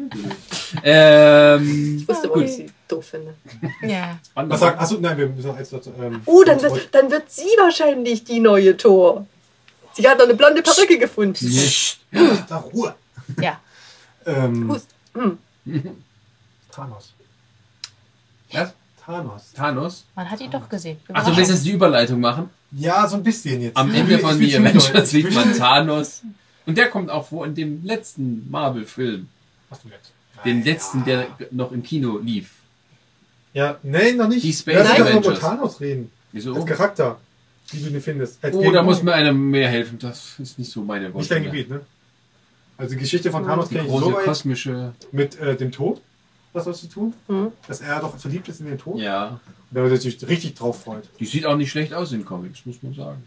[0.83, 3.35] Ähm, Ich wusste, warum ich sie doof finde.
[3.83, 4.19] Ja.
[4.35, 5.93] Was sagt, achso, nein, wir müssen noch eins dazu.
[6.01, 9.27] Ähm, Uh, dann wird, dann wird sie wahrscheinlich die neue Tor.
[9.93, 11.51] Sie hat noch eine blonde Perücke gefunden.
[12.49, 12.95] Da Ruhe.
[13.41, 13.61] Ja.
[14.27, 14.89] Ähm, Hust.
[15.15, 15.39] Hm.
[16.71, 17.13] Thanos.
[18.53, 18.73] Was?
[19.05, 19.53] Thanos.
[19.55, 20.05] Thanos?
[20.15, 20.99] Man hat ihn doch gesehen.
[21.13, 22.49] Achso, willst du jetzt die Überleitung machen?
[22.73, 23.77] Ja, so ein bisschen jetzt.
[23.77, 26.23] Am Ende von Avengers zwischendurch- sieht man Thanos.
[26.67, 29.29] Und der kommt auch vor in dem letzten Marvel-Film.
[29.69, 30.13] Was du jetzt?
[30.45, 30.73] Den Naja.
[30.73, 32.51] letzten, der noch im Kino lief.
[33.53, 34.43] Ja, nein, noch nicht.
[34.45, 35.39] Die Space Lass doch mal über Avengers.
[35.41, 36.11] Thanos reden.
[36.33, 36.55] Wieso?
[36.55, 37.21] Als Charakter,
[37.71, 38.43] wie du ihn findest.
[38.43, 38.83] Als Oh, da Gegenüber.
[38.83, 39.99] muss mir einer mehr helfen.
[39.99, 41.45] Das ist nicht so meine Nicht dein.
[41.45, 41.81] Gebiet, ne?
[42.77, 44.93] Also die Geschichte von Thanos Die kenne ich so weit kosmische.
[45.13, 46.01] mit äh, dem Tod.
[46.53, 47.15] Was sollst du tun?
[47.29, 47.53] Mhm.
[47.69, 48.99] Dass er doch verliebt ist in den Tod.
[49.01, 49.41] Ja.
[49.71, 51.09] Und da er sich richtig drauf freut.
[51.21, 53.23] Die sieht auch nicht schlecht aus in Comics, muss man sagen.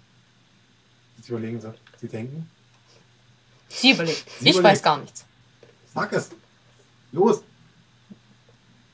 [1.21, 1.73] Sie überlegen sie.
[2.01, 2.49] Sie denken.
[3.69, 4.23] Sie überlegt.
[4.39, 4.63] Sie Ich überlegt.
[4.63, 5.25] weiß gar nichts.
[5.93, 6.29] Sag es.
[7.11, 7.41] Los.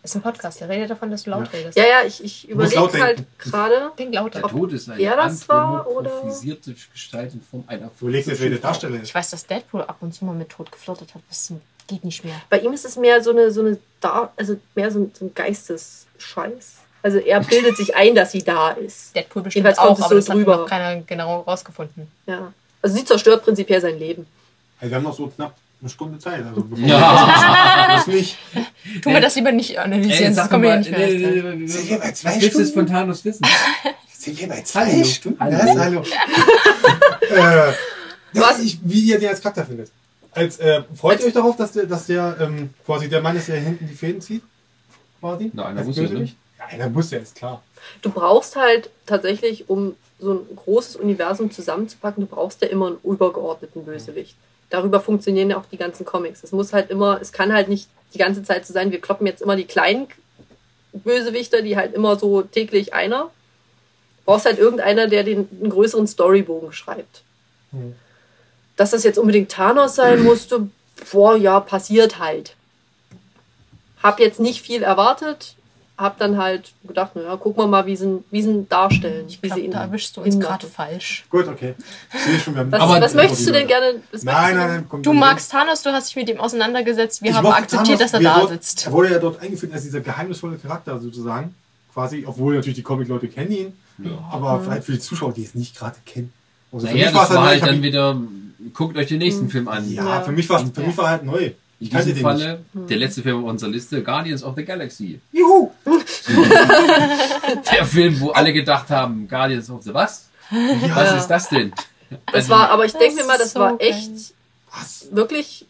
[0.03, 1.77] Ist ein Podcast, der redet davon, dass du laut redest.
[1.77, 3.91] Ja, ja, ich, ich überlege halt gerade.
[3.97, 4.41] Denk lauter.
[4.41, 6.11] Der Tod ist eine wer das war, oder?
[6.91, 8.67] Gestalt in Form einer Du legst jetzt, wer der Frau.
[8.67, 11.21] Darsteller Ich weiß, dass Deadpool ab und zu mal mit Tod geflirtet hat.
[11.31, 12.35] zum geht nicht mehr.
[12.49, 15.25] Bei ihm ist es mehr so eine, so eine da, also mehr so ein, so
[15.25, 16.75] ein Geistesscheiß.
[17.01, 19.15] Also er bildet sich ein, dass sie da ist.
[19.15, 20.57] Deadpool bestimmt Jedenfalls auch, kommt es aber so das hat drüber.
[20.57, 22.07] noch keiner genau rausgefunden.
[22.25, 22.53] Ja.
[22.81, 24.27] Also sie zerstört prinzipiell sein Leben.
[24.79, 26.43] Also wir haben noch so knapp eine Stunde Zeit.
[26.45, 27.87] Also bevor Ja.
[27.95, 28.37] das nicht.
[29.01, 31.07] Tu mir das lieber nicht analysieren, Ey, sonst sag kommen wir nicht mehr.
[31.07, 32.91] nee, Sind wir bei Was zwei willst du jetzt Stunden?
[32.91, 33.45] Thanos wissen?
[34.11, 35.03] Sind wir bei Hallo.
[35.03, 35.39] Stunden?
[35.39, 35.57] Hallo.
[35.57, 35.79] Was?
[35.79, 36.01] Hallo.
[37.69, 37.73] äh,
[38.33, 38.59] Was?
[38.59, 39.91] Ich, wie ihr den als Charakter findet.
[40.31, 43.47] Als, äh, freut ihr euch darauf, dass der, dass der ähm, quasi der Mann ist,
[43.49, 44.41] der hinten die Fäden zieht?
[45.19, 45.51] Quasi?
[45.53, 46.09] Na, einer muss ja, ne?
[46.09, 46.35] Bösewicht?
[46.57, 47.61] Ja, einer muss ja, ist klar.
[48.01, 52.97] Du brauchst halt tatsächlich, um so ein großes Universum zusammenzupacken, du brauchst ja immer einen
[53.03, 54.35] übergeordneten Bösewicht.
[54.73, 56.43] Darüber funktionieren ja auch die ganzen Comics.
[56.43, 59.27] Es muss halt immer, es kann halt nicht die ganze Zeit so sein, wir kloppen
[59.27, 60.07] jetzt immer die kleinen
[60.93, 63.25] Bösewichter, die halt immer so täglich einer.
[63.25, 67.21] Du brauchst halt irgendeiner, der den einen größeren Storybogen schreibt.
[67.69, 67.93] Hm.
[68.75, 70.67] Dass das jetzt unbedingt Thanos sein musste,
[71.11, 72.55] boah, ja, passiert halt.
[74.01, 75.53] Hab jetzt nicht viel erwartet,
[75.97, 79.25] habe dann halt gedacht, naja, gucken wir mal, wie sie, ihn- wie sie ihn darstellen.
[79.27, 81.23] Ich wie sie glaube, ihn, da erwischst du ihn uns gerade falsch.
[81.29, 81.75] Gut, okay.
[82.43, 83.87] Schon, wir haben- Was, Aber- was möchtest du denn gerne?
[83.93, 84.89] Nein, du nein, nein.
[84.89, 87.21] kommt Du magst Thanos, du hast dich mit ihm auseinandergesetzt.
[87.21, 88.85] Wir Ich haben akzeptiert, Thanos, dass er da dort- sitzt.
[88.87, 91.53] Er wurde ja dort eingeführt als dieser geheimnisvolle Charakter sozusagen.
[91.93, 93.73] Quasi, obwohl natürlich die Comic-Leute kennen ihn.
[94.31, 96.33] Aber vielleicht für die Zuschauer, die es nicht gerade kennen.
[96.71, 98.17] Also für Naja, mich war es das war halt dann wieder,
[98.73, 99.87] guckt euch den nächsten Film an.
[99.93, 100.21] Ja, Ja.
[100.21, 101.51] für mich war es für mich war er halt neu.
[101.83, 102.21] Ich In kannte diesem.
[102.23, 105.19] Falle, der letzte Film auf unserer Liste, Guardians of the Galaxy.
[105.33, 105.69] Juhu!
[107.71, 110.29] Der Film, wo alle gedacht haben, Guardians of the was?
[110.49, 111.17] Was Ja.
[111.17, 111.73] ist das denn?
[112.27, 114.11] Das Also- war, aber ich denke mir mal, das so war echt
[114.73, 115.07] Was?
[115.11, 115.65] wirklich.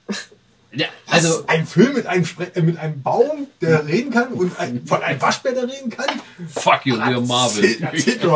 [0.72, 4.34] Ja, Also also, ein Film mit einem, Spre äh, mit einem Baum, der reden kann
[4.34, 6.06] und ein, von einem Waschbär, der reden kann.
[6.48, 7.66] fuck you, Marvel.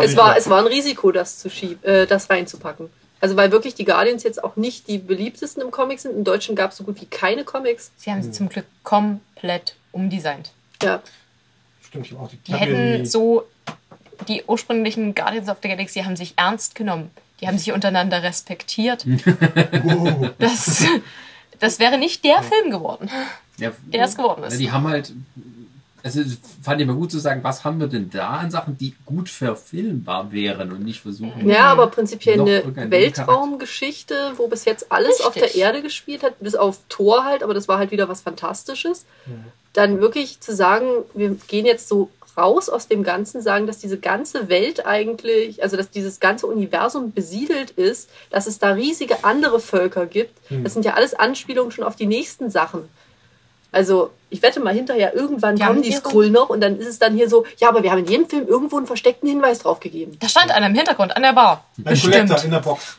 [0.04, 2.90] Es war, es war ein Risiko, das zu schieb, äh, das reinzupacken.
[3.20, 6.16] Also weil wirklich die Guardians jetzt auch nicht die beliebtesten im Comic sind.
[6.16, 7.92] Im Deutschen gab es so gut wie keine Comics.
[7.98, 10.52] Sie haben sie zum Glück komplett umdesignt.
[10.84, 11.02] Ja,
[11.82, 13.48] Stimmt, ich auch die, Die hätten die- so,
[14.28, 17.10] die ursprünglichen Guardians of the Galaxy haben sich ernst genommen.
[17.42, 19.06] Die haben sich untereinander respektiert.
[19.86, 20.28] Oh.
[20.40, 20.84] Das,
[21.60, 23.10] das wäre nicht der Film geworden,
[23.58, 24.60] Ja, der es geworden Ja, ist.
[24.60, 25.12] die haben halt,
[26.08, 28.78] also es fand ich mal gut zu sagen, was haben wir denn da an Sachen,
[28.78, 31.48] die gut verfilmbar wären und nicht versuchen.
[31.48, 35.62] ja aber prinzipiell eine Weltraumgeschichte, wo bis jetzt alles auf der Richtig.
[35.62, 39.06] Erde gespielt hat, bis auf Thor halt, aber das war halt wieder was Fantastisches.
[39.74, 43.98] Dann wirklich zu sagen, wir gehen jetzt so raus aus dem Ganzen, sagen, dass diese
[43.98, 49.60] ganze Welt eigentlich, also dass dieses ganze Universum besiedelt ist, dass es da riesige andere
[49.60, 50.38] Völker gibt.
[50.64, 52.88] Das sind ja alles Anspielungen schon auf die nächsten Sachen.
[53.72, 56.88] Also, ich wette mal hinterher, irgendwann Die kommen haben die Skrull noch und dann ist
[56.88, 59.60] es dann hier so, ja, aber wir haben in jedem Film irgendwo einen versteckten Hinweis
[59.60, 60.18] drauf gegeben.
[60.20, 61.64] Da stand einer im Hintergrund an der Bar.
[61.78, 62.14] Ein Bestimmt.
[62.16, 62.96] Collector in der Box.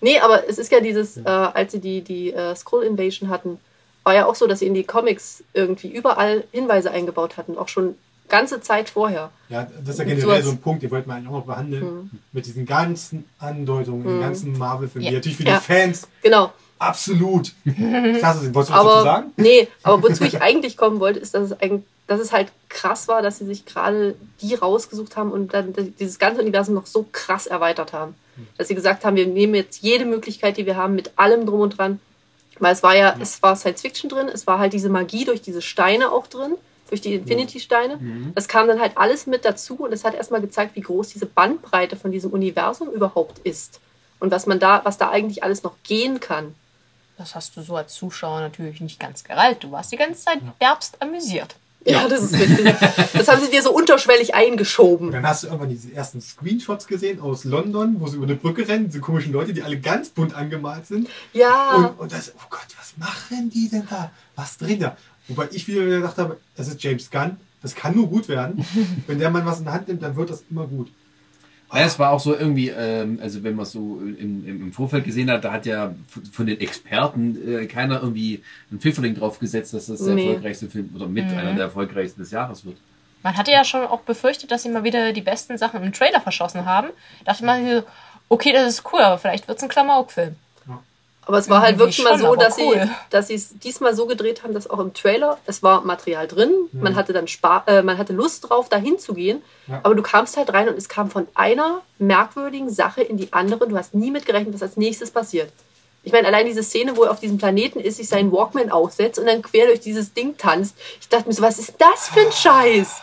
[0.00, 3.58] Nee, aber es ist ja dieses, äh, als sie die, die äh, Skrull Invasion hatten,
[4.04, 7.68] war ja auch so, dass sie in die Comics irgendwie überall Hinweise eingebaut hatten, auch
[7.68, 7.94] schon
[8.28, 9.30] ganze Zeit vorher.
[9.48, 12.10] Ja, das ist ja generell so ein Punkt, den wollten wir eigentlich auch noch behandeln.
[12.32, 15.10] Mit diesen ganzen Andeutungen, den ganzen Marvel-Filmen, Ja.
[15.10, 15.58] die natürlich für Ja.
[15.58, 16.50] die Fans Genau.
[16.82, 18.54] Absolut klasse.
[18.54, 19.32] Wolltest du was dazu sagen?
[19.36, 23.08] nee, aber wozu ich eigentlich kommen wollte, ist, dass es eigentlich, dass es halt krass
[23.08, 27.06] war, dass sie sich gerade die rausgesucht haben und dann dieses ganze Universum noch so
[27.12, 28.14] krass erweitert haben.
[28.56, 31.60] Dass sie gesagt haben, wir nehmen jetzt jede Möglichkeit, die wir haben, mit allem drum
[31.60, 32.00] und dran.
[32.58, 35.42] Weil es war ja, es war Science Fiction drin, es war halt diese Magie durch
[35.42, 36.54] diese Steine auch drin,
[36.88, 37.98] durch die Infinity-Steine.
[38.34, 41.26] Das kam dann halt alles mit dazu und es hat erstmal gezeigt, wie groß diese
[41.26, 43.80] Bandbreite von diesem Universum überhaupt ist.
[44.20, 46.54] Und was man da, was da eigentlich alles noch gehen kann.
[47.22, 49.58] Das hast du so als Zuschauer natürlich nicht ganz gereilt.
[49.62, 51.54] Du warst die ganze Zeit derbst amüsiert.
[51.84, 52.74] Ja, das ist richtig.
[53.12, 55.12] Das haben sie dir so unterschwellig Und eingeschoben.
[55.12, 58.66] dann hast du irgendwann diese ersten Screenshots gesehen aus London, wo sie über eine Brücke
[58.66, 61.08] rennen, diese komischen Leute, die alle ganz bunt angemalt sind.
[61.32, 64.10] Ja, Und, und das, oh Gott, was machen die denn da?
[64.34, 64.96] Was drehen da?
[65.28, 68.64] Wobei ich wieder gedacht habe, es ist James Gunn, das kann nur gut werden.
[69.06, 70.88] Wenn der Mann was in die Hand nimmt, dann wird das immer gut.
[71.74, 74.72] Ja, es war auch so irgendwie, ähm, also wenn man es so im, im, im
[74.72, 75.94] Vorfeld gesehen hat, da hat ja
[76.32, 80.26] von- den Experten äh, keiner irgendwie einen Pfifferling drauf gesetzt, dass das der Nee.
[80.28, 82.76] erfolgreichste Film oder mit einer der erfolgreichsten des Jahres wird.
[83.22, 86.20] Man hatte ja schon auch befürchtet, dass sie mal wieder die besten Sachen im Trailer
[86.20, 86.88] verschossen haben.
[87.24, 87.82] Dachte man, so,
[88.28, 90.34] okay, das ist cool, aber vielleicht wird es ein Klamauk-Film.
[91.24, 92.74] Aber es war halt wirklich mal schon, so, aber dass cool.
[92.74, 96.26] sie, dass sie es diesmal so gedreht haben, dass auch im Trailer es war Material
[96.26, 96.52] drin.
[96.72, 99.42] Man hatte dann Spa äh, man hatte Lust drauf, dahin zu gehen.
[99.68, 99.80] Ja.
[99.84, 103.68] Aber du kamst halt rein und es kam von einer merkwürdigen Sache in die andere.
[103.68, 105.52] Du hast nie mitgerechnet, was als nächstes passiert.
[106.02, 109.20] Ich meine, allein diese Szene, wo er auf diesem Planeten ist, sich seinen Walkman aufsetzt
[109.20, 110.76] und dann quer durch dieses Ding tanzt.
[111.00, 113.00] Ich dachte mir so, was ist das für ein Scheiß?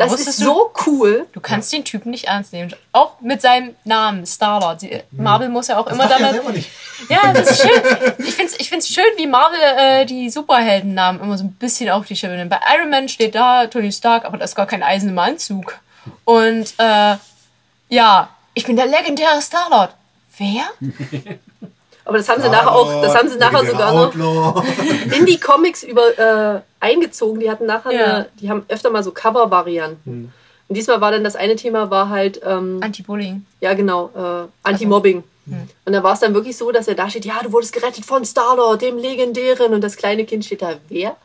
[0.00, 1.26] Da Das ist so cool.
[1.32, 2.74] Du kannst den Typen nicht ernst nehmen.
[2.92, 4.82] Auch mit seinem Namen, Star-Lord.
[4.82, 6.54] Die- Marvel muss ja auch Das immer er damit.
[6.54, 6.70] nicht.
[7.08, 7.82] Ja, das ist schön.
[8.18, 11.88] Ich finde es ich find's schön, wie Marvel äh, die Superheldennamen immer so ein bisschen
[11.90, 12.50] auf die Schippe nimmt.
[12.50, 15.78] Bei Iron Man steht da Tony Stark, aber da ist gar kein Eisen im Anzug.
[16.24, 17.16] Und äh,
[17.88, 19.94] ja, ich bin der legendäre Star-Lord.
[20.38, 20.64] Wer?
[22.04, 24.62] Aber das haben sie nachher auch, das haben sie nachher sogar noch Outlaw.
[25.16, 27.40] in die Comics über äh, eingezogen.
[27.40, 28.04] Die hatten nachher, Ja.
[28.06, 30.32] eine, die haben öfter mal so Cover-Varianten.
[30.68, 33.44] Und diesmal war dann das eine Thema war halt, ähm, Anti-Bullying.
[33.60, 35.24] ja genau, äh, Anti-Mobbing.
[35.84, 38.04] Und da war es dann wirklich so, dass er da steht, ja, du wurdest gerettet
[38.04, 39.74] von Star-Lord, dem legendären.
[39.74, 41.16] Und das kleine Kind steht da, wer?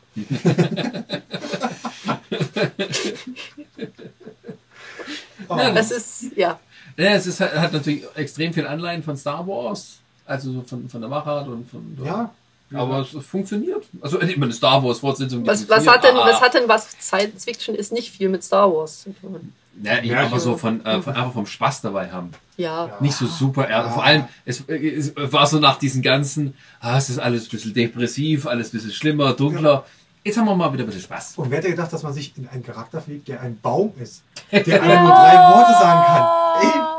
[5.48, 5.56] Oh.
[5.74, 6.58] Das ist, ja.
[6.96, 11.00] Ja, es ist, hat natürlich extrem viel Anleihen von Star Wars, also so von, von
[11.00, 11.98] der Machart und von.
[12.04, 12.30] Ja.
[12.74, 13.84] Aber es funktioniert.
[14.00, 15.46] Also ich meine, Star Wars Fortsetzung.
[15.46, 18.42] Was, was, hat denn, aber- was hat denn was Science Fiction ist nicht viel mit
[18.42, 19.52] Star Wars zu tun?
[19.82, 22.30] Ja, ich, Ja, aber so von, äh, von einfach vom Spaß dabei haben.
[22.56, 22.96] Ja.
[23.00, 23.94] Nicht so super ernst.
[23.94, 27.74] Vor allem, es, es war so nach diesen ganzen, ah, es ist alles ein bisschen
[27.74, 29.84] depressiv, alles ein bisschen schlimmer, dunkler.
[30.24, 31.34] Jetzt haben wir mal wieder ein bisschen Spaß.
[31.36, 34.22] Und wer hätte gedacht, dass man sich in einen Charakter verliebt, der ein Baum ist,
[34.50, 36.26] der einem nur drei Worte sagen kann?
[36.62, 36.95] Ey,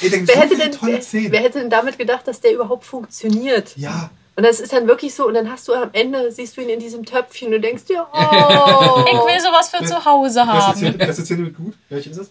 [0.00, 1.32] ey, Wer so hätte, denn, tolle wer, Szenen.
[1.32, 3.76] wer hätte denn damit gedacht, dass der überhaupt funktioniert?
[3.76, 6.60] ja, Und das ist dann wirklich so, und dann hast du am Ende, siehst du
[6.62, 8.16] ihn in diesem Töpfchen und denkst dir, oh,
[9.06, 10.98] Ich will sowas für zu Hause haben.
[10.98, 11.74] Beste Szene mit gut.
[11.88, 12.30] Welche ist es?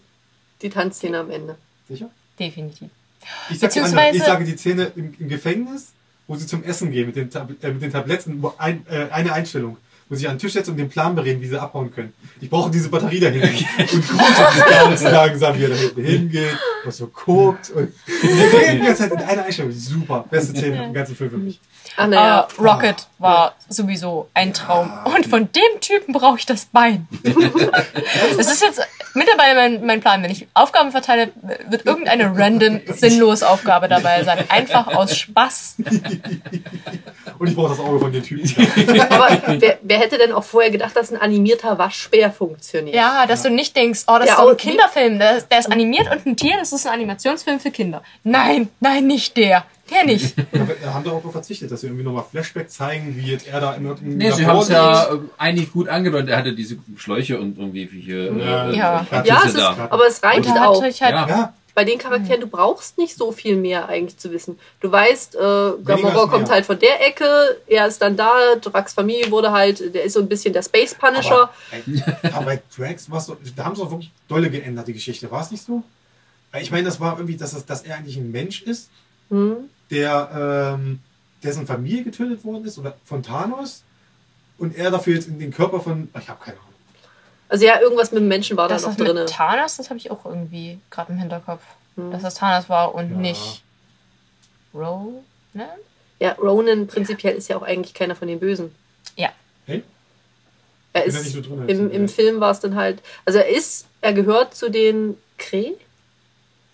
[0.61, 1.55] die Tanzszene am Ende.
[1.87, 2.09] Sicher?
[2.37, 2.89] Definitiv.
[3.49, 4.17] Ich sage die Beziehungsweise-.
[4.17, 5.93] Ich sage die Szene im, im Gefängnis,
[6.27, 9.07] wo sie zum Essen gehen mit den, Tab äh, mit den Tabletten, wo ein, äh,
[9.11, 9.77] eine Einstellung,
[10.09, 12.13] wo sie sich an den Tisch setzen und den Plan bereden, wie sie abhauen können.
[12.41, 13.47] Ich brauche diese Batterie da hinten.
[13.77, 17.69] und die ganzen langsam, wie er da hinten hingeht, was so guckt.
[17.69, 19.71] Und wir reden die ganze Zeit in einer Einstellung.
[19.71, 20.25] Super.
[20.29, 21.59] Beste Szene im ganzen Film für mich.
[21.95, 24.91] Ach naja, Äh, Rocket war sowieso ein Traum.
[25.05, 27.07] Und von dem Typen brauche ich das Bein.
[28.37, 28.81] Das ist jetzt
[29.13, 30.23] mittlerweile mein, mein Plan.
[30.23, 31.31] Wenn ich Aufgaben verteile,
[31.69, 34.45] wird irgendeine random, sinnlos Aufgabe dabei sein.
[34.49, 35.77] Einfach aus Spaß.
[37.39, 39.01] Und ich brauche das Auge von den Typen.
[39.09, 42.95] aber wer, wer hätte denn auch vorher gedacht, dass ein animierter Waschbär funktioniert?
[42.95, 45.19] Ja, dass du nicht denkst, oh, das Der ist doch ein Kinderfilm.
[45.19, 48.01] Der, ist- der ist animiert und ein Tier, das ist ein Animationsfilm für Kinder.
[48.23, 49.65] Nein, nein, nicht der.
[49.91, 50.35] Der nicht.
[50.83, 53.73] Da haben doch auch verzichtet, dass sie irgendwie nochmal Flashback zeigen, wie jetzt er da
[53.73, 56.29] im irgendeinem Nee, sie haben es ja äh, eigentlich gut angedeutet.
[56.29, 59.05] Er hatte diese Schläuche und irgendwie welche äh, Ja.
[59.09, 60.81] Plattüsse Ja, es ist, aber es reicht auch.
[60.81, 61.53] halt Ja.
[61.79, 64.59] Bei den Charakteren, du brauchst nicht so viel mehr eigentlich zu wissen.
[64.81, 66.55] Du weißt, äh, Gamora kommt mehr.
[66.55, 67.25] halt von der Ecke,
[67.67, 70.93] er ist dann da, Drax Familie wurde halt, der ist so ein bisschen der Space
[70.93, 71.49] Punisher.
[71.71, 75.31] Aber, aber bei Drax war so, da haben sie doch wirklich dolle geändert, die Geschichte.
[75.31, 75.83] War es nicht so?
[76.59, 78.89] Ich meine, das war irgendwie, dass, es- dass er eigentlich ein Mensch ist,
[79.29, 79.69] Hm.
[79.89, 80.99] der ähm,
[81.43, 83.83] dessen Familie getötet worden ist oder von Thanos
[84.57, 86.09] und er dafür jetzt in den Körper von.
[86.19, 86.68] Ich habe keine Ahnung.
[87.49, 89.25] Also ja, irgendwas mit dem Menschen war Das da noch ist mit drin.
[89.27, 91.63] Thanos, das habe ich auch irgendwie gerade im Hinterkopf.
[91.95, 92.11] Hm.
[92.11, 93.17] Dass das Thanos war und Ja.
[93.17, 93.63] nicht
[94.73, 95.23] Ronan?
[96.19, 98.73] Ja, Ronan prinzipiell ist ja auch eigentlich keiner von den Bösen.
[99.15, 99.29] Ja.
[99.65, 99.83] Hey?
[100.93, 101.91] Er ist, nicht so drin, im.
[101.91, 105.73] Im Film war es dann halt, also er ist, er gehört zu den Kree.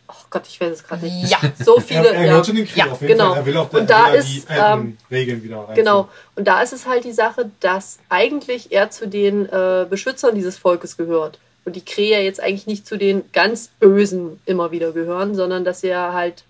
[0.08, 1.30] Oh Gott, ich weiß es gerade nicht.
[1.30, 1.40] Ja.
[1.64, 2.28] So viele, Er, er ja.
[2.28, 3.30] gehört zu den Krieg Ja, auf jeden genau.
[3.30, 3.38] Fall.
[3.40, 5.76] Er will auch Und da ist, die ähm, Regeln wieder rein.
[5.76, 6.10] Genau.
[6.36, 10.58] Und da ist es halt die Sache, dass eigentlich er zu den äh, Beschützern dieses
[10.58, 11.40] Volkes gehört.
[11.66, 15.84] Und die Kräher jetzt eigentlich nicht zu den ganz Bösen immer wieder gehören, sondern dass
[15.84, 16.44] er halt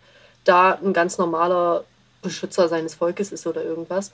[0.43, 1.85] da ein ganz normaler
[2.21, 4.11] Beschützer seines Volkes ist oder irgendwas.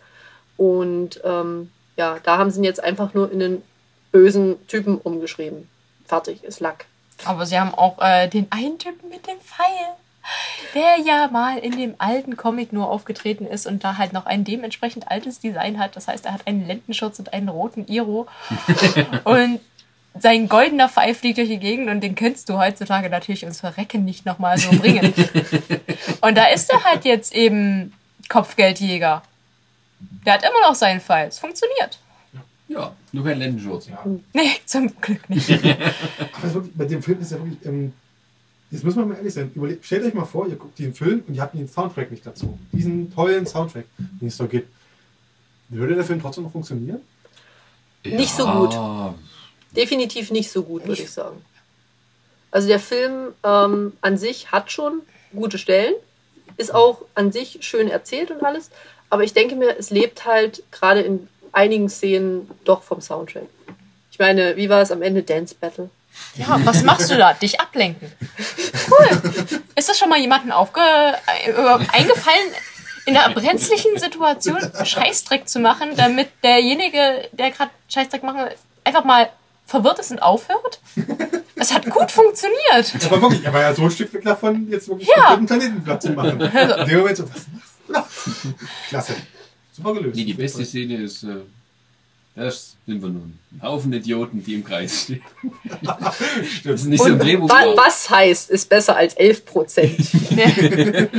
[0.57, 3.63] Und ähm, ja, da haben sie ihn jetzt einfach nur in einen
[4.11, 5.67] bösen Typen umgeschrieben.
[6.05, 6.85] Fertig, ist Lack.
[7.25, 9.95] Aber sie haben auch äh, den einen Typen mit dem Pfeil,
[10.73, 14.43] der ja mal in dem alten Comic nur aufgetreten ist und da halt noch ein
[14.43, 15.95] dementsprechend altes Design hat.
[15.95, 18.27] Das heißt, er hat einen Lendenschutz und einen roten Iro.
[19.23, 19.59] und
[20.19, 24.03] sein goldener Pfeil fliegt durch die Gegend und den könntest du heutzutage natürlich ums Verrecken
[24.03, 25.13] nicht nochmal so bringen.
[26.21, 27.93] und da ist er halt jetzt eben
[28.27, 29.23] Kopfgeldjäger.
[30.25, 31.27] Der hat immer noch seinen Pfeil.
[31.29, 31.99] Es funktioniert.
[32.71, 33.87] Ja, nur kein Lendenschutz.
[33.87, 34.05] Ja.
[34.33, 35.49] Nee, zum Glück nicht.
[35.51, 35.63] Aber
[36.41, 37.65] es ist wirklich, bei dem Film ist ja wirklich.
[37.65, 37.91] Ähm,
[38.69, 39.51] jetzt muss man mal ehrlich sein.
[39.53, 42.25] Überle stellt euch mal vor, ihr guckt diesen Film und ihr habt den Soundtrack nicht
[42.25, 42.57] dazu.
[42.71, 44.69] Diesen tollen Soundtrack, den es da gibt.
[45.67, 47.01] Würde der Film trotzdem noch funktionieren?
[48.05, 48.73] Nicht so gut.
[49.75, 51.41] Definitiv nicht so gut, würde ich sagen.
[52.51, 55.01] Also der Film ähm, an sich hat schon
[55.33, 55.93] gute Stellen,
[56.57, 58.69] ist auch an sich schön erzählt und alles,
[59.09, 63.43] aber ich denke mir, es lebt halt gerade in einigen Szenen doch vom Soundtrack.
[64.11, 65.23] Ich meine, wie war es am Ende?
[65.23, 65.89] Dance Battle.
[66.35, 67.33] Ja, was machst du da?
[67.33, 68.11] Dich ablenken.
[68.89, 69.21] Cool.
[69.75, 71.53] Ist das schon mal jemandem aufge äh,
[71.91, 72.47] eingefallen,
[73.05, 79.03] in einer brenzlichen Situation Scheißdreck zu machen, damit derjenige, der gerade Scheißdreck machen will, einfach
[79.05, 79.29] mal
[79.65, 80.79] verwirrt ist und aufhört?
[81.55, 82.93] Das hat gut funktioniert.
[83.05, 85.29] Aber wirklich, er war ja so ein Stück weg davon, jetzt wirklich Ja.
[85.29, 86.41] einen Planeten platt zu machen.
[86.41, 88.07] In dem Moment so, was machst du da?
[88.89, 89.15] Klasse.
[89.81, 90.15] Super gelöst.
[90.15, 91.27] Nee, die beste Szene ist, äh,
[92.35, 93.37] das sind wir nun.
[93.53, 95.21] Ein Haufen Idioten, die im Kreis stehen.
[96.63, 97.49] Das ist nicht so ein Und Drehbuch.
[97.49, 99.99] wa was heißt, ist besser als 11 Prozent?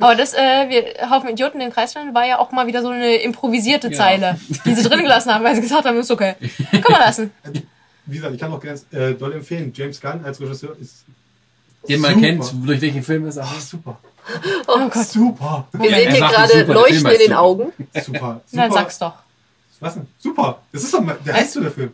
[0.00, 2.82] Aber das, äh, wir Haufen Idioten in den Kreis stellen, war ja auch mal wieder
[2.82, 3.94] so eine improvisierte Ja.
[3.98, 6.34] Zeile, die sie drin gelassen haben, weil sie gesagt haben, ist okay.
[6.70, 7.30] Kann man lassen.
[8.06, 9.72] Wie gesagt, ich kann auch ganz äh, doll empfehlen.
[9.74, 11.04] James Gunn als Regisseur ist
[11.88, 12.26] Den man super.
[12.26, 13.44] kennt, durch welchen Film ist er.
[13.44, 13.98] Ah, super.
[14.66, 15.06] Oh Gott.
[15.06, 15.68] Super.
[15.72, 17.40] Wir Ja, sehen er hier gerade Leuchten in den super.
[17.40, 17.72] Augen.
[18.02, 18.40] Super.
[18.46, 18.70] Super.
[18.72, 19.12] sag's doch.
[19.80, 20.06] Was denn?
[20.18, 20.60] Super.
[20.72, 21.92] Das ist doch mal, der heißt so der Film.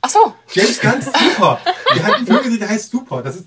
[0.00, 0.34] Ach so.
[0.52, 1.60] James Gunn super.
[1.94, 3.22] Der hat einen Film, der heißt super.
[3.22, 3.44] Das ist,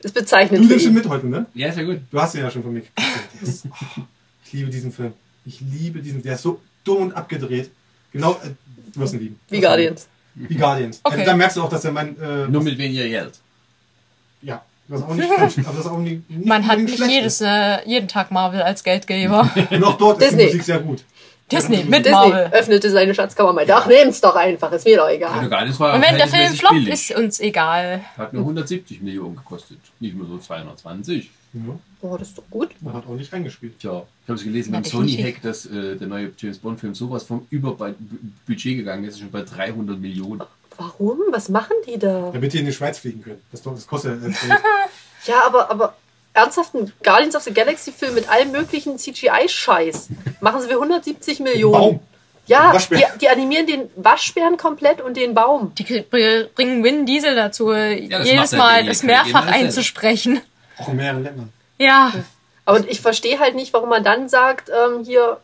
[0.00, 0.94] Ist bezeichnet du nimmst ihn ihn.
[0.96, 1.46] mit heute, ne?
[1.54, 2.00] Ja, ist ja gut.
[2.10, 2.82] Du hast ihn ja schon von mir
[3.42, 4.00] ist, oh,
[4.44, 5.12] ich liebe diesen Film.
[5.46, 6.22] Ich liebe diesen.
[6.22, 7.70] Der ist so dumm und abgedreht.
[8.12, 8.50] Genau, äh,
[8.92, 9.40] du wirst ihn lieben.
[9.48, 10.08] Wie Guardians.
[10.34, 11.00] Wie Guardians.
[11.02, 11.22] Okay.
[11.22, 12.16] Äh, da merkst du auch, dass der Mann.
[12.20, 13.34] Äh, Nur mit weniger Geld.
[14.42, 15.54] ja, das ist auch nicht falsch.
[15.66, 18.82] Aber das auch nicht, nicht Man hat nicht schlecht jedes, äh, jeden Tag Marvel als
[18.84, 19.40] Geldgeber.
[19.82, 20.44] auch dort ist die Disney.
[20.46, 21.04] Musik sehr gut.
[21.50, 22.50] Disney mit Disney Marvel.
[22.52, 23.64] öffnete seine Schatzkammer mal.
[23.70, 25.48] Ach, nehm's doch einfach, ist mir doch Ja, egal.
[25.48, 26.92] Geil, war Und wenn der Film floppt, billig.
[26.92, 28.02] ist uns egal.
[28.18, 29.78] Hat nur 170 Millionen gekostet.
[30.00, 31.30] Nicht mehr so 220.
[31.54, 31.60] Ja,
[32.02, 32.68] Boah, das ist doch gut.
[32.82, 33.78] man hat auch nicht eingespielt.
[33.80, 35.36] Tja, ich habe es gelesen Ja, beim Sony definitiv.
[35.36, 39.40] Hack, dass äh, der neue James Bond Film sowas vom Überbudget gegangen ist, schon bei
[39.42, 40.42] 300 Millionen.
[40.78, 41.18] Warum?
[41.30, 42.30] Was machen die da?
[42.32, 43.42] Damit die in die Schweiz fliegen können.
[43.52, 44.56] Das, das kostet ja.
[45.26, 45.94] Ja, aber, aber
[46.32, 50.08] ernsthaft, ein Guardians of the Galaxy Film mit allem möglichen CGI-Scheiß.
[50.40, 51.72] Machen sie für 170 Millionen.
[51.72, 52.00] Baum.
[52.46, 55.72] Ja, die, die animieren den Waschbären komplett und den Baum.
[55.74, 60.40] Die br- bringen Vin Diesel dazu, das jedes Mal das mehrfach einzusprechen.
[60.78, 61.52] Auch in mehreren Ländern.
[61.76, 62.12] Ja,
[62.64, 65.38] Aber ich verstehe halt nicht, warum man dann sagt, ähm, hier,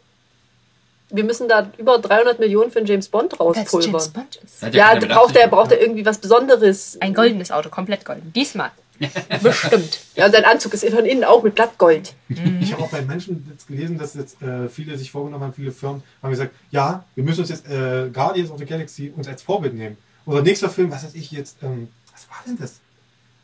[1.14, 4.12] wir müssen da über 300 Millionen für einen James Bond es James rauspulvern.
[4.12, 4.74] Bond ist.
[4.74, 5.46] Ja, bedacht, braucht er, ja.
[5.48, 6.98] braucht er irgendwie was Besonderes.
[7.00, 8.32] Ein goldenes Auto, komplett golden.
[8.34, 8.70] Diesmal.
[9.42, 10.00] Bestimmt.
[10.14, 12.14] Ja, und sein Anzug ist von innen auch mit Blattgold.
[12.60, 15.72] Ich habe auch bei Menschen jetzt gelesen, dass jetzt äh, viele sich vorgenommen haben, viele
[15.72, 19.42] Firmen haben gesagt, ja, wir müssen uns jetzt äh, Guardians of the Galaxy uns als
[19.42, 19.96] Vorbild nehmen.
[20.26, 22.80] Unser nächster Film, was weiß ich jetzt, ähm, was war denn das?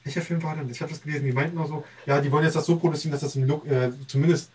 [0.04, 0.76] Welcher Film war denn das?
[0.76, 3.12] Ich habe das gelesen, die meinten auch so, ja, die wollen jetzt das so produzieren,
[3.12, 4.50] dass das im Look, äh, zumindest es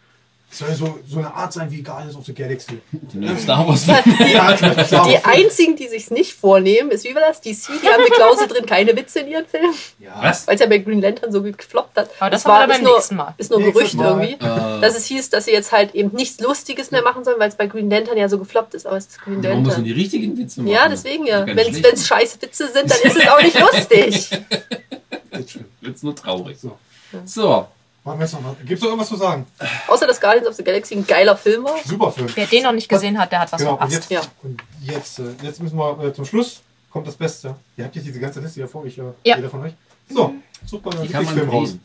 [0.58, 2.82] soll so, so eine Art sein wie Guardians of the Galaxy.
[2.92, 3.85] Die Star Wars.
[3.85, 7.42] Die einzigen, die sich's nicht vornehmen, ist wie war das?
[7.42, 10.11] DC, die haben eine Klausel drin, keine Witze in ihren Filmen, ja.
[10.22, 10.48] Was?
[10.48, 12.09] weil es ja bei Green Lantern so gefloppt hat.
[12.19, 13.34] Aber das war wir ist beim nur, nächsten Mal.
[13.38, 14.24] Ist nur Nächstes Gerücht Mal.
[14.24, 14.45] irgendwie.
[14.45, 17.50] Äh, Dass es hieß, dass sie jetzt halt eben nichts Lustiges mehr machen sollen, weil
[17.50, 18.85] es bei Green Lantern ja so gefloppt ist.
[18.88, 19.84] Aber es ist Green warum muss man Lantern.
[19.85, 20.74] die richtigen Witze machen?
[20.74, 21.43] Ja, deswegen ja.
[21.43, 24.30] Die Wenn es scheiße Witze sind, dann ist es auch nicht lustig.
[25.32, 25.66] Jetzt schön.
[25.82, 26.58] Wird's nur traurig.
[26.59, 26.77] So.
[27.25, 27.67] So,
[28.06, 28.56] Machen wir jetzt noch mal.
[28.64, 29.45] Gibt's noch irgendwas zu sagen?
[29.88, 31.75] Außer dass Guardians of the Galaxy ein geiler Film war.
[31.84, 32.27] Super Film.
[32.35, 34.11] Wer den noch nicht gesehen hat, der hat was Genau, und verpasst.
[34.11, 34.22] jetzt, Ja.
[34.43, 36.61] und jetzt, äh, jetzt müssen wir äh, zum Schluss,
[36.92, 37.56] kommt das Beste.
[37.75, 39.38] Ihr habt jetzt diese ganze Liste hier vor euch, äh, Ja.
[39.38, 39.74] jeder von euch.
[40.09, 40.35] So,
[40.67, 41.69] sucht mal euren die kann man Lieblingsfilm raus.
[41.69, 41.84] lesen.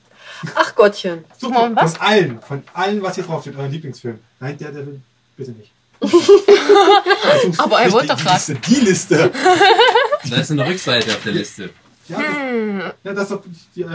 [0.54, 1.24] Ach Gottchen.
[1.38, 1.96] Sucht Mal was?
[1.96, 4.18] von allen, von allen, was hier drauf steht, euren Lieblingsfilm.
[4.40, 5.00] Nein, der, der will,
[5.36, 5.72] bitte nicht.
[7.58, 8.34] Aber er wollte die- doch die.
[8.34, 9.30] Liste, Die Liste.
[10.30, 11.70] Da ist eine Rückseite auf der Liste.
[12.08, 13.42] Ja, das, ja, das, ist doch
[13.74, 13.86] die, äh,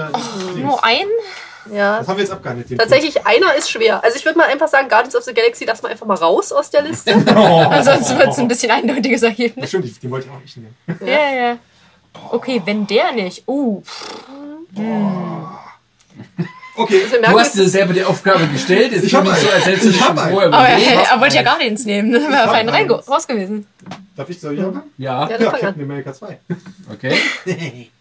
[0.55, 1.05] die- Nur ein?
[1.71, 1.99] Ja.
[1.99, 2.77] das haben wir jetzt abgehandelt.
[2.77, 4.03] Tatsächlich, einer ist schwer.
[4.03, 6.51] Also ich würde mal einfach sagen, Guardians of the Galaxy lass mal einfach mal raus
[6.51, 7.13] aus der Liste.
[7.35, 7.65] Oh.
[7.69, 9.69] Ansonsten wird es ein bisschen eindeutiges Ergebnis.
[9.69, 10.75] Stimmt, die- den wollte ich auch nicht nehmen.
[11.05, 11.57] Ja, ja.
[12.31, 13.43] Okay, wenn der nicht.
[13.47, 13.81] Uh,
[16.77, 18.91] Okay, Also Du hast dir selber die Aufgabe gestellt.
[18.91, 21.09] Es Ich ist hab nicht so, als hättest du Ich dich schon vorher aber er,
[21.09, 22.11] er wollte ja Guardians nehmen.
[22.11, 23.65] Dann wäre hab fein raus gewesen.
[24.15, 24.91] darf ich so hier anfangen?
[24.97, 25.83] Ja, Ja, Ja, Captain.
[25.83, 26.37] America 2.
[26.91, 27.17] okay.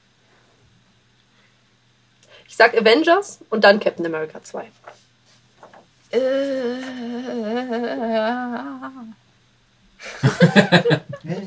[2.55, 4.63] Ich sag Avengers und dann Captain America 2.
[6.13, 6.19] Äh,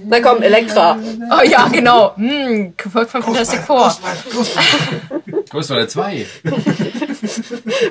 [0.03, 0.99] Na komm, Elektra.
[1.31, 2.13] oh ja, genau.
[2.17, 3.85] Hm, gefolgt von Fantastic Four.
[3.85, 5.43] Ghost Rider, Ghost Rider.
[5.49, 6.25] Ghost Rider 2.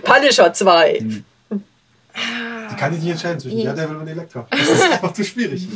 [0.04, 0.98] Punisher 2.
[1.00, 4.46] Die kann ich nicht entscheiden zwischen Daredevil und Elektra.
[4.50, 5.66] Das ist einfach zu schwierig.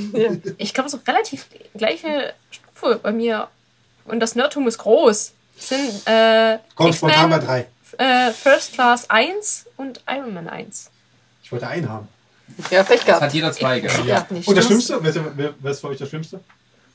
[0.59, 3.49] Ich glaube, so relativ gleiche Stufe bei mir.
[4.05, 5.33] Und das Nerdtum ist groß.
[5.61, 7.67] Sind äh, Komm, spontan bei drei.
[7.99, 10.91] äh, First Class 1 und Iron Man 1.
[11.45, 12.09] Ich wollte einen haben.
[12.71, 13.23] Ja, Pech Das gehabt.
[13.23, 14.05] hat jeder zwei gehabt.
[14.07, 14.27] Ja.
[14.31, 14.81] Nicht Und das schlimm.
[14.81, 14.99] Schlimmste?
[15.03, 16.41] Wer ist, wer, ist für euch das Schlimmste?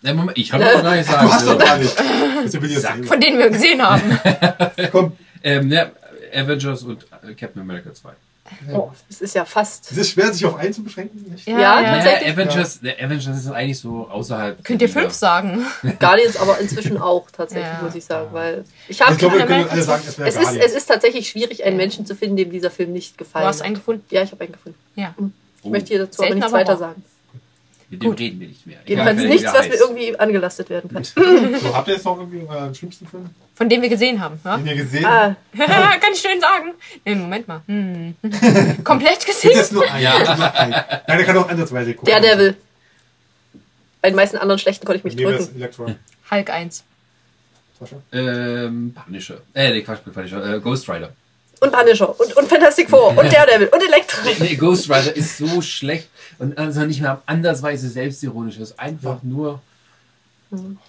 [0.02, 1.28] Nee, Moment, ich habe aber gar nicht sagen.
[1.28, 3.08] Du hast doch gar nicht.
[3.08, 4.20] Von denen wir gesehen haben.
[4.92, 5.14] Komm,
[5.44, 5.92] Ähm, ne,
[6.34, 8.10] Avengers und äh, Captain America 2.
[8.74, 9.92] Oh, das ist ja fast.
[9.92, 11.26] es ist schwer, sich auf einen zu beschränken.
[11.32, 11.48] Nicht?
[11.48, 11.94] Ja, Ja, ja.
[11.96, 12.22] tatsächlich.
[12.22, 14.64] Naja, Avengers, der Avengers ist eigentlich so außerhalb.
[14.64, 15.66] Könnt ihr fünf sagen?
[16.00, 17.82] Guardians aber inzwischen auch tatsächlich, Ja.
[17.82, 18.28] muss ich sagen.
[18.32, 20.66] Weil ich habe Ich glaube, wir können alle sagen, es wäre es ist, Guardians.
[20.68, 23.60] es ist tatsächlich schwierig, einen Menschen zu finden, dem dieser Film nicht Du gefallen hast
[23.62, 23.66] hat.
[23.66, 24.04] einen gefunden.
[24.12, 24.78] Ja, ich habe einen gefunden.
[24.96, 25.16] Ja.
[25.64, 26.90] Ich möchte hier dazu aber Selten, nichts aber weiter wahr.
[26.90, 27.04] sagen.
[27.90, 28.20] Mit dem Gut.
[28.20, 28.80] reden wir nicht mehr.
[28.86, 31.04] Jedenfalls wer nichts, der was mir irgendwie angelastet werden kann.
[31.62, 34.40] So, habt ihr jetzt noch irgendwie euren schlimmsten Film, Von dem wir gesehen haben.
[34.44, 34.58] Ja?
[34.58, 36.74] den ihr gesehen Ah, Kann ich schön sagen.
[37.04, 37.62] Nee, Moment mal.
[37.68, 38.16] Hm.
[38.84, 39.52] Komplett gesehen?
[39.56, 40.04] es nur einen?
[40.04, 41.04] Ja.
[41.08, 42.12] Nein, der kann auch ansatzweise gucken.
[42.12, 42.56] Daredevil.
[44.02, 45.96] Bei den meisten anderen schlechten konnte ich mich wir das drücken.
[46.32, 46.84] Hulk 1.
[47.80, 47.98] Sascha?
[48.12, 49.38] Ähm, Punisher.
[49.54, 50.56] Äh, nee, Quatsch, Punisher.
[50.56, 51.12] Äh, Ghost Rider.
[51.60, 52.20] Und Punisher.
[52.20, 53.10] Und, und Fantastic Four.
[53.18, 53.68] Und Daredevil.
[53.68, 54.22] Und Elektra.
[54.40, 56.10] Nee, Ghost Rider ist so schlecht
[56.40, 58.56] und also nicht mehr andersweise selbstironisch.
[58.56, 59.62] Es ist einfach nur.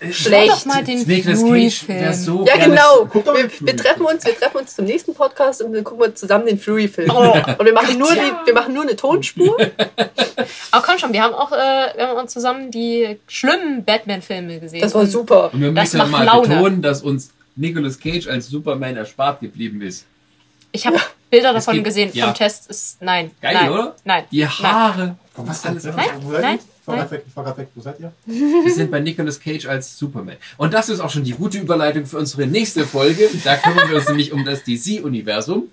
[0.01, 0.49] äh, Schlecht.
[0.51, 2.45] Schau doch mal den Nicolas Cage so.
[2.47, 3.09] Ja, genau.
[3.13, 6.47] Wir, wir, treffen uns, wir treffen uns zum nächsten Podcast und dann gucken wir zusammen
[6.47, 7.11] den Fury-Film.
[7.11, 9.57] Oh, und wir machen, nur die, wir machen nur eine Tonspur.
[10.71, 14.81] Aber komm schon, wir haben auch äh, wir haben uns zusammen die schlimmen Batman-Filme gesehen.
[14.81, 15.53] Das war super.
[15.53, 16.49] Und wir Das müssen macht mal Laune.
[16.49, 20.05] betonen, dass uns Nicolas Cage als Superman erspart geblieben ist.
[20.77, 22.27] Ich habe Bilder davon geht- gesehen ja.
[22.27, 22.69] vom Test.
[22.69, 23.31] Ist, nein.
[23.41, 23.97] Geil, nein, oder?
[24.05, 24.25] Nein.
[24.31, 24.51] Die Nein.
[24.63, 25.17] Haare.
[25.35, 25.95] Komm, was Alles denn?
[25.97, 26.43] Nein, Wo seid ihr?
[26.43, 26.59] nein.
[26.59, 27.69] Ich war gerade weg, gerade weg.
[27.75, 28.13] Wo seid ihr?
[28.27, 30.37] Wir sind bei Nicolas Cage als Superman.
[30.57, 33.29] Und das ist auch schon die gute Überleitung für unsere nächste Folge.
[33.43, 35.65] Da kümmern wir uns nämlich um das DC-Universum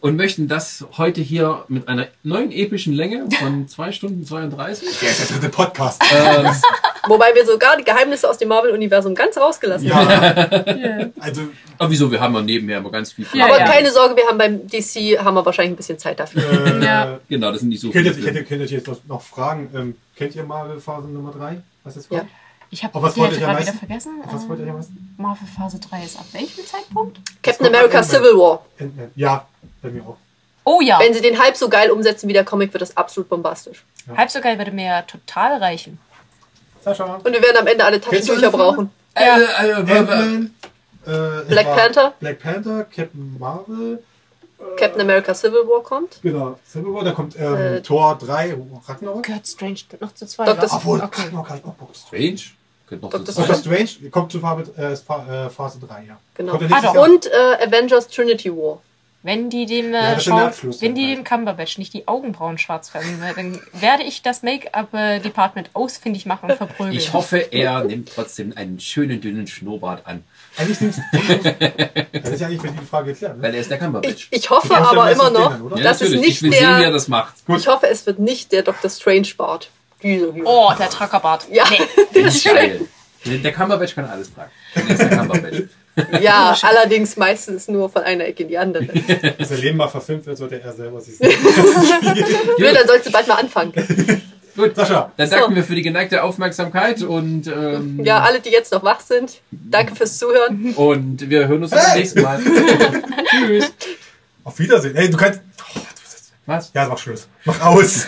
[0.00, 4.88] und möchten das heute hier mit einer neuen epischen Länge von 2 Stunden 32.
[5.00, 6.00] Der ist der dritte Podcast.
[6.14, 6.46] Ähm,
[7.08, 10.80] Wobei wir sogar die Geheimnisse aus dem Marvel-Universum ganz rausgelassen haben.
[10.80, 11.42] Ja, also
[11.78, 12.10] aber wieso?
[12.12, 13.26] Wir haben ja nebenher immer ganz viel.
[13.32, 13.64] Ja, Aber ja.
[13.66, 16.42] keine Sorge, wir haben beim DC haben wir wahrscheinlich ein bisschen Zeit dafür.
[16.80, 17.18] äh, Ja.
[17.28, 18.10] Genau, das sind nicht so ich viele.
[18.10, 21.60] hätte, könnt ihr jetzt noch, fragen, ähm, kennt ihr Marvel Phase Nummer 3?
[21.84, 22.20] Was jetzt Ja.
[22.20, 22.30] kommt?
[22.70, 24.12] Ich habe was die am gerade wieder vergessen.
[24.24, 25.14] Auf was wollt ihr am Ähm, meisten?
[25.18, 27.18] Marvel Phase 3 ist ab welchem Zeitpunkt?
[27.42, 28.02] Captain America.
[28.02, 28.64] Civil War.
[29.14, 29.46] Ja,
[29.82, 30.16] bei mir auch.
[30.64, 30.98] Oh ja.
[31.00, 33.84] Wenn sie den halb so geil umsetzen wie der Comic, wird das absolut bombastisch.
[34.16, 35.98] Halb so geil würde mir ja total reichen.
[36.82, 37.16] Sascha.
[37.16, 38.90] Und wir werden am Ende alle Taschentücher brauchen.
[39.14, 40.54] Äh, äh, äh, Ant-Man.
[41.06, 42.12] Äh, Black Panther?
[42.20, 44.02] Black Panther, Captain Marvel.
[44.78, 46.20] Captain America Civil War kommt.
[46.22, 49.24] Genau, Civil War, da kommt ähm, Äh, Tor 3, Ragnarok.
[49.24, 50.44] Gehört Strange noch zu zwei?
[50.44, 50.70] Dr.
[50.70, 50.76] wa?
[50.76, 51.22] Obwohl, Okay.
[51.22, 51.90] Ragnarok ich auch Bock.
[51.96, 52.40] Strange?
[52.90, 53.54] Doctor sein.
[53.56, 56.18] Strange kommt zu Phase, äh, Pha- äh, Phase 3, ja.
[56.34, 56.58] Genau.
[56.70, 56.90] Ah?
[57.00, 58.80] Und äh, Avengers Trinity War.
[59.24, 61.18] Wenn die dem, Ja, äh, der Abschluss wenn die halt.
[61.18, 66.50] dem Cumberbatch nicht die Augenbrauen schwarz färben, ne, dann werde ich das Make-up-Department ausfindig machen
[66.50, 66.92] und verprügeln.
[66.96, 70.24] Ich hoffe, er nimmt trotzdem einen schönen, dünnen Schnurrbart an.
[70.56, 71.00] Eigentlich nimmst
[72.12, 73.36] Das ist ja eigentlich für die Frage geklärt.
[73.36, 73.42] Ne?
[73.44, 74.28] Weil er ist der Ich, Cumberbatch.
[74.30, 75.76] ich hoffe Du kennst ja aber immer noch, oder?
[75.76, 76.20] Ja, das ist natürlich.
[76.26, 76.90] nicht ich will sehen, wie er der.
[76.90, 77.34] das macht.
[77.48, 78.90] Ich hoffe, es wird nicht der Dr.
[78.90, 79.70] Strange Bart.
[80.02, 80.42] Diese hier.
[80.44, 81.46] Oh, der Truckerbart.
[81.52, 81.78] Ja, Nee.
[82.24, 82.54] das ist schön.
[82.56, 82.80] Geil.
[83.24, 84.50] Der Cumberbatch kann alles tragen.
[84.74, 85.62] Der ist der Cumberbatch.
[86.22, 88.88] Ja, allerdings meistens nur von einer Ecke in die andere.
[89.36, 91.30] Wenn sein Leben mal verfilmt wird, sollte er selber sich sehen.
[92.58, 93.72] Nö, dann sollst du bald mal anfangen.
[94.56, 95.12] Gut, Sascha.
[95.16, 95.36] dann So.
[95.36, 99.40] danken wir für die geneigte Aufmerksamkeit und, ähm, Ja, alle, die jetzt noch wach sind,
[99.50, 100.72] danke fürs Zuhören.
[100.76, 102.40] und wir hören uns beim nächsten Mal.
[103.30, 103.72] Tschüss.
[104.44, 104.94] Auf Wiedersehen.
[104.96, 105.40] Ey, du kannst.
[105.74, 105.82] Oh, du
[106.52, 106.70] Was?
[106.74, 107.28] ja, mach Schluss.
[107.44, 108.06] Mach aus.